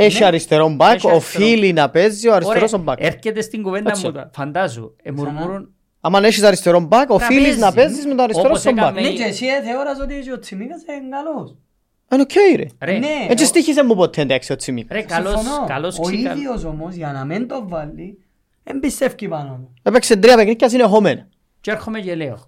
Έχει 0.04 0.18
Ναι. 0.18 0.24
αριστερό 0.26 0.68
μπακ, 0.68 0.94
Έχει 0.94 1.08
αριστερό. 1.10 1.16
οφείλει 1.44 1.72
να 1.72 1.90
παίζει 1.90 2.28
ο 2.28 2.34
αριστερός 2.34 2.72
ο 2.72 2.76
Ωραία, 2.78 2.84
μπακ. 2.84 2.98
έρχεται 3.04 3.40
στην 3.40 3.62
κουβέντα 3.62 3.90
Κάτσε. 3.90 4.06
μου, 4.06 4.12
τα- 4.12 4.30
φαντάζου, 4.34 4.94
ε, 5.02 5.10
μουρμουρούν 5.10 5.74
Αν 6.00 6.24
έχεις 6.24 6.42
αριστερό 6.42 6.80
μπακ, 6.80 7.10
οφείλεις 7.10 7.56
να 7.58 7.72
παίζεις. 7.72 7.74
παίζεις 7.92 8.06
με 8.06 8.14
το 8.14 8.22
αριστερό 8.22 8.48
Όπως 8.48 8.60
σου 8.60 8.68
μπακ. 8.72 8.78
έκαμε- 8.78 9.00
Ναι, 9.00 9.08
και 9.10 9.22
εσύ 9.22 9.46
ε, 9.46 9.62
θεώρας 9.62 10.00
ότι 10.00 10.20
και 10.24 10.32
ο 10.32 10.38
Τσιμίκας 10.38 10.80
είναι 10.82 11.08
καλός. 11.16 11.56
Είναι 12.12 12.22
οκ 12.22 12.56
ρε. 12.56 12.66
Ρε, 12.92 12.98
Ναι, 12.98 13.06
Έτσι 13.28 13.44
ο- 13.44 13.46
στοίχισε 13.46 13.84
μου 13.84 13.94
ποτέ 13.94 14.20
εντάξει 14.20 14.52
ο 14.52 14.56
Τσιμίκας. 14.56 14.96
ρε, 14.98 15.02
καλός, 15.02 15.40
συμφωνώ. 15.40 15.64
καλός 15.66 15.98
Ο 15.98 16.02
ξεκα- 16.02 16.32
ίδιος 16.34 16.64
όμως 16.64 16.94
για 16.94 17.12
να 17.12 17.24
μην 17.24 17.48
το 17.48 17.64
βάλει, 17.68 18.18
εμπιστεύει 18.64 19.28
πάνω 19.28 19.48
του. 19.60 19.74
Έπαιξε 19.82 20.16
τρία 20.16 20.36
παιχνίδια 20.36 20.68
συνεχόμενα. 20.68 21.28
Και 21.60 21.70
έρχομαι 21.70 22.00
και 22.00 22.14
λέω. 22.14 22.38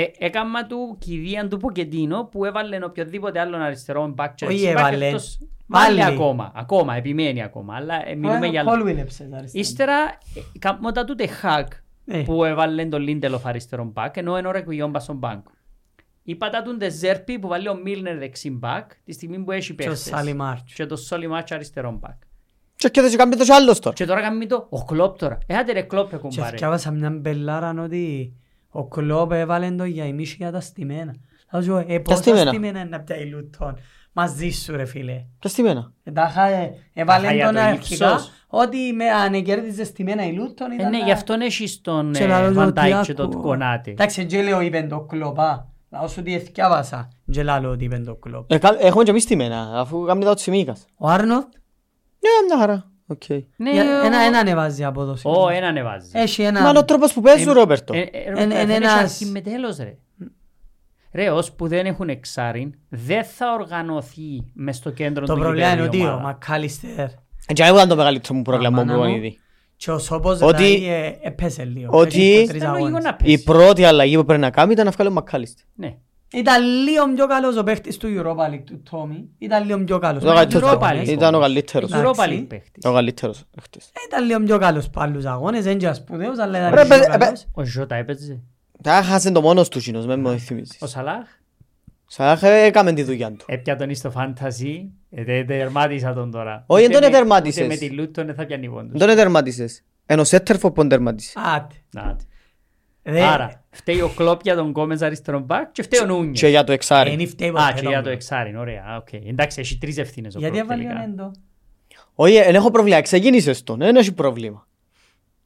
Ε, 0.00 0.10
έκαμα 0.18 0.66
του 0.66 0.96
κηδείαν 1.00 1.48
του 1.48 1.56
Ποκετίνο 1.56 2.24
που 2.24 2.44
έβαλε 2.44 2.78
οποιοδήποτε 2.84 3.40
άλλον 3.40 3.60
αριστερό 3.60 4.06
μπακ 4.08 4.34
και 4.34 4.44
Όχι 4.46 4.56
δεξί 4.58 4.72
μπακ, 4.74 4.86
έβαλε. 4.86 5.06
εκτός- 5.06 5.38
Βάλει 5.66 6.00
Βάλει. 6.00 6.14
ακόμα, 6.14 6.52
ακόμα, 6.54 6.94
επιμένει 6.94 7.42
ακόμα. 7.42 7.74
Αλλά 7.76 8.08
ε, 8.08 8.14
μιλούμε 8.14 8.46
για... 8.46 8.64
Πολ 8.64 8.82
βίλεψες 8.82 9.20
αριστερό. 9.32 9.62
Ύστερα, 9.64 9.94
ε, 10.54 10.58
κάμωτα 10.58 11.04
τούτε 11.04 11.26
χακ 11.26 11.72
Ε. 12.06 12.22
που 12.22 12.44
έβαλε 12.44 12.84
τον 12.86 13.02
Λίντελοφ 13.02 13.46
αριστερό 13.46 13.84
μπακ, 13.92 14.16
ενώ 14.16 14.36
ενώ 14.36 14.50
ρεκουιόν 14.50 14.92
πας 14.92 15.02
στον 15.02 15.16
μπάνκο. 15.16 15.50
Είπα 16.22 16.48
τα 16.50 16.62
τον 16.62 16.78
Τεζέρπι 16.78 17.38
που 17.38 17.48
βάλει 17.48 17.68
ο 17.68 17.74
Μίλνερ 17.74 18.18
δεξί 18.18 18.50
μπακ, 18.50 18.90
τη 19.04 19.12
στιγμή 19.12 19.38
που 19.38 19.50
έχει 19.52 19.66
Και 19.66 19.72
ο 19.72 19.74
παίχτες. 19.76 20.00
Σαλιμάρτσο. 20.00 20.64
Και 20.74 20.86
το 20.86 20.96
Σόλιμάτς 20.96 21.52
αριστερό 21.52 21.90
μπακ. 22.00 22.16
Και 22.76 22.86
έρχεται 22.86 23.08
και 23.08 23.16
κάνει 23.16 23.36
το 23.36 23.54
άλλος 23.54 23.78
τώρα. 23.78 23.94
Και 23.96 24.04
τώρα 24.06 24.20
κάνει 24.20 24.46
το, 24.46 24.66
ο 24.70 24.84
Κλόπ 24.84 25.18
τώρα. 25.18 25.38
Ε, 25.46 25.56
άντε 25.56 25.72
ρε 25.72 25.82
Κλόπ, 25.82 26.10
ρε 26.10 26.16
Και 26.16 26.22
κουμπάρε. 26.22 26.50
θυκιάβασα 26.50 26.90
μια 26.90 27.10
μπελάρα 27.10 27.74
ότι 27.82 28.32
ο 28.70 28.86
Κλόπ 28.88 29.32
έβαλε 29.32 29.70
το 29.70 29.84
για 29.84 30.04
ημίση 30.06 30.34
για 30.38 30.50
τα 30.52 30.60
στημένα. 30.60 31.14
Θα 31.50 31.62
σου 31.62 31.68
πω, 31.70 31.84
ε, 31.86 31.98
πόσα 31.98 32.16
στημένα; 32.20 32.50
στημένα 32.50 32.80
είναι 32.80 32.96
από 32.96 33.06
τα 33.06 33.14
Λούτον. 33.30 33.78
Μαζί 34.12 34.50
σου 34.50 34.76
ρε 34.76 34.84
φίλε. 34.84 35.24
Και 35.38 35.48
στη 35.48 35.62
μένα. 35.62 35.92
Ε, 36.04 36.10
Τα 36.10 36.26
είχα, 36.30 36.46
ε, 36.46 36.72
έβαλε 36.92 37.26
Τα 37.26 37.34
είχα 37.34 37.44
τον 37.44 37.54
για 37.54 37.62
το 37.62 37.68
αρχικά 37.68 38.12
ύψος. 38.12 38.30
ότι 38.48 38.92
με 38.92 39.04
αν 39.10 39.42
κέρδιζε 39.42 39.84
στημένα 39.84 40.26
η 40.26 40.32
Λούτον 40.32 40.70
Ε, 40.70 40.74
ήταν... 40.74 40.90
ναι, 40.90 40.98
να- 40.98 41.04
γι' 41.04 41.10
αυτόν 41.10 41.40
έχεις 41.40 41.80
τον 41.80 42.12
Και 42.12 42.26
λαλό 42.26 42.48
του 42.48 42.54
Βαντάικ 42.54 42.94
ότι 42.94 43.06
και 43.06 43.14
τον 43.14 43.26
ακούω. 43.30 43.40
Κονάτε. 43.42 43.90
Εντάξει, 43.90 44.26
και 44.26 44.42
λέω 44.42 44.60
είπε 44.60 44.86
το 44.90 45.00
Κλόπ, 45.00 45.40
α. 45.40 45.66
Λάω 45.90 46.08
σου 46.08 46.16
ότι 46.20 46.34
εθιάβασα. 46.34 47.08
Και 47.30 47.42
λαλό 47.42 47.70
ότι 47.70 47.84
είπε 47.84 47.98
το 47.98 48.14
Κλόπ. 48.14 48.52
Ε, 48.52 48.58
κα- 48.58 48.76
Έχουμε 48.80 49.04
και 49.04 49.10
εμείς 49.10 49.22
στη 49.22 49.36
μένα, 49.36 49.80
αφού 49.80 50.04
κάνει 50.04 50.24
τα 50.24 50.30
ο 50.30 50.34
Τσιμίκας. 50.34 50.84
Ο 50.96 51.08
Άρνοτ, 51.08 51.44
Ναι, 52.20 52.46
μια 52.46 52.58
χαρά. 52.58 52.90
Οκ. 53.10 53.22
Ναι, 53.56 53.70
για- 53.72 54.00
ο- 54.02 54.06
ένα 54.06 54.18
ένα 54.18 54.38
ανεβάζει 54.38 54.84
απόδοση. 54.84 55.28
Ω, 55.28 55.48
ένα 55.48 55.66
ανεβάζει. 55.66 56.10
Έχει 56.12 56.42
ένα... 56.42 56.60
Μα 56.62 56.68
είναι 56.68 56.78
ο 56.78 56.84
τρόπος 56.84 57.12
που 57.12 57.20
παίζουν, 57.20 57.52
Ρόπερτο. 57.52 57.94
Ε, 57.94 57.98
ε, 58.00 58.04
ρε, 58.12 58.28
Εν- 58.28 58.34
παιδιά, 58.34 58.58
εν- 58.60 58.66
δεν 58.66 58.82
έχει 58.82 58.84
ένας- 58.84 58.92
αρχή 59.02 59.24
με 59.26 59.40
τέλος 59.40 59.76
ρε. 59.76 59.96
Ρε, 61.12 61.30
ως 61.30 61.52
που 61.52 61.68
δεν 61.68 61.86
έχουν 61.86 62.08
εξάριν, 62.08 62.74
δεν 62.88 63.24
θα 63.24 63.52
οργανωθεί 63.60 64.50
μες 64.54 64.76
στο 64.76 64.90
κέντρο 64.90 65.26
Το 65.26 65.34
του 65.34 65.40
πρόβλημα 65.40 65.66
είναι 65.72 65.82
γηπέδου 65.82 65.96
η 65.96 66.00
ότι 66.00 66.08
ο 66.08 66.12
ομάδα. 66.12 66.22
Μακάλιστερ 66.26 66.98
Ε, 67.46 67.52
Και 67.52 67.62
αυτό 67.62 67.74
ήταν 67.74 67.88
το 67.88 67.96
μεγαλύτερο 67.96 68.34
μου 68.34 68.42
πρόβλημα 68.42 68.70
μου 68.70 68.80
Αμάνα 68.80 68.98
μου. 68.98 69.02
προπονητή. 69.04 69.38
και 69.76 69.90
ο 69.90 69.98
Σόπος 69.98 70.40
Ότι- 70.40 70.56
δηλαδή 70.64 70.88
ε, 70.88 71.18
έπεσε 71.22 71.64
λίγο. 71.64 71.98
ότι- 71.98 72.32
Έχει 72.36 72.46
τρεις 72.46 72.60
Ήταν 72.60 72.70
λογικό 72.72 72.86
αγώνες. 72.88 73.04
να 73.04 73.16
Η 73.22 73.32
πέσει. 73.32 73.44
πρώτη 73.44 73.84
αλλαγή 73.84 74.16
που 74.16 74.24
πρέπει 74.24 74.40
να 74.40 74.50
κάνει 74.50 74.72
ήταν 74.72 74.84
να 74.84 74.90
βγάλει 74.90 75.10
ο 75.10 75.12
Μακάλιστερ. 75.12 75.64
Ναι. 75.74 75.94
Ήταν 76.32 76.64
λίγο 76.64 77.12
πιο 77.14 77.26
καλός 77.26 77.56
ο 77.56 77.62
παίχτης 77.62 77.96
του 77.96 78.08
Europa 78.18 78.50
League 78.54 78.62
του 78.64 78.82
Τόμι. 78.90 79.28
Ήταν 79.38 79.64
λίγο 79.66 79.84
πιο 79.84 79.98
καλός. 79.98 80.22
Ήταν 80.22 80.34
ο 80.34 80.36
καλύτερος. 80.38 80.70
Europa 80.72 80.90
League. 80.92 81.08
Ήταν 81.08 81.34
ο 81.34 81.38
καλύτερος. 81.40 81.92
Εντάξει. 81.92 82.10
Europa 82.26 82.28
League 82.32 82.44
παίχτης. 82.48 82.84
Ο 82.84 82.92
καλύτερος 82.92 83.44
παίχτης. 83.54 83.84
Ε, 83.86 83.90
Ήταν 84.06 84.24
λίγο 84.26 84.40
πιο 84.40 84.58
καλός 84.58 84.90
πάλι 84.90 85.12
στους 85.12 85.24
αγώνες, 85.24 85.64
δεν 85.64 85.78
και 85.78 85.92
σπουδαίος, 85.92 86.38
αλλά 86.38 86.58
ήταν 86.58 86.74
Ρε, 86.74 86.82
λίγο 86.84 86.96
παι- 87.08 87.18
καλός. 87.18 87.46
Ο 87.52 87.64
Ζώτα 87.64 87.94
έπαιζε. 87.94 88.40
Τα 88.82 89.02
χάσε 89.02 89.30
το 89.30 89.40
μόνος 89.40 89.68
του 89.68 89.78
κοινός, 89.78 90.06
με 90.06 90.16
μου 90.16 90.38
θυμίζεις. 90.38 90.76
Ο 90.80 90.86
Σαλάχ 90.86 91.26
Σαν 92.06 92.38
έκαμε 92.42 92.92
τη 92.92 93.02
δουλειά 93.02 93.32
του. 93.32 93.44
έπια 93.48 93.76
τον 93.76 93.94
στο 93.94 94.10
φάντασι. 94.10 94.90
Ε, 95.10 95.24
τε- 95.24 95.46
τερμάτισα 95.46 96.12
τον 96.14 96.30
τώρα. 96.30 96.64
Όχι, 96.66 96.84
Ούτε 96.84 96.92
δεν 96.92 97.02
τον 97.02 97.10
με- 97.10 97.16
τερμάτισες. 97.18 97.64
ούτε 97.64 97.74
Με 97.74 97.76
τη 97.76 97.90
Λούτον 97.90 98.26
δεν 98.26 98.34
θα 98.34 98.46
πιάνει 98.46 98.68
πόντους. 98.68 98.98
Δεν 99.04 99.16
τερμάτισες. 99.16 99.82
Ενώ 100.06 100.24
Σέτερφο 100.24 100.72
που 100.72 100.86
τερμάτισε. 100.86 101.32
Άτε. 101.54 101.74
Να, 101.90 102.02
τε. 102.16 102.24
Δε- 103.12 103.22
Άρα, 103.24 103.64
φταίει 103.78 104.00
ο 104.00 104.08
Κλόπ 104.16 104.40
για 104.42 104.54
τον 104.56 104.72
Κόμες 104.72 105.02
αριστερό 105.02 105.38
μπακ 105.40 105.72
και 105.72 105.82
φταίει 105.82 106.00
ο 106.00 106.06
Νούνιες. 106.06 106.40
Και 106.40 106.48
για 106.48 106.64
το 106.64 106.72
Ε, 106.72 106.74
εξάρι. 106.74 107.12
είναι 107.12 107.26
φταίει 107.26 107.48
Α, 107.48 107.52
ποτέ 107.52 107.72
και 107.74 107.82
το 107.82 107.88
για 107.88 107.96
το 107.98 108.02
Κλόπ. 108.02 108.14
εξάριν, 108.14 108.56
ωραία, 108.56 108.84
α, 108.92 108.96
οκ. 108.96 109.12
Εντάξει, 109.12 109.60
έχει 109.60 109.78
τρεις 109.78 109.98
ευθύνες 109.98 110.34
ο 110.34 110.38
Γιατί 110.38 110.56
Κλόπ 110.56 110.70
έβαλε 110.70 110.84
ο 110.84 110.86
τελικά. 110.88 111.06
Νέντο. 111.06 111.30
Όχι, 112.14 112.34
δεν 112.42 112.54
έχω 112.54 112.70
πρόβλημα. 112.70 113.00
Ξεκίνησες 113.00 113.62
τον. 113.62 113.78
Δεν 113.78 113.96
έχει 113.96 114.12
πρόβλημα. 114.12 114.66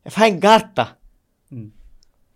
Έφαγε 0.02 0.36
κάρτα. 0.38 0.98
Μμ. 1.48 1.60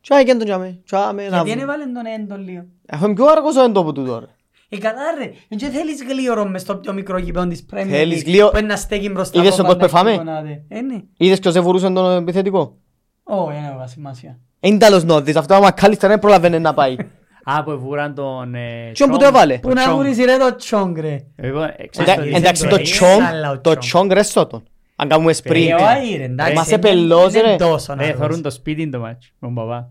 Τι 0.00 0.14
έγινε 0.16 0.38
τον 0.38 0.46
τζάμε. 0.46 0.80
Τζάμε 0.84 1.22
να 1.22 1.28
Γιατί 1.28 1.48
δεν 1.48 1.54
βγει. 1.54 1.62
έβαλε 1.62 1.84
τον 1.84 2.06
Έντο 2.06 2.36
λίγο; 2.36 2.64
Έχουμε 2.86 3.14
πιο 3.14 3.26
αργός 3.26 3.56
ο 3.56 3.62
έντο 3.62 3.84
που 3.84 3.92
του 3.92 4.04
τώρα. 4.04 4.26
Ε, 4.68 4.78
κατά 4.78 5.00
ρε, 5.18 5.32
δεν 5.48 5.70
θέλεις 5.70 6.02
γλίωρο 6.02 6.46
μες 6.48 6.60
στο 6.62 6.76
πιο 6.76 6.92
μικρό 6.92 7.18
γήπεδο 7.18 7.46
της 7.46 7.66
Premier 7.72 7.86
Θέλεις 7.88 8.22
League, 8.22 8.24
γλίω- 8.26 8.50
Που 8.50 8.58
είναι 8.58 8.66
να 8.66 8.76
στέκει 8.76 9.08
μπροστά 9.10 9.40
Είδες 9.40 9.58
από 9.58 9.62
το 9.62 9.62
πώς 9.64 9.72
πάντα 9.76 9.86
πεφάμε; 9.86 10.10
και 10.10 10.16
γονάτε. 10.16 10.64
Ε, 10.68 10.80
ναι. 10.80 11.00
Είδες 11.16 11.38
ποιος 11.38 11.54
εβουρούσε 11.54 11.90
τον 11.90 12.22
επιθετικό; 12.22 12.76
Ω, 13.22 13.44
δεν 13.46 13.64
έβαλε 13.64 13.88
σημασία. 13.88 14.38
Είναι 14.66 14.78
τέλος 14.78 15.04
νόδις. 15.04 15.36
Αυτό 15.36 15.54
άμα 15.54 15.64
Μακάλιστερ 15.64 16.10
δεν 16.10 16.18
προλαβαίνει 16.18 16.58
να 16.58 16.74
πάει. 16.74 16.96
Α, 17.48 17.62
που 17.64 17.70
εβούραν 17.70 18.14
τον... 18.14 18.54
ε, 18.54 18.90
Ποιον 18.94 19.08
που 19.10 19.16
Τσόγκ. 19.16 19.20
το 19.20 19.36
έβαλε. 19.36 19.58
Πού 19.58 19.68
να 19.68 19.74
Τσόγκ. 19.82 19.98
βρεις 19.98 20.18
ρε 20.18 20.36
το 20.36 20.56
τσόγκ 20.56 20.96
ρε. 20.98 21.16
Εγώ, 21.36 21.62
ε, 21.62 21.86
ξέρεις 21.90 22.12
Εντα- 22.12 22.22
το- 22.30 22.36
Εντάξει 22.36 22.62
το 22.62 22.68
το 22.68 22.74
είναι 22.74 22.84
τσόγκ, 22.84 23.20
αλλά 23.20 23.50
ο 23.50 23.60
το 23.60 23.70
τσόγκ. 23.70 23.78
τσόγκ 23.78 24.10
ρέστο 24.12 24.46
τον. 24.46 24.62
Αν 24.96 25.08
κάνουμε 25.08 25.30
Ε, 25.30 25.34
sprint. 25.42 25.70
όχι, 26.00 26.16
ρε, 26.16 26.24
εντάξει, 26.24 26.54
Μα 26.54 26.64
σε 26.64 26.70
είναι- 26.74 26.80
πελός, 26.80 27.32
είναι 27.34 27.42
ρε. 27.42 27.56
τόσο 27.56 27.94
να 27.94 28.00
Ρε, 28.02 28.06
δώσεις. 28.06 28.20
θωρούν 28.20 28.42
το 28.42 28.50
σπίτι 28.50 28.88
το 28.90 28.98
μάτσο, 28.98 29.30
με 29.38 29.46
τον 29.46 29.54
παπά. 29.54 29.90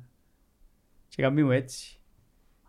Και 1.10 1.22
κάνει 1.22 1.44
μου 1.44 1.52
έτσι. 1.52 2.00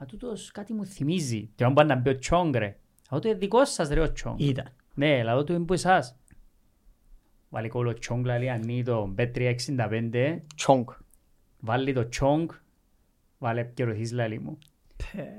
Α, 0.03 0.07
τούτος 0.07 0.51
κάτι 0.53 0.73
μου 0.73 0.87
θυμίζει. 0.87 1.51
Και 1.55 1.65
αν 1.65 1.73
πάνε 1.75 1.95
να 1.95 2.01
μπει 2.01 2.09
ο 2.11 2.19
Τσόγκ, 2.19 2.55
ρε. 2.55 2.77
Α, 3.11 3.19
το 3.19 3.29
είναι 3.29 3.39
δικό 3.39 3.65
σας, 3.65 3.89
ρε, 3.89 4.01
ο 4.01 4.13
Τσόγκ. 4.13 4.41
Ήταν. 4.41 4.67
Ναι, 4.95 5.23
λαό 5.23 5.45
του 5.45 5.53
είναι 5.53 5.65
που 5.65 5.73
εσάς. 5.73 6.17
Βάλει 7.49 7.69
κόλλο 7.69 7.93
Τσόγκ, 7.95 8.25
λέει, 8.25 8.49
ανεί 8.49 8.83
το 8.83 9.15
B365. 9.19 10.39
Τσόγκ. 10.57 10.85
Βάλει 11.67 11.93
το 11.93 12.09
Τσόγκ. 12.09 12.49
Βάλε 13.39 13.61
επικαιρωθείς, 13.61 14.13
λαλί 14.13 14.41
μου. 14.41 14.59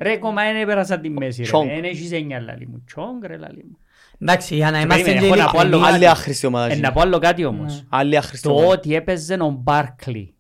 Ρε, 0.02 0.18
κόμμα 0.18 0.50
είναι 0.50 0.66
πέρασα 0.66 1.00
τη 1.00 1.10
μέση, 1.10 1.42
ρε. 1.42 1.48
Τσόγκ. 1.48 1.68
Εν 1.70 1.84
έχεις 1.84 2.12
εννιά, 2.12 2.40
λαλί 2.42 2.68
μου. 2.68 2.84
Τσόγκ, 2.86 3.24
ρε, 3.26 3.38
λαλί 3.38 3.66
μου. 3.70 3.78
Εντάξει, 4.20 4.56
για 4.56 4.72
να 4.72 4.80
είμαστε 4.82 5.04
περίμενε, 5.04 5.34
και 5.34 5.40
έχω 5.42 5.44
να 5.46 5.52
πω 5.52 5.60
άλλο 5.60 5.68
ειλικρινείς, 5.70 5.96
Άλλη 5.96 6.08
άχρηστη 6.08 6.46
ομάδα. 6.46 6.66
Ε, 6.66 6.68
εκείνη. 6.68 6.82
να 6.82 6.92
πω 6.92 7.02
άλλο 7.02 7.20
κάτι 7.20 7.46
όμως. 7.46 7.84
Άλλη 7.90 8.18
άχρηστη 8.18 8.48
Το 8.48 8.54
ομάδα. 8.54 8.68
ότι 8.68 8.96
έπαιζε 8.96 9.34
ο 9.34 9.50
Μπάρκλι 9.50 10.34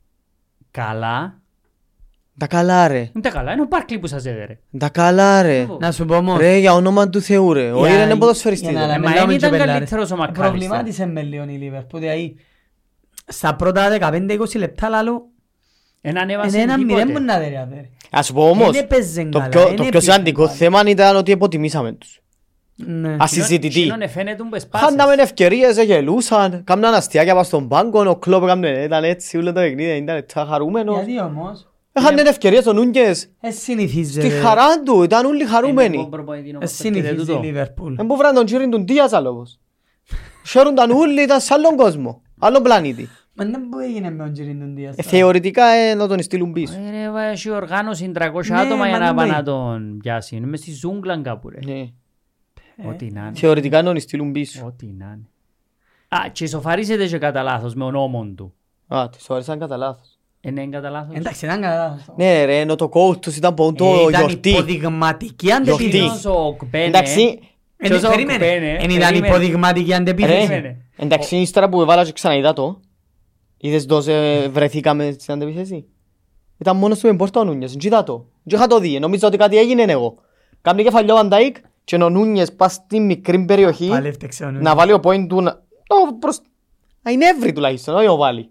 καλά, 0.71 1.39
Τα 2.37 2.47
καλά 2.47 2.87
ρε. 2.87 2.97
είναι 2.99 3.21
τα 3.21 3.29
καλά, 3.29 3.51
είναι 3.51 3.61
ο 3.61 3.65
Μπάρκλι 3.69 3.99
που 3.99 4.07
σας 4.07 4.25
έδερε. 4.25 4.59
Τα 4.77 4.89
καλά 4.89 5.41
ρε. 5.41 5.67
Να 5.79 5.91
σου 5.91 6.05
πω 6.05 6.15
όμως. 6.15 6.39
Ρε 6.39 6.57
για 6.57 6.73
όνομα 6.73 7.09
του 7.09 7.21
Θεού 7.21 7.53
ρε. 7.53 7.71
Ο 7.71 7.77
για- 7.85 7.93
Ήρεν 7.93 8.09
είναι 8.09 8.19
ποδοσφαιριστής. 8.19 8.69
για 8.69 8.79
να 8.79 8.85
ρε. 8.87 8.93
Ε, 8.93 8.99
μα 8.99 9.09
μιλάμε 9.09 9.27
δεν 9.27 9.35
ήταν 9.35 9.51
και 9.51 9.57
πελάρες. 9.57 9.73
καλύτερος 9.73 10.11
ο 10.11 10.15
Μακάλιστερ. 10.15 10.49
Προβλημάτισε 10.49 11.05
με 11.05 11.21
λίγο 11.21 11.43
η 11.43 11.47
Λίβερπουλ. 11.57 11.99
Δηλαδή, 11.99 12.35
στα 13.27 13.55
πρώτα 13.55 13.89
15-20 13.89 14.57
λεπτά 14.57 14.89
λαλό, 14.89 15.27
Εν 16.01 16.11
είναι 16.11 16.19
ανέβασε 16.19 16.59
ένα 16.59 16.77
μηδέν 16.77 16.95
που 16.99 17.05
τίποτε. 17.05 17.23
να 17.25 17.39
δέρει 17.39 17.57
αδέρει. 17.57 17.91
Ας 18.11 18.25
σου 18.25 18.33
πω 18.33 18.49
όμως, 18.49 18.71
Δεν 18.71 18.83
έπαιζε 18.83 19.23
το 19.23 19.37
καλά, 19.37 19.49
πιο- 19.49 19.61
δεν 19.61 19.69
το 19.69 19.75
πιο 19.75 19.87
έπαιζε 19.87 20.11
σημαντικό 20.11 20.41
καλά. 20.43 20.53
θέμα 20.53 20.81
ήταν 20.85 21.15
ότι 21.15 21.31
υποτιμήσαμε 21.31 21.91
τους. 21.91 22.21
Ναι. 22.75 23.15
Ασυζητητή. 23.19 23.79
Εκείνον 23.79 24.01
εφαίνεται 24.01 24.43
που 24.43 24.55
εσπάσες. 24.55 24.87
Χάναμε 24.89 25.13
ευκαιρίες, 25.21 25.77
γελούσαν, 25.83 26.61
κάμναν 26.63 26.93
αστιάκια 26.93 27.35
πας 27.35 27.47
στον 27.47 27.67
πάγκο, 27.67 28.09
ο 28.09 28.15
Κλόπ 28.15 28.43
έκαμνε, 28.43 28.69
ήταν 28.83 29.03
έτσι, 29.03 29.37
όλο 29.37 29.45
το 29.53 29.59
παιχνίδι, 29.59 29.97
ήταν 29.97 30.15
έτσι 30.15 30.35
χαρούμενος. 30.49 30.95
Γιατί 31.05 31.21
όμως, 31.21 31.67
Έχανε 31.93 32.21
ευκαιρίες 32.21 32.65
ο 32.65 32.73
Νούνκες, 32.73 33.29
ε, 33.41 33.51
συνηθίζει. 33.51 34.11
στη 34.21 34.29
ρε. 34.29 34.39
χαρά 34.39 34.81
του, 34.83 35.03
ήταν 35.03 35.25
όλοι 35.25 35.41
Είναι 35.41 35.49
χαρούμενοι. 35.49 35.97
τον 35.97 36.09
προπονητή 36.09 36.49
Ε, 36.49 36.55
όμως, 36.55 36.77
το 36.77 36.83
κύριε 36.83 37.01
συνηθίζει 37.01 37.21
η 37.21 37.25
τούτο. 37.25 37.39
Λίβερπουλ. 37.43 37.95
Δεν 37.95 38.05
μπορούσαν 38.05 38.33
τον 38.35 38.45
τσίριν 38.45 38.71
του 38.71 38.83
Δίας 38.85 39.13
άλλος 39.13 39.31
όμως. 39.31 39.59
Χαίρονταν 40.47 40.91
όλοι, 40.91 41.21
ήταν 41.23 41.39
σε 41.39 41.53
άλλον 41.53 41.75
κόσμο, 41.75 42.21
άλλον 42.39 42.63
πλανήτη. 42.63 43.09
Μα 43.37 43.45
δεν 43.45 43.69
που 43.69 43.79
έγινε 43.79 44.09
με 44.11 44.23
τον 44.23 44.33
Τζιρίν 44.33 44.59
τον 44.59 44.75
Δίας. 44.75 44.95
Ε, 44.97 45.01
Θεωρητικά 45.01 45.65
ε, 45.65 45.93
να 45.93 46.07
τον 46.07 46.21
στείλουν 46.21 46.51
πίσω. 46.53 46.73
Ε, 46.87 46.89
ρε, 46.91 47.09
βα, 47.11 47.23
έχει 47.23 47.49
οργάνωση 47.49 48.11
300 48.15 48.19
Ναι, 48.47 48.59
άτομα 48.59 48.87
για 48.87 48.97
μα 48.97 48.99
να 48.99 49.05
δεν 49.05 49.15
πάνε 49.15 49.15
μπορεί. 49.15 49.29
να 49.29 49.43
τον 49.43 49.97
πιάσει. 49.97 50.35
Είναι 50.35 50.47
μες 50.47 50.59
στη 50.59 50.71
ζούγκλα 50.73 51.21
κάπου 51.21 51.49
ρε. 51.49 51.59
Ναι. 51.65 51.87
Ό,τι 52.89 53.11
να 53.11 53.21
είναι. 53.21 53.31
Θεωρητικά 53.35 53.81
να 53.81 53.91
τον 53.91 53.99
στείλουν 53.99 54.31
πίσω. 54.31 54.65
Ό,τι 54.65 54.85
να 54.97 55.05
είναι. 55.05 55.27
Α, 56.07 56.29
και 56.31 56.43
ισοφαρίζεται 56.43 57.07
και 57.07 57.17
κατά 57.17 57.43
λάθος 57.43 57.73
με 57.75 57.83
ονόμον 57.83 58.35
του. 58.35 58.53
Α, 58.87 59.09
τις 59.09 59.29
άρεσαν 59.29 59.59
κατά 59.59 59.77
λάθος. 59.77 60.07
Ε, 60.41 60.51
ναι, 60.51 60.65
κατά 60.67 60.89
λάθος. 60.89 61.15
Εντάξει, 61.15 61.45
ήταν 61.45 61.61
καλά. 61.61 61.99
Ναι 62.15 62.45
ρε, 62.45 62.59
ενώ 62.59 62.75
το 62.75 62.89
coach 62.93 63.21
τους 63.21 63.35
ήταν 63.37 63.53
πόντο 63.53 63.85
Ε, 63.85 64.01
Ήταν 64.09 64.09
γιορτή. 64.27 64.49
υποδειγματική 64.49 65.45
Γιορτή. 65.45 65.71
αντεπίθεση. 65.71 65.97
Εκείνος 65.97 66.25
ο 66.25 66.55
Κπένε, 66.59 66.83
Εντάξει, 66.85 67.39
Ε, 67.77 67.87
Ποιος 67.87 68.03
ο 68.03 68.09
Περίμενε. 68.09 68.37
Κπένε, 68.37 68.69
Εν 68.71 68.89
ήταν 68.89 68.99
περίμενε. 68.99 69.27
υποδειγματική 69.27 69.93
αντεπίθεση. 69.93 70.47
Περίμενε. 70.47 70.77
εντάξει, 70.97 71.35
ύστερα 71.37 71.69
που 71.69 71.81
έβαλα 71.81 72.03
και 72.05 72.11
ξαναείδα 72.11 72.53
το, 72.53 72.79
είδες 73.57 73.85
τόσο 73.85 74.11
ε, 74.11 74.47
βρεθήκαμε 74.47 75.15
στην 75.19 75.33
αντεπιθέση. 75.33 75.85
Ήταν 76.57 76.77
μόνος 76.77 76.99
του 76.99 77.07
με 77.07 77.15
πόρτα 77.15 77.39
ο 77.39 77.43
Νούνιες, 77.43 77.71
δεν 77.71 77.79
είδα 77.83 78.03
το. 78.03 78.25
Δεν 78.43 78.57
είχα 78.57 78.67
το 78.67 78.79
δει, 78.79 78.99
νόμιζα 78.99 79.27
ότι 79.27 79.37
κάτι 79.37 79.57
έγινε 79.57 79.83
εγώ. 79.83 80.15
Κάμνει 80.61 80.83
κεφαλιό 80.83 81.13
ο 81.13 81.17
Βαντάικ 81.17 81.55
και 81.83 81.95
ο 81.95 82.09
Νούνιες 82.09 82.53
πας 82.55 82.73
στη 82.73 82.99
μικρή 82.99 83.45
περιοχή 83.45 83.87
Πάλι 83.87 84.07
έφταξε 84.07 84.43
ο 84.43 84.45
να 84.45 84.51
Νούνιες. 84.51 84.73
βάλει 84.73 84.91
ο 84.93 84.99
point 85.03 85.25
του 85.27 85.41
να... 85.41 85.51
Το 85.87 85.95
προς... 86.19 86.41
Να 87.01 87.11
είναι 87.11 87.25
εύρη 87.25 87.53
τουλάχιστον, 87.53 87.95
όχι 87.95 88.07
ο 88.07 88.15
βάλει. 88.15 88.49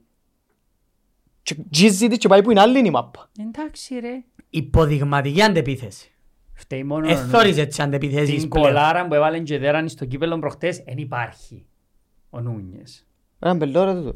Και 1.43 1.57
γκίζι 1.69 2.09
της 2.09 2.19
και 2.19 2.29
πάει 2.29 2.43
που 2.43 2.51
είναι 2.51 2.61
άλλη 2.61 2.79
είναι 2.79 2.89
η 2.89 2.91
μάπα. 2.91 3.31
Εντάξει 3.41 3.99
ρε. 3.99 4.25
Υποδειγματική 4.51 5.43
αντεπίθεση. 5.43 6.11
Φταίει 6.53 6.85
μόνο 6.85 7.07
ο 7.07 7.11
Εθώρεις 7.11 7.57
έτσι 7.59 7.83
αντεπιθέσεις 7.83 8.41
Την 8.41 8.49
πλέον. 8.49 8.67
κολάρα 8.67 9.07
που 9.07 9.15
έβαλαν 9.15 9.45
και 9.45 9.59
δέραν 9.59 9.89
στο 9.89 10.05
κύπελλο 10.05 10.39
προχτές, 10.39 10.79
δεν 10.79 10.99
υπάρχει. 10.99 11.67
Ο 12.31 12.41
Νούνιες. 12.41 13.06
Έναν 13.47 13.59
πελό 13.59 13.85
ρε 13.85 13.95
τούτο. 13.95 14.15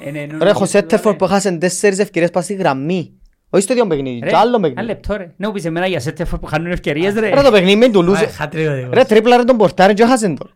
Ε, 0.00 0.10
ναι, 0.10 0.20
Ρε, 0.20 0.26
Νούνιες, 0.26 0.50
έχω 0.50 0.66
Σέτερφορ 0.66 1.12
ρε. 1.12 1.18
που 1.18 1.24
έχασαν 1.24 1.58
τέσσερις 1.58 1.98
ευκαιρίες 1.98 2.30
πας 2.30 2.44
στη 2.44 2.54
γραμμή. 2.54 3.12
Όχι 3.50 3.62
στο 3.62 3.72
ίδιο 3.72 3.86
παιχνίδι, 3.86 4.18
Ρε, 4.22 4.28
και 4.28 4.36
άλλο 4.36 4.48
Ένα 4.56 4.60
παιχνίδι. 4.60 4.86
λεπτό 4.86 5.16
ρε. 5.16 5.32
Ναι, 5.36 5.46
μου 5.46 5.52
πεις 5.52 5.64
εμένα 5.64 5.86
για 5.86 6.00
Σέτερφορ 6.00 6.38
που 6.38 6.46
χάνουν 6.46 6.70
ευκαιρίες 6.72 7.14
ρε. 7.14 7.34
Ρε 7.34 7.42
το 7.42 7.50
παιχνίδι 7.50 7.76
με 7.76 7.88
του 7.90 8.00
Α, 8.00 8.02
Λούζε. 8.02 8.26
χατριώτικος. 8.26 8.90
Ρε 8.92 9.04
τρίπλα 9.04 9.36
ρε 9.36 9.44
τον 9.44 9.56
πορτάρι 9.56 9.94
και 9.94 10.02
έχασαν 10.02 10.36
τώρα. 10.36 10.50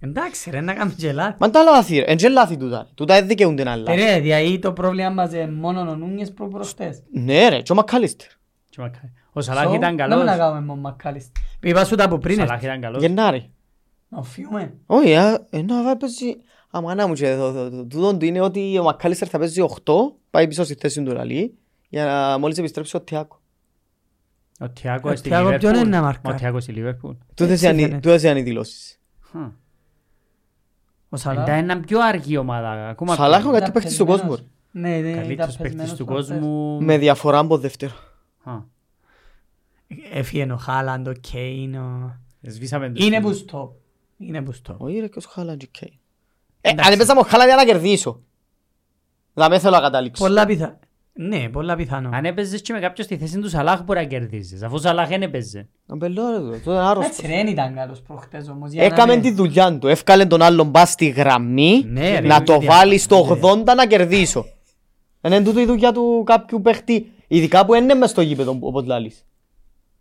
Εντάξει 0.00 0.50
ρε, 0.50 0.60
να 0.60 0.72
κάνουμε 0.74 0.94
και 0.98 1.12
λάθη. 1.12 1.36
Μα 1.38 1.50
τα 1.50 1.62
λάθη 1.62 1.98
ρε, 1.98 2.04
εν 2.06 2.16
και 2.16 2.28
λάθη 2.28 2.56
τούτα. 2.56 2.88
Τούτα 2.94 3.14
δεν 3.14 3.26
δικαιούνται 3.26 3.62
να 3.64 3.72
Ε, 3.72 3.76
λάθη. 3.76 3.96
Ρε, 4.00 4.20
δηλαδή 4.20 4.58
το 4.58 4.72
πρόβλημα 4.72 5.10
μας 5.10 5.32
είναι 5.32 5.50
μόνο 5.50 5.80
ο 5.80 5.94
Νούνιες 5.94 6.32
προ 6.32 6.48
προχτές. 6.48 7.02
Ναι 7.12 7.48
ρε, 7.48 7.60
και 7.60 7.72
ο 7.72 7.74
Μακάλιστερ. 7.74 8.28
Και 8.68 8.76
μακάρι. 8.80 9.12
Ο 9.32 9.40
Σαλάχ 9.40 9.64
So, 9.70 9.74
ήταν 9.74 9.80
Να 9.80 9.88
μην 9.88 9.96
καλός. 9.98 10.24
να 10.24 10.36
κάνουμε 10.36 10.60
μόνο 10.60 10.80
Μακάλιστερ. 10.80 11.32
Είπα 11.62 11.84
σου 11.84 11.94
τα 11.94 12.08
που 12.08 12.14
Ο 12.14 12.18
πριν. 12.18 12.36
Σαλάχ 12.36 12.62
ήταν 12.62 12.80
καλός. 12.80 13.00
Γενάρη. 13.02 13.50
Να 14.08 14.22
φύγουμε. 14.22 14.72
Όχι, 14.86 15.14
α, 15.14 15.46
ενώ 15.50 15.74
θα 16.80 16.82
παίζει... 16.82 17.00
Αμανά 17.00 17.06
μου 17.06 17.14
και 17.14 17.36
το- 17.36 17.52
το- 17.52 17.70
το- 17.70 17.84
τούτον 17.84 18.18
του 18.18 18.24
είναι 18.24 18.40
ότι 18.40 18.78
ο 18.78 18.82
Μακάλιστερ 18.82 19.28
θα 19.30 19.38
παίζει 19.38 19.62
8, 19.84 19.92
πάει 20.30 20.48
πίσω 20.48 20.64
στη 20.64 20.74
θέση 20.74 21.02
του 21.02 21.12
Λαλή, 21.12 21.54
για 21.88 22.04
να 22.04 22.38
μόλις 22.38 22.58
επιστρέψει 22.58 22.96
ο 22.96 23.00
Τιάκο. 23.00 23.40
Ο 24.60 24.68
Τιάκο 24.70 25.10
Ο 25.10 25.16
στη 25.16 25.28
Τιάκο 25.28 25.44
ποιον 25.48 25.58
Λίβερπουλ. 25.60 25.80
είναι 25.86 25.96
να 25.96 26.02
Ο 26.02 26.04
μαρκάρει. 26.04 26.36
Τιάκο 26.36 26.60
στη 26.60 26.72
Λίβερπουλ. 26.72 27.12
Τούτες 27.34 27.52
Έτσι 27.52 27.66
είναι 27.68 27.76
οι- 27.76 27.80
φαίνεται. 27.84 28.00
τούτες 28.00 28.22
είναι 28.22 28.38
οι 28.38 28.42
δηλώσεις. 28.42 29.00
Χα. 29.20 29.38
Ο 29.38 29.48
Εντά 31.10 31.18
Σαλάχ. 31.18 31.58
είναι 31.60 31.76
πιο 31.76 32.00
αργή 32.00 32.36
ομάδα. 32.36 32.88
Ακόμα 32.88 33.12
Ο 33.12 33.16
Σαλάχ 33.16 33.40
πιο- 33.40 33.50
ο 33.50 33.52
κάτι 33.52 33.70
παίχτης 33.70 33.96
του 33.96 34.06
κόσμου. 34.06 34.34
ρε. 34.34 34.42
Ναι, 34.70 34.88
ναι, 34.88 34.96
ήταν 35.08 35.22
Καλύτερος 35.22 35.56
πεσμένος 35.56 35.76
παίκτης 35.76 35.92
του 35.98 36.04
προχτές. 36.04 36.28
κόσμου. 36.28 36.80
Με 36.82 36.98
διαφορά 36.98 37.38
από 37.38 37.58
δεύτερο. 37.58 37.92
Χα. 38.44 38.64
Έφυγε 40.12 40.52
ο 40.52 40.56
Χάλαντ, 40.56 41.08
ο 41.08 41.12
Κέιν, 41.12 41.74
ο... 41.74 42.18
Σβήσαμε 42.40 42.86
το 42.90 43.04
Είναι 43.04 43.16
στυλ. 43.16 43.28
που 43.30 43.32
στο. 43.36 43.76
Είναι 44.18 44.42
που 44.42 44.52
στο. 44.52 44.76
Όχι 44.78 44.98
ρε, 44.98 45.08
και 45.08 45.18
ο 45.18 45.22
Χάλαντ 45.28 45.58
και 45.58 45.68
Κέιν. 45.70 45.92
Ε, 46.68 46.82
αν 46.86 46.92
έπαιζα 46.92 47.14
με 47.14 47.20
ο 47.20 47.22
Χάλαντ 47.22 47.46
για 47.46 47.56
να 47.56 47.64
κερδίσω. 47.64 48.20
Δεν 49.34 49.60
θέλω 49.60 49.74
να 49.76 49.80
καταλήξω. 49.80 50.24
Πολλά 50.24 50.46
πιθανό. 50.46 50.78
Ναι, 51.18 51.48
πολλά 51.48 51.76
πιθανό. 51.76 52.10
Αν 52.12 52.24
έπαιζες 52.24 52.60
και 52.62 52.72
με 52.72 52.78
κάποιον 52.80 53.06
στη 53.06 53.16
θέση 53.16 53.38
του 53.38 53.48
Σαλάχ 53.48 53.82
μπορεί 53.82 53.98
να 53.98 54.04
κερδίσεις. 54.04 54.62
Αφού 54.62 54.74
ο 54.74 54.78
Σαλάχ 54.78 55.08
δεν 55.08 55.22
έπαιζε. 55.22 55.68
Να 55.86 55.96
μπελώ 55.96 56.22
ρε, 56.30 56.38
τούτο 56.58 56.70
είναι 56.70 56.80
άρρωστος. 56.80 57.06
Έτσι 57.18 57.26
ρε, 57.26 57.36
δεν 57.36 57.46
ήταν 57.46 57.74
καλός 57.74 58.02
προχτές 58.02 58.48
όμως. 58.48 58.70
για 58.70 58.80
να 58.80 58.86
Έκαμε 58.94 59.12
μην- 59.12 59.22
τη 59.22 59.30
δουλειά 59.30 59.78
του. 59.78 59.86
Εύκαλε 59.88 60.24
τον 60.26 60.42
άλλον 60.42 60.66
μπας 60.68 60.90
στη 60.90 61.06
γραμμή 61.08 61.84
Ναι, 61.86 62.18
ρε, 62.18 62.26
να 62.26 62.42
το 62.42 62.52
γιατί 62.52 62.66
βάλεις 62.66 63.02
αυτό, 63.02 63.16
στο 63.24 63.34
80 63.48 63.74
να 63.76 63.86
κερδίσω. 63.86 64.44
Είναι 65.22 65.42
τούτο 65.42 65.60
η 65.60 65.64
δουλειά 65.64 65.92
του 65.92 66.22
κάποιου 66.26 66.60
παίχτη. 66.60 67.10
Ειδικά 67.26 67.64
που 67.66 67.74
είναι 67.74 67.94
μες 67.94 68.10
στο 68.10 68.20
γήπεδο 68.20 68.56
όπως 68.60 68.84
λάλης. 68.86 69.24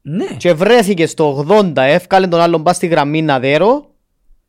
Ναι. 0.02 0.26
Και 0.38 0.54
βρέθηκε 0.54 1.06
στο 1.08 1.46
80, 1.50 1.72
εύκαλε 1.82 2.28
τον 2.28 2.40
άλλον 2.40 2.62
μπας 2.62 2.76
στη 2.76 2.88
γραμμή 2.88 3.22
να 3.22 3.40
δέρω 3.40 3.86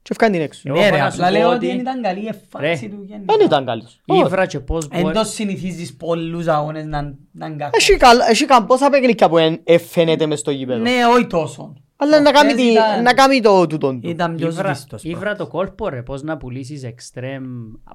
και 0.07 0.13
έφκανε 0.13 0.33
την 0.33 0.41
έξω. 0.43 0.63
Εγώ 0.65 0.77
Ναι 0.79 0.85
μπορώ 0.85 0.97
ρε, 0.97 1.03
να 1.03 1.11
σου 1.11 1.17
απλά 1.25 1.27
πω 1.27 1.33
λέω 1.39 1.47
ότι- 1.49 1.57
ότι 1.57 1.67
δεν 1.67 1.79
ήταν 1.79 2.03
καλή 2.03 2.21
η 2.23 2.27
εφάρξη 2.29 2.85
Ρε. 2.87 2.91
του 2.97 3.03
γενικά. 3.07 3.37
Δεν 3.37 3.47
ήταν 3.47 3.65
καλός. 3.67 4.01
Όχι. 4.07 4.21
Ήβρα 4.21 4.47
και 4.47 4.61
πώς 4.61 4.89
Εν 4.91 5.01
μπορεί... 5.03 5.15
το 5.15 5.25
συνηθίζεις 5.25 5.97
πολλούς 5.97 6.47
αγώνες 6.47 6.85
να 6.85 7.03
να 7.33 7.47
είναι 7.47 7.57
κακό. 7.57 7.71
Έχει 7.77 7.97
καλ- 7.97 8.21
Έχει 8.29 8.45
καμπόσα 8.45 8.91
παιχνίδια 8.91 9.29
που 9.29 9.39
εν- 9.39 9.61
εφαίνεται 9.65 10.27
μες 10.27 10.39
στο 10.39 10.51
γήπεδο. 10.51 10.79
Ναι, 10.83 10.91
όχι 11.15 11.27
τόσο. 11.27 11.73
Αλλά 11.97 12.21
να 12.21 12.31
κάνει, 12.31 12.47
Προχτές 12.53 12.67
τη- 12.67 12.73
ήταν- 12.73 13.03
να 13.03 13.15
κάνει 13.15 13.41
το 13.41 13.67
τούτον 13.67 14.01
του. 14.01 14.09
Ήταν 14.09 14.35
πιο 14.37 14.49
Ήβρα, 14.49 14.75
σβήστος. 14.75 15.05
ήβρα 15.05 15.37
το 15.37 15.47
κόλπο 15.47 15.89
ρε, 15.89 16.03
πώς 16.03 16.23
να 16.23 16.37
πουλήσεις 16.37 16.83
εξτρέμ 16.85 17.45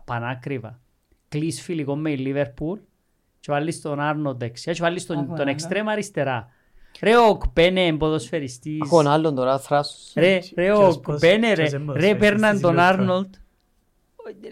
πανάκριβα. 0.06 0.80
Κλείς 1.30 1.62
φιλικό 1.62 1.96
με 1.96 2.12
η 2.12 2.18
Λίβερπουλ 2.18 2.80
και 3.40 3.52
βάλεις 3.52 3.82
τον 3.82 4.00
Άρνο 4.00 4.34
δεξιά 4.34 4.74
και 4.74 4.82
βάλεις 4.82 5.06
τον, 5.06 5.18
Άκου, 5.18 5.28
τον 5.28 5.40
άκου. 5.40 5.50
εξτρέμ 5.50 5.90
αριστερά. 5.90 6.48
Ρε 7.02 7.18
ο 7.18 7.38
Κπένε 7.38 7.94
ποδοσφαιριστής. 7.94 8.80
Έχω 8.86 9.00
έναν 9.00 9.14
άλλον 9.14 9.36
τώρα, 9.36 9.60
θράσος. 9.60 10.12
Ρε, 10.16 10.40
ρε 10.56 10.72
ο 10.74 10.78
Ποιος 10.78 11.00
πώς- 11.00 11.18
Κπένε 11.18 11.48
ρε, 11.48 11.56
ποιος 11.56 11.70
ρε 11.72 11.76
εμποδοσφαιριστής 11.78 12.20
παίρναν 12.30 12.52
της 12.52 12.62
τον 12.62 12.70
Λούτρα. 12.72 12.88
Άρνολτ. 12.88 13.34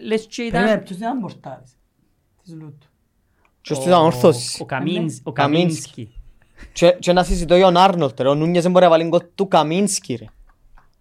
Λες 0.06 0.22
και 0.30 0.36
Περίμενε, 0.52 0.66
ήταν 0.72 0.84
ποιος 0.84 0.98
ήταν 0.98 1.20
πορτάρης 1.20 1.72
της 2.44 2.54
Λούτου. 2.54 2.88
Και 3.62 3.74
ώστε 3.74 3.90
ήταν 3.90 4.02
ο- 4.02 4.06
όρθος. 4.06 4.58
ο 4.60 4.66
Καμίνς- 4.66 5.20
ο 5.24 5.32
Καμίνσκι. 5.32 5.70
Καμίνσκι. 5.72 6.14
Και 6.74 6.92
και 7.00 7.14
να 7.14 7.24
συζητώ 7.24 7.56
για 7.56 7.66
τον 7.66 7.78
Άρνολτ, 7.78 8.20
ρε. 8.20 8.28
Ο 8.28 8.36
Νούνιες 8.36 8.64
δεν 8.64 8.72
μπορεί 8.72 8.84
να 8.84 8.90
βάλει 8.92 9.04
γκολ 9.08 9.20
του 9.36 9.48
Καμίνσκι, 9.48 10.14
ρε. 10.16 10.26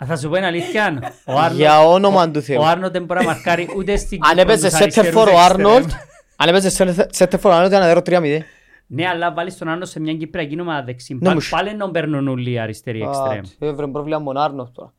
Α, 0.05 0.07
Θα 0.07 0.17
σου 0.17 0.29
πω 0.29 0.37
είναι 0.37 0.47
αλήθεια. 0.47 1.13
Ο 1.25 1.33
Άρνολτ- 1.33 1.55
Για 1.57 1.81
όνομα 1.89 2.31
του 2.31 2.43
Θεού. 2.43 2.61
Ο 2.61 2.65
Άρνολτ 2.67 2.93
δεν 2.93 3.05
μπορεί 3.05 3.21
να 3.21 3.27
μαρκάρει 3.27 3.69
ούτε 3.77 3.97
στην 3.97 4.19
Αν 4.23 4.29
Κύπρο 4.29 4.43
έπαιζε 4.43 4.69
τους 4.69 4.77
σέτερφορ 4.79 5.29
ο 5.29 5.39
αριστερούς 5.39 5.45
Άρνολτ, 5.51 5.85
εξτρέμ. 5.85 6.09
αν 6.37 6.49
έπαιζε 6.49 6.71
σέτερφορ 7.11 7.51
ο 7.53 7.55
Άρνολτ 7.55 7.73
ήταν 7.73 7.85
δέρο 7.85 8.03
3-0. 8.03 8.43
Ναι, 8.91 9.07
αλλά 9.09 9.33
βάλεις 9.33 9.57
τον 9.59 9.69
Άρνολτ 9.69 9.89
σε 9.89 10.01
μια 10.01 10.15
Κύπριακή 10.15 10.61
ομάδα 10.61 10.83
δεξί. 10.83 11.15
Ναι, 11.15 11.21
Πάλι- 11.21 11.35
μους. 11.35 11.49
Πάλι 11.49 11.75
να 11.77 11.91
παίρνουν 11.91 12.29
όλοι 12.29 12.51
οι 12.51 12.59
αριστεροί 12.59 13.03
εξτρέμ. 13.03 13.41
Έβρε 13.59 13.87
πρόβλημα 13.87 14.19
με 14.19 14.25
τον 14.25 14.37
Άρνολτ 14.37 14.69
τώρα. 14.73 14.93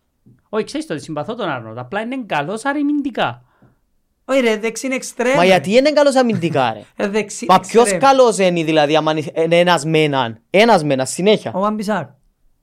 Όχι, 0.50 0.64
ξέρεις 0.64 0.86
το, 0.88 0.94
ότι 0.94 1.04
συμπαθώ 1.04 1.36
τον 1.36 1.50
Άρνολτ. 1.50 1.78
Απλά 1.78 2.02
είναι 2.02 2.24
καλός 2.26 2.66
αρρημιντικά. 2.66 3.42
Όχι 4.26 4.40
ρε, 4.40 4.58
δεξί 4.58 4.86
είναι 4.86 4.96
εξτρέμ. 4.96 5.36
Μα 5.36 5.46
γιατί 5.46 5.76
είναι 5.76 5.92
καλός 5.92 6.16
αμυντικά 6.16 6.74
ρε; 6.74 7.04
Ε, 7.04 7.08
δεξί 7.08 7.46
Μα 7.48 7.60
ποιος 7.60 7.82
εξτρέμ. 7.84 8.00
καλός 8.02 8.38
είναι 8.38 8.64
δηλαδή 8.64 8.96
άμα 8.96 9.12
είναι 9.12 9.60
ένας 9.60 9.86
με 9.86 10.04
έναν. 10.04 10.42
Ένας 10.50 10.84
με 10.84 10.94
έναν 10.94 11.06
συνέχεια. 11.06 11.52
Ο 11.54 11.60
Βαμπισάρ. 11.60 12.04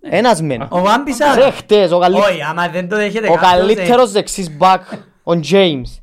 Ένας 0.01 0.43
με 0.43 0.55
έναν. 0.55 0.69
Ο 0.71 0.81
Βαμπισάρ. 0.81 1.39
Ρε 1.39 1.51
χτες 1.51 1.93
ο 1.93 1.99
καλύ- 1.99 2.19
Όχι, 2.19 2.43
άμα 2.43 2.69
δεν 2.69 2.89
το 2.89 2.97
δέχεται 2.97 3.29
ο 3.29 3.35
κάποιος, 3.35 3.53
ε, 3.53 3.57
καλύτερος 3.57 4.13
δεξής 4.13 4.57
μπακ, 4.57 4.83
ο 5.23 5.33
James. 5.51 6.01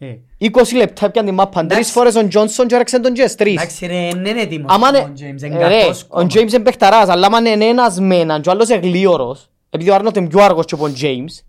Ε, 0.00 0.06
20 0.52 0.76
λεπτά 0.76 1.06
έπιαν 1.06 1.24
την 1.24 1.34
μάπα. 1.34 1.60
Τρεις 1.60 1.72
Εντάξει. 1.72 1.92
φορές 1.92 2.14
ο 2.14 2.28
Τζόνσον 2.28 2.66
και 2.66 2.74
έρεξε 2.74 2.98
τον 3.00 3.12
Jess. 3.16 3.30
Τρεις. 3.36 3.52
Εντάξει 3.54 3.86
ρε, 3.86 4.08
δεν 4.12 4.24
είναι 4.24 4.40
έτοιμος. 4.40 4.74
Άμα 4.74 4.88
ο 4.88 4.96
είναι... 4.96 5.12
James, 5.16 5.42
είναι 5.42 5.66
Ρε, 5.68 5.80
κακός 5.80 6.02
ο 6.02 6.06
κόμμα. 6.08 6.26
James 6.26 6.36
είναι 6.52 6.58
παιχταράς, 6.58 7.08
αλλά 7.08 7.26
άμα 7.26 7.38
είναι 7.50 7.64
ένας 7.64 8.00
με 8.00 8.16
έναν 8.16 8.40
και 8.42 8.48
ο 8.48 8.52
άλλος 8.52 8.68
είναι 8.68 8.78
γλίωρος, 8.78 9.50
επειδή 9.70 9.90
ο 9.90 9.94
Άρνοτ 9.94 10.16
είναι 10.16 10.28
πιο 10.28 10.40
αργός 10.42 10.64
και 10.64 10.74
από 10.74 10.82
τον 10.84 10.94
James, 11.00 11.42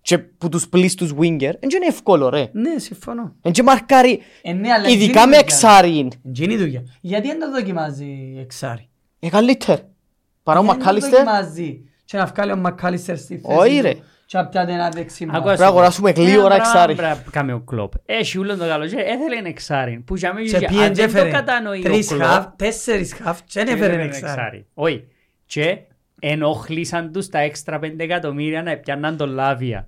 και 0.00 0.18
που 0.18 0.48
τους 0.48 0.68
πλείς 0.68 0.94
winger, 1.00 1.38
δεν 1.38 1.70
είναι 1.74 1.86
εύκολο 1.88 2.28
ρε. 2.28 2.48
Ναι, 2.52 2.78
συμφωνώ. 2.78 3.34
Δεν 3.42 3.52
και 3.52 3.62
μαρκάρει, 3.62 4.20
Ε, 4.42 4.52
ναι, 4.52 4.72
αλλά 4.72 4.88
ειδικά 4.88 5.04
γίνει 5.04 5.14
με 5.14 5.24
δουλειά. 5.24 5.38
εξάρι, 5.38 6.08
Γίνει 6.22 6.54
η 6.54 6.56
δουλειά. 6.56 6.82
Γιατί 7.00 7.26
δεν 7.28 7.40
το 7.40 7.50
δοκιμάζει 7.50 8.36
εξάρι; 8.40 8.88
είναι 9.18 9.30
καλύτερο. 9.32 9.78
Παρά 10.42 10.58
ο 10.58 10.62
Γιατί 10.62 10.78
δεν 10.78 10.84
το 10.84 10.84
Μακάλιστερ, 10.84 11.24
δοκιμάζει. 11.24 11.80
Και 12.04 12.16
να 12.16 12.26
βγάλει 12.26 12.52
ο 12.52 12.56
Μακάλιστερ 12.56 13.16
στη 13.18 13.38
θέση 13.38 13.58
Όχι, 13.58 13.76
του 13.76 13.82
ρε. 13.82 13.92
Και 14.26 14.36
να 14.38 14.46
πιάτε 14.46 14.72
ένα 14.72 14.88
δεξί 14.88 15.26
Ακούω 15.28 15.40
μπακ. 15.40 15.40
σου. 15.40 15.46
πρέπει 15.46 15.60
να 15.60 15.66
αγοράσουμε 15.66 16.10
γλίωρα 16.10 16.54
Ένα 16.54 16.64
εξάρι. 16.64 16.94
πράγμα 16.94 17.14
πρέπει 17.14 17.26
να 17.34 17.40
κάνει 17.40 17.52
ο 17.52 17.60
Κλόπ. 17.66 17.92
Έχει 18.06 18.38
ούλον 18.38 18.58
το 18.58 18.66
καλοκαίρι, 18.66 19.02
έθελε 19.02 19.36
ένα 19.38 19.48
εξάρι. 19.48 20.02
Που 20.06 20.16
για 20.16 20.32
μένα 20.34 20.46
Και 20.46 20.56
αν 20.56 20.64
πήγαινε 20.66 20.88
και 20.88 20.94
δεν 20.94 21.12
το 21.12 21.18
έφερε 21.18 21.30
κατανοεί 21.30 21.78
ο 21.78 21.82
τρεις 21.82 22.08
Κλόπ, 22.08 22.22
χαφ, 22.22 22.46
τέσσερις 22.56 23.14
χαφ 23.22 23.42
και 23.42 23.64
δεν 23.64 23.74
έφερε 23.74 23.92
έφερε 23.92 24.04
εξάρι. 24.16 24.66
Όχι. 24.74 25.04
Και 25.46 25.78
ενοχλήσαν 26.20 27.12
τους 27.12 27.28
τα 27.28 27.38
έξτρα 27.38 27.78
πέντε 27.78 28.04
εκατομμύρια 28.04 28.62
να 28.62 28.76
πιάνναν 28.76 29.16
τον 29.16 29.28
Λάβια. 29.30 29.86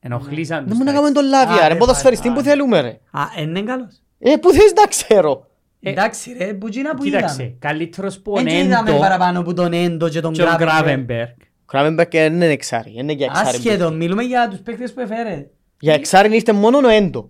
Ενοχλήσαν 0.00 0.58
Δεν 0.58 0.68
τους 0.68 0.78
μου 0.78 0.84
να 0.84 0.90
τα 0.90 0.96
κάνουμε 0.96 1.12
τον 1.12 1.24
Α, 1.24 1.28
Λάβια, 1.28 1.62
ρε, 1.62 1.68
ρε, 1.68 1.74
ποδοσφαιριστή 1.74 2.28
πάλι. 2.28 2.38
που 2.40 2.44
θέλουμε 2.46 2.80
ρε. 2.80 2.88
Α, 3.10 3.22
είναι 3.40 3.62
καλός. 3.62 4.02
Ε, 4.18 4.36
που 4.36 4.50
θες 4.50 4.72
να 4.80 4.86
ξέρω. 4.86 5.46
Ε, 5.80 5.90
Εντάξει 5.90 6.34
ρε, 6.38 6.54
που 6.54 6.68
γίνα 6.68 6.94
που 6.94 7.02
Κοίταξε, 7.02 7.42
είδαμε. 7.42 7.56
καλύτερος 7.58 8.18
που 8.20 8.32
ο 8.32 8.36
Δεν 8.36 8.46
είδαμε 8.46 8.88
Νέντο 8.90 9.00
παραπάνω 9.02 9.42
που 9.42 9.52
τον 9.54 9.72
Έντο 9.72 10.08
και 10.08 10.20
τον 10.20 10.32
και 10.32 10.42
ο 11.66 11.72
Γκράβενμπεργκ. 11.72 12.08
Γκράβενμπεργκ. 12.08 12.08
Κράμενμπερκ 12.10 12.14
είναι 12.14 12.46
εξάρι, 12.46 12.92
είναι 12.96 13.12
για 13.12 13.26
εξάρι. 13.26 13.48
Άσχετο, 13.56 13.92
μιλούμε 13.92 14.22
για 14.22 14.48
τους 14.48 14.60
παίκτες 14.60 14.92
που 14.92 15.00
έφερε. 15.00 15.50
Για 15.80 15.94
εξάρι 15.94 16.34
ήρθε 16.34 16.52
μόνο 16.52 16.78
ο 16.78 16.88
Έντο. 16.88 17.26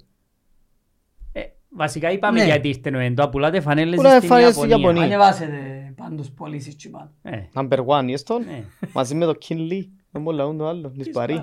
Ε, 1.33 1.41
Βασικά 1.69 2.11
είπαμε 2.11 2.39
Ναι. 2.39 2.45
γιατί 2.45 2.69
ήρθε 2.69 2.91
ο 2.97 2.99
Έντο, 2.99 3.23
απουλάτε 3.25 3.61
φανέλες 3.61 3.97
Πουλάτε 3.97 4.17
στην 4.17 4.29
φανέλες 4.29 4.55
στην 4.55 4.69
Ιαπωνία. 4.69 4.89
Ιαπωνία. 4.89 5.17
Ανεβάσετε 5.17 5.93
πάντως 5.97 6.31
πωλήσεις 6.31 6.77
τσι 6.77 6.91
πάνω. 6.91 7.11
Ε, 7.23 7.43
Number 7.55 7.85
one, 7.87 8.05
είσαι 8.09 8.25
τον. 8.25 8.45
ναι. 8.45 8.65
Μαζί 8.93 9.15
με 9.15 9.25
το 9.25 9.35
Kin 9.49 9.55
Lee. 9.73 9.87
Δεν 10.11 10.23
μου 10.23 10.31
λαούν 10.31 10.59
το 10.59 10.67
άλλο, 10.67 10.89
της 10.99 11.11
Παρί. 11.11 11.35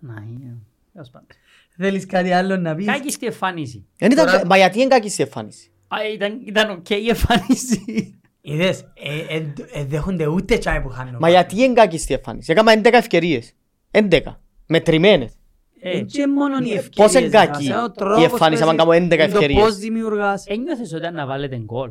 Να, 0.00 0.24
είναι. 0.28 0.56
Τέλος 0.92 1.10
πάντων. 1.10 1.26
Θέλεις 1.80 2.06
κάτι 2.06 2.32
άλλο 2.32 2.56
να 2.56 2.74
πεις; 2.74 2.86
Κάκιστη 2.86 3.26
εμφάνιση. 3.26 3.86
Εν 3.98 4.10
ήταν- 4.10 4.26
Τώρα- 4.26 4.46
Μα 4.46 4.56
γιατί 4.56 4.78
είναι 4.80 4.88
κακή 4.88 5.08
η 5.08 5.22
εμφάνιση. 5.22 5.70
Α, 5.88 5.96
ήταν- 6.14 6.40
Ήταν 6.44 6.70
οκ 6.70 6.90
η 6.90 7.08
εμφάνιση. 7.08 8.17
Είδες, 8.40 8.80
ε, 8.80 9.36
ε, 9.36 9.52
ε, 9.72 9.84
δέχονται 9.84 10.26
ούτε 10.26 10.58
τσάι 10.58 10.80
που 10.80 10.88
χάνουν. 10.88 11.16
Μα 11.20 11.28
γιατί 11.30 11.62
είναι 11.62 11.72
κακή 11.72 11.96
η 12.08 12.12
εμφάνιση; 12.12 12.52
Έκανα 12.52 12.72
11 12.72 12.92
ευκαιρίες. 12.92 13.52
11. 13.90 14.40
Μετρημένες. 14.66 15.32
Ε, 15.80 16.00
Και 16.00 16.26
μόνο 16.26 16.56
οι 16.58 16.72
ευκαιρίες. 16.72 16.88
Πώς 16.96 17.12
είναι 17.14 17.28
κακή 17.28 17.64
σας, 17.64 17.76
ε, 17.76 17.80
ο 17.80 17.84
η 17.84 17.90
τρόπος 17.96 18.22
εμφάνιση 18.24 18.62
άμα 18.62 18.74
παίζεις, 18.74 18.84
κάνω 18.84 18.90
11 18.92 19.24
είναι 19.24 19.32
το 19.32 19.36
ευκαιρίες. 19.38 19.62
Πώς 19.62 19.76
δημιουργάς. 19.76 20.44
Ένιωθες 20.46 20.92
όταν 20.92 21.14
να 21.14 21.26
βάλετε 21.26 21.56
γκολ. 21.56 21.90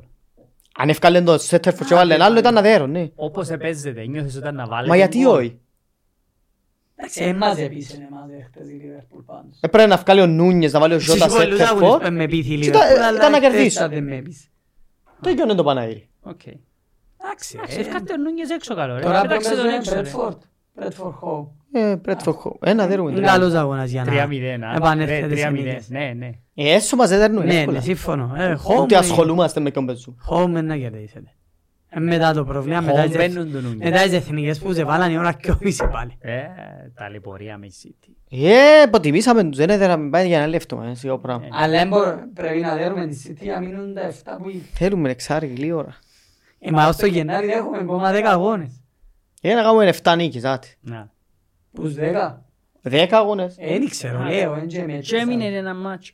Αν 0.79 0.89
έφκαλε 0.89 1.21
το 1.21 1.37
Σέτερφορ 1.37 1.87
και 1.87 1.93
βάλε 1.93 2.13
ένα 2.13 2.25
άλλο 2.25 2.39
ήταν 2.39 2.57
αδέρο, 2.57 2.87
ναι. 2.87 3.09
Όπως 3.15 3.49
επέζετε, 3.49 4.01
ένιωθες 4.01 4.35
όταν 4.35 4.55
να 4.55 4.65
βάλετε 4.67 4.89
Μα 4.89 4.95
γιατί 4.95 5.19
γκολ. 5.19 5.37
όχι; 5.37 5.59
Εντάξει, 6.95 7.23
εμάς 7.23 7.57
επίσης 7.57 7.93
εμάς 7.93 8.21
χτες 8.45 8.69
η 8.69 8.73
Λίβερπουλ 8.73 9.21
πάντως. 9.25 9.57
Έπρεπε 9.61 9.87
να 9.87 9.97
βγάλει 9.97 10.21
ο 10.21 10.27
Νούνιες, 10.27 10.71
να 10.73 10.79
βάλει 10.79 10.93
ο 10.93 10.99
Ζώτα 10.99 11.29
Στις 11.29 11.33
πολλούς 11.43 11.59
αγώνες 11.59 11.67
Σέτερφορ. 11.69 12.01
που 12.07 12.11
με 12.13 12.27
πείθει 12.27 12.53
η 12.53 12.59
Και 12.59 12.69
τα- 12.71 12.79
Λίβερπουλ, 12.79 13.03
αλλά 13.03 13.17
ήταν 13.17 13.31
να 13.31 13.37
χτες 13.37 13.51
κερδίσω. 13.51 13.79
τα 13.79 13.89
δεν 13.89 14.03
με 14.03 14.15
έπεισε. 14.15 14.45
Το 15.21 15.29
ίδιο 15.29 15.43
είναι 15.43 15.53
το 15.55 15.63
Παναήρι. 15.63 16.09
Οκ. 16.29 16.41
Εντάξει, 16.45 17.53
Εντάξει, 17.57 17.77
ε, 17.77 17.81
ευκάτε 17.81 18.13
ο 18.13 18.17
Νούνιες 18.17 18.49
έξω 18.49 18.75
καλό. 18.75 18.95
ρε. 18.95 19.01
Τώρα 19.01 19.21
Κοίταξε 19.21 19.49
τον 19.49 19.57
παίζουμε 19.57 19.75
έξω, 19.75 19.95
ρε. 19.95 20.01
Bradford. 20.01 20.37
Bradford 20.83 21.13
Home. 21.21 21.47
Ε, 21.71 21.95
Πρέτφορ, 21.95 22.35
ένα 22.63 22.87
δέρουμε. 22.87 23.11
Είναι 23.11 23.19
καλός 23.27 23.53
αγώνας 23.53 23.89
για 23.89 24.03
να 24.03 24.11
3-0, 24.11 24.63
α. 24.65 24.75
επανέρχεται 24.75 25.27
Ναι, 25.27 25.35
σε 25.35 25.47
3-0. 25.47 25.51
νίκες. 25.51 25.89
Ναι, 25.89 26.13
ναι. 26.17 26.29
Ε, 26.55 26.73
έσω 26.73 26.95
μας 26.95 27.09
δεν 27.09 27.19
δέρνουμε 27.19 27.45
Ναι, 27.45 27.53
ναι, 27.53 27.59
εύκολα. 27.59 27.81
σύμφωνο. 27.81 28.33
Ε, 28.37 28.51
Ούτε 28.81 28.95
Home 28.95 28.99
ασχολούμαστε 28.99 29.59
με 29.59 29.71
ποιον 29.71 29.85
παίζουν. 29.85 30.17
Home 30.29 30.49
να 30.63 30.77
κερδίσετε. 30.77 31.31
Ε, 31.89 31.99
Μετά 31.99 32.33
το 32.33 32.43
πρόβλημα, 32.45 32.81
μετά 32.81 33.03
Home 33.03 33.07
τις- 33.07 33.17
μπαίνουν 33.17 33.51
του 33.51 33.59
Νούνιες. 33.61 33.89
μετά 33.91 34.03
τις 34.03 34.13
εθνικές 34.13 34.59
που 34.59 34.73
σε 34.73 34.83
βάλαν 34.83 35.11
η 35.11 35.17
ώρα 35.17 35.33
και 35.33 35.53
μισή 35.59 35.87
πάλι. 35.91 36.17
Ε, 36.19 36.41
ταλαιπωρία 36.95 37.57
με 37.57 37.65
η 37.65 37.71
City. 37.83 38.11
Ε, 38.29 38.81
αποτιμήσαμε 38.81 39.43
τους, 39.43 39.57
δεν 39.57 39.69
έδεραμε 39.69 40.09
πάει 40.09 40.27
για 40.27 40.37
ένα 40.37 40.47
λεφτό, 40.47 40.83
ε, 40.89 40.93
σιγά 40.93 41.17
πράγμα. 41.17 41.45
Αλλά 41.51 41.77
δεν 41.77 41.87
μπορώ- 41.87 42.19
πρέπει 42.33 42.59
να 42.59 42.75
δέρουμε 42.75 43.07
τη 43.07 43.21
City 43.27 43.45
να 43.47 43.59
μείνουν 43.59 43.93
τα 43.93 44.01
7 44.01 44.37
που 44.41 44.49
είναι. 44.49 44.61
Θέλουμε 44.73 45.09
εξάρι 45.09 45.47
γλύωρα. 45.47 45.95
Ε, 46.59 46.71
μα 46.71 46.87
ως 46.87 46.95
το 46.95 47.05
Γενάρη 47.05 47.49
έχουμε 47.51 47.77
ακόμα 47.77 48.11
10 48.11 48.21
αγώνες. 48.23 48.81
Ε, 49.41 49.53
να 49.53 49.61
κάνουμε 49.61 49.93
7 50.03 50.15
νίκες, 50.15 50.43
άτε. 50.43 50.67
Να. 50.81 51.11
Πούς 51.71 51.93
10. 51.93 52.45
10 52.81 53.07
αγώνες. 53.11 53.55
Ε, 53.59 53.67
δεν 53.67 53.89
ξέρω, 53.89 54.23
λέω, 54.23 54.53
εν 54.53 54.67
και 54.67 54.83
με 54.85 54.97
Και 54.97 55.15
έμεινε 55.15 55.45
ένα 55.45 55.73
μάτσο. 55.73 56.13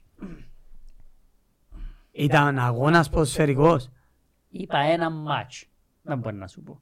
Ήταν 2.12 2.60
αγώνας 2.60 3.10
ποδοσφαιρικός. 3.10 3.89
Είπα 4.50 4.78
ένα 4.78 5.10
μάτσο. 5.10 5.66
Δεν 6.02 6.18
μπορεί 6.18 6.36
να 6.36 6.48
σου 6.48 6.62
πω. 6.62 6.82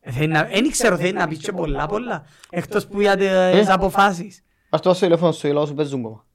Ε, 0.00 0.10
θέλει 0.12 0.32
να- 0.32 0.48
Εν 0.50 0.70
ξέρω, 0.70 0.96
θέλει 0.96 1.12
να 1.12 1.28
πεις 1.28 1.38
και 1.38 1.52
πολλά 1.52 1.86
πολλά. 1.86 2.24
Εκτός 2.50 2.86
που 2.86 3.00
για 3.00 3.16
τις 3.52 3.68
αποφάσεις. 3.68 4.42
Ας 4.70 4.80
το 4.80 4.88
δώσω 4.88 5.04
τηλέφωνο 5.04 5.32
στο 5.32 5.48
λόγο 5.52 5.66
σου 5.66 5.74
παίζουν 5.74 6.02
κόμμα. 6.02 6.26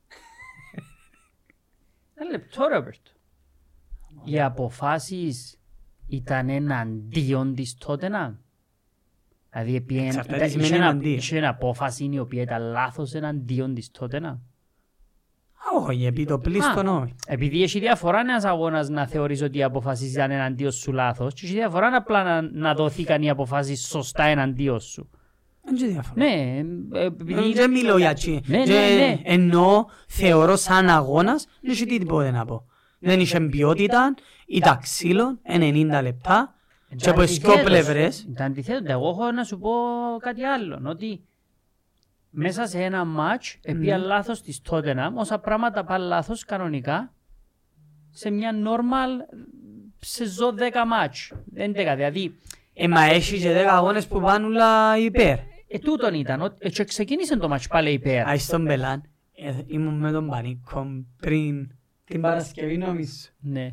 Ένα 2.24 2.32
λεπτό, 2.32 2.67
Ρόμπερτ. 2.74 3.05
Οι 4.24 4.41
αποφάσεις 4.41 5.57
ήταν 6.07 6.49
εναντίον 6.49 7.55
της 7.55 7.78
τότε 7.78 8.09
να. 8.09 8.39
Δηλαδή, 9.51 9.76
επί 9.76 9.95
ένα- 9.97 10.05
Εξαρτάται 10.05 10.36
ήταν- 10.36 10.45
τι 10.47 10.51
σημαίνει 10.51 10.67
είχε 10.69 10.76
ένα- 10.78 10.86
εναντίον. 10.89 11.17
είχε 11.17 11.38
ένα 11.38 11.49
απόφαση 11.49 12.09
η 12.11 12.19
οποία 12.19 12.41
ήταν 12.41 12.61
λάθος 12.61 13.13
εναντίον 13.13 13.74
της 13.74 13.91
τότε 13.91 14.19
να. 14.19 14.30
Α, 14.30 15.82
Όχι, 15.88 16.05
επί 16.05 16.26
το 16.26 16.39
πλήστον 16.39 16.88
Α. 16.88 16.91
όχι. 16.91 17.15
Επειδή 17.28 17.63
έχει 17.63 17.80
διαφορά 17.80 18.19
ένας 18.19 18.43
αγώνας 18.43 18.89
να 18.89 19.07
θεωρείς 19.07 19.41
ότι 19.41 19.57
οι 19.57 19.63
αποφάσεις 19.63 20.11
ήταν 20.11 20.32
εναντίον 20.32 20.71
σου 20.71 20.91
λάθος 20.93 21.34
και 21.34 21.45
έχει 21.45 21.55
διαφορά 21.55 21.95
απλά 21.95 22.24
να, 22.24 22.41
να 22.51 22.74
δοθήκαν 22.74 23.21
οι 23.21 23.30
αποφάσεις 23.30 23.88
σωστά 23.88 24.24
εναντίον 24.24 24.80
σου. 24.80 25.09
Δεν 25.64 25.76
και 25.76 25.86
διαφορά. 25.86 26.26
Ναι, 26.26 26.61
ε, 26.99 27.05
επειδή... 27.05 27.53
Δεν 27.53 27.72
μιλώ 27.72 27.97
για 27.97 28.14
τσι. 28.14 28.41
Ναι, 28.45 28.57
ναι, 28.57 28.64
Και 28.64 28.72
ναι. 28.72 29.20
Εννοώ, 29.24 29.86
θεωρώ 30.07 30.55
σαν 30.55 30.89
αγώνας, 30.89 31.47
δεν 31.61 31.72
έχει 31.72 31.86
τίποτε 31.86 32.32
να 32.32 32.45
πω. 32.45 32.66
Δεν 32.99 33.20
είχε 33.20 33.39
ποιότητα, 33.39 34.14
ήταν 34.47 34.80
ξύλο, 34.80 35.39
90 35.47 35.99
λεπτά, 36.03 36.55
και 36.95 37.09
από 37.09 37.22
τις 37.22 37.38
δυο 37.38 37.51
Αντιθέτως, 37.51 37.72
πλευρές. 37.72 38.22
Ήταν 38.30 38.45
αντιθέτως. 38.45 38.91
Εγώ 38.91 39.09
έχω 39.09 39.32
να 39.32 39.43
σου 39.43 39.59
πω 39.59 39.70
κάτι 40.20 40.43
άλλο. 40.43 40.82
Ότι 40.86 41.22
μέσα 42.30 42.68
σε 42.68 42.84
ένα 42.84 43.05
μάτς 43.05 43.57
επία 43.61 43.97
Ναι. 43.97 44.05
λάθος 44.05 44.41
της 44.41 44.61
Tottenham, 44.70 45.11
όσα 45.14 45.39
πράγματα 45.39 45.84
πάνε 45.84 46.03
λάθος 46.05 46.45
κανονικά, 46.45 47.14
σε 48.11 48.30
μια 48.30 48.51
normal 48.51 49.38
σε 49.99 50.26
ζω 50.26 50.53
10 50.53 50.86
μάτς. 50.88 51.32
11 51.55 51.93
δηλαδή. 51.95 52.36
Ε, 52.74 52.88
μα 52.88 53.03
έχεις 53.03 53.41
και 53.41 53.53
10 53.53 53.66
αγώνες 53.70 54.07
που 54.07 54.20
πάνε 54.22 54.45
όλα 54.45 54.97
υπέρ. 54.97 55.38
Ε, 55.76 55.80
τούτον 55.80 56.13
ήταν. 56.13 56.41
ότι- 56.41 56.55
ε, 56.59 56.69
και 56.69 56.84
ξεκίνησε 56.84 57.38
το 57.38 57.47
μάτς 57.47 57.67
πάλι 57.67 57.91
υπέρ. 57.91 58.28
Άι 58.28 58.38
στον 58.38 58.61
Μπελάν, 58.61 59.03
ε, 59.36 59.53
ήμουν 59.67 59.93
με 59.99 60.11
τον 60.11 60.28
Πανίκο 60.28 60.88
πριν 61.19 61.71
την 62.05 62.21
Παρασκευή 62.21 62.78
νομίζω. 62.78 63.11
Ναι. 63.39 63.69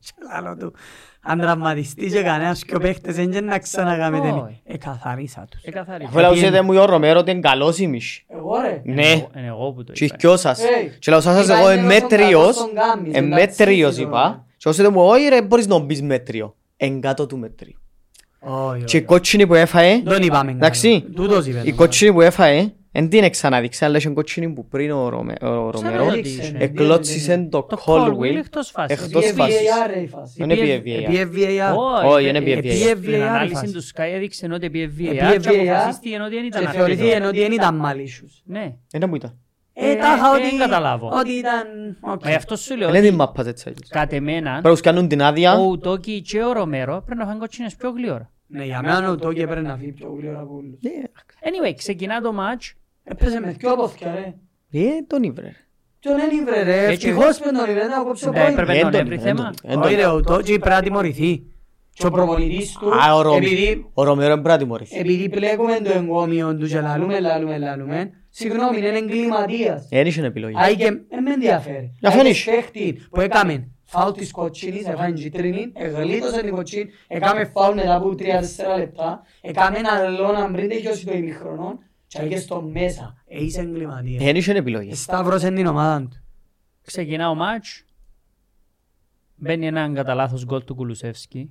Και 0.00 0.12
λαλό 0.32 0.56
του, 0.56 0.74
αν 1.20 1.38
τραυματιστεί 1.38 2.06
και 2.10 2.22
κανένας 2.22 2.64
και 2.64 2.74
ο 2.76 2.78
παίχτες 2.78 3.14
δεν 3.16 3.30
και 3.30 3.40
να 3.40 3.58
ξανακάμε 3.58 4.18
Όχι. 4.18 4.32
την. 4.64 4.74
Εκαθαρίσα 4.74 5.46
τους. 5.50 5.62
Εκαθάρισα. 5.62 6.08
Αφού 6.08 6.18
λαούσετε 6.18 6.62
μου 6.62 6.74
ο 6.74 6.84
Ρομέρο 6.84 7.18
ότι 7.18 7.30
είναι 7.30 7.40
καλός 7.40 7.78
ημίς. 7.78 8.22
Εγώ 8.28 8.60
ρε. 8.60 8.82
Ναι. 8.84 9.06
Είναι 9.36 9.46
εγώ 9.46 9.72
που 9.72 9.84
το 9.84 9.92
Και 9.92 10.04
είπα. 10.04 10.14
οι 10.14 10.18
δυο 10.20 10.36
σας. 10.36 10.60
Hey. 10.60 10.90
Και 10.98 11.10
λαούσα 11.10 11.32
σας 11.32 11.44
Είπα, 11.44 11.58
εγώ 11.58 11.72
είναι 11.72 11.80
είμαι 11.80 11.94
όσον 11.94 12.08
μέτριος. 12.10 12.30
καλός 12.40 12.56
τον 12.56 12.74
κάνεις, 12.74 13.16
Είμαι 13.16 13.26
εντάξει, 13.36 13.60
μέτριος 13.62 13.96
το- 13.96 14.02
είπα. 14.02 14.44
Και 14.56 14.68
όσοι 14.68 14.88
μου 14.88 15.02
όχι 15.02 15.28
ρε 15.28 15.42
μπορείς 15.42 15.66
να 15.66 15.78
μπεις 15.78 16.02
μέτριο. 16.02 16.56
Εν 16.76 17.00
κάτω 17.00 17.26
του 17.26 17.38
μέτριου. 17.38 17.78
Όχι, 18.40 18.84
Και 18.84 18.96
η 18.96 19.00
όχι. 19.00 19.06
κότσινη 19.06 19.46
που 19.46 19.54
έφαε. 19.54 20.00
Δεν 20.04 20.22
είπαμε 20.22 20.50
Εντάξει. 20.50 21.00
κάτι. 21.00 21.12
Τούτος 21.14 21.46
είπε. 21.46 21.60
Η 21.64 21.72
κότσινη 21.72 22.12
που 22.12 22.20
έφαε. 22.20 22.72
Εν 22.92 23.08
την 23.08 23.24
εξαναδείξε 23.24 23.84
αλλά 23.84 23.96
είχε 23.96 24.08
κότσινη 24.08 24.48
που 24.48 24.68
πριν 24.68 24.90
ο 24.90 25.08
Ρωμε- 25.08 25.42
ο 25.42 25.70
Ρομέρο. 25.70 26.04
ότι 26.06 26.18
Έδειξε, 26.18 26.40
είχε. 26.42 26.50
ναι. 26.52 26.64
Εκλώτσισε 26.64 27.48
το 27.50 27.62
Το 27.62 27.82
Colwill 27.86 28.16
Colwill. 28.16 28.36
εκτός 28.36 28.70
φάσης. 28.70 29.02
Εκτός 29.02 29.22
Επίε 29.24 29.32
φάσης. 29.44 29.56
VAR 29.56 29.90
ρε 29.94 30.00
η 30.00 30.06
φάσης. 30.06 30.34
Δεν 30.36 30.50
είναι 30.50 30.70
Επίε- 30.72 30.98
VAR. 30.98 31.02
επίε 31.24 31.24
VAR. 31.24 31.74
Όχι, 32.06 32.28
είναι 32.28 32.38
ε, 32.38 32.52
επί 32.52 32.68
ε, 32.68 32.92
VAR 32.92 32.96
Στην 32.98 33.12
η 33.12 33.22
ανάλυση 33.22 33.54
φάση. 33.54 33.72
του 33.72 33.82
Sky 33.84 34.08
έδειξε 34.14 34.48
ότι 34.52 34.66
επί 34.66 34.82
Επίε 34.82 35.10
VAR 35.10 35.38
και 35.40 35.48
VAR 35.50 35.54
αποφασίστηκε 35.54 36.18
ότι 36.26 36.34
δεν 36.34 36.44
ήταν 36.44 36.62
Και 36.64 36.68
θεωρηθεί 36.70 37.12
αυτό. 37.12 37.28
ότι 37.28 37.38
δεν 37.38 37.52
ήταν 37.52 37.82
malicious. 37.84 38.42
Ναι. 38.44 38.72
Είναι 38.94 39.06
που 39.08 39.16
ήταν. 39.16 39.38
Ε, 39.80 39.90
Ε, 39.90 39.94
τάχα 39.96 40.26
ε, 40.26 40.30
ότι... 40.38 40.42
δεν 40.50 40.58
καταλάβω. 40.58 41.10
Ότι 41.14 41.30
ήταν... 41.32 41.96
οκ. 42.00 42.22
Μα 42.24 42.30
γι' 42.30 42.36
αυτό 42.36 42.56
σου 42.56 42.76
λέω 42.76 42.88
Είναι 42.88 42.98
την 42.98 43.06
ότι 43.08 43.16
μάπα 43.16 43.44
έτσι 43.48 43.64
αλλιώς. 43.68 43.88
κατ' 43.88 44.12
εμένα 44.12 44.50
Πρέπει 44.50 44.66
να 44.66 44.70
τους 44.70 44.80
κάνουν 44.80 45.08
την 45.08 45.22
άδεια. 45.22 45.54
ο 45.58 45.64
Ουτόκι 45.66 46.20
και 46.22 46.42
ο 46.42 46.52
Ρομέρο 46.52 47.02
πρέπει 47.06 47.20
να 47.20 47.26
φάνε 47.26 47.38
κότσινες 47.38 47.74
πιο 47.76 47.90
γλύωρα. 47.90 48.30
Ναι, 48.46 48.64
για 48.64 48.82
μένα 48.82 49.10
ο 49.10 49.16
Τόκι 49.16 49.40
έπρεπε 49.40 49.60
να 49.68 49.76
φύγει 49.76 49.92
πιο 49.92 50.16
γλύωρα 50.18 50.40
από 50.40 50.54
όλους. 50.54 50.78
Ναι. 50.80 50.90
Anyway, 51.42 51.74
ξεκινά 51.76 52.20
το 52.20 52.34
match. 52.38 52.72
Έπαιζε 53.04 53.40
με 53.40 53.50
δυο 53.58 53.76
πόθηκια 53.76 54.14
ρε. 54.14 54.34
Ε, 54.80 54.88
τον 55.06 55.22
ήβρε. 55.22 55.52
Ποιον 56.00 56.16
δεν 56.16 56.30
ήβρε 56.40 56.62
ρε, 56.62 56.84
Έτσι, 56.86 57.08
ευτυχώς 57.08 57.38
με 57.40 57.52
τον 57.58 57.70
ήβρε, 57.70 57.84
να 57.86 58.02
κόψω 58.02 58.30
Ναι, 58.30 58.40
πόη. 58.40 58.52
έπρεπε 58.52 58.72
Ε, 58.78 58.82
να 58.82 58.90
τον 58.90 59.00
έβρει 59.00 59.14
ήβρε, 59.14 59.28
θέμα. 59.28 59.52
ε, 59.62 59.72
τον 59.72 59.82
ήβρε. 59.82 59.86
Όχι 59.86 59.94
ρε, 59.94 60.06
ο 60.06 60.20
Τότζι 60.22 60.58
πρέπει 60.58 60.74
να 60.74 60.82
τιμωρηθεί. 60.82 61.42
Και 61.92 62.06
ο 62.06 62.10
προπονητής 62.10 62.72
του, 62.72 62.88
Α, 62.94 63.14
ο 63.14 63.22
Ρώμη. 63.22 63.36
επειδή 63.36 63.90
Ο 63.94 64.02
Ρωμέρο 64.04 64.32
είναι 64.32 64.42
πρέπει 64.42 64.48
να 64.58 64.64
τιμωρηθεί. 64.64 64.98
επειδή 64.98 65.28
πλέκουμε 65.28 65.78
το 65.84 65.90
εγκόμιο 65.98 66.56
τους 66.56 66.70
και 66.70 66.80
λαλούμε, 66.80 67.20
λαλούμε, 67.20 67.58
λαλούμε, 67.58 68.10
συγγνώμη, 68.38 68.78
είναι 68.78 68.98
εγκληματίας. 68.98 69.88
Δεν 69.88 70.06
είχε 70.06 70.24
επιλογή. 70.24 70.54
Άι 70.56 70.76
και 70.76 70.90
δεν 71.08 71.22
με 71.22 71.32
ενδιαφέρει. 71.32 71.92
Για 72.00 72.08
Άι 72.10 72.16
και 72.16 72.22
φαίνεις. 72.22 72.44
παίχτη 72.44 72.98
που 73.10 73.20
έκαμε 73.20 73.68
φάουλ 73.84 74.12
της 74.12 74.30
κοτσίνης, 74.30 74.86
έφανε 74.86 75.12
κίτρινη, 75.12 75.72
εγλίτωσε 75.74 76.40
την 76.40 76.54
κοτσίνη, 76.54 76.90
έκαμε 77.06 77.44
φάουλ 77.44 77.74
μετά 77.74 77.94
από 77.94 78.14
3-4 78.18 78.76
λεπτά, 78.78 79.22
έκαμε 79.40 79.78
ένα 79.78 80.08
λόνα 80.08 80.50
πριν 80.50 80.68
τελειώσει 80.68 81.06
το 81.06 81.12
ημιχρονό 81.12 81.78
και 82.06 82.18
έγινε 82.20 82.40
στο 82.40 82.62
μέσα. 82.62 83.22
Ε, 83.26 83.44
είσαι 83.44 83.60
εγκληματίας. 83.60 84.24
Δεν 84.24 84.36
είχε 84.36 84.52
επιλογή. 84.52 84.94
Σταύρωσε 84.94 85.50
την 85.50 85.66
ομάδα 85.66 86.00
του. 86.10 86.22
Ξεκινά 86.84 87.30
ο 87.30 87.34
μάτς. 87.34 87.84
Μπαίνει 89.34 89.66
έναν 89.66 89.94
κατά 89.94 90.14
λάθος 90.14 90.44
γκολ 90.44 90.64
του 90.64 90.74
Κουλουσεύσκη. 90.74 91.50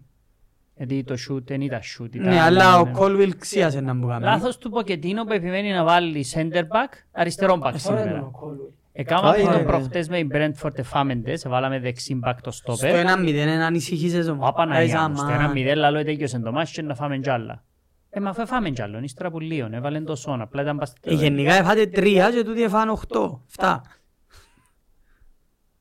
Γιατί 0.78 1.04
το 1.04 1.16
shoot 1.30 1.42
δεν 1.44 1.62
ήταν 1.62 1.80
shoot. 1.80 2.16
ήταν- 2.16 2.28
Ναι, 2.34 2.42
αλλά 2.42 2.80
ο 2.80 2.86
Κόλβιλ 2.92 3.34
ξίασε 3.38 3.82
να 3.82 3.94
μου 3.94 4.08
κάνει. 4.08 4.24
Λάθος 4.24 4.58
του 4.58 4.70
Ποκετίνο 4.70 5.24
που 5.24 5.34
επιμένει 5.34 5.72
να 5.72 5.84
βάλει 5.84 6.26
center 6.34 6.62
back, 6.62 6.92
αριστερό 7.12 7.54
back 7.54 7.60
Ωραία 7.62 7.78
σήμερα. 7.78 8.20
τον 8.20 8.32
Κόλβιλ. 8.32 8.66
Έκανα 9.00 9.28
Α, 9.28 9.30
αυτό 9.30 9.42
είναι, 9.42 9.52
το 9.52 9.58
ναι. 9.58 9.64
προχτές 9.64 10.10
με 10.10 10.18
η 10.18 10.28
Brentford 10.34 10.78
εφάμεντες, 10.78 11.48
βάλαμε 11.48 11.80
δεξί 11.80 12.20
back 12.26 12.34
το 12.42 12.52
Στο 12.52 12.74
stopper. 12.74 12.94
1-0 12.94 13.28
είναι 13.28 13.64
ανησυχήσες 13.66 14.28
όμως. 14.28 14.44
Ο 14.46 14.48
Απαναγιά 14.48 15.10
μου, 15.10 15.16
στο 15.16 15.26
ένα 15.28 15.36
αμάν. 15.36 15.52
μηδέν 15.52 15.78
λαλό 15.78 16.04
τέλειωσε 16.04 16.40
το 16.40 16.52
μάτς 16.52 16.72
και 16.72 16.82
να 16.82 16.96
φάμε 16.96 17.18
κι 17.18 17.30
άλλα. 17.30 17.64
Ε, 18.10 18.20
μα 18.20 18.30
αφού 18.30 18.46
φάμε 18.48 18.70
κι 18.70 18.82
άλλο, 18.82 19.00
ύστερα 19.02 19.30
που 19.32 19.40
λίγο, 19.40 19.68
έβαλε 19.72 20.02
το 20.02 20.16
σόν, 20.16 20.42
απλά 20.42 20.62
ήταν 20.62 20.78
πας 20.78 20.94
Ε, 21.02 21.14
Γενικά 21.14 21.54
έφατε 21.54 21.86
τρία 21.86 22.32
και 22.32 22.44
τούτοι 22.44 22.64
έφανε 22.64 22.92
οχτώ. 22.92 23.42
Φτά. 23.48 23.82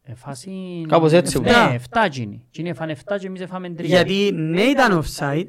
Ε, 0.09 0.15
φάση... 0.15 0.85
Κάπως 0.89 1.13
έτσι 1.13 1.41
Ναι, 1.41 1.51
ήταν. 1.51 1.79
7 1.91 2.09
γίνει. 2.11 2.45
Εκείνοι 2.49 2.69
έφανε 2.69 2.97
7 3.05 3.17
και 3.21 3.27
εμείς 3.27 3.41
έφαμε 3.41 3.69
3. 3.69 3.85
Γιατί 3.85 4.31
ναι 4.35 4.63
ήταν 4.63 5.03
offside, 5.03 5.47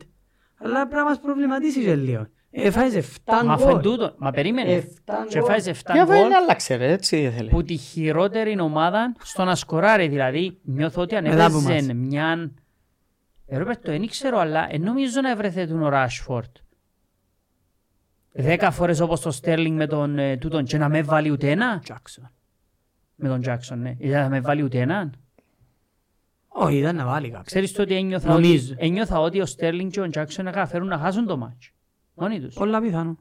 αλλά 0.57 0.79
πρέπει 0.79 0.95
να 0.95 1.03
μας 1.03 1.19
προβληματίσει 1.19 1.83
και 1.83 1.95
λίγο. 1.95 2.27
Έφαγες 2.51 3.05
7 3.25 3.41
Μα 3.45 3.53
αφού 3.53 3.69
γκολ. 3.69 3.81
τούτο, 3.81 4.13
μα 4.17 4.31
περίμενε. 4.31 4.71
Εφτά 4.73 5.25
Και 5.29 5.39
γκολ. 5.39 5.49
φάεις 5.49 5.67
7 5.67 5.71
Για 5.93 6.03
γκολ 6.03 6.15
δεν 6.15 6.35
άλλαξε 6.35 6.75
ρε, 6.75 6.91
έτσι 6.91 7.17
ήθελε. 7.21 7.49
που 7.49 7.63
τη 7.63 7.75
χειρότερη 7.75 8.59
ομάδα 8.59 9.15
στο 9.23 9.43
να 9.43 9.55
σκοράρει. 9.55 10.07
Δηλαδή, 10.07 10.57
νιώθω 10.63 11.01
ότι 11.01 11.15
αν 11.15 11.23
Μετά 11.27 11.45
από 11.45 11.57
έπαιζε 11.57 11.93
μας. 11.93 12.07
μια... 12.07 12.51
Ε, 13.45 13.57
Ρόπερτο, 13.57 13.91
δεν 13.91 14.07
ξέρω, 14.07 14.37
αλλά 14.39 14.67
ε, 14.71 14.77
νομίζω 14.77 15.21
να 15.21 15.35
βρεθέτουν 15.35 15.81
ο 15.81 15.89
Ράσφορτ. 15.89 16.55
Δέκα 18.31 18.71
φορές 18.71 18.99
όπως 18.99 19.21
το 19.21 19.31
Στέρλινγκ 19.31 19.77
με 19.77 19.87
τον 19.87 20.19
ε, 20.19 20.37
τούτον 20.37 20.63
και 20.65 20.77
να 20.77 20.89
με 20.89 21.01
βάλει 21.01 21.31
ούτε 21.31 21.49
ένα. 21.51 21.83
Jackson. 21.87 22.29
Με 23.19 23.27
τον 23.27 23.41
Τζάκσον, 23.41 23.79
ναι. 23.79 23.95
Ήταν 23.97 24.21
να 24.21 24.29
με 24.29 24.39
βάλει 24.39 24.63
ούτε 24.63 24.79
έναν. 24.79 25.13
Όχι, 26.47 26.77
ήταν 26.77 26.95
να 26.95 27.05
βάλει 27.05 27.27
κάποιο. 27.27 27.43
Ξέρεις 27.45 27.71
το 27.71 27.81
ότι 27.81 27.95
ένιωθα 27.95 28.33
Νομίζω. 28.33 28.73
ότι, 28.73 28.85
ένιωθα 28.85 29.19
ότι 29.19 29.41
ο 29.41 29.45
Στέρλινγκ 29.45 29.91
και 29.91 30.01
ο 30.01 30.09
Τζάκσον 30.09 30.45
να 30.45 30.51
καταφέρουν 30.51 30.87
να 30.87 30.97
χάσουν 30.97 31.25
το 31.25 31.37
μάτς. 31.37 31.71
Μόνοι 32.13 32.39
τους. 32.39 32.53
Πολλά 32.55 32.81
πιθανό. 32.81 33.17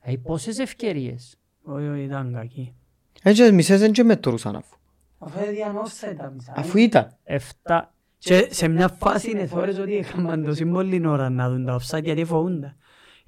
Ε, 0.00 0.16
πόσες 0.16 0.58
ευκαιρίες. 0.58 1.38
Όχι, 1.62 1.86
όχι, 1.88 2.02
ήταν 2.02 2.32
κακή. 2.32 2.74
Έτσι 3.22 3.52
μισές 3.52 3.80
δεν 3.80 3.92
και 3.92 4.04
μετρούσαν 4.04 4.56
αφού. 4.56 4.76
Αφού 5.18 5.38
έδιαν 5.44 5.76
offside 5.76 6.14
τα 6.16 6.30
μισά. 6.30 6.52
Αφού 6.56 6.78
ήταν. 6.78 7.16
Εφτά. 7.24 7.94
Και 8.18 8.48
σε 8.50 8.68
μια 8.68 8.88
φάση 8.88 9.30
είναι 9.30 9.46
θόρες 9.46 9.78
ότι 9.78 9.96
έκαναν 9.96 10.44
τόση 10.44 10.66
πολλή 10.66 11.06
ώρα 11.06 11.30
να 11.30 11.50
δουν 11.50 11.64
τα 11.64 11.80
offside 11.80 12.02
γιατί 12.02 12.24
φοβούνται. 12.24 12.76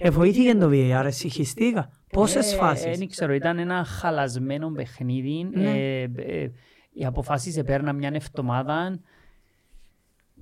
Εφοήθηκε 0.00 0.54
το 0.54 0.68
VAR, 0.72 1.06
συγχυστήκα. 1.08 1.90
Πόσες 2.12 2.52
Ε, 2.52 2.56
φάσεις; 2.56 2.98
Δεν 2.98 3.08
ξέρω, 3.08 3.32
ήταν 3.32 3.58
ένα 3.58 3.84
χαλασμένο 3.84 4.70
παιχνίδι. 4.70 5.48
Ναι. 5.52 5.70
Ε, 5.70 6.02
ε, 6.16 6.50
οι 6.92 7.04
αποφάσεις 7.04 7.56
επέρναν 7.56 7.96
μια 7.96 8.10
εβδομάδα. 8.14 8.98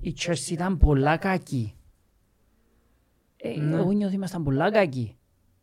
Η 0.01 0.13
Chelsea 0.19 0.49
ήταν 0.51 0.77
πολλά 0.77 1.17
κακή. 1.17 1.73
Ε, 3.37 3.59
Ναι. 3.59 3.75
Εγώ 3.75 3.91
νιώθω 3.91 4.13
ήμασταν 4.13 4.43
πολλά 4.43 4.71
κακοί. 4.71 5.15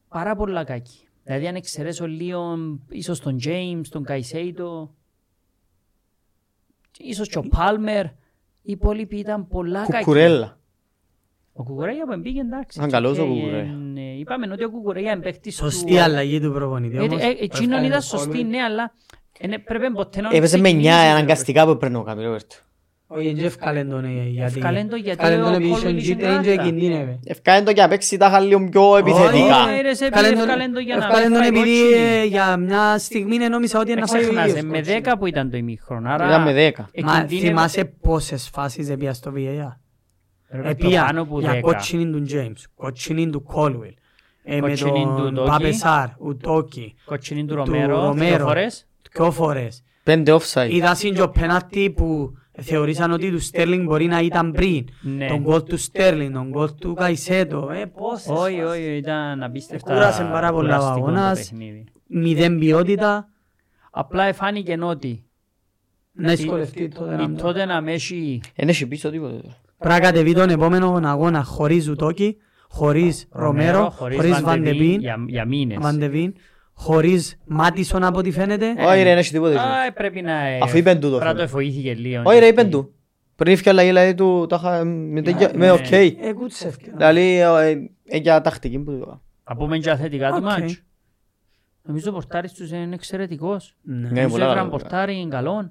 Πάρα 0.09 0.37
πολλά 0.37 0.65
κακοί. 0.65 1.09
Δηλαδή 1.25 1.47
αν 1.49 1.55
εξαιρέσω 1.55 2.07
λίγο 2.07 2.57
ίσως 2.89 3.21
τον 3.21 3.39
James, 3.45 3.83
τον 3.91 4.05
Καϊσέιτο, 4.05 4.95
ίσως 6.99 7.29
και 7.29 7.39
ο 7.39 7.43
Πάλμερ, 7.43 8.05
οι 8.05 8.11
υπόλοιποι 8.63 9.17
ήταν 9.17 9.49
πολλά 9.49 9.87
κακοί. 9.87 10.05
Κουκουρέλα. 10.05 10.59
Ο 11.53 11.63
Κουκουρέγια 11.63 12.05
που 12.07 12.13
εμπήκε 12.13 12.41
εντάξει. 12.41 12.79
Ήταν 12.79 12.91
καλός 12.91 13.19
ο 13.19 13.23
Και, 13.23 13.29
Κουκουρέγια. 13.29 13.73
ε, 13.73 13.84
Είπαμε 14.25 14.53
ότι 14.53 14.65
ο 14.65 14.71
Κουκουρέγια 14.71 15.13
είναι 15.13 15.23
παίκτης 15.23 15.57
του... 15.57 15.65
Σωστή 15.65 15.99
αλλαγή 15.99 16.41
του 16.41 16.53
προπονητή. 16.53 16.97
Ε, 16.97 17.01
όμως. 17.01 17.23
ε, 17.23 17.27
Εκείνον 17.41 17.71
Έφτανε 17.73 17.87
ήταν 17.87 17.99
το 18.01 18.07
σωστή, 18.07 18.31
Colwell. 18.41 18.47
ναι, 18.47 18.59
αλλά 18.63 18.93
ε, 19.39 19.57
πρέπει 19.57 19.91
ποτέ 19.93 20.21
να 20.21 20.29
Έπαιζε 20.33 20.57
με 20.57 20.63
ξεκινήσεις, 20.63 20.93
9 20.93 20.95
ρε, 21.03 21.09
αναγκαστικά 21.11 21.67
που 21.67 21.77
πρέπει 21.77 21.95
να 21.95 22.03
κάνει 22.03 22.23
Ρόμπερτο. 22.25 22.57
Όχι, 23.07 23.33
δεν 23.33 23.45
ευκάλεν 23.45 23.89
τον 23.91 24.05
ε, 24.05 24.09
γιατί... 24.29 24.57
Ευκάλεν 24.57 24.89
τον 24.89 24.99
γιατί 24.99 25.19
Ευκάλεν 25.25 25.41
ο 25.41 25.45
τον 25.45 25.55
επειδή 25.55 25.73
Colwell 25.75 25.77
είχε 25.79 25.89
είχε 25.89 26.15
κίτρινη 26.15 26.39
και 26.43 26.49
κάρτα. 26.55 26.63
κινδύνευε. 26.71 27.19
Ευκάνε 27.25 27.63
το 27.65 27.71
για 27.71 27.83
να 27.83 27.89
παίξει 27.89 28.17
τα 28.17 28.41
λίγο 28.41 28.69
πιο 28.69 28.97
επιθετικά. 28.97 29.63
Όχι, 29.65 29.81
ρε, 29.83 29.95
σε 29.95 30.05
Ευκάλεν 30.05 30.31
επειδή 30.33 30.47
τον- 30.47 30.49
ευκάλεν 30.49 30.73
τον 30.73 30.83
για 30.83 30.97
να 30.97 31.05
ευκάλεν 31.07 31.31
μην 31.31 31.41
τον 31.43 31.53
φάει 31.55 31.63
επειδή 31.63 31.81
κότσινη. 31.83 32.21
ε, 32.21 32.25
για 32.25 32.57
μια 32.57 32.99
στιγμή 32.99 33.37
νόμιζα 33.49 33.79
ότι 33.81 33.95
Με 33.95 34.01
να 34.01 34.07
φάει 34.07 34.21
ο 34.21 34.23
ξεχνάς, 34.23 34.47
ίδιος 34.49 34.63
ε, 34.63 34.67
με 34.67 34.77
κότσινη. 34.77 35.01
10 35.05 35.15
που 35.19 35.27
ήταν 35.27 35.51
το 35.51 35.57
ημίχρονο, 35.57 36.11
άρα... 36.11 36.27
Ήταν 36.27 36.43
με 36.43 36.51
10. 36.53 36.55
Μα 36.55 36.87
εκινδύνευε- 36.93 37.49
θυμάσαι 37.49 37.85
πόσες 37.85 38.49
φάσεις 38.53 38.89
έπια 38.91 39.13
στο 39.15 39.33
VAR. 39.37 39.77
Ρε, 40.49 40.63
το 40.63 40.69
Επία 40.69 41.05
πάνω 41.05 41.25
που 41.25 41.41
για 41.41 41.55
10. 41.59 41.61
κότσινη 41.61 42.05
του 42.11 42.27
James, 42.31 42.63
κότσινη 42.75 43.31
του 43.31 43.47
Colwell, 43.55 43.95
ε, 44.47 44.61
με 44.61 44.69
Κότσινη 44.69 45.05
του 45.05 45.23
τον 45.23 45.35
Τόκι. 45.35 45.51
Παπεσάρ, 45.51 46.09
Ουτόκι, 46.19 46.95
Κοτσινή 47.05 47.41
του 47.45 47.47
του 47.47 47.55
Ρομέρο, 47.55 47.95
δύο 47.97 48.07
Ρομέρο. 48.07 48.45
φορές. 48.45 48.87
δυο 49.17 49.31
φορές. 49.31 49.83
Πέντε 50.03 50.33
offside. 50.39 50.69
Είδα 50.71 50.95
σύντζο 50.95 51.29
πέναλτι 51.29 51.91
που 51.91 52.33
θεωρήσαν 52.61 53.11
ότι 53.13 53.31
του 53.31 53.41
Στέρλινγκ 53.41 53.85
μπορεί 53.87 54.07
να 54.07 54.21
ήταν 54.21 54.53
πριν. 54.53 54.85
Ναι. 55.01 55.27
Τον 55.27 55.39
γκολ 55.41 55.63
του 55.63 55.77
Στέρλινγκ, 55.77 56.35
τον 56.35 56.49
γκολ 56.49 56.69
του 56.81 56.95
Καϊσέτο. 56.95 57.71
Ε, 57.73 57.85
πόσες 57.87 58.27
Όχι, 58.29 58.39
φάσεις. 58.61 58.65
όχι, 58.65 58.97
ήταν 58.97 59.43
απίστευτα 59.43 59.93
Κούρασε 59.93 60.23
πάρα 60.23 60.53
πολλά 60.53 60.77
ο 60.77 60.79
κουραστικό 60.81 61.07
το 61.07 61.13
αγώνας. 61.13 61.39
παιχνίδι. 61.39 61.85
Μηδέν 62.07 62.59
ποιότητα. 62.59 63.29
Απλά 63.91 64.25
εφάνηκε 64.25 64.79
ότι 64.81 65.25
Να 66.13 66.35
δυσκολευτεί 66.35 66.89
τότε 66.89 67.23
η 67.23 67.27
να 67.29 67.35
τότε 67.35 67.65
να 67.65 67.81
με 67.81 67.93
έχει 67.93 68.41
Δεν 68.57 68.69
έχει 68.69 68.87
πίσω 68.87 69.11
τίποτε. 69.11 69.37
Πρέπει 69.79 69.95
να 69.95 70.01
κατεβεί 70.01 70.35
τον 70.35 70.49
επόμενο 70.51 71.01
αγώνα 71.05 71.43
χωρίς 71.45 71.89
Ουτόκι, 71.89 72.37
χωρίς 72.75 73.29
Ρομέρο, 73.31 73.91
χωρίς 73.91 74.41
Βαντεβίν, 74.41 75.01
για, 75.01 75.17
για 75.27 75.45
μήνες. 75.45 75.79
Βαντεβίν, 75.81 76.35
χωρίς 76.73 77.39
Μάτισον 77.47 78.05
από 78.05 78.19
ό,τι 78.19 78.31
φαίνεται. 78.31 78.67
Όχι 78.79 78.97
ρε, 79.03 79.09
δεν 79.09 79.19
έχει 79.19 79.31
τίποτε. 79.33 79.59
Α, 79.59 79.93
πρέπει 79.95 80.23
να... 80.23 80.47
ε, 80.47 80.59
Αφού 80.63 80.77
είπεν 80.77 81.01
τούτο, 81.01 81.17
Πρέπει 81.19 81.35
να 81.37 81.41
το 81.41 81.49
φίλε. 81.49 81.63
εφοήθηκε 81.63 81.95
λίγο. 81.95 82.23
Όχι 82.25 82.39
ρε, 82.39 82.47
είπεν 82.47 82.71
του. 82.71 82.95
Πριν 83.37 83.53
έφυγε 83.53 83.71
αλλαγή, 83.71 83.89
δηλαδή 83.89 84.15
του 84.15 84.47
τα 84.49 84.57
είχα 84.63 84.85
με 84.85 85.23
τέτοια- 85.23 85.51
με 85.55 85.71
οκ. 85.71 85.91
Ε, 85.91 86.11
κούτσευκε. 86.35 86.91
Δηλαδή, 86.97 87.39
ε, 87.41 87.71
ε, 88.05 88.17
για 88.17 88.41
τακτική 88.41 88.79
που 88.79 88.91
του 88.91 88.97
είπα. 88.97 89.21
Να 89.49 89.57
πούμε 89.57 89.79
και 89.79 89.89
τα 89.89 89.97
θετικά 89.97 90.29
του 90.29 90.37
Οκ. 90.37 90.43
μάτς. 90.43 90.83
Νομίζω 91.83 92.11
ο 92.11 92.13
πορτάρις 92.13 92.53
τους 92.53 92.71
είναι 92.71 92.95
εξαιρετικός. 92.95 93.77
Ναι. 93.83 93.95
Ναι, 93.97 94.09
Νομίζω 94.09 94.29
πολλά 94.29 94.45
έφεραν 94.45 94.57
καλά. 94.65 94.69
πορτάρι 94.71 95.17
είναι 95.21 95.29
καλό. 95.31 95.69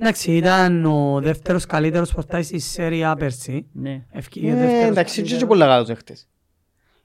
Εντάξει, 0.00 0.32
ήταν 0.36 0.84
ο 0.84 1.20
δεύτερος 1.20 1.66
καλύτερος 1.66 2.12
πορτάρις 2.12 2.46
στη 2.46 2.58
Σέρια 2.58 3.16
πέρσι. 3.16 3.66
Ναι. 3.72 4.04
Ευκαιρία 4.10 4.52
Ε, 4.52 4.56
δεύτερος 4.56 4.84
Εντάξει, 4.88 5.14
και 5.14 5.20
καλύτερος. 5.20 5.48
πολλά 5.48 5.66
καλός 5.66 5.88
έχτες. 5.88 6.28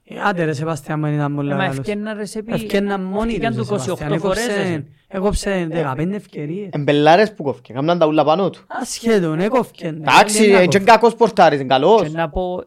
Ε, 0.04 0.20
Άντε 0.20 0.44
ρε 0.44 0.52
Σεβαστιάν 0.52 0.98
μου 0.98 1.06
ήταν 1.06 1.32
Ε, 1.32 1.34
πολλά 1.34 1.54
Μα 1.56 1.62
καλός. 1.62 1.78
ευκαιρνά 1.78 2.14
ρε 2.14 2.24
σε 2.24 2.42
πει... 2.42 2.52
Ευκαιρναν 2.52 3.02
μόνοι 3.02 3.32
Ευκαιρναν 3.32 3.58
τους 3.58 3.68
του 3.68 3.74
ο 3.74 3.78
Σεβαστιάν. 3.78 4.12
28 4.12 4.18
φορές. 4.20 4.46
Έκοψε- 4.46 4.66
ρε. 4.66 4.84
Έκοψε 5.08 5.68
15 5.70 6.12
ευκαιρίες. 6.12 6.68
Εμπελάρες 6.72 7.34
που 7.34 7.42
κόφηκε, 7.42 7.72
κάμναν 7.72 7.98
τα 7.98 8.06
ούλα 8.06 8.24
πάνω 8.24 8.50
του. 8.50 8.64
Ασχέτον, 8.66 9.38
έκοφκε. 9.40 9.86
Εντάξει, 9.86 10.44
ε, 10.44 10.66
και 10.66 10.78
κακός 10.78 11.14
πορτάρης, 11.14 11.58
είναι 11.60 11.68
Και 11.68 11.74
καλός. 11.74 12.12
να 12.12 12.28
πω 12.28 12.64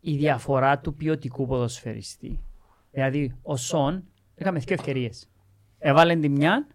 η 0.00 0.16
διαφορά 0.16 0.78
του 0.78 0.94
ποιοτικού 0.94 1.46
ποδοσφαιριστή. 1.46 2.40
Δηλαδή, 2.90 3.34
ο 3.42 3.56
Σον 3.56 4.04
έκαμε 4.34 4.58
δύο 4.58 4.74
ευκαιρίες. 4.78 5.28
Έβαλε 5.78 6.16
τη 6.16 6.28
μια 6.28 6.66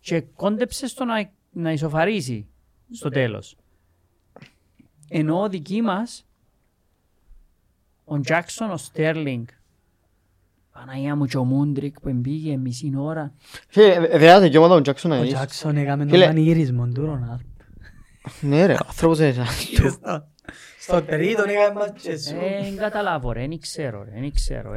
και 0.00 0.20
κόντεψε 0.20 0.86
στο 0.88 1.04
να, 1.04 1.30
να 1.60 1.72
ισοφαρίσει 1.72 2.46
στο 2.92 3.08
τέλος. 3.08 3.56
Ενώ 5.08 5.40
ο 5.42 5.48
δική 5.48 5.82
μας, 5.82 6.26
ο 8.04 8.20
Τζάκσον, 8.20 8.70
ο 8.70 8.76
Στέρλινγκ, 8.76 9.46
Παναγία 10.72 11.16
μου 11.16 11.26
και 11.26 11.36
ο 11.36 11.44
Μούντρικ 11.44 12.00
που 12.00 12.08
εμπήγε 12.08 12.56
μισή 12.56 12.92
ώρα. 12.96 13.32
Φίλε, 13.68 13.94
ε, 13.94 14.00
βέβαια 14.00 14.40
δικαιώματα 14.40 14.74
ο 14.74 14.80
Τζάκσον 14.80 15.10
να 15.10 15.18
Ο 15.18 15.22
δεις. 15.22 15.32
Τζάκσον 15.32 15.76
έκαμε 15.76 16.02
τον 16.02 16.12
Φίλε. 16.12 16.26
πανηγυρισμό 16.26 16.86
του 16.86 17.04
Ρονάλντ. 17.04 17.40
Ναι 18.40 18.66
ρε, 18.66 18.76
άνθρωπος 18.86 19.18
είναι 19.18 19.32
σαν 19.32 19.46
του. 19.76 20.00
Στο 20.78 21.02
τρίτον 21.02 21.48
έκαμε 21.48 21.72
μας 21.80 22.02
και 22.02 22.16
σου. 22.18 22.34
Ε, 22.36 22.62
δεν 22.62 22.76
καταλάβω 22.76 23.32
ρε, 23.32 23.46
δεν 23.46 23.60
ξέρω 23.60 24.02
ρε, 24.04 24.20
δεν 24.20 24.32
ξέρω. 24.32 24.72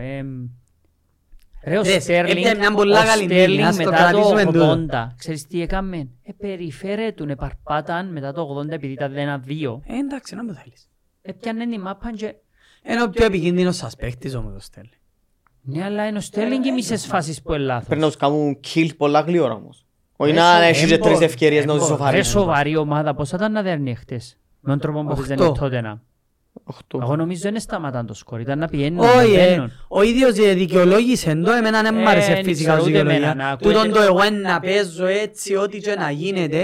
Ε, 1.61 1.69
ρε 1.69 1.77
ο 1.77 1.83
Δες, 1.83 2.03
Στέρλινγκ, 2.03 2.37
έπιανε 2.37 2.59
μια 2.59 2.71
πολλά 2.73 3.01
ο 3.01 3.05
καλή 3.05 3.21
μήνυ, 3.27 3.33
Στέρλινγκ 3.39 3.63
ας 3.67 3.75
το 3.77 3.83
μετά 3.83 3.97
κρατήσουμε 3.97 4.43
το 4.43 4.51
τούτο. 4.51 4.85
80, 4.91 5.07
ξέρεις 5.17 5.47
τι 5.47 5.61
έκαμε. 5.61 5.97
Ε, 6.23 6.31
περιφέρετουν, 6.37 7.29
επαρπάταν 7.29 8.11
μετά 8.11 8.31
το 8.33 8.57
80 8.65 8.69
επειδή 8.71 8.93
ήταν 8.93 9.17
ένα-δύο. 9.17 9.81
Ε, 9.85 9.95
εντάξει, 9.97 10.35
να 10.35 10.43
μου 10.43 10.53
θέλεις. 10.53 10.89
Έπιανε 11.21 11.67
τη 11.67 11.77
μάπα 11.79 12.11
και... 12.15 12.35
Είναι 12.89 13.03
ο 13.03 13.09
πιο 13.09 13.25
επικίνδυνος 13.25 13.75
σας 13.75 13.95
παίχτης 13.95 14.35
όμως 14.35 14.53
το 14.53 14.59
Στέλι. 14.59 14.89
Ναι, 15.61 15.83
αλλά 15.83 16.07
είναι 16.07 16.17
ο 16.17 16.21
Στέλινγκ 16.21 16.65
οι 16.65 16.71
μισές 16.71 17.05
φάσεις 17.05 17.41
που 17.41 17.53
είναι 17.53 17.63
λάθος. 17.63 17.85
Πρέπει 17.87 18.01
να 18.01 18.07
τους 18.07 18.15
κάνουν 18.17 18.59
kill 18.73 18.89
πολλά 18.97 19.19
γλυόρα 19.19 19.53
όμως. 19.53 19.85
Όχι 20.15 20.31
Ρε, 20.31 20.37
να 20.39 20.55
σο- 20.55 20.61
έχεις 20.63 20.85
και 20.87 20.93
έμπο- 20.93 21.05
τρεις 21.05 21.19
ευκαιρίες 21.21 21.65
να 21.65 21.73
τους 21.73 21.81
έμπο- 21.83 21.89
Ρε 21.91 21.97
σοφαρείς. 21.97 22.27
σοβαρή 22.27 22.75
ομάδα, 22.77 23.13
πώς 23.13 23.29
θα 23.29 23.37
ήταν 23.39 23.51
να 23.51 23.61
δέρνει 23.61 23.95
χτες. 23.95 24.37
Με 24.59 24.69
τον 24.69 24.79
τρόπο 24.79 25.01
που 25.01 25.07
Οχτώ. 25.11 25.27
παίζανε 25.27 25.51
τότε 25.57 25.81
να. 25.81 26.01
Οχτώ. 26.71 26.99
Εγώ 27.01 27.15
νομίζω 27.15 27.41
δεν 27.41 27.59
σταματάν 27.59 28.05
το 28.05 28.13
σκορ, 28.13 28.39
ήταν 28.39 28.59
να 28.59 28.67
πηγαίνουν, 28.67 29.05
να 29.05 29.11
Όχι, 29.11 29.33
ε, 29.33 29.49
μπαίνουν. 29.49 29.71
ο 29.87 30.01
ίδιος 30.01 30.37
ε, 30.37 30.53
δικαιολόγησε 30.53 31.35
το, 31.35 31.51
εμένα 31.51 31.81
δεν 31.81 31.93
μ' 31.93 31.97
Ε, 31.97 32.05
άρεσε 32.09 32.33
δεν 32.33 32.43
φυσικά 32.43 32.69
ξέρω 32.69 32.81
ως 32.83 32.87
ούτε 32.89 32.99
εμένα, 32.99 33.19
να 33.19 33.25
δικαιολογία. 33.27 33.51
ακούγεται- 33.51 33.81
Τούτον 33.83 33.93
το 33.93 34.01
εγώ 34.01 34.25
είναι 34.25 34.49
να 34.49 34.59
παίζω 34.59 35.05
έτσι, 35.05 35.55
ό,τι 35.55 35.77
και 35.79 35.95
να 35.95 36.11
γίνεται, 36.11 36.61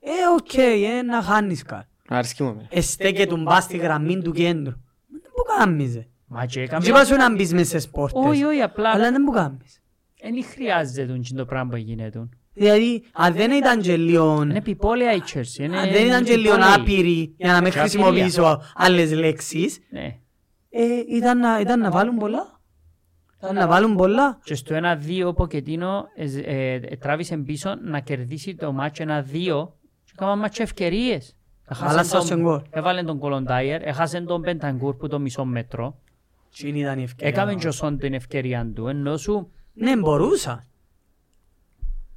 ε, 0.00 0.10
οκ, 0.38 0.54
ε, 0.54 1.02
να 1.02 1.22
χάνεις 1.22 1.62
κάτι. 1.62 1.86
Αρέσκει 2.08 2.42
μου 2.42 2.48
εμένα. 2.48 2.66
Εστέκε 2.70 3.26
του 3.26 3.36
μπας 3.36 3.64
στη 3.64 3.76
γραμμή 3.76 4.22
του 4.22 4.32
κέντρου. 4.32 4.72
Δεν 5.08 5.30
που 5.34 5.42
κάνεις, 5.58 5.94
ε. 5.96 6.06
Μα 6.26 6.46
και 6.46 6.60
έκαμε... 6.60 6.84
Δεν 6.84 6.90
είπα 6.94 7.04
σου 7.04 7.14
να 7.16 7.34
μπεις 7.34 7.52
μες 7.52 7.66
στις 7.66 7.88
πόρτες. 7.88 8.22
Όχι, 8.26 8.44
όχι, 8.44 8.60
απλά 8.60 8.90
Αλλά 8.90 9.10
δεν 9.10 9.24
που 9.24 9.30
κάνεις. 9.32 9.80
δεν 10.22 10.44
χρειάζεται 10.44 11.20
το 11.36 11.44
πράγμα 11.44 11.70
που 11.70 11.76
γίνεται. 11.76 12.28
Δηλαδή, 12.54 13.04
αν 13.12 13.34
δεν 13.34 13.50
ήταν 13.50 13.80
και 13.80 13.96
λίγο... 13.96 14.42
Είναι 14.42 14.56
επιπόλαια 14.58 15.12
η 15.12 15.20
Chelsea. 15.34 15.58
είναι 15.58 15.78
Αν 15.78 15.90
δεν 15.90 16.06
ήταν 16.06 16.24
και 16.24 16.36
λίγο 16.36 16.54
επιπόλαιη. 16.54 16.74
άπειρη 16.80 17.34
για 17.36 17.52
να 17.52 17.60
μην 17.60 17.72
Και 17.72 17.78
χρησιμοποιήσω 17.78 18.62
άλλες 18.74 19.12
λέξεις, 19.12 19.78
Ναι. 19.90 20.18
ε, 20.70 20.84
ήταν, 21.16 21.38
να, 21.38 21.60
ήταν 21.60 21.80
να 21.80 21.90
βάλουν 21.90 22.16
πολλά. 22.16 22.60
Ήταν 23.42 23.54
να 23.54 23.66
βάλουν 23.66 23.96
πολλά. 23.96 24.38
Και 24.44 24.54
στο 24.54 24.74
1-2 24.74 25.24
ο 25.26 25.32
Ποκετίνο 25.32 26.04
ε, 26.16 26.24
ε, 26.44 26.74
ε, 26.74 26.96
τράβησε 26.96 27.36
πίσω 27.36 27.74
να 27.84 28.00
κερδίσει 28.00 28.54
το 28.54 28.72
μάτσο 28.72 29.04
1-2 29.08 29.68
και 30.04 30.12
έκανα 30.12 30.36
μάτσο 30.36 30.62
ευκαιρίες. 30.62 31.36
Έχασε 31.68 31.86
Χάλασα 31.90 32.16
τον- 32.16 32.26
στον 32.26 32.40
γκολ. 32.40 32.60
Έβαλε 32.70 33.02
τον 33.02 33.18
Κολοντάιερ, 33.18 33.82
έχασε 33.82 34.20
τον 34.20 34.42
Πενταγκούρ 34.42 34.94
που 34.96 35.08
το 35.08 35.18
μισό 35.18 35.44
μέτρο. 35.44 35.98
Τι 36.56 36.68
ήταν 36.68 36.98
η 36.98 37.02
ευκαιρία. 37.02 37.32
Έκαμε 37.34 37.54
και 37.54 37.68
ο 37.68 37.70
Σον 37.72 37.98
την 37.98 38.14
ευκαιρία 38.14 38.70
του, 38.74 38.86
ενώ 38.88 39.16
σου 39.16 39.50
Ναι, 39.72 39.96
μπορούσα. 39.96 40.64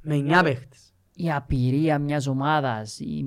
Με 0.08 0.14
εννιά 0.14 0.42
παίχτες. 0.42 0.92
η 1.14 1.30
απειρία 1.30 1.98
μιας 1.98 2.26
ομάδας, 2.26 2.98
η 3.00 3.24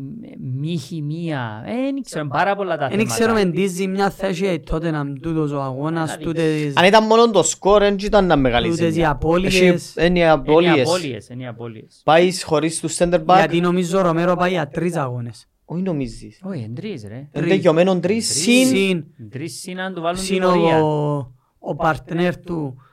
μη 0.59 0.77
χημεία, 0.77 1.63
ε, 1.67 1.71
δεν 1.91 2.01
ξέρω, 2.03 2.27
πάρα 2.27 2.55
πολλά 2.55 2.77
τα 2.77 2.87
Δεν 2.87 2.97
θέματα. 2.97 3.13
ξέρουμε 3.13 3.45
τι 3.45 3.67
ζημιά 3.67 4.09
θα 4.09 4.27
έχει 4.27 4.59
τότε 4.59 4.91
να 4.91 5.13
τούτος 5.13 5.51
ο 5.51 5.61
αγώνας, 5.61 6.09
Να 6.09 6.17
τούτες 6.17 6.75
Αν 6.77 6.85
ήταν 6.85 7.05
μόνο 7.05 7.29
το 7.31 7.43
σκορ, 7.43 7.79
δεν 7.81 7.95
ήταν 8.03 8.25
να 8.25 8.35
μεγάλη 8.35 8.69
τούτες 8.69 8.87
οι 8.87 8.91
ζημιά. 8.91 9.09
απώλειες. 9.09 9.53
Έχει- 9.55 9.67
Είναι 9.69 10.05
οι 10.05 10.05
Είναι 10.05 10.19
οι 10.19 10.27
απώλειες. 10.27 10.87
απώλειες, 10.87 11.29
είναι 11.29 11.43
οι 11.43 11.47
απώλειες. 11.47 12.01
Πάεις 12.03 12.43
χωρίς 12.43 12.79
τους 12.79 12.95
center 12.97 13.19
back; 13.25 13.35
Γιατί 13.37 13.59
νομίζω 13.61 13.99
ο 13.99 14.01
Ρομέρο 14.01 14.35
πάει 14.35 14.51
για 14.51 14.67
τρεις 14.67 14.95
αγώνες. 14.95 15.45
Όχι 15.65 15.81
νομίζεις. 15.81 16.39
Όχι, 16.43 16.61
εν 16.63 16.75
τρεις 16.75 17.03
ρε. 17.07 17.27
Είναι 17.35 17.47
τελειωμένο 17.47 17.99
τρεις 17.99 18.41
συν... 18.41 18.67
Συν, 18.67 19.05
Εν 19.19 19.29
τρεις 19.29 19.59
συν 19.59 19.79
αν 19.79 19.93
του 19.93 20.01
βάλουν 20.01 20.19
συν 20.21 20.39
τιμωρία. 20.39 20.83
ο, 20.83 21.17
ο 21.59 21.75
παρτνέρ 21.75 22.37
του 22.37 22.55
ε, 22.63 22.81
Όχι, 22.81 22.89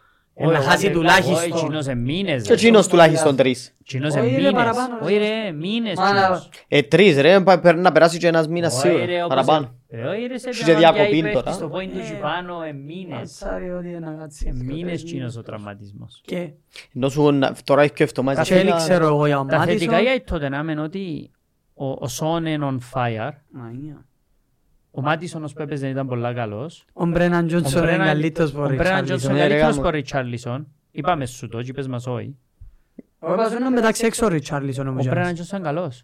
να 0.46 0.52
εγώ 0.52 0.62
χάσει 0.62 0.76
δεν- 0.76 0.86
όχι, 0.86 0.92
τουλάχιστον. 0.92 1.58
εκείνος 1.58 1.86
εν 1.86 1.98
μήνες. 1.98 2.42
Και 2.42 2.48
ρε. 2.48 2.54
εκείνος 2.54 2.86
τουλάχιστον 2.88 3.36
τρεις. 3.36 3.76
Εκείνος 3.80 4.14
Όχι, 4.14 4.18
εν 4.18 4.24
ρε, 4.30 4.36
μήνες. 4.36 4.52
παραπάνω, 4.52 4.98
Όχι 5.02 5.16
ρε. 5.16 5.42
ρε, 5.42 5.52
μήνες. 5.52 5.96
Μα 5.96 6.12
να- 6.12 6.20
εκείνος. 6.20 6.48
Ε, 6.68 6.82
τρεις 6.82 7.20
ρε, 7.20 7.40
πα- 7.40 7.60
πρέπει 7.60 7.78
να 7.80 7.92
περάσει 7.92 8.18
και 8.18 8.26
ένας 8.26 8.48
μήνας 8.48 8.72
Όχι, 8.72 8.86
σίγουρα. 8.86 9.04
ρε, 9.04 9.16
όπως 9.22 9.28
Παραπάνω. 9.28 9.74
ε- 9.88 10.00
ε, 10.00 10.04
όχι, 10.04 10.26
ρε, 10.26 10.38
σε 10.38 10.48
Έχει 10.48 10.64
διαμαντιά 10.64 10.88
και 10.90 10.96
διακοπή 10.96 11.16
είπε, 11.18 11.30
τώρα. 11.30 11.52
Στο 11.52 11.66
point 11.66 11.88
του 11.92 11.98
εκεί 11.98 12.18
πάνω, 12.20 12.62
εν 12.62 12.76
μήνες. 12.76 13.20
Ατσάρι 13.42 13.70
ότι 13.70 13.88
είναι 13.88 13.98
να 13.98 14.12
κάτσει. 14.12 14.46
Εν 14.48 14.64
μήνες 14.64 15.02
εκείνος 15.02 15.36
ο 15.36 15.42
τραυματισμός. 15.42 16.20
Και 16.24 16.48
Ενώ 16.94 17.08
σου 17.08 17.30
να- 17.32 17.54
τώρα 17.64 17.82
έχει 17.82 17.92
και 17.92 18.02
εβδομάδες. 18.02 18.48
και 18.48 18.54
δεν 18.54 18.76
ξέρω 18.76 19.06
εγώ 19.06 19.26
για 19.26 19.40
ο 19.40 19.44
Τα 19.44 19.60
θετικά 19.64 19.92
Μάτισον. 19.92 20.02
για 20.02 20.14
η 20.14 20.22
Tottenham 20.64 20.70
είναι 20.70 20.80
ότι 20.80 21.30
ο, 21.74 21.86
ο 21.90 22.08
Σον 22.08 22.46
είναι 22.46 22.66
on 22.70 22.78
fire. 22.98 23.30
Μανία. 25.00 25.12
Ο 25.12 25.14
Μάτισον 25.14 25.44
ως 25.44 25.52
Πέπες 25.52 25.80
δεν 25.80 25.90
ήταν 25.90 26.06
πολλά 26.06 26.32
καλός. 26.32 26.84
Ο 26.92 27.06
Μπρέναν 27.06 27.44
Ο 27.44 27.46
Τζόνσον 27.46 27.82
είναι 27.82 27.90
Μπρέναν- 27.90 28.06
καλύτερος 28.06 28.54
Ο 28.54 28.56
από 28.56 28.62
ο 28.62 28.66
Μπρέναν 28.66 28.82
Ριτσάρλισον. 28.84 29.06
Τζόνσον 29.18 29.32
Ναι, 29.32 29.38
είναι 29.38 29.48
ρε, 29.48 29.54
καλύτερος 29.54 29.76
γάμο. 29.76 29.88
από 29.88 29.96
ο 29.96 30.00
Ριτσάρλισον. 30.00 30.66
Είπαμε 30.90 31.26
σου 31.26 31.48
το, 31.48 31.62
και 31.62 31.70
είπες 31.70 31.86
μας 31.88 32.06
όχι. 32.06 32.36
Ο 33.18 33.32
Έπας 33.32 33.52
είναι 33.52 33.70
μεταξύ 33.70 34.06
έξω 34.06 34.24
ο 34.26 34.28
Ριτσάρλισον 34.28 34.86
Ο 34.86 34.90
όμως. 34.90 35.06
Μπρέναν 35.08 35.34
Τζόνσον 35.34 35.58
είναι 35.58 35.66
καλός. 35.68 36.02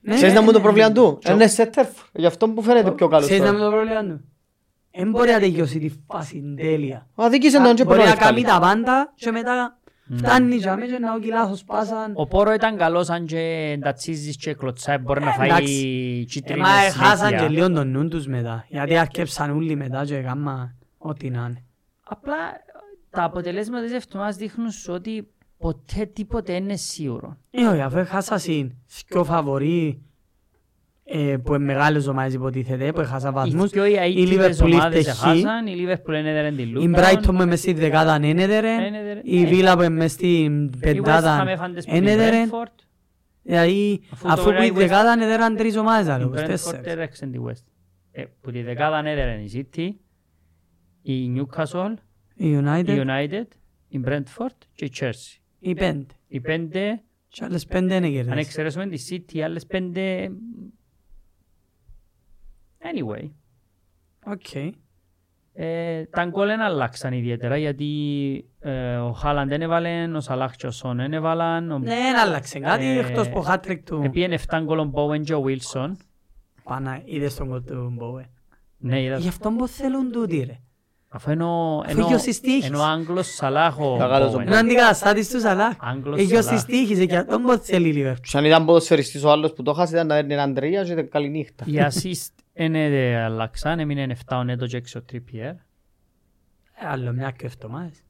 Ναι, 0.00 0.14
Ξέρεις 0.14 0.32
ναι, 0.34 0.38
να 0.40 0.44
μου 0.44 0.52
το 0.52 0.56
ναι, 0.58 0.62
πρόβλημα 0.64 0.88
ναι. 0.88 0.94
του. 0.94 1.18
Είναι 1.30 1.46
σέτερ. 1.46 1.86
Γι' 2.12 2.26
αυτό 2.26 2.48
που 2.48 2.62
φαίνεται 2.62 2.90
πιο 2.90 3.08
καλός 3.08 3.24
Ξέρεις 3.26 3.44
να 3.44 3.52
μου 3.52 3.58
τώρα. 3.58 3.70
το 3.70 3.76
πρόβλημα 3.76 4.14
του; 4.14 4.24
Δεν 4.98 5.10
μπορεί 5.10 5.30
να 5.30 5.38
τελειώσει 5.38 5.78
τη 5.78 5.90
φάση 6.06 6.54
τέλεια. 6.56 7.06
Αδίκησε 7.14 7.62
τον 7.62 7.74
και 7.74 7.84
Μπορεί 7.84 7.96
μπορεί 7.96 8.08
να 8.08 8.14
να 8.14 8.20
κάνει 8.20 8.40
ευκάλει. 8.40 8.60
τα 8.60 8.66
πάντα 8.66 9.12
και 9.14 9.30
μετά 9.30 9.78
φτάνει 10.16 10.56
για 10.56 10.76
μέσα 10.76 10.98
να 10.98 11.14
όχι 11.14 11.26
λάθος 11.26 11.64
πάσαν. 11.64 12.12
Ο 12.14 12.26
Πόρο 12.26 12.52
ήταν 12.52 12.76
καλός 12.76 13.08
αν 13.08 13.26
και 13.26 13.78
τατσίζεις 13.82 14.36
και 14.36 14.54
κλωτσάει 14.54 14.98
μπορεί 14.98 15.20
να 15.20 15.32
φάει 15.32 15.48
εντάξει. 15.48 16.24
κίτρινες 16.28 16.68
Εμά 16.68 17.06
χάσαν 17.06 17.30
και 17.30 17.36
συνέχεια. 17.36 17.48
λίγο 17.48 17.72
τον 17.72 17.88
νου 17.88 18.08
τους 18.08 18.26
μετά. 18.26 18.64
Γιατί 18.68 18.96
αρκέψαν 18.96 19.50
όλοι 19.50 19.76
μετά 19.76 20.04
και 20.04 20.16
έκαναν 20.16 20.76
ό,τι 20.98 21.30
να 21.30 21.46
είναι. 21.48 21.64
Απλά 22.04 22.34
τα 23.10 23.22
αποτελέσματα 23.22 23.84
της 23.84 23.94
εβδομάδας 23.94 24.36
δείχνουν 24.36 24.70
σου 24.70 24.92
ότι 24.92 25.28
ποτέ 25.58 26.06
τίποτε 26.06 26.52
είναι 26.52 26.76
σίγουρο. 26.76 27.36
Ε, 27.50 27.64
όχι, 27.64 27.80
αφού 27.80 27.98
έχασα 27.98 28.38
συν 28.38 28.72
δυο 29.08 29.24
φαβοροί 29.24 30.02
ε, 31.08 31.36
που 31.44 31.54
είναι 31.54 31.64
μεγάλες 31.64 32.06
ομάδες 32.06 32.34
υποτίθεται, 32.34 32.92
που 32.92 33.00
έχασα 33.00 33.32
βαθμούς. 33.32 33.68
Οι 33.68 33.72
πιο 33.72 33.84
οι 33.86 33.92
αίτητες 33.94 34.60
Liverpool 34.62 34.72
ομάδες 34.72 34.98
ήρθε 34.98 35.10
χ. 35.12 35.22
έχασαν, 35.24 35.66
η 35.66 35.74
Liverpool 35.76 36.08
είναι 36.18 36.30
έδερεν 36.30 36.56
τη 36.56 36.62
Η 36.62 36.72
Luton. 36.76 36.94
Brighton 36.98 37.22
που 37.26 37.32
είναι 37.32 37.44
μες 37.46 37.58
στη 37.60 37.72
δεκάδα 37.72 38.14
ένεδερε. 38.14 38.68
Ένεδερε. 38.86 39.20
Η 39.24 39.42
Ε. 39.42 39.48
Villa 39.50 39.72
που 39.76 39.82
είναι 39.82 39.88
μες 39.88 40.12
στην 40.12 40.64
Η 40.64 40.70
West 40.72 40.76
Ham 40.76 40.80
πεντάδα 40.80 41.44
έφαντες 41.50 41.84
που 41.84 41.90
την 41.92 42.02
ένεδερε. 42.06 42.44
Brentford. 42.50 42.72
Δηλαδή, 43.42 44.00
Αφού 44.12 44.28
αφού 44.28 44.44
τώρα 44.44 44.56
που 44.56 44.62
η 44.62 44.66
η 44.66 44.70
West- 44.72 44.76
δεκάδα 44.78 45.10
ανέδεραν 45.10 45.56
τρεις 45.56 45.76
ομάδες 45.76 46.06
Η 46.06 46.10
άλλο, 46.10 46.28
Brentford 46.36 46.44
τέσσερις. 46.46 46.86
έδεξε 46.86 47.26
τη 47.26 47.38
West. 47.46 47.64
Ε, 48.12 48.24
Που 48.40 48.50
τη 48.50 48.62
δεκάδα 48.62 48.98
έδερεν 49.08 49.40
η 49.44 49.50
City, 49.54 49.88
η 51.02 51.32
Newcastle, 51.36 51.94
Η 52.34 52.48
η 52.50 52.60
United, 52.64 53.04
United, 53.06 53.44
η 53.88 54.00
Brentford 54.06 54.56
και 54.74 54.84
η 54.84 54.92
Chelsea. 55.00 55.38
οι 55.58 55.74
πέντε. 55.74 56.06
Οι 56.28 56.40
πέντε, 56.40 57.00
Και 57.28 57.44
άλλες 57.44 57.64
πέντε 57.66 57.94
είναι 57.94 58.06
αν 58.06 58.12
κερδίσει. 58.12 58.38
εξαιρέσουμε 58.38 58.86
τη 58.86 59.06
City, 59.10 59.32
οι 59.34 59.42
άλλες 59.42 59.66
πέντε... 59.66 60.30
Anyway. 62.94 63.30
Οκ. 64.26 64.72
Ε, 65.58 66.04
τα 66.04 66.24
γκολ 66.24 66.46
δεν 66.46 66.60
αλλάξαν 66.60 67.12
ιδιαίτερα 67.12 67.56
γιατί 67.56 67.88
ε, 68.60 68.96
ο 68.96 69.12
Χάλαντ 69.12 69.48
δεν 69.48 69.62
έβαλε, 69.62 70.10
ο 70.16 70.20
Σαλάχ 70.20 70.56
και 70.56 70.66
ο 70.66 70.70
Σον 70.70 70.96
δεν 70.96 71.12
έβαλαν. 71.12 71.70
Ο... 71.70 71.78
Ναι, 71.78 71.94
δεν 71.94 72.18
άλλαξε 72.18 72.58
κάτι, 72.58 72.84
Ε, 72.84 72.98
εκτός 72.98 73.28
που 73.28 73.38
ο 73.38 73.44
hat-trick 73.48 73.78
του. 73.84 74.00
Επίεν 74.04 74.38
7 74.48 74.60
γκολ 74.62 74.78
ο 74.78 74.84
Μπόουεν 74.84 75.24
και 75.24 75.34
ο 75.34 75.40
Βίλσον. 75.42 75.96
Πάνα, 76.62 77.00
είδες 77.04 77.34
τον 77.34 77.48
κόλ 77.48 77.62
του 77.64 77.92
Μπόε. 77.96 78.24
Ναι, 78.78 79.02
είδα. 79.02 79.16
Γι' 79.18 79.28
αυτό 79.28 79.50
που 79.50 79.68
θέλουν 79.68 80.12
τούτοι 80.12 80.44
ρε. 80.46 80.60
Αφού 81.08 81.30
ενώ, 81.30 81.82
Αφού 81.86 81.98
ενώ, 81.98 82.06
είχε 82.06 82.18
στις 82.18 82.40
τύχεις. 82.40 82.64
ενώ 82.66 82.78
ο 82.78 82.82
Άγγλος 82.82 83.26
Σαλάχ 83.34 83.78
ο 83.78 83.96
Μεγάλος 83.96 84.34
ο 84.34 84.38
Bowen. 84.38 84.46
Είναι 84.46 84.56
αντικαταστάτης 84.56 85.30
του 85.30 85.40
Σαλάχ. 85.40 85.74
Άγγλος 85.80 86.18
Έχει 86.20 86.36
ως 86.36 86.44
Σαλάχ. 86.44 86.64
τις 86.64 86.78
τύχεις, 86.78 87.00
γι' 87.04 87.16
αυτό 87.16 87.40
που 87.40 87.56
θέλει 87.62 87.88
η 87.88 87.92
Liverpool. 87.96 88.20
Και 88.30 88.38
αν 88.38 88.44
ήταν 88.44 88.64
ποδοσφαιριστής 88.64 89.24
ο 89.24 89.30
άλλος 89.30 89.52
που 89.52 89.62
το 89.62 89.72
χάσει 89.72 89.92
ήταν 89.92 90.06
να 90.06 90.18
είναι 90.18 90.34
έναν 90.34 90.54
τρία 90.54 90.84
και 90.84 90.92
ήταν 90.92 91.08
καλή 91.08 91.28
νύχτα. 91.28 91.64
Οι 91.68 91.74
assist 91.78 92.32
είναι 92.56 92.88
δε 92.88 93.16
αλλάξαν, 93.16 93.78
έμεινε 93.78 94.16
7 94.26 94.36
ο 94.36 94.44
Νέτο 94.44 94.66
και 94.66 94.82
6 94.92 94.96
ο 94.96 95.02
Τρίπιερ. 95.02 95.50
Ε, 95.50 95.56
Άλλο 96.88 97.12
μια 97.12 97.30
και 97.30 97.46
εβδομάδες. 97.46 98.00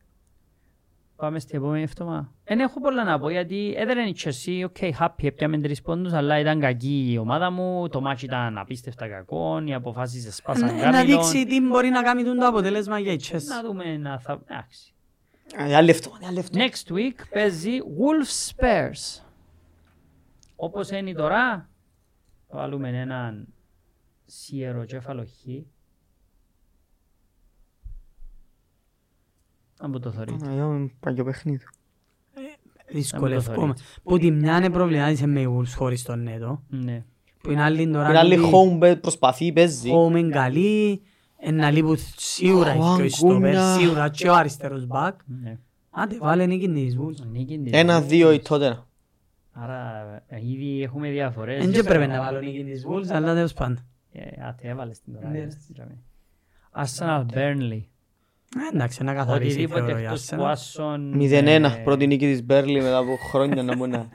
Πάμε 1.16 1.38
στην 1.38 1.58
επόμενη 1.58 1.82
εβδομάδα. 1.82 2.32
Δεν 2.44 2.60
έχω 2.60 2.80
πολλά 2.80 3.04
να 3.04 3.18
πω 3.18 3.30
γιατί 3.30 3.74
έδερε 3.76 4.02
η 4.02 4.16
Chelsea, 4.24 4.64
οκ, 4.64 4.76
happy, 4.98 5.24
έπιαμε 5.24 5.58
τρεις 5.58 5.82
πόντους, 5.82 6.12
αλλά 6.12 6.38
ήταν 6.38 6.60
κακή 6.60 7.06
η 7.12 7.18
ομάδα 7.18 7.50
μου, 7.50 7.88
το 7.88 8.00
μάτσι 8.00 8.24
ήταν 8.24 8.58
απίστευτα 8.58 9.08
κακό, 9.08 9.62
οι 9.64 9.74
αποφάσεις 9.74 10.34
σπάσαν 10.36 10.68
Ε, 10.68 10.72
Να 10.72 10.90
κάμιλον. 10.90 11.06
δείξει 11.06 11.46
τι 11.46 11.60
μπορεί 11.60 11.88
να 11.88 12.02
κάνει 12.02 12.22
το 12.24 12.46
αποτέλεσμα 12.46 12.98
για 12.98 13.12
η 13.12 13.16
Chelsea. 13.22 13.42
Να 13.48 13.62
δούμε 13.62 13.96
να 13.96 14.18
θα... 14.18 14.40
Εντάξει. 14.48 14.92
Ε, 15.56 15.74
Άλλη 15.76 15.90
εβδομάδα, 15.90 16.26
άλλη 16.26 16.38
εβδομάδα. 16.38 16.70
Next 16.72 16.92
week 16.92 17.24
παίζει 17.32 17.70
Wolves 17.78 18.50
Spurs. 18.54 19.22
Όπως 20.56 20.90
είναι 20.90 21.12
τώρα, 21.12 21.68
θα 22.48 22.56
βάλουμε 22.58 22.88
έναν 22.88 23.46
σιεροκέφαλο 24.26 25.24
χ. 25.24 25.46
Αν 29.78 29.90
που 29.90 29.98
το 30.00 30.10
θωρείτε. 30.10 30.36
Παναγιώ, 30.44 30.90
Παγιό 31.00 31.24
παιχνίδι. 31.24 31.64
Δυσκολεύκομαι. 32.88 33.74
Που 34.02 34.18
τη 34.18 34.30
μια 34.30 34.56
είναι 34.56 34.70
προβλημάτισε 34.70 35.26
με 35.26 35.40
οι 35.40 35.56
Wolves 35.56 35.72
χωρίς 35.76 36.02
τον 36.02 36.22
Νέτο. 36.22 36.62
Ναι. 36.68 37.04
Που 37.42 37.50
είναι 37.50 37.62
άλλη 37.62 37.90
τώρα. 37.90 38.08
Είναι 38.08 38.18
άλλη 38.18 38.36
τούτη 38.36 38.50
home 38.52 38.82
bet, 38.82 39.00
προσπαθεί, 39.00 39.52
παίζει. 39.52 39.90
home 39.94 40.16
είναι 40.16 40.30
καλή. 40.30 41.02
Ένα 41.38 41.70
λείπουν 41.70 41.96
σίγουρα 42.16 42.74
Ο 42.74 42.76
έχει 42.84 42.96
και 42.96 43.02
ο 43.02 43.04
Ιστόπερ, 43.04 43.34
Αγκούνια. 43.34 43.74
σίγουρα 43.76 44.08
και 44.08 44.28
ο 44.28 44.34
αριστερός 44.34 44.86
μπακ. 44.86 45.20
ναι. 45.26 45.58
Άντε 45.90 46.18
βάλε 46.18 46.46
νίκη 46.46 46.68
της 46.68 46.96
Wolves. 46.98 47.26
Νίκη 47.30 47.58
της. 47.58 47.72
Ένα-δύο 47.72 48.32
η 48.32 48.40
τότε. 48.40 48.82
Άρα 49.52 50.02
ε, 50.26 50.40
ήδη 50.46 50.82
έχουμε 50.82 51.10
διαφορές. 51.10 51.64
Δεν 51.64 51.72
και 51.74 51.82
πρέπει 51.82 52.06
να 52.06 52.18
βάλω 52.18 52.40
νίκη 52.40 52.64
της 52.64 52.86
Wolves, 52.88 53.08
αλλά 53.08 53.34
τέλος 53.34 53.52
πάντων. 53.52 53.84
Ε, 54.18 54.42
Α, 54.46 54.54
τι 54.54 54.68
έβαλες 54.68 55.00
την 55.00 55.12
τώρα. 55.14 55.28
Ναι. 55.28 55.36
έβαλες 55.36 55.56
την 55.56 55.74
τζαμί. 55.74 56.02
Arsenal 56.76 57.26
Burnley. 57.36 57.80
Ε, 58.56 58.74
Εντάξει, 58.74 59.02
να 59.04 59.14
καθαρίσει 59.14 59.50
Οτιδήποτε 59.52 59.80
θεωρώ 59.84 59.98
η 59.98 60.02
εκτός 60.02 60.28
Arsenal. 60.30 60.36
που 60.36 60.44
Άσον... 60.44 61.14
0-1, 61.20 61.30
ε, 61.30 61.60
πρώτη 61.84 62.06
νίκη 62.06 62.26
της 62.26 62.44
Μπέρλι 62.44 62.82
μετά 62.82 62.96
από 62.96 63.16
χρόνια 63.30 63.62
να 63.62 63.76
μου 63.76 63.86
να... 63.86 64.08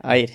Άιρε. 0.00 0.32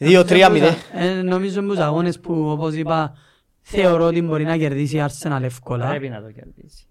2-3-0. 0.00 0.74
Ε, 0.94 1.12
Νομίζω 1.22 1.62
στους 1.62 1.78
αγώνες 1.78 2.20
που 2.20 2.48
όπως 2.50 2.74
είπα 2.74 3.14
θεωρώ 3.60 4.04
ότι 4.06 4.22
μπορεί 4.22 4.44
να 4.44 4.56
κερδίσει 4.56 4.96
η 4.96 5.04
Arsenal 5.08 5.42
εύκολα. 5.42 5.88
Πρέπει 5.88 6.08
να 6.08 6.22
το 6.22 6.30
κερδίσει. 6.30 6.86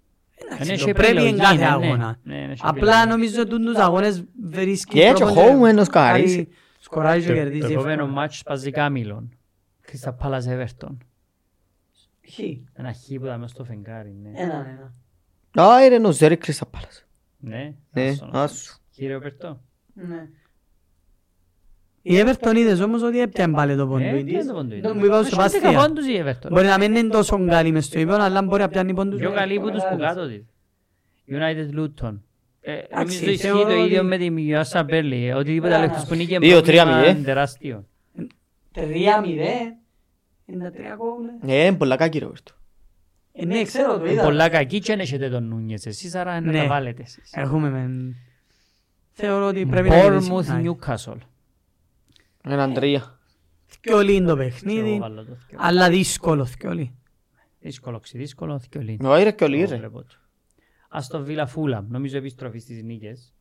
Δεν 0.60 0.70
έχει 0.70 0.86
το 0.86 0.92
πρέπει 0.92 1.12
εν 1.12 1.18
επιλογή, 1.18 1.38
κάθε 1.40 1.54
ναι, 1.56 1.60
ναι. 1.62 1.68
αγώνα. 1.86 2.18
Ναι, 2.24 2.36
δεν 2.40 2.50
έχει 2.52 2.62
Απλά 2.64 2.92
επιλογή. 2.94 3.08
νομίζω 3.08 3.42
ότι 3.42 3.50
τους 3.66 3.76
αγώνες 3.76 4.24
βρίσκει 4.44 4.94
Και 4.94 5.06
έτσι, 5.06 5.24
τρόπο 5.24 5.42
home 5.42 5.62
και 5.64 5.70
ενώ 5.70 5.84
σκαρίζει. 5.84 6.36
κάνει- 6.36 6.48
Σκοράζει 6.80 7.20
και 7.26 7.28
Το- 7.28 7.34
Το 7.38 7.44
κερδίζει. 7.44 7.74
επόμενο 7.74 7.92
εύκολα. 7.92 8.12
μάτσο 8.12 8.38
σπάζει 8.38 8.72
Κάμιλον. 8.72 9.30
Κρίστα 9.92 10.14
Πάλας 10.14 10.46
Everton. 10.50 10.98
Χ. 12.34 12.40
Ένα 12.74 12.94
χ 12.94 12.98
που 13.08 13.26
ήταν 13.26 13.40
μες 13.40 13.50
στο 13.50 13.64
φεγγάρι, 13.64 14.16
ναι. 14.22 14.30
Έναν 14.42 14.66
ένα. 15.56 15.68
Α, 15.68 15.86
είναι 15.86 16.08
ο 16.08 16.12
Ζέρι 16.12 16.38
Κρίστα 16.38 16.66
Πάλας. 16.66 17.06
Ναι, 17.38 17.74
Ναι, 17.92 18.08
άσο 18.10 18.26
να 18.32 18.42
άσου. 18.42 18.56
κάνεις. 18.56 18.82
Κύριε 18.92 19.20
Περτό. 19.20 19.62
Ναι. 19.94 20.28
Η 22.02 22.20
Everton 22.26 22.56
είδες 22.56 22.80
όμως 22.80 23.02
ότι 23.02 23.20
έπιαν 23.22 23.52
πάλι 23.54 23.76
το 23.76 23.88
πόντο. 23.88 24.04
Ε, 24.04 24.12
της. 24.14 24.24
τι 24.24 24.32
είναι 24.32 24.46
το 24.46 24.54
πόντο 24.54 24.76
είναι. 24.76 24.88
Το 24.88 24.96
μου 24.96 25.06
είπα 25.06 25.18
ο 25.18 25.20
Έχει 25.20 25.30
δέκα 25.30 25.50
Σεβάστιαν. 25.50 25.76
πόντους 25.88 26.06
η 26.08 26.24
Everton. 26.26 26.50
Μπορεί 26.52 26.66
να 26.66 26.78
μην 26.78 26.96
είναι 26.96 27.10
τόσο 27.10 27.46
καλή 27.46 27.72
μες 27.72 27.86
στο 27.86 28.00
ύπνο, 28.00 28.16
αλλά 28.16 28.42
μπορεί 28.42 28.62
να 28.62 28.70
πιάνει 28.70 28.94
πόντους. 28.94 29.20
Πιο 29.20 29.30
με 29.30 29.36
καλή 29.36 29.60
που 29.60 29.72
τους 29.72 29.84
που 29.84 29.96
μεγάλες. 29.98 30.16
κάτω 30.16 30.28
της. 30.28 30.44
United 31.28 31.80
Luton. 31.80 32.20
Ε, 32.62 32.72
Εντάξει, 32.74 32.94
Νομίζω 32.96 33.32
ισχύει 33.32 33.38
θεωρώ 33.38 33.64
το 33.64 33.74
ίδιο 33.84 33.98
ότι- 34.00 34.08
με 34.08 34.18
τη 34.18 34.30
Μιουάσα 34.30 34.84
Μπέρλι. 34.84 35.28
ε, 35.28 35.34
Οτιδήποτε 35.34 35.74
Α, 35.74 35.76
άλλο 35.78 35.86
εκτός 35.86 36.06
που 36.06 36.16
νίκη 36.16 36.34
είναι 36.34 36.46
δύο, 36.48 36.62
τρία, 36.62 36.84
πρόβλημα 36.84 37.08
μηδέν. 37.08 37.24
τεράστιο. 37.24 37.86
Τρία 38.74 39.22
μηδέν. 39.22 39.76
Είναι 40.46 40.64
τα 40.64 40.72
τρία 40.72 40.96
κόβουλε. 40.96 41.32
Ε, 41.46 41.66
είναι 41.66 41.78
πολλά 41.78 41.96
κακή 41.96 42.18
ρε 42.20 42.24
Ρόμπερτο. 42.26 42.54
Ε, 43.34 43.46
Ναι, 43.46 43.64
ξέρω 43.64 43.98
το 43.98 44.04
Είναι 44.04 44.14
είδα. 44.14 44.24
πολλά 44.24 44.50
κακή 44.50 44.80
και 44.80 44.86
δεν 44.92 45.00
έχετε 45.00 45.30
τον 45.30 45.44
Νούνιες 45.48 45.86
εσείς, 45.86 46.16
άρα 46.16 46.42
να 46.42 46.52
Ναι. 46.52 46.58
τα 46.62 46.68
βάλετε 46.68 47.02
εσείς. 47.02 47.32
Έχουμε 47.34 47.70
μεν... 47.70 48.16
Θεωρώ 49.12 49.48
ότι 49.48 49.66
πρέπει 49.66 49.90
να 49.90 50.00
κερδίσει. 50.02 50.32
Bournemouth 50.34 50.46
Ναι. 50.62 50.70
Newcastle. 50.72 51.18
Έναν 52.44 52.74
τρία. 52.74 53.20
Θκιολί 53.66 54.16
είναι 54.16 54.26
το 54.26 54.32
Εγώ 54.32 54.38
παιχνίδι, 54.44 54.98
βάλω 55.00 55.26
το 55.26 55.36
θκιό. 55.36 55.58
αλλά 55.62 55.90
δύσκολο 55.90 56.46
θκιολί. 56.46 56.96
Δύσκολο, 57.60 58.00
ξε- 58.00 58.20
δύσκολο 58.22 58.60
θκιολί. 58.60 59.00
Όχι 59.04 59.24
ρε 59.24 59.32
και 59.32 59.44
όλοι 59.44 59.62
Εγώ 59.62 59.70
ρε. 59.72 59.78
βλέπω 59.78 60.00
το. 60.04 60.16
Ας 60.90 61.08
το 61.08 61.26
Villa 61.28 61.46
Fulham, 61.56 61.84
νομίζω 61.88 62.18
επιστροφή 62.18 62.60
στις 62.60 62.84
νίκες. 62.84 63.34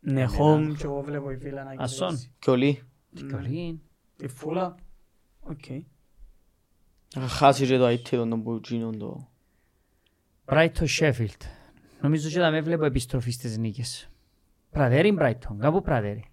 Ναι, 0.00 0.24
home 0.38 0.74
και 0.78 0.84
εγώ 0.84 1.00
βλέπω 1.00 1.30
η 1.30 1.36
φίλα 1.36 1.64
να 1.64 1.82
Ασόν. 1.82 2.08
κερδίσει. 2.08 2.32
Και 2.38 2.50
όλοι. 2.50 2.82
Θκιολί. 3.14 3.80
Τη 4.18 4.28
φούλα. 4.28 4.74
Οκ. 5.40 5.64
Θα 7.08 7.28
χάσει 7.28 7.66
και 7.66 7.76
το 7.76 7.86
αίτητο 7.86 8.16
τον 8.28 8.42
που 8.42 8.60
γίνον 8.64 8.98
το... 8.98 9.28
Brighton 10.44 10.86
Sheffield. 10.98 11.42
Νομίζω 12.00 12.28
και 12.28 12.38
θα 12.38 12.50
με 12.50 12.60
βλέπω 12.60 12.84
επιστροφή 12.84 13.30
στις 13.30 13.58
νίκες. 13.58 14.08
Πραδέρι 14.70 15.16
Brighton, 15.20 15.56
κάπου 15.58 15.82
πραδέρι. 15.82 16.24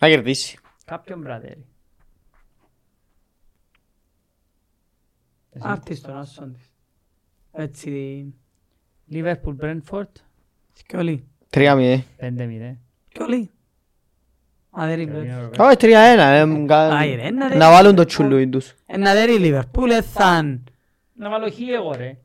Να 0.00 0.08
κερδίσει. 0.08 0.58
Κάποιον 0.84 1.22
πραδέρι. 1.22 1.66
Άρτης 5.58 6.00
τον 6.00 6.16
άσον 6.16 6.52
της. 6.52 6.70
Έτσι, 7.52 8.34
Liverpool 9.10 9.56
Brentford, 9.60 10.12
θκιολί. 10.72 11.28
Τρία 11.50 11.74
μηδέ. 11.74 12.04
5-0. 12.18 12.18
Θκιολί. 12.18 12.30
Α, 12.30 12.38
δεν 12.38 12.78
Θκιολί 13.08 13.34
είναι. 13.34 13.40
είναι 13.40 13.40
ωραίο. 13.40 13.50
Όχι, 15.58 15.76
τρία 15.76 16.00
ένα. 16.00 16.22
ε, 16.24 16.64
κα- 16.66 16.88
Α, 16.96 17.04
είναι 17.04 17.22
ένα, 17.22 17.48
ρε. 17.48 17.56
Να 17.56 17.70
βάλουν 17.70 17.94
το 17.94 18.04
τσουλούι 18.04 18.48
τους. 18.48 18.74
Ένα 18.86 19.12
δέρι 19.12 19.38
Λιβερπούλ 19.38 19.90
εθαν. 19.90 20.64
Να 21.12 21.30
βάλω 21.30 21.50
χ 21.50 21.58
εγώ 21.60 21.92
ρε. 21.94 22.16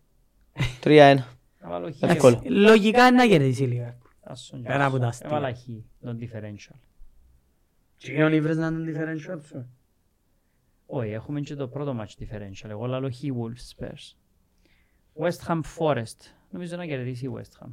Τρία 0.79 1.05
ένα. 1.05 1.27
Να 1.61 1.69
βάλω 1.69 1.91
χ 1.91 2.01
Εύκολο. 2.01 2.41
εγώ. 2.45 2.55
Λογικά 2.59 3.07
είναι 3.07 3.17
να 3.17 3.27
κερδίσει 3.27 3.63
η 3.63 3.67
Λιβερπούλ. 3.67 4.09
Άσον 4.23 4.61
και 4.61 4.67
Πέρα 4.67 4.79
άσον. 4.85 4.91
από 4.95 5.01
τα 5.01 5.07
αστεία. 5.07 5.27
Έβαλα 5.29 5.53
χ, 5.53 5.59
τον 6.01 6.19
differential. 6.21 6.75
Και 7.97 8.11
είναι 8.11 8.23
ο 8.23 8.27
Λίβρες 8.27 8.57
να 8.57 8.67
είναι 8.67 8.91
differential 8.91 9.39
σου; 9.47 9.65
Όχι, 10.85 11.09
έχουμε 11.11 11.41
και 11.41 11.55
το 11.55 11.67
πρώτο 11.67 11.95
match 11.99 12.23
differential. 12.23 12.69
Εγώ 12.69 12.85
λαλώ 12.85 13.09
χ 13.11 13.15
Wolves 13.21 13.83
Spurs. 13.83 14.13
West 15.23 15.47
Ham 15.47 15.59
Forest. 15.77 16.17
Νομίζω 16.49 16.75
να 16.75 16.85
κερδίσει 16.85 17.25
η 17.25 17.29
West 17.35 17.63
Ham. 17.65 17.69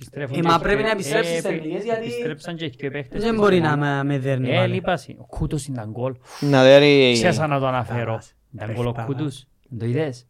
Επιστρέφουν 0.00 0.36
Ε, 0.38 0.40
και 0.40 0.46
μα 0.48 0.54
οι 0.54 0.62
πρέπει 0.62 0.76
δυο- 0.76 0.86
να 0.86 0.90
επιστρέψεις 0.90 1.32
Ε, 1.34 1.38
στις 1.38 1.50
επι- 1.50 1.60
τελικές, 1.62 1.84
γιατί 1.84 2.00
Επιστρέψαν 2.04 2.56
και 2.56 2.64
οι 2.64 2.74
δυο 2.78 2.90
παίχτες 2.90 3.22
Δεν 3.22 3.30
της 3.30 3.40
μπορεί 3.40 3.58
Liverpool. 3.58 3.62
να 3.62 3.76
με- 3.76 4.04
με 4.04 4.18
δέρνει 4.18 4.50
Ε, 4.50 4.54
πάλι. 4.56 4.74
λείπασαι. 4.74 5.14
Ο 5.18 5.26
Κούτος 5.26 5.66
ήταν 5.66 5.90
γκολ. 5.90 6.14
Να 6.40 6.62
δέρει... 6.62 7.12
Ξέσα 7.12 7.46
να 7.46 7.58
το 7.58 7.66
αναφέρω. 7.66 8.04
Ταράς. 8.04 8.34
Ήταν 8.54 8.72
γκολ 8.74 8.86
ο 8.86 8.92
Παιχτάρα. 8.92 9.06
Κούτος. 9.18 9.46
Το 9.78 9.84
είδες. 9.84 10.26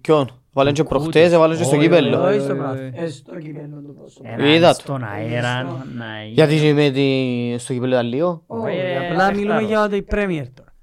Ποιον. 0.00 0.40
Βάλουν 0.52 0.72
και 0.72 0.82
Κούτος. 0.82 0.98
προχτές, 1.02 1.32
έβαλαν 1.32 1.56
και 1.56 1.62
στο 1.64 1.76
Όχι, 1.76 1.84
κύπελλο. 1.84 2.22
όχι. 2.22 2.34
Όχι 2.34 2.40
στο 2.40 2.52
ε, 2.52 2.56
πράθυ. 2.56 2.80
ε, 2.94 3.04
Ε, 3.04 3.08
στο 3.08 3.38
κυπέλλο 3.38 3.82
το 3.86 3.92
πόσο. 3.92 4.20
Έναν 4.24 4.46
Είδα 4.46 4.72
το. 4.74 4.80
στον 4.80 5.04
αέρα. 5.04 5.60
Στο- 5.60 5.84
να- 5.96 6.24
Γιατί 6.32 6.72
με 6.72 6.90
τη... 6.90 7.58
στο 7.58 7.72
κύπελλο 7.72 7.92
ήταν 7.94 8.06
λίγο. 8.06 8.42
Όχι, 8.46 8.76
Ε, 8.76 8.96
απλά 8.96 9.08
παιχτάρος. 9.08 9.38
μιλούμε 9.38 9.62
για 9.62 9.88
το 9.88 10.04
Premier 10.10 10.46
τώρα. 10.54 10.74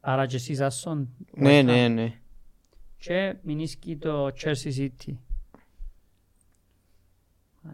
Άρα 0.00 0.26
και 0.26 0.36
εσείς 0.36 0.60
άσον. 0.60 1.08
Ναι, 1.34 1.58
West 1.58 1.62
Ham. 1.62 1.64
ναι, 1.64 1.88
ναι. 1.88 2.12
Και 2.98 3.34
μηνίσκει 3.42 3.96
το 3.96 4.26
Chelsea 4.26 4.78
City. 4.80 5.12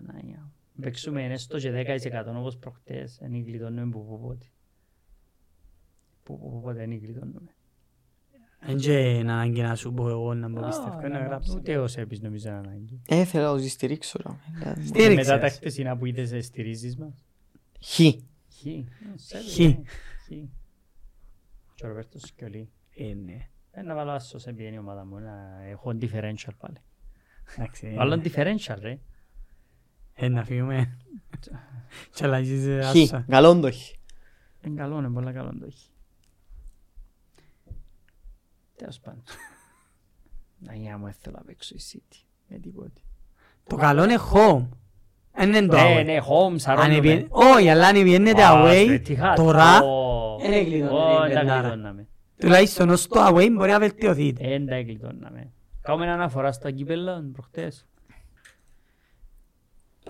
Παναγιά. 0.06 0.38
μου. 0.74 0.82
Παίξουμε 0.82 1.24
έστω 1.24 1.58
και 1.58 1.70
10% 1.70 2.24
όπως 2.36 2.56
προχτές. 2.56 3.18
Εν 3.20 3.42
γλιτώνουμε 3.44 3.90
που 3.90 4.06
που 4.06 4.20
πότε. 4.20 4.46
Που 6.22 6.38
που 6.38 6.60
πότε 6.62 6.82
εν 6.82 6.92
γλιτώνουμε. 6.98 7.52
Εν 8.60 8.76
και 8.78 8.92
είναι 8.98 9.32
ανάγκη 9.32 9.60
να 9.62 9.74
σου 9.74 9.92
πω 9.92 10.08
εγώ 10.08 10.34
να 10.34 10.48
μου 10.48 10.66
πιστεύω 10.66 11.08
να 11.08 11.18
γράψω. 11.18 11.54
Ούτε 11.56 11.78
ο 11.78 11.86
Σέπης 11.86 12.20
νομίζω 12.20 12.48
είναι 12.48 12.58
ανάγκη. 12.58 13.00
Ε, 13.08 13.24
θέλω 13.24 13.52
να 13.54 13.58
τους 13.60 13.70
στηρίξω. 13.72 14.18
ρε. 14.62 14.82
Στήριξες. 14.84 15.26
Μετά 15.26 15.38
τα 15.38 15.48
χτεσινά 15.48 15.96
που 15.96 16.06
είδες 16.06 16.32
ε, 16.32 16.40
στηρίζεις 16.40 16.96
μας. 16.96 17.24
Χ. 17.84 17.94
Χ. 17.94 18.66
Ε, 18.66 18.84
Σέπης, 19.14 19.54
Χ. 19.54 19.58
ναι. 19.58 19.74
Χ. 20.24 20.28
Και 21.74 21.84
ο 21.84 21.88
Ρομπέρτος 21.88 22.20
Σκιολί. 22.22 22.70
Ε, 22.96 23.14
ναι. 23.14 23.48
Ε, 23.70 23.82
Να 23.82 23.94
βάλω 23.94 24.10
άσο 24.10 24.38
σε 24.38 24.52
πιένει 24.52 24.74
η 24.74 24.78
ομάδα 24.78 25.04
μου. 25.04 25.18
Να 25.18 25.62
έχω 25.68 25.90
differential 26.00 26.54
πάλι. 26.58 26.76
Εντάξει. 27.56 27.94
Βάλω 27.96 28.20
differential 28.24 28.76
ρε. 28.80 28.98
Ε, 30.20 30.28
να 30.28 30.44
φύγουμε. 30.44 30.96
Και 32.14 32.24
αλλάζεις 32.24 32.66
ε, 32.66 32.80
Χ. 32.82 32.88
άσα. 33.02 33.24
Καλόν 33.28 33.60
το 33.60 33.72
χ. 33.72 33.76
Είναι 34.62 34.80
καλό, 34.80 34.98
είναι 34.98 35.08
πολύ 35.10 35.32
καλό 35.32 35.50
το 35.58 35.64
έχει. 35.66 35.88
Τέλος 38.76 38.98
πάντων. 39.00 39.22
Να 40.58 40.74
για 40.74 40.98
μου 40.98 41.12
θέλω 41.20 41.36
να 41.38 41.44
παίξω 41.44 41.74
η 41.74 41.80
City. 41.92 42.16
Με 42.48 42.58
τίποτε. 42.58 43.00
Το 43.66 43.76
καλό 43.76 44.04
είναι 44.04 44.16
home. 44.32 44.68
Εν 45.32 45.48
είναι 45.54 45.66
το 45.66 45.76
Ναι, 45.76 46.00
away. 46.00 46.04
ναι, 46.04 46.18
home, 46.20 46.50
Αν 46.52 46.58
σαρώνουμε. 46.58 46.96
επι- 47.12 47.26
Όχι, 47.30 47.68
αλλά 47.68 47.86
αν 47.86 47.96
επιένετε 47.96 48.42
Α, 48.44 48.50
away, 48.52 48.84
στο 49.04 49.14
Etihad. 49.14 49.34
τώρα, 49.36 49.80
Ω, 49.82 50.36
εν 50.42 50.52
εγκλειδώνεται 50.52 50.94
ω, 51.20 51.24
η 51.26 51.28
εν 51.28 51.34
τα 51.34 51.40
πεντάρα. 51.40 51.60
γλιτώναμε. 51.68 52.06
τουλάχιστον 52.38 52.88
ως 52.88 53.06
το 53.06 53.26
away 53.26 53.48
μπορεί 53.52 53.70
να 53.70 53.78
βελτιωθείτε. 53.78 54.52
Εν 54.54 54.66
τα 54.66 54.80
γλιτώναμε. 54.80 55.52
Κάνουμε 55.80 56.04
ένα 56.04 56.14
αναφορά 56.14 56.52
στα 56.52 56.70
κύπελλα 56.70 57.24
προχτές. 57.32 57.86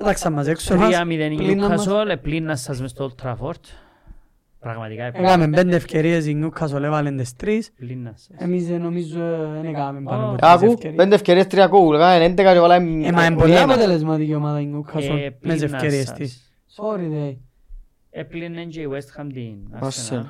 Εντάξει, 0.01 0.30
μας 0.30 0.46
έξω 0.46 0.76
μας. 0.76 0.94
3-0 1.03 1.30
η 1.30 1.34
πλήνα 1.36 1.68
μας. 1.68 1.86
Newcastle, 1.88 2.09
επλήνα 2.09 2.57
σας 2.57 2.80
μες 2.80 2.90
στο 2.90 3.11
Old 3.11 3.24
Trafford. 3.26 3.61
Πραγματικά 4.61 5.05
Έκαμε 5.05 5.49
πέντε 5.49 5.76
ευκαιρίες 5.76 6.26
η 6.26 6.40
Newcastle 6.44 6.82
έβαλε 6.82 7.11
τις 7.12 7.36
τρεις. 7.36 7.68
επλήνα 7.80 8.12
σας. 8.16 8.28
Εμείς 8.38 8.68
ε, 8.70 8.76
νομίζω 8.78 9.20
ε, 9.24 9.46
δεν 9.53 9.64
έκαμε 9.64 10.01
πάνω 10.01 10.22
από 10.24 10.32
Ω. 10.32 10.36
τρεις 10.36 10.51
Άκου, 10.51 10.64
ευκαιρίες. 10.72 10.94
πέντε 10.96 11.14
ευκαιρίες, 11.14 11.46
τρία 11.46 11.66
κόβουλ. 11.66 11.96
Κάνε 11.96 12.24
11 12.26 12.34
και 12.36 12.42
βάλαμε... 12.61 13.07
Ε, 13.07 13.12
μα 13.12 13.24
είναι 13.26 13.36
πολύ 13.36 13.53
ένα. 13.53 13.62
αποτελεσματική 13.62 14.34
ομάδα 14.34 14.61
η 14.61 14.70
Newcastle 14.74 15.18
Ε, 15.18 15.28
μες 15.40 15.61
τις 15.61 15.61
πλήνα 15.61 15.76
ευκαιρίες 15.76 16.07
σας. 16.07 16.16
της. 16.16 16.53
Sorry, 16.76 17.07
δε. 17.11 17.32
Έπλυνε 18.11 18.64
και 18.64 18.80
η 18.80 18.88
West 18.92 19.20
Ham 19.22 19.26
την 19.32 19.57
Arsenal. 19.80 19.86
Arsenal. 20.14 20.24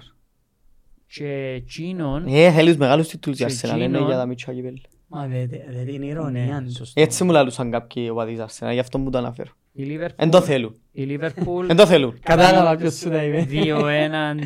Και 1.07 1.53
εκείνον... 1.57 2.25
Ε, 2.29 2.51
θέλεις 2.51 2.69
τους 2.71 2.77
μεγάλους 2.81 3.09
τίτλους 3.09 3.39
η 3.41 3.45
Και 3.45 3.53
Arsenal, 3.53 3.75
είναι 3.75 3.83
εκείνον- 3.85 4.07
για 4.07 4.17
τα 4.17 4.27
μίτσια 4.27 4.53
κύπελλα. 4.55 4.79
Μα 5.07 5.27
δε, 5.27 5.47
δε, 5.47 5.57
δε, 5.85 5.93
είναι 5.93 6.07
ηρωνία. 6.07 6.61
Ναι, 6.61 6.63
τους. 6.67 6.75
σωστό. 6.77 7.01
Έτσι 7.01 7.25
μου 7.25 7.31
λαλούσαν 7.33 7.71
κάποιοι 7.71 8.09
οπαδοί 8.11 8.35
της 8.35 8.45
Arsenal, 8.59 8.73
γι' 8.73 8.79
αυτό 8.79 8.99
μου 8.99 9.11
το 9.11 9.19
αναφέρω. 9.19 9.51
Η 9.79 9.87
Liverpool... 9.87 10.15
Εν 10.17 10.31
το 10.31 10.41
θέλουν. 10.41 10.75
Η 10.93 11.07
Liverpool 11.09 11.65
Εν 11.69 11.77
το 11.77 11.87
θέλουν. 11.87 12.19
Κατάλαβα 12.21 12.77
ποιος 12.77 12.95
σου 12.95 13.11
τα 13.11 13.25
είπε. 13.25 13.47
2-1 13.51 13.53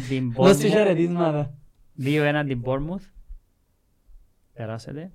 την 0.09 0.33
Δώσ' 0.33 0.57
τους 0.57 0.65
Bournemouth. 0.65 0.71
χαιρετίσματα. 0.71 1.55
2-1 2.03 2.45
την 2.47 2.63
Bournemouth. 2.65 3.11
Περάσετε. 4.53 5.11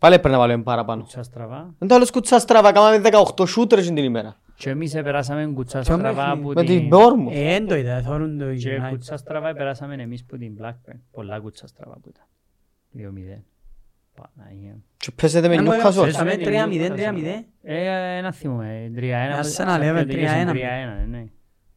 Πάλι 0.00 0.18
πρέπει 0.18 0.34
να 0.34 0.38
βάλουμε 0.38 0.62
παραπάνω. 0.62 1.00
Κουτσά 1.02 1.22
στραβά. 1.22 1.74
Εν 1.78 1.88
το 1.88 1.94
άλλο 1.94 2.08
κουτσά 2.12 2.38
στραβά, 2.38 2.72
κάναμε 2.72 3.08
18 3.36 3.46
σούτρες 3.48 3.86
την 3.86 3.96
ημέρα. 3.96 4.36
Και 4.56 4.70
εμείς 4.70 4.92
περάσαμε 4.92 5.46
κουτσά 5.54 5.80
Ποιο 5.80 5.94
στραβά 5.96 6.24
παιχνίδι; 6.24 6.42
που 6.42 6.52
Με 6.54 6.64
την 6.64 6.78
την... 6.78 6.90
Bournemouth. 6.92 7.32
Ε, 7.32 7.54
εν 7.54 7.66
το 7.66 7.74
είδα, 7.74 8.02
θωρούν 8.02 8.38
το 8.38 8.54
Και 8.54 8.76
United. 8.80 8.88
κουτσά 8.88 9.16
στραβά 9.16 9.52
περάσαμε 9.52 9.94
εμείς 9.94 10.24
που 10.24 10.36
την 10.36 10.56
Blackburn. 10.60 10.98
Πολλά 11.10 11.40
κουτσά 11.40 11.66
στραβά 11.66 11.98
που 12.02 12.08
ήταν. 12.08 13.14
2-0. 13.38 13.42
Παναγία. 14.14 14.76
Και 14.96 15.10
παίζετε 15.10 15.48
με 15.48 15.56
Αν 15.56 15.64
μπορεί 15.64 15.78
να 15.78 15.90
Newcastle. 15.90 16.02
παίζαμε 16.02 16.36
την 16.36 16.46
3-0, 16.46 16.50
Newcastle. 16.50 16.96
3-0. 16.96 17.44
Ε, 17.62 18.16
ένα 18.16 18.32
θυμούμε. 18.32 18.90
3-1. 18.94 19.00
Arsenal, 19.42 19.80
Everton, 19.80 20.10
3-1. 20.10 20.50
3-1, 20.50 21.06
ναι. 21.08 21.24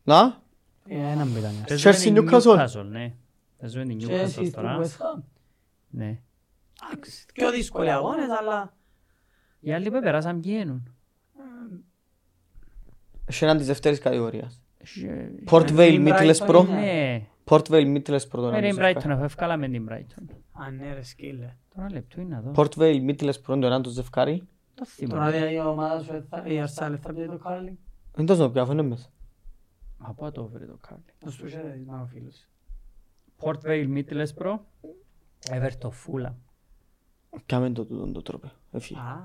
Να, 0.03 0.41
Ε, 0.87 0.95
έναν 0.95 1.31
που 1.33 1.37
ήταν. 1.37 1.51
Παίζουμε 1.67 1.93
Chelsea, 1.93 2.01
την 2.01 2.17
Newcastle. 2.17 2.57
Newcastle, 2.57 2.85
ναι. 2.89 3.13
Παίζουμε 3.59 3.85
την 3.85 3.97
Και 3.97 4.05
Newcastle 4.05 4.11
εσείς 4.11 4.51
τώρα. 4.51 4.75
του 4.75 4.81
West 4.83 4.85
Ham. 5.01 5.21
Ναι. 5.89 6.19
Εντάξει, 6.91 7.25
Πιο 7.33 7.51
δύσκολοι 7.51 7.91
αγώνες, 7.91 8.29
αλλά... 8.39 8.73
Οι 9.59 9.73
άλλοι 9.73 9.91
που 9.91 9.99
περάσαν 9.99 10.39
πηγαίνουν. 10.39 10.95
έχει 13.25 13.43
έναν 13.43 13.57
της 13.57 13.67
δεύτερης 13.67 13.99
κατηγορίας. 13.99 14.61
Και- 14.83 15.29
Port 15.49 15.69
Ε, 15.69 15.73
Vale, 15.75 15.91
η 15.93 16.03
Brighton 16.05 16.07
Middlesbrough. 16.07 16.65
είναι- 16.67 16.79
Ναι. 16.81 17.21
Port 17.45 17.61
Vale, 17.69 17.95
Middlesbrough. 17.97 18.29
το 18.29 18.51
Με 18.51 18.61
την 18.61 18.63
έναν 18.63 18.75
Brighton, 18.79 18.93
τους 19.01 19.11
αφού 19.11 19.23
ευκάλαμε 19.23 19.67
την 19.69 19.87
Brighton. 19.91 20.23
Α, 20.51 20.71
ναι 20.71 20.93
ρε 20.93 21.03
σκύλε. 21.03 21.55
Τώρα 21.75 21.91
λεπτό 21.91 22.21
είναι 22.21 22.35
εδώ. 22.35 22.51
Port 22.55 22.77
Vale, 22.77 23.09
Middlesbrough, 23.09 23.59
το 23.59 23.65
έναν 23.65 23.81
τους 23.81 23.93
δευκάρι. 23.93 24.47
το 24.75 24.85
Τώρα 25.09 25.25
θυμάμαι. 25.29 25.51
η 25.51 25.59
ομάδα 25.59 26.03
σου, 26.03 26.25
θα- 26.29 26.43
η 26.45 26.59
Αρσάλε 26.59 26.97
θα 26.97 27.13
πει 27.13 27.25
το 27.25 27.37
Κάρλινγκ. 27.37 27.75
Δεν 28.15 28.25
το 28.25 28.49
πιάφω, 28.49 28.71
είναι 28.71 28.81
μέσα. 28.81 29.07
Μα 29.97 30.13
πού 30.13 30.31
το 30.31 30.47
βρει 30.47 30.65
το 30.65 30.77
Κάρλινγκ. 30.87 31.07
Να 31.25 31.31
σου 31.31 31.45
είχε 31.45 31.83
να 31.85 32.01
ο 32.01 32.05
φίλος. 32.05 32.47
Port 33.41 33.67
Vale 33.67 33.87
Middlesbrough. 33.97 34.59
Everton 35.49 35.89
Fulham. 35.89 36.33
Πιάμε 37.45 37.69
το 37.71 37.85
τούτον 37.85 38.13
το 38.13 38.21
τρόπο. 38.21 38.51
Έφυγε. 38.71 38.99
Α. 38.99 39.21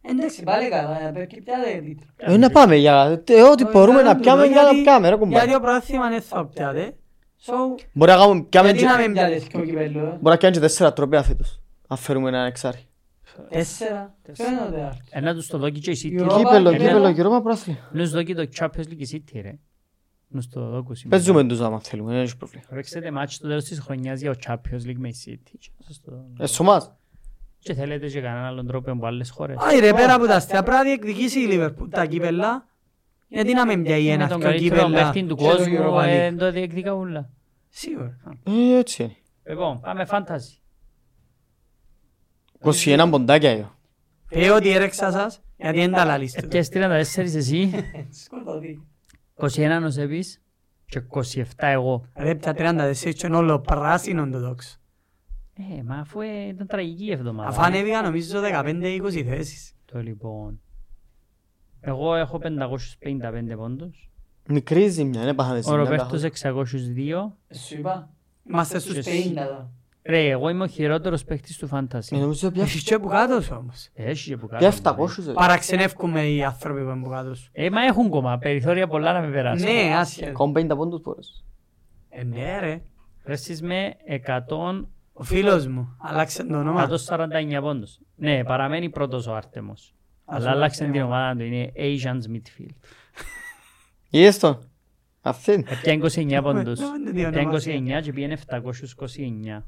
Εντάξει, 0.00 0.42
πάλι 0.42 0.68
καλά, 0.68 1.12
πρέπει 1.12 1.42
πιάτε 1.42 1.80
τίτλο. 1.80 2.06
Ε, 2.16 2.36
να 2.36 2.50
πάμε 2.50 2.76
για 2.76 3.22
ε, 3.28 3.42
ό,τι 3.42 3.64
μπορούμε 3.64 4.02
να 4.02 4.16
πιάμε 4.16 4.46
για 4.46 4.62
να 4.62 4.70
πιάμε 4.82 5.08
ρε 5.08 5.14
Γιατί 5.16 5.24
κουμπάρε. 5.24 5.54
ο 5.56 5.60
πρόθυμα 5.60 6.08
δεν 6.08 6.22
θα 6.22 6.46
πιάτε. 6.46 6.96
So, 7.46 7.52
Μπορεί 7.92 8.10
να 8.10 8.16
κάνουμε 8.16 8.42
πιάμε 8.42 8.68
γιατί 8.70 8.82
και- 8.84 8.90
να 8.90 8.98
μην 8.98 9.12
πιάτε 9.12 9.38
και 9.48 9.56
ο 9.56 9.62
κυπέλλου, 9.64 9.98
ε. 9.98 10.02
μπορεί 10.02 10.20
να 10.22 10.36
πιάμε 10.36 10.54
και 10.54 10.60
τέσσερα 10.60 10.92
τρόπια 10.92 11.22
φέτος. 11.22 11.60
Αν 11.86 11.96
φέρουμε 11.96 12.28
ένα 12.28 12.44
εξάρι. 12.44 12.78
Τέσσερα; 13.48 14.14
Ποιο 14.32 14.46
είναι 14.48 14.58
το 14.58 14.70
τέταρτο. 14.70 14.98
Ένα 15.10 15.34
τους 15.34 15.46
το 15.46 15.58
δόκι 15.58 15.80
και 15.80 15.90
η 15.90 15.98
City. 16.02 16.22
Europa, 16.22 16.36
Κύπελο, 16.36 16.70
Europa. 16.70 16.76
κύπελο, 16.76 17.08
Europa 17.38 17.42
πρόθλημα. 17.42 17.78
Νους 17.92 18.10
δόκι 18.10 18.34
το 18.34 18.48
Champions 18.58 18.88
League 18.90 18.98
η 18.98 19.08
City 19.12 19.38
ρε. 19.42 19.58
Νους 20.28 20.48
το 20.48 20.68
δόκου 20.68 20.94
σήμερα. 20.94 21.16
Παίζουμε 21.16 21.44
τους 21.44 21.60
άμα 21.60 21.80
θέλουμε, 21.80 22.12
δεν 22.12 22.22
έχει 22.22 22.36
πρόβλημα. 22.36 22.64
Θα 22.68 22.74
παίξετε 22.74 23.10
μάτσι 23.10 23.34
στο 23.34 23.48
τέλος 23.48 23.64
της 23.64 23.80
χρονιάς 23.80 24.20
για 24.20 24.30
ο 24.30 24.34
Champions 24.46 24.86
League 24.88 24.96
με 24.96 25.08
η 25.08 25.14
City. 25.26 25.50
Και 25.58 25.70
σας 25.86 26.00
το- 26.04 26.24
Ε, 26.38 26.46
σωμάς. 26.46 26.92
Και 27.58 27.74
θέλετε 27.74 28.06
και 28.08 28.20
κανέναν 28.20 28.44
άλλον 28.44 28.66
τρόπο 28.66 28.90
από 28.90 29.06
άλλες 29.06 29.30
χώρες. 29.30 29.56
Όχι 29.60 29.78
ρε, 29.78 29.92
πέρα 29.92 30.14
από 30.14 30.26
τα 30.26 30.34
αστεία 30.34 30.62
πρέπει 30.62 30.76
να 30.78 30.82
διεκδικήσει 30.82 31.40
η 31.40 31.46
Λίβερπουλ 31.46 31.88
τα 31.88 32.06
κύπελλα. 32.06 32.66
Γιατί 33.28 33.52
να 33.52 33.66
μην 33.66 33.82
πιάει 33.82 34.04
Με 34.04 34.12
ένας 34.12 34.28
τον 34.28 34.40
δυο 34.40 34.48
καλύτερο 34.48 34.76
κύπελλα 34.76 35.02
παίχτη 35.02 35.26
του 35.26 35.36
και 35.36 35.44
το 35.44 35.50
κόσμου 35.50 35.76
Europa 35.78 36.04
ε, 36.04 36.28
League. 36.28 36.36
το 36.38 36.52
διεκδικά 36.52 36.92
ούλα. 36.92 37.30
Σίγουρα. 37.68 38.16
Ε, 38.44 38.78
έτσι 38.78 39.02
είναι. 39.02 39.16
Λοιπόν, 39.48 39.80
πάμε 39.80 40.04
φάνταση. 40.04 40.60
21 42.60 43.06
ποντάκια 43.10 43.50
εγώ. 43.50 43.76
Πέ 44.28 44.50
ότι 44.50 44.68
έρεξα 44.70 45.10
σας, 45.10 45.42
γιατί 45.56 45.78
δεν 45.78 45.92
τα 45.92 46.04
λαλείστε. 46.04 46.40
Έπιες 46.44 46.68
34 46.72 47.16
εσύ, 47.16 47.70
Σκοτωθεί. 48.24 48.86
21 49.34 49.82
ο 49.84 49.90
Σεβής 49.90 50.42
και 50.86 51.02
27 51.08 51.42
εγώ. 51.56 52.04
Ρε 52.16 52.34
πια 52.34 52.54
34 52.56 53.12
και 53.14 53.26
είναι 53.26 53.36
όλο 53.36 53.60
πράσινο 53.60 54.28
το 54.28 54.40
δόξο. 54.40 54.78
Ε, 55.78 55.82
μα 55.82 55.94
αφού 55.94 56.20
ε, 56.20 56.46
ήταν 56.48 56.66
τραγική 56.66 57.04
η 57.04 57.12
εβδομάδα. 57.12 57.48
Αφού 57.48 57.62
ανέβηκα 57.62 58.02
νομίζω 58.02 58.40
15-20 58.52 59.24
θέσεις. 59.26 59.74
Το 59.84 59.98
λοιπόν. 60.00 60.60
Εγώ 61.88 62.14
έχω 62.14 62.38
555 62.38 63.56
πόντους. 63.56 64.10
Μικρή 64.48 64.88
ζημιά, 64.88 65.22
δεν 65.24 65.34
πάθαμε 65.34 65.58
Ο 65.58 65.62
ζημιά. 65.62 65.76
Ροπέρτος 65.76 66.08
καθόλου. 66.08 66.24
602. 66.24 67.36
Σου 67.54 67.74
είπα. 67.78 68.10
Είμαστε 68.50 68.78
στους 68.78 68.94
Και 68.94 69.00
50 69.00 69.06
εσύ. 69.08 69.34
εδώ. 69.36 69.70
Ρε, 70.02 70.28
εγώ 70.28 70.48
είμαι 70.48 70.64
ο 70.64 70.66
χειρότερος 70.66 71.24
παίχτης 71.24 71.56
του 71.58 71.64
Ε, 71.64 71.68
φάνταση. 71.68 72.16
νομίζω 72.16 72.50
πια 72.50 72.62
Έχεις 72.62 72.82
και 72.82 72.98
που 72.98 73.08
κάτω 73.08 73.40
σου 73.40 73.56
όμως. 73.60 73.88
Έχεις 73.94 74.24
και 74.24 74.36
που 74.36 74.46
πια 74.46 74.58
κάτω. 74.58 75.02
700 75.02 75.26
ρε. 75.26 75.32
Παραξενεύκουμε 75.32 76.26
οι 76.28 76.44
άνθρωποι 76.44 76.82
που 76.84 76.90
είναι 76.90 77.02
που 77.04 77.10
κάτω 77.10 77.34
σου. 77.34 77.50
Ε, 77.52 77.70
μα 77.70 77.82
έχουν 77.82 78.08
κόμμα, 78.08 78.38
περιθώρια 78.38 78.86
πολλά 78.86 79.12
να 79.12 79.20
με 79.20 79.30
περάσουν. 79.32 79.72
Ναι, 79.72 79.94
άσχετο. 79.96 80.30
Ακόμα 80.30 80.52
50 80.60 80.76
πόντους 80.76 81.00
μπορείς. 81.02 81.44
Ε, 82.08 82.24
ναι 82.24 82.58
ρε. 82.60 82.82
Ρε, 83.24 83.32
εσείς 83.32 83.62
με 83.62 83.94
100 84.06 84.88
Ο 85.12 85.22
φίλος 85.22 85.66
μου. 85.66 85.96
Άλλαξε 86.00 86.44
το 86.44 86.58
όνομα. 86.58 86.82
149 86.82 87.60
πόντους. 87.60 87.98
Ναι, 88.14 88.44
παραμένει 88.44 88.90
πρώτος 88.90 89.26
ο 89.26 89.34
Άρτεμος. 89.34 89.94
Αλλά 90.30 90.40
σου 90.44 90.48
άλλαξε 90.50 90.84
άρεσε, 90.84 90.92
την 90.92 91.00
ε. 91.00 91.04
ομάδα 91.04 91.36
του, 91.36 91.44
είναι 91.44 91.72
Asians 91.76 92.34
Midfield. 92.36 92.74
Είδες 94.10 94.38
το. 94.38 94.58
Αυτή 95.20 95.52
είναι. 95.52 95.64
Έπια 95.68 95.94
29 95.94 96.40
πόντους. 96.42 96.80
Ναι, 96.80 96.86
ναι, 96.86 97.10
ναι, 97.10 97.26
Έπια 97.28 97.40
ονομασία. 97.42 97.80
29 97.98 98.02
και 98.02 98.12
πήγαινε 98.12 98.36
729. 98.50 99.62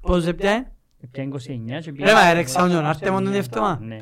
Πώς 0.00 0.22
σε 0.22 0.32
πιάει. 0.32 0.64
Έπια 1.00 1.24
29 1.24 1.38
και 1.66 1.72
Ρε 1.84 1.92
πήγαινε... 1.92 2.12
μα 2.12 2.28
έρεξα 2.28 2.68
τον 2.68 2.84
Άρτεμον 2.86 3.24
τον 3.24 3.34
εύτομα. 3.34 3.78
Ναι. 3.82 3.98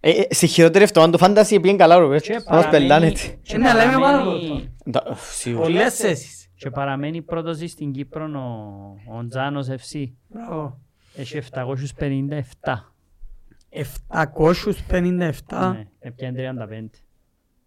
Ε, 0.00 0.10
ε, 0.10 0.26
Στη 0.34 0.46
χειρότερη 0.46 0.84
εβδομάδα 0.84 1.12
του 1.12 1.18
φάνταση 1.18 1.60
πήγαινε 1.60 1.78
καλά 1.78 1.96
ο 1.96 1.98
Και 1.98 2.04
Ροπέρτος. 2.04 2.28
Όμως 2.30 2.44
παραμένει- 2.64 2.70
πελάνεται. 2.88 3.38
και 3.42 3.58
Ναι, 3.58 3.68
αλλά 3.68 3.84
είμαι 3.84 3.92
πάρα 3.98 4.18
παραμένει- 4.18 4.70
Τα- 4.92 5.06
ουφ, 5.10 5.34
Σίγουρα. 5.34 5.62
Πολλές 5.64 5.94
θέσεις. 5.96 6.48
Και 6.56 6.70
παραμένει 6.70 7.22
πρώτος 7.22 7.56
στην 7.70 7.92
Κύπρο 7.92 8.24
ο, 8.24 9.16
ο 9.18 9.26
Τζάνος 9.26 9.66
FC. 9.68 10.06
Μπράβο. 10.28 10.78
Έχει 11.16 11.36
757. 11.36 12.93
757. 13.74 15.72
Ναι, 15.72 15.86
έπιανε 15.98 16.54
35. 16.68 16.90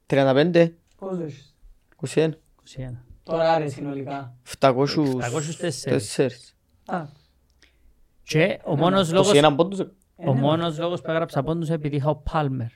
35, 0.08 0.74
Πώς 0.98 1.20
έχεις. 1.20 1.56
21, 2.14 2.30
21. 2.78 3.04
Τώρα 3.24 3.58
ρε 3.58 3.68
συνολικά. 3.68 4.36
704. 4.62 5.22
704. 5.22 6.54
Α, 6.86 7.06
Και 8.24 8.60
ο 8.66 8.76
μόνος 8.78 9.12
λόγος, 9.12 9.32
21 9.34 9.54
πόντους. 9.56 9.80
ε, 9.80 9.88
ο 10.16 10.34
ναι. 10.34 10.40
μόνος 10.40 10.80
λόγος 10.80 11.02
που 11.02 11.12
έγραψα 11.12 11.44
πόντους 11.44 11.70
επειδή 11.70 11.96
είχα 11.96 12.10
ο 12.10 12.16
Πάλμερ. 12.16 12.68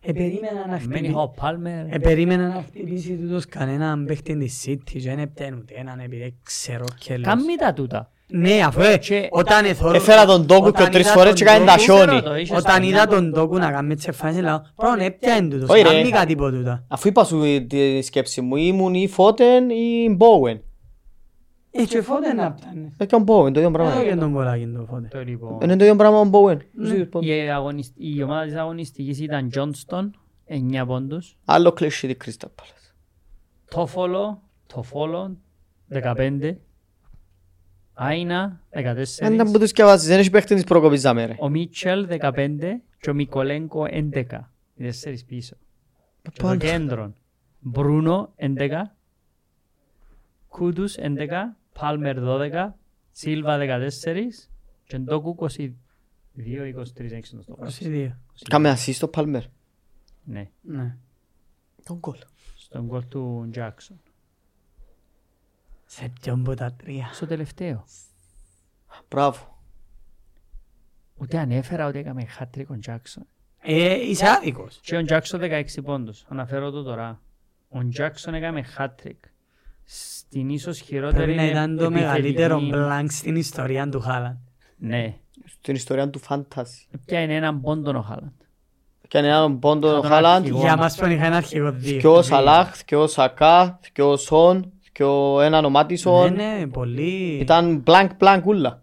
Ε, 0.00 0.12
περίμενα 0.12 0.60
να 0.60 0.66
Μένει 0.66 0.80
χτυπήσει. 0.80 1.04
είχα 1.04 1.20
ο 1.20 1.28
Πάλμερ. 1.28 1.92
Ε, 1.94 1.98
περίμενα 1.98 2.48
να 2.48 2.62
χτυπήσει 2.62 3.16
τούτος 3.16 3.46
κανέναν 3.46 4.04
παίχτη 4.04 4.36
της 4.36 4.64
City 4.66 4.78
και 4.84 5.00
δεν 5.00 5.18
έπιανε 5.18 5.56
ούτε 5.56 5.74
έναν 5.74 6.00
επειδή 6.00 6.38
ξέρω 6.42 6.84
κέλος. 6.98 7.26
Κάμει 7.26 7.56
τα 7.56 7.72
τούτα. 7.72 8.10
Ναι, 8.32 8.60
αφού 8.64 8.80
ε, 8.80 8.96
Και- 8.98 9.28
όταν 9.30 9.64
εθώρω- 9.64 9.94
Έφερα 9.94 10.24
τον 10.26 10.46
Τόκου 10.46 10.66
όταν 10.66 10.84
και 10.84 10.90
τρεις 10.90 11.04
είδα 11.04 11.12
φορές 11.14 11.28
τον 11.28 11.38
και 11.38 11.44
κάνει 11.44 11.64
τα 11.64 11.72
Τόκου- 11.72 11.82
χιόνι. 11.84 12.04
Ξέρω 12.06 12.22
το, 12.22 12.36
είχες 12.36 12.58
Όταν 12.58 12.80
το 12.80 12.86
είδα 12.86 12.94
μυαλό. 12.94 13.10
τον 13.10 13.32
Τόκου 13.32 13.58
να 13.58 13.70
κάνει 13.70 13.94
τις 13.94 14.06
εμφάνισεις 14.06 14.42
λέω 14.42 14.66
πρώτον 14.76 15.00
έπιανε 15.00 15.48
τούτος, 15.48 15.68
Όχι, 15.68 15.82
ρε. 15.82 15.88
κάνει 15.88 16.10
κάτι 16.10 16.32
από 16.32 16.50
τούτα. 16.50 16.84
Αφού 16.88 17.08
είπα 17.08 17.24
σου 17.24 17.66
τη 17.66 18.02
σκέψη 18.02 18.40
μου, 18.40 18.56
ήμουν 18.56 18.94
ή 18.94 19.08
Φώτεν 19.08 19.70
ή 19.70 20.14
Μπόουεν. 20.16 20.62
Ε, 21.70 21.84
και 21.84 22.00
φώτε 22.02 22.32
να 22.32 22.52
πιάνε. 22.52 22.92
Ε, 22.96 23.06
και 23.06 23.14
ο 23.14 23.18
Μπόουεν, 23.18 23.52
το 23.52 23.58
ίδιο 23.60 23.70
Ε, 23.70 23.72
πράγμα. 23.72 24.00
όχι 24.00 24.16
τον 24.16 24.32
πολλάκι 24.32 24.66
το 24.66 24.86
φώτε. 24.90 25.08
Το 25.10 25.20
λοιπόν. 25.24 25.58
Είναι 25.62 25.76
το 25.76 25.84
ίδιο 25.84 25.96
πράγμα 25.96 26.18
ο 26.18 26.24
Μπόουεν. 26.24 26.60
Η, 27.20 27.50
αγωνισ- 27.50 27.94
η 27.96 28.22
ομάδα 28.22 28.44
της 28.44 28.54
αγωνιστικής 28.54 29.20
ήταν 29.20 29.50
Johnston, 29.54 30.10
9 30.46 30.86
πόντους. 30.86 31.36
Άλλο 31.44 31.72
κλείσι 31.72 32.14
της 32.16 32.36
Crystal 32.40 32.46
Palace. 32.46 32.92
Τόφολο, 33.70 34.42
Τόφολο, 34.74 35.36
15. 35.88 36.58
Άινα, 38.00 38.60
14. 38.70 38.80
Αν 39.20 39.36
δεν 39.36 39.50
που 39.52 39.58
τους 39.58 39.68
σκευάσεις, 39.68 40.08
δεν 40.08 40.18
έχει 40.18 40.30
παίχτη 40.30 40.54
της 40.54 40.64
προκοπής 40.64 41.02
δάμε, 41.02 41.24
ρε. 41.26 41.36
Ο 41.38 41.48
Μίτσελ 41.48 42.06
15 42.20 42.80
και 43.00 43.10
ο 43.10 43.14
Μικολέγκο 43.14 43.86
11. 43.90 44.50
Οι 44.74 44.82
τέσσερις 44.84 45.24
πίσω. 45.24 45.56
Και 46.22 46.30
το 46.34 46.42
Πάντα. 46.42 46.56
κέντρο. 46.66 47.12
Μπρούνο 47.60 48.32
11. 48.36 48.96
Κούντους 50.48 50.96
11. 50.98 51.56
Πάλμερ 51.72 52.16
12. 52.20 52.74
Σίλβα 53.12 53.56
14. 53.56 54.50
Και 54.84 54.98
Ντόκου 54.98 55.36
22-23 55.38 55.56
έξω 57.10 57.40
στο 57.40 57.42
στόχο. 57.42 57.64
22. 57.80 58.10
Κάμε 58.48 58.68
ασίστ 58.68 59.00
το 59.00 59.08
Παλμέρ. 59.08 59.42
Ναι, 60.24 60.50
Ναι. 60.60 60.96
Τον 61.84 61.96
γκολ. 61.98 62.16
στον 62.56 62.86
κόλ 62.86 63.08
του 63.08 63.48
Τζάκσον. 63.50 64.00
Σε 65.90 66.12
ποιον 66.20 66.40
από 66.40 66.54
τα 66.54 66.72
τρία. 66.72 67.10
Στο 67.12 67.26
τελευταίο. 67.26 67.84
Μπράβο. 69.08 69.58
Ούτε 71.16 71.38
ανέφερα 71.38 71.86
ότι 71.86 71.98
έκαμε 71.98 72.24
χάτρικ 72.24 72.70
ο 72.70 72.78
Τζάκσον. 72.78 73.26
Ε, 73.60 73.94
είσαι 73.94 74.28
άδικος. 74.28 74.78
Και 74.82 74.96
ο 74.96 75.02
Τζάκσον 75.04 75.40
16 75.40 75.64
πόντους. 75.84 76.24
Αναφέρω 76.28 76.70
το 76.70 76.82
τώρα. 76.82 77.20
Ο 77.68 77.88
Τζάκσον 77.88 78.34
έκαμε 78.34 78.62
χάτρικ. 78.62 79.24
Στην 79.84 80.48
ίσως 80.48 80.78
χειρότερη 80.80 81.22
Πρέπει 81.24 81.36
να 81.36 81.44
ήταν 81.46 81.76
το 81.76 81.84
επιθετική- 81.84 82.04
μεγαλύτερο 82.06 82.60
μπλανκ 82.60 83.10
στην 83.10 83.36
ιστορία 83.36 83.88
του 83.88 84.00
Χάλαντ. 84.00 84.36
Ναι. 84.76 85.16
Στην 85.44 85.74
ιστορία 85.74 86.10
του 86.10 86.18
φάνταση. 86.18 86.86
Ποια 87.04 87.20
είναι 87.20 87.34
έναν 87.34 87.60
πόντον 87.60 87.96
ο 87.96 88.00
Χάλαντ; 88.02 88.32
Και 89.08 89.18
αν 89.18 89.24
έναν 89.24 89.58
πόντο 89.58 89.88
Θα 89.90 89.96
ο 89.96 90.00
τον 90.00 90.10
Χάλαντ, 90.10 90.40
αρχηγό. 90.40 90.60
Για 90.60 90.76
μας 90.76 90.96
που 90.96 91.06
είχαν 91.06 91.32
αρχηγό 91.32 91.72
δύο. 91.72 91.98
και 92.00 92.06
ο 92.08 92.22
Σαλάχ, 92.22 92.84
και 92.84 92.96
ο 92.96 93.06
Σακά, 93.06 93.78
και 94.98 95.04
ο 95.04 95.06
Σον, 95.06 95.38
και 95.38 95.40
ο 95.40 95.40
έναν 95.40 95.64
ο 95.64 95.68
Ναι, 95.68 95.72
Μάτισον. 95.74 96.34
ναι, 96.34 96.66
πολύ. 96.66 97.38
Ήταν 97.40 97.82
blank 97.86 98.08
blank 98.18 98.40
ούλα. 98.44 98.82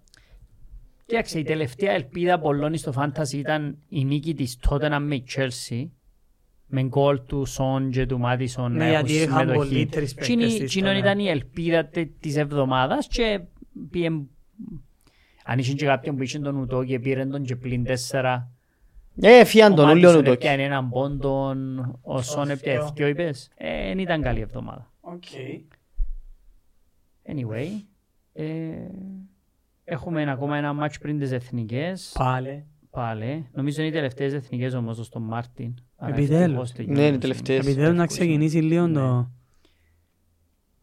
Κοίταξε, 1.06 1.40
η 1.40 1.44
τελευταία 1.44 1.92
ελπίδα 1.92 2.40
πολλών 2.40 2.78
στο 2.78 2.92
φάνταση 2.92 3.38
ήταν 3.38 3.78
η 3.90 4.06
νίκη 4.06 4.34
της 4.34 4.60
Tottenham 4.70 5.00
με 5.02 5.16
η 5.16 5.24
Chelsea 5.36 5.88
με 6.68 6.84
γκολ 6.84 7.22
του 7.26 7.46
Σον 7.46 7.90
και 7.92 8.06
του 8.06 8.20
Μάτισον 8.20 8.72
Ναι, 8.72 8.78
να 8.78 8.86
έχουν 8.86 9.06
γιατί 9.08 9.24
είχαν 9.24 9.40
συμμετοχή. 9.40 9.70
πολύ 9.70 9.86
τρεις 9.86 10.14
παίκτες 10.14 10.28
Τσίνη- 10.36 10.52
στη 10.52 10.64
τσίνον 10.64 10.92
ιστορία. 10.96 11.12
ήταν 11.12 11.26
η 11.26 11.30
ελπίδα 11.30 11.86
τε- 11.86 12.10
της 12.20 12.36
εβδομάδας 12.36 13.08
και 13.08 13.40
πήγε... 13.92 14.10
Αν 15.46 15.60
είχε 15.60 15.74
και 15.74 15.86
κάποιον 15.86 16.16
που 16.16 16.24
είχε 16.24 16.40
τον 16.40 16.56
Ουτό 16.56 16.84
και 16.84 17.00
πήρε 17.00 17.26
τον 17.26 17.44
και 17.44 17.56
πλην 17.56 17.84
τέσσερα 17.84 18.50
Ε, 19.22 19.44
φύγαν 19.46 19.72
ο 19.72 19.76
τον 19.76 19.90
ούλιο 19.90 20.02
Μάτισον 20.02 20.24
του 20.24 20.32
έπιανε 20.32 20.64
έναν 20.64 20.90
πόντον, 20.90 21.80
ο 22.02 22.22
Σον 22.22 22.50
έπιανε 22.50 22.80
δυο. 22.80 22.92
δυο 22.96 23.08
είπες. 23.08 23.50
Ε, 23.58 23.88
δεν 23.88 24.00
ήταν 24.00 24.22
καλή 24.22 24.40
εβδομάδα. 24.40 24.92
Οκ. 25.02 25.24
Anyway, 27.28 27.68
ε, 28.34 28.46
έχουμε 29.84 30.32
ακόμα 30.32 30.58
ένα 30.58 30.74
μάτς 30.74 30.98
πριν 30.98 31.20
τις 31.20 31.32
εθνικές. 31.32 32.12
Πάλι. 32.18 32.66
Πάλι. 32.90 33.48
Νομίζω 33.54 33.82
είναι 33.82 33.90
οι 33.90 33.94
τελευταίες 33.94 34.34
εθνικές 34.34 34.74
όμως 34.74 35.06
στον 35.06 35.22
Μάρτιν. 35.22 35.74
Άρα 35.98 36.14
Επιτέλους. 36.16 36.42
ευτυχώς 36.44 36.72
τελειώνουν 36.72 37.00
Ναι, 37.02 37.08
είναι 37.08 37.16
οι 37.18 37.20
σήμερα. 37.20 37.34
τελευταίες. 37.42 37.66
Επιτέλους 37.68 37.98
να 37.98 38.06
ξεκινήσει 38.06 38.58
λίγο 38.58 38.92
το... 38.92 39.30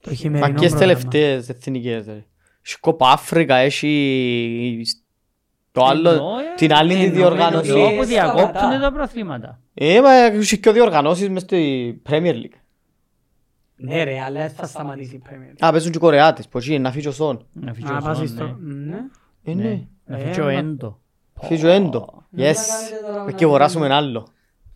Το 0.00 0.10
Μα 0.10 0.16
χειμερινό 0.16 0.58
και 0.60 0.68
στις 0.68 0.78
πρόγραμμα. 0.78 1.08
τελευταίες 1.10 1.48
εθνικές. 1.48 2.06
ρε. 2.06 2.24
Έχει 2.66 2.78
Κόπα 2.80 3.10
Αφρικα, 3.10 3.56
έχει 3.56 4.82
το 5.72 5.84
άλλο. 5.84 6.08
Εννοώ, 6.10 6.30
Την 6.56 6.72
άλλη 6.72 6.88
τη 6.88 6.94
εννοούμε 6.94 7.16
διοργάνωση. 7.18 7.70
ότι- 7.70 7.80
Όπου 7.94 8.04
διακόπτονται 8.04 8.48
σταματά. 8.58 8.80
τα 8.80 8.92
προαθλήματα. 8.92 9.60
Ε, 9.74 10.00
μα 10.00 10.12
έχει 10.12 10.58
και 10.58 10.70
διοργανώσεις 10.70 11.28
μες 11.28 11.42
στη 11.42 12.02
Premier 12.08 12.34
League. 12.34 12.56
Ναι 13.84 14.02
ρε, 14.04 14.20
αλλά 14.20 14.48
θα 14.50 14.66
σταματήσει 14.66 15.14
η 15.14 15.22
Premier. 15.26 15.54
Α, 15.58 15.70
παίζουν 15.70 15.90
και 15.90 15.96
οι 15.96 16.00
Κορεάτες, 16.00 16.48
που 16.48 16.58
εκεί 16.58 16.68
είναι 16.70 16.78
να 16.78 16.92
φύγει 16.92 17.08
ο 17.08 17.12
Σον. 17.12 17.46
Να 17.52 17.74
φύγει 17.74 17.86
Να 17.86 17.96
ο 17.96 18.00
πας 18.00 18.16
Σον, 18.16 18.28
στο... 18.28 18.56
ναι. 18.60 18.84
Ναι. 18.84 18.96
Ε, 19.44 19.54
Ναι. 19.54 19.62
ναι. 19.62 19.86
Να 20.06 20.16
Ε, 20.16 20.24
φύγει 20.26 20.40
ο 20.40 20.44
μα- 20.44 20.52
Έντο. 20.52 21.00
Φύγει 21.40 21.66
ο 21.66 21.68
Έντο. 21.68 22.24
Να 22.30 22.42
Yes. 22.44 22.54
κάνετε 22.54 23.00
τώρα 23.02 23.12
Πρέπει 23.14 23.32
να 23.32 23.38
και 23.38 23.44
αγοράσουμε 23.44 23.86
φύγει. 23.86 23.96
ένα 23.98 24.06
άλλο. 24.06 24.26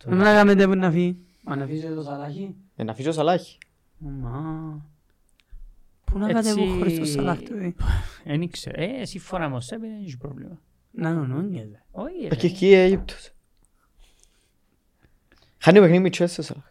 Να 0.05 0.15
μην 0.15 0.23
κάνετε 0.23 0.67
που 0.67 0.75
να 0.75 0.91
φύγει. 0.91 1.17
Μα 1.43 1.55
να 1.55 1.65
φύγει 1.65 1.81
το 1.95 2.01
Σαλάχι. 2.01 2.55
Ε, 2.75 2.83
να 2.83 2.93
φύγει 2.93 3.07
ο 3.07 3.11
Σαλάχη. 3.11 3.57
Μα... 3.97 4.31
Πού 6.03 6.17
να 6.17 6.29
Έτσι- 6.29 6.49
κατεβώ 6.55 6.73
χωρίς 6.77 6.99
το 6.99 7.05
Σαλάχ 7.05 7.39
του, 7.39 7.57
ε. 7.57 7.73
Δεν 8.25 8.41
ήξερα. 8.41 8.81
Ε, 8.81 9.05
σύμφωνα 9.05 9.49
με 9.49 9.55
ο 9.55 9.59
Σέπιν 9.59 9.89
δεν 9.89 10.03
έχει 10.03 10.17
πρόβλημα. 10.17 10.59
Να 10.91 11.13
νονόνιζε. 11.13 11.83
Όχι 11.91 12.25
Ε, 12.25 12.27
ρε. 12.27 12.35
Και 12.35 12.47
εκεί 12.47 12.65
η 12.67 12.73
Αίγυπτος. 12.73 13.31
Χάνει 15.57 15.79
παιχνίδι 15.79 16.01
με 16.03 16.09
Chelsea 16.17 16.35
ο 16.39 16.41
Σαλάχ. 16.41 16.66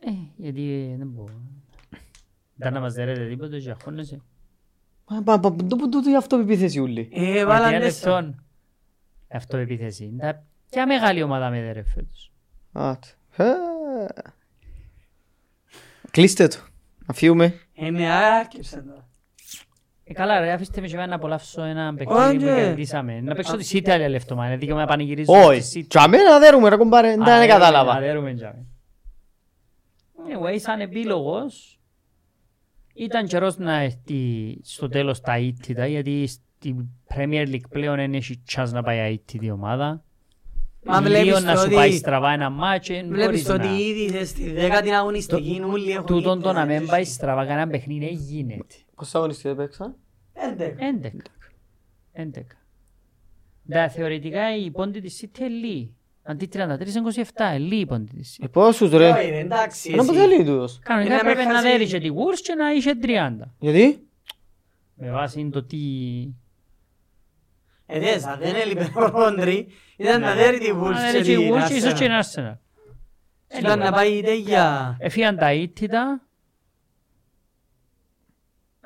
Ε, 0.00 0.10
γιατί 0.36 0.94
δεν 0.98 1.06
μπορώ. 1.08 1.40
Δεν 2.54 2.72
να 2.72 2.80
μας 2.80 2.94
δέρετε 2.94 3.26
τίποτα 3.28 3.58
και 3.58 3.70
αγχώνεσαι. 3.70 4.20
Μα, 5.08 5.20
μα, 5.26 5.36
μα, 5.36 5.56
το 5.68 5.76
που 5.76 5.88
τούτο 5.88 6.10
η 6.10 6.16
αυτοπεποίθηση 6.16 6.80
ούλη. 6.80 7.08
Ε, 7.12 7.32
Για 7.32 7.46
βάλαν 7.46 7.72
ένα 7.72 7.80
τέσσερα. 7.84 8.20
λεπτό. 8.20 8.34
Αυτό 9.28 9.56
επίθεση. 9.56 10.14
Τα 10.18 10.44
ποια 10.70 10.86
μεγάλη 10.86 11.22
ομάδα 11.22 11.50
με 11.50 11.60
δέρε 11.60 11.82
φέτος. 11.82 12.32
Άτε. 12.72 13.08
Ε. 13.36 13.44
Κλείστε 16.10 16.48
το. 16.48 16.56
Να 17.06 17.14
φύγουμε. 17.14 17.54
Ε, 17.74 17.90
ναι, 17.90 18.10
άρχισε 18.10 18.76
τώρα. 18.82 19.06
Ε, 20.04 20.12
καλά 20.12 20.40
ρε, 20.40 20.52
αφήστε 20.52 20.80
με 20.80 20.86
και 20.86 20.92
εμένα 20.94 21.08
να 21.08 21.14
απολαύσω 21.14 21.62
ένα 21.62 21.88
Όχι. 21.88 21.96
παιχνίδι 21.96 22.38
που 22.38 22.54
κερδίσαμε. 22.60 23.20
Να 23.20 23.34
παίξω 23.34 23.56
τη 23.56 23.68
City 23.72 23.90
άλλη 23.90 24.08
λεφτό, 24.08 24.34
μα 24.36 24.46
είναι 24.46 24.56
δίκαιο 24.56 24.76
να 24.76 24.86
πανηγυρίζω 24.86 25.32
Όχι. 25.32 25.60
στη 25.60 25.80
City. 25.82 25.86
Τσάμε 25.88 26.16
να 26.16 26.38
δέρουμε 26.38 26.68
ρε 26.68 26.76
κομπάρε. 26.76 27.08
Δεν 27.08 27.18
τα 27.18 27.24
Αδέρουμε, 27.24 27.46
κατάλαβα. 27.46 27.92
αδέρουμε, 27.92 28.34
τζάμε. 30.28 30.50
Anyway, 30.50 30.60
σαν 30.60 30.80
επίλογος 30.80 31.78
ήταν 32.94 33.26
καιρός 33.26 33.56
να 33.56 33.80
έρθει 33.80 34.58
στο 34.62 34.88
τέλος 34.88 35.20
τα 35.20 35.32
αίτητα 35.32 35.86
γιατί 35.86 36.26
στην 36.26 36.86
Premier 37.14 37.46
League 37.48 37.68
πλέον 37.70 37.96
δεν 37.96 38.14
έχει 38.14 38.42
chance 38.54 38.70
να 38.72 38.82
πάει 38.82 38.98
αίτητη 38.98 39.46
η 39.46 39.50
ομάδα. 39.50 40.02
Μα 40.84 41.00
Λίγο 41.00 41.10
βλέπεις 41.22 41.42
να 41.42 41.52
το 41.52 41.58
σου 41.58 41.64
ότι- 41.66 41.74
πάει 41.74 41.92
στραβά 41.92 42.30
ένα 42.32 42.50
μάτσο 42.50 42.94
δεν 42.94 43.06
Βλέπεις 43.06 43.24
μπορείς 43.26 43.44
το 43.44 43.52
ότι 43.54 43.66
να... 43.66 43.74
ήδη 43.78 44.00
είσαι 44.00 44.24
στη 44.24 44.50
δέκατη 44.50 44.90
αγωνιστική 44.90 45.60
όλοι 45.66 45.90
έχουν 45.90 46.06
Τούτον 46.06 46.40
το 46.42 46.48
ήδη 46.50 46.58
να 46.58 46.64
μην 46.64 46.78
ζήσει. 46.78 46.90
πάει 46.90 47.04
στραβά 47.04 47.46
κανένα 47.46 47.70
παιχνίδι 47.70 48.04
δεν 48.04 48.14
γίνεται. 48.14 48.74
Πώς 48.94 49.14
αγωνιστές 49.14 49.54
παίξαν. 49.56 49.94
Έντεκα. 50.32 50.76
11. 52.14 52.20
11. 52.38 52.42
Τα 53.68 53.88
θεωρητικά 53.88 54.56
η 54.56 54.70
πόντη 54.70 55.00
της 55.00 55.20
City 55.24 55.38
είναι 55.38 55.48
λίγη. 55.48 55.94
Αντί 56.30 56.48
33-27, 56.52 56.56
είναι 57.38 57.58
λίγη 57.58 57.80
η 57.80 57.86
πόντη 57.86 58.14
της 58.16 58.36
City. 58.40 58.44
Ε, 58.44 58.48
πόσους 58.48 58.90
ρε; 58.90 59.10
Όχι, 59.10 59.28
ρε, 59.28 59.38
εντάξει, 59.38 59.90
Ένα 59.92 60.04
που 60.04 60.10
εσύ. 60.12 60.20
θέλει 60.20 60.44
τούτος. 60.44 60.78
Κανονικά 60.82 61.14
Είναι 61.14 61.22
να 61.22 61.30
έπρεπε 61.30 61.46
με 61.48 61.52
να 61.54 61.58
χάσει- 61.58 61.70
δέρεις 61.70 61.90
και 61.92 61.98
τη 62.00 62.08
Wolves 62.10 62.38
και 62.42 62.54
να 62.54 62.72
είχε 62.72 62.94
30. 63.02 63.54
Γιατί; 63.58 64.08
Με 64.94 65.10
βάση 65.10 65.48
το 65.52 65.62
τι... 65.64 65.78
Ε, 67.86 67.98
δες, 68.00 68.24
αν 68.24 68.38
δεν 68.38 68.54
έλειπε 68.54 68.92
ο 68.96 69.06
Ρόντρι, 69.06 69.68
ήταν 69.96 70.20
να 70.20 70.34
δέρει 70.34 70.58
τη 70.58 70.68
Αν 70.70 70.80
Wolves 70.82 70.96
έρθει 71.14 71.22
και 71.22 71.32
η 71.32 71.36
την 71.36 71.54
Wolves 71.54 71.70
ίσως 71.70 71.92
και 71.92 72.06
Arsenal. 72.10 72.22
την 72.34 72.42
Arsenal. 72.44 72.56
Ήταν 73.58 73.78
να 73.78 73.92
πάει 73.92 74.12
είτε 74.12 74.34
για... 74.34 74.96
Εφίαν 75.00 75.36
τα 75.36 75.52
ήττητα. 75.52 76.26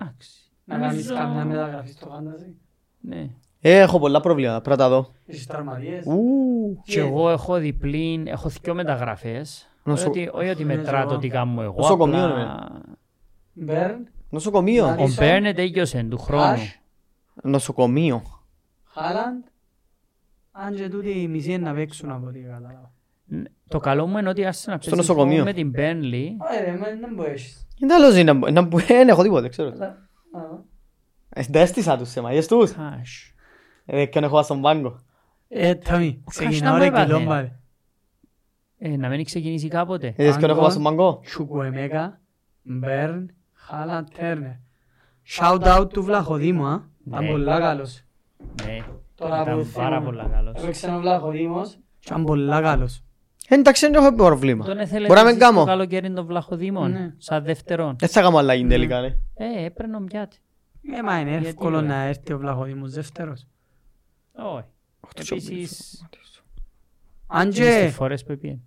Εντάξει. 0.00 0.30
Να 0.64 0.78
κάνεις 0.78 0.90
Νομίζω- 1.08 1.14
καμιά 1.14 1.44
μεταγραφή 1.44 1.90
στο 1.92 2.06
φάνταζι. 2.06 2.54
Ναι. 3.00 3.30
Ε, 3.64 3.78
έχω 3.78 3.98
πολλά 3.98 4.20
προβλήματα. 4.20 4.60
Πρέπει 4.60 4.80
να 4.80 4.84
τα 4.88 4.90
δω. 4.90 5.12
Έχεις 5.26 5.46
τραυματίες. 5.46 6.04
Ου. 6.06 6.82
Και 6.84 7.00
εγώ 7.00 7.30
έχω 7.30 7.56
διπλή, 7.58 8.22
έχω 8.26 8.48
δυο 8.48 8.74
μεταγραφές. 8.74 9.66
Νοσο- 9.84 10.10
Όχι 10.10 10.20
ότι- 10.28 10.30
Όχι 10.38 10.48
ότι 10.48 10.64
μετρά 10.64 11.06
το 11.06 11.18
τι 11.18 11.28
κάνω 11.28 11.62
εγώ. 11.62 11.74
Νοσοκομείο, 11.80 12.24
απλά- 12.24 12.80
Μπέρν, 13.52 14.08
Νοσοκομείο. 14.30 14.96
Ο 14.98 15.04
Ίσο. 15.04 15.22
Μπέρνετ 15.22 15.58
έγιωσε 15.58 16.02
του 16.10 16.18
χρόνου. 16.18 16.42
Χάσ. 16.42 16.80
Νοσοκομείο. 17.42 18.22
Χάλαντ. 18.84 19.42
Αν 20.52 20.74
και 20.74 20.88
τούτοι 20.88 21.10
οι 21.20 21.28
μισοί 21.28 21.52
είναι 21.52 21.64
να 21.68 21.74
παίξουν 21.74 22.10
από 22.10 22.26
ό,τι 22.26 22.38
κατάλαβα. 22.38 22.92
Ναι. 23.24 23.42
Το 23.68 23.78
καλό 23.78 24.06
μου 24.06 24.18
είναι 24.18 24.28
ότι 24.28 24.44
άρχισε 24.44 24.70
να 24.70 24.78
παίζει 24.78 24.96
νοσοκομείο. 24.96 25.44
με 25.44 25.52
την 25.52 25.72
Burnley. 25.76 26.26
Όχι 26.38 26.64
ρε, 26.64 26.76
μα 26.80 26.86
δεν 27.00 27.14
μπορείς. 27.14 27.66
Είναι 27.82 27.94
άλλος 27.94 28.16
είναι. 28.16 28.32
να 28.32 28.62
μπου- 28.62 28.80
Δεν 28.86 29.08
έχω 29.08 29.22
τίποτα, 29.22 29.48
ξέρω. 29.48 29.68
Α, 29.68 29.86
Ε, 31.34 31.42
Δεν 31.48 31.62
έστησα 31.62 31.96
τους 31.96 32.08
σεμαγιές 32.10 32.46
τους. 33.86 33.94
Χάσ. 33.94 34.00
Ε, 34.00 34.04
και 34.06 34.18
έχω 34.18 34.42
στον 34.42 34.60
πάγκο. 34.60 34.98
Ε, 35.48 35.74
Τόμι, 35.74 36.20
Ο 36.24 36.30
ξεκινάω 36.30 36.72
Κάστα 36.72 36.78
ρε 36.78 36.90
μου 36.90 36.96
έπαθε. 36.96 37.04
κιλόμπαρε. 37.04 37.52
Ε, 38.78 38.96
να 38.96 39.08
μην 39.08 39.24
ξεκινήσει 39.24 39.68
κάποτε. 39.68 40.14
Είδες 40.16 40.36
και 40.36 40.46
έχω 40.46 40.70
στον 40.70 40.82
πάγκο. 40.82 41.20
Τσουκουεμέκα, 41.24 42.20
Μπέρν, 42.62 43.30
Χάλαντ, 43.52 44.08
Τέρνερ. 44.18 44.50
Shout 45.38 45.62
out 45.78 45.88
του 45.92 46.02
Βλαχοδήμου, 46.02 46.66
α. 46.66 46.80
Ήταν 47.06 47.24
Ναι. 47.24 47.30
πολλά 47.30 47.58
καλός. 47.60 48.02
Ναι. 48.64 48.78
Τώρα 49.14 49.36
που 49.44 49.50
Ήταν 49.50 49.70
πάρα 49.72 49.88
θυμούμαι. 49.88 50.04
πολλά 50.04 50.28
καλός. 50.34 50.62
Έπαιξε 50.62 50.90
ο 50.94 50.98
Βλαχοδήμος 51.00 51.70
και 51.98 52.06
ήταν 52.06 52.24
πολλά 52.24 52.60
καλός. 52.60 53.02
Ε, 53.48 53.54
Εντάξει, 53.54 53.86
δεν 53.90 53.94
έχω 54.02 54.14
πρόβλημα. 54.14 54.64
Τον 54.64 54.78
έθελε 54.78 55.06
Μπορεί 55.06 55.18
να 55.18 55.24
να 55.24 55.30
μην 55.30 55.38
ζεις 55.38 55.42
το 55.48 55.52
κάνω. 55.54 55.64
καλοκαίρι 55.64 56.12
των 56.12 56.26
Βλαχοδήμων. 56.26 56.90
Ναι. 56.90 57.14
Σαν 57.18 57.44
δεύτερον. 57.44 57.96
Δεν 57.98 58.08
θα 58.08 58.20
κάνω 58.20 58.36
αλλαγή 58.36 58.66
τελικά, 58.66 59.00
ναι. 59.00 59.06
Ε, 59.34 59.64
έπαιρνε 59.64 59.96
ο 59.96 60.00
Μιάτη. 60.00 60.38
Ε, 60.98 61.02
μα 61.02 61.20
είναι 61.20 61.30
Γιατί, 61.30 61.46
εύκολο 61.46 61.80
ρε. 61.80 61.86
να 61.86 61.94
έρθει 62.02 62.32
ο 62.32 62.38
Βλαχοδήμος 62.38 62.92
δεύτερος. 62.92 63.46
Όχι. 64.34 64.64
το 65.14 65.22
τσόμπι, 65.22 65.46
Επίσης, 65.46 66.06
Αν 67.26 67.50
και 67.50 67.62
στις 67.70 67.82
και... 67.84 67.88
φορές 67.90 68.24
που 68.24 68.38
πήγαινε. 68.38 68.60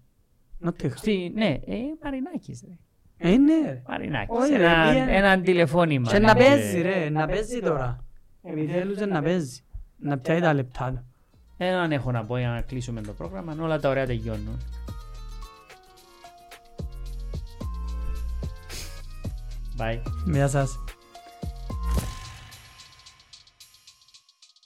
Νότιχα. 0.59 0.97
Στη- 0.97 1.31
Ναι, 1.35 1.47
ε, 1.65 1.75
Μαρινάκης 2.03 2.63
ρε. 2.67 2.77
Ε, 3.31 3.37
ναι 3.37 3.61
ρε. 3.65 3.81
Μαρινάκης. 3.87 4.37
Όχι, 4.37 4.55
ρε, 4.55 4.63
Ένα- 4.65 4.89
πήγαινε. 4.89 5.15
Έναν 5.17 5.41
τηλεφώνημα. 5.43 6.11
Και 6.11 6.19
να 6.19 6.33
ναι, 6.33 6.39
παίζει 6.39 6.81
ρε, 6.81 7.09
να 7.09 7.25
παίζει 7.27 7.59
τώρα. 7.59 8.05
Επιτέλους 8.41 8.99
να 8.99 9.21
παίζει. 9.21 9.61
Να 9.97 10.17
πιάει 10.17 10.39
τα 10.41 10.53
λεπτά 10.53 10.91
του. 10.91 11.05
Έναν 11.57 11.91
έχω 11.91 12.11
να 12.11 12.25
πω 12.25 12.37
για 12.37 12.49
να 12.49 12.61
κλείσουμε 12.61 13.01
το 13.01 13.13
πρόγραμμα. 13.13 13.55
Όλα 13.61 13.79
τα 13.79 13.89
ωραία 13.89 14.05
τελειώνουν. 14.05 14.59
Bye. 19.77 20.01
Γεια 20.25 20.47
σας. 20.47 20.79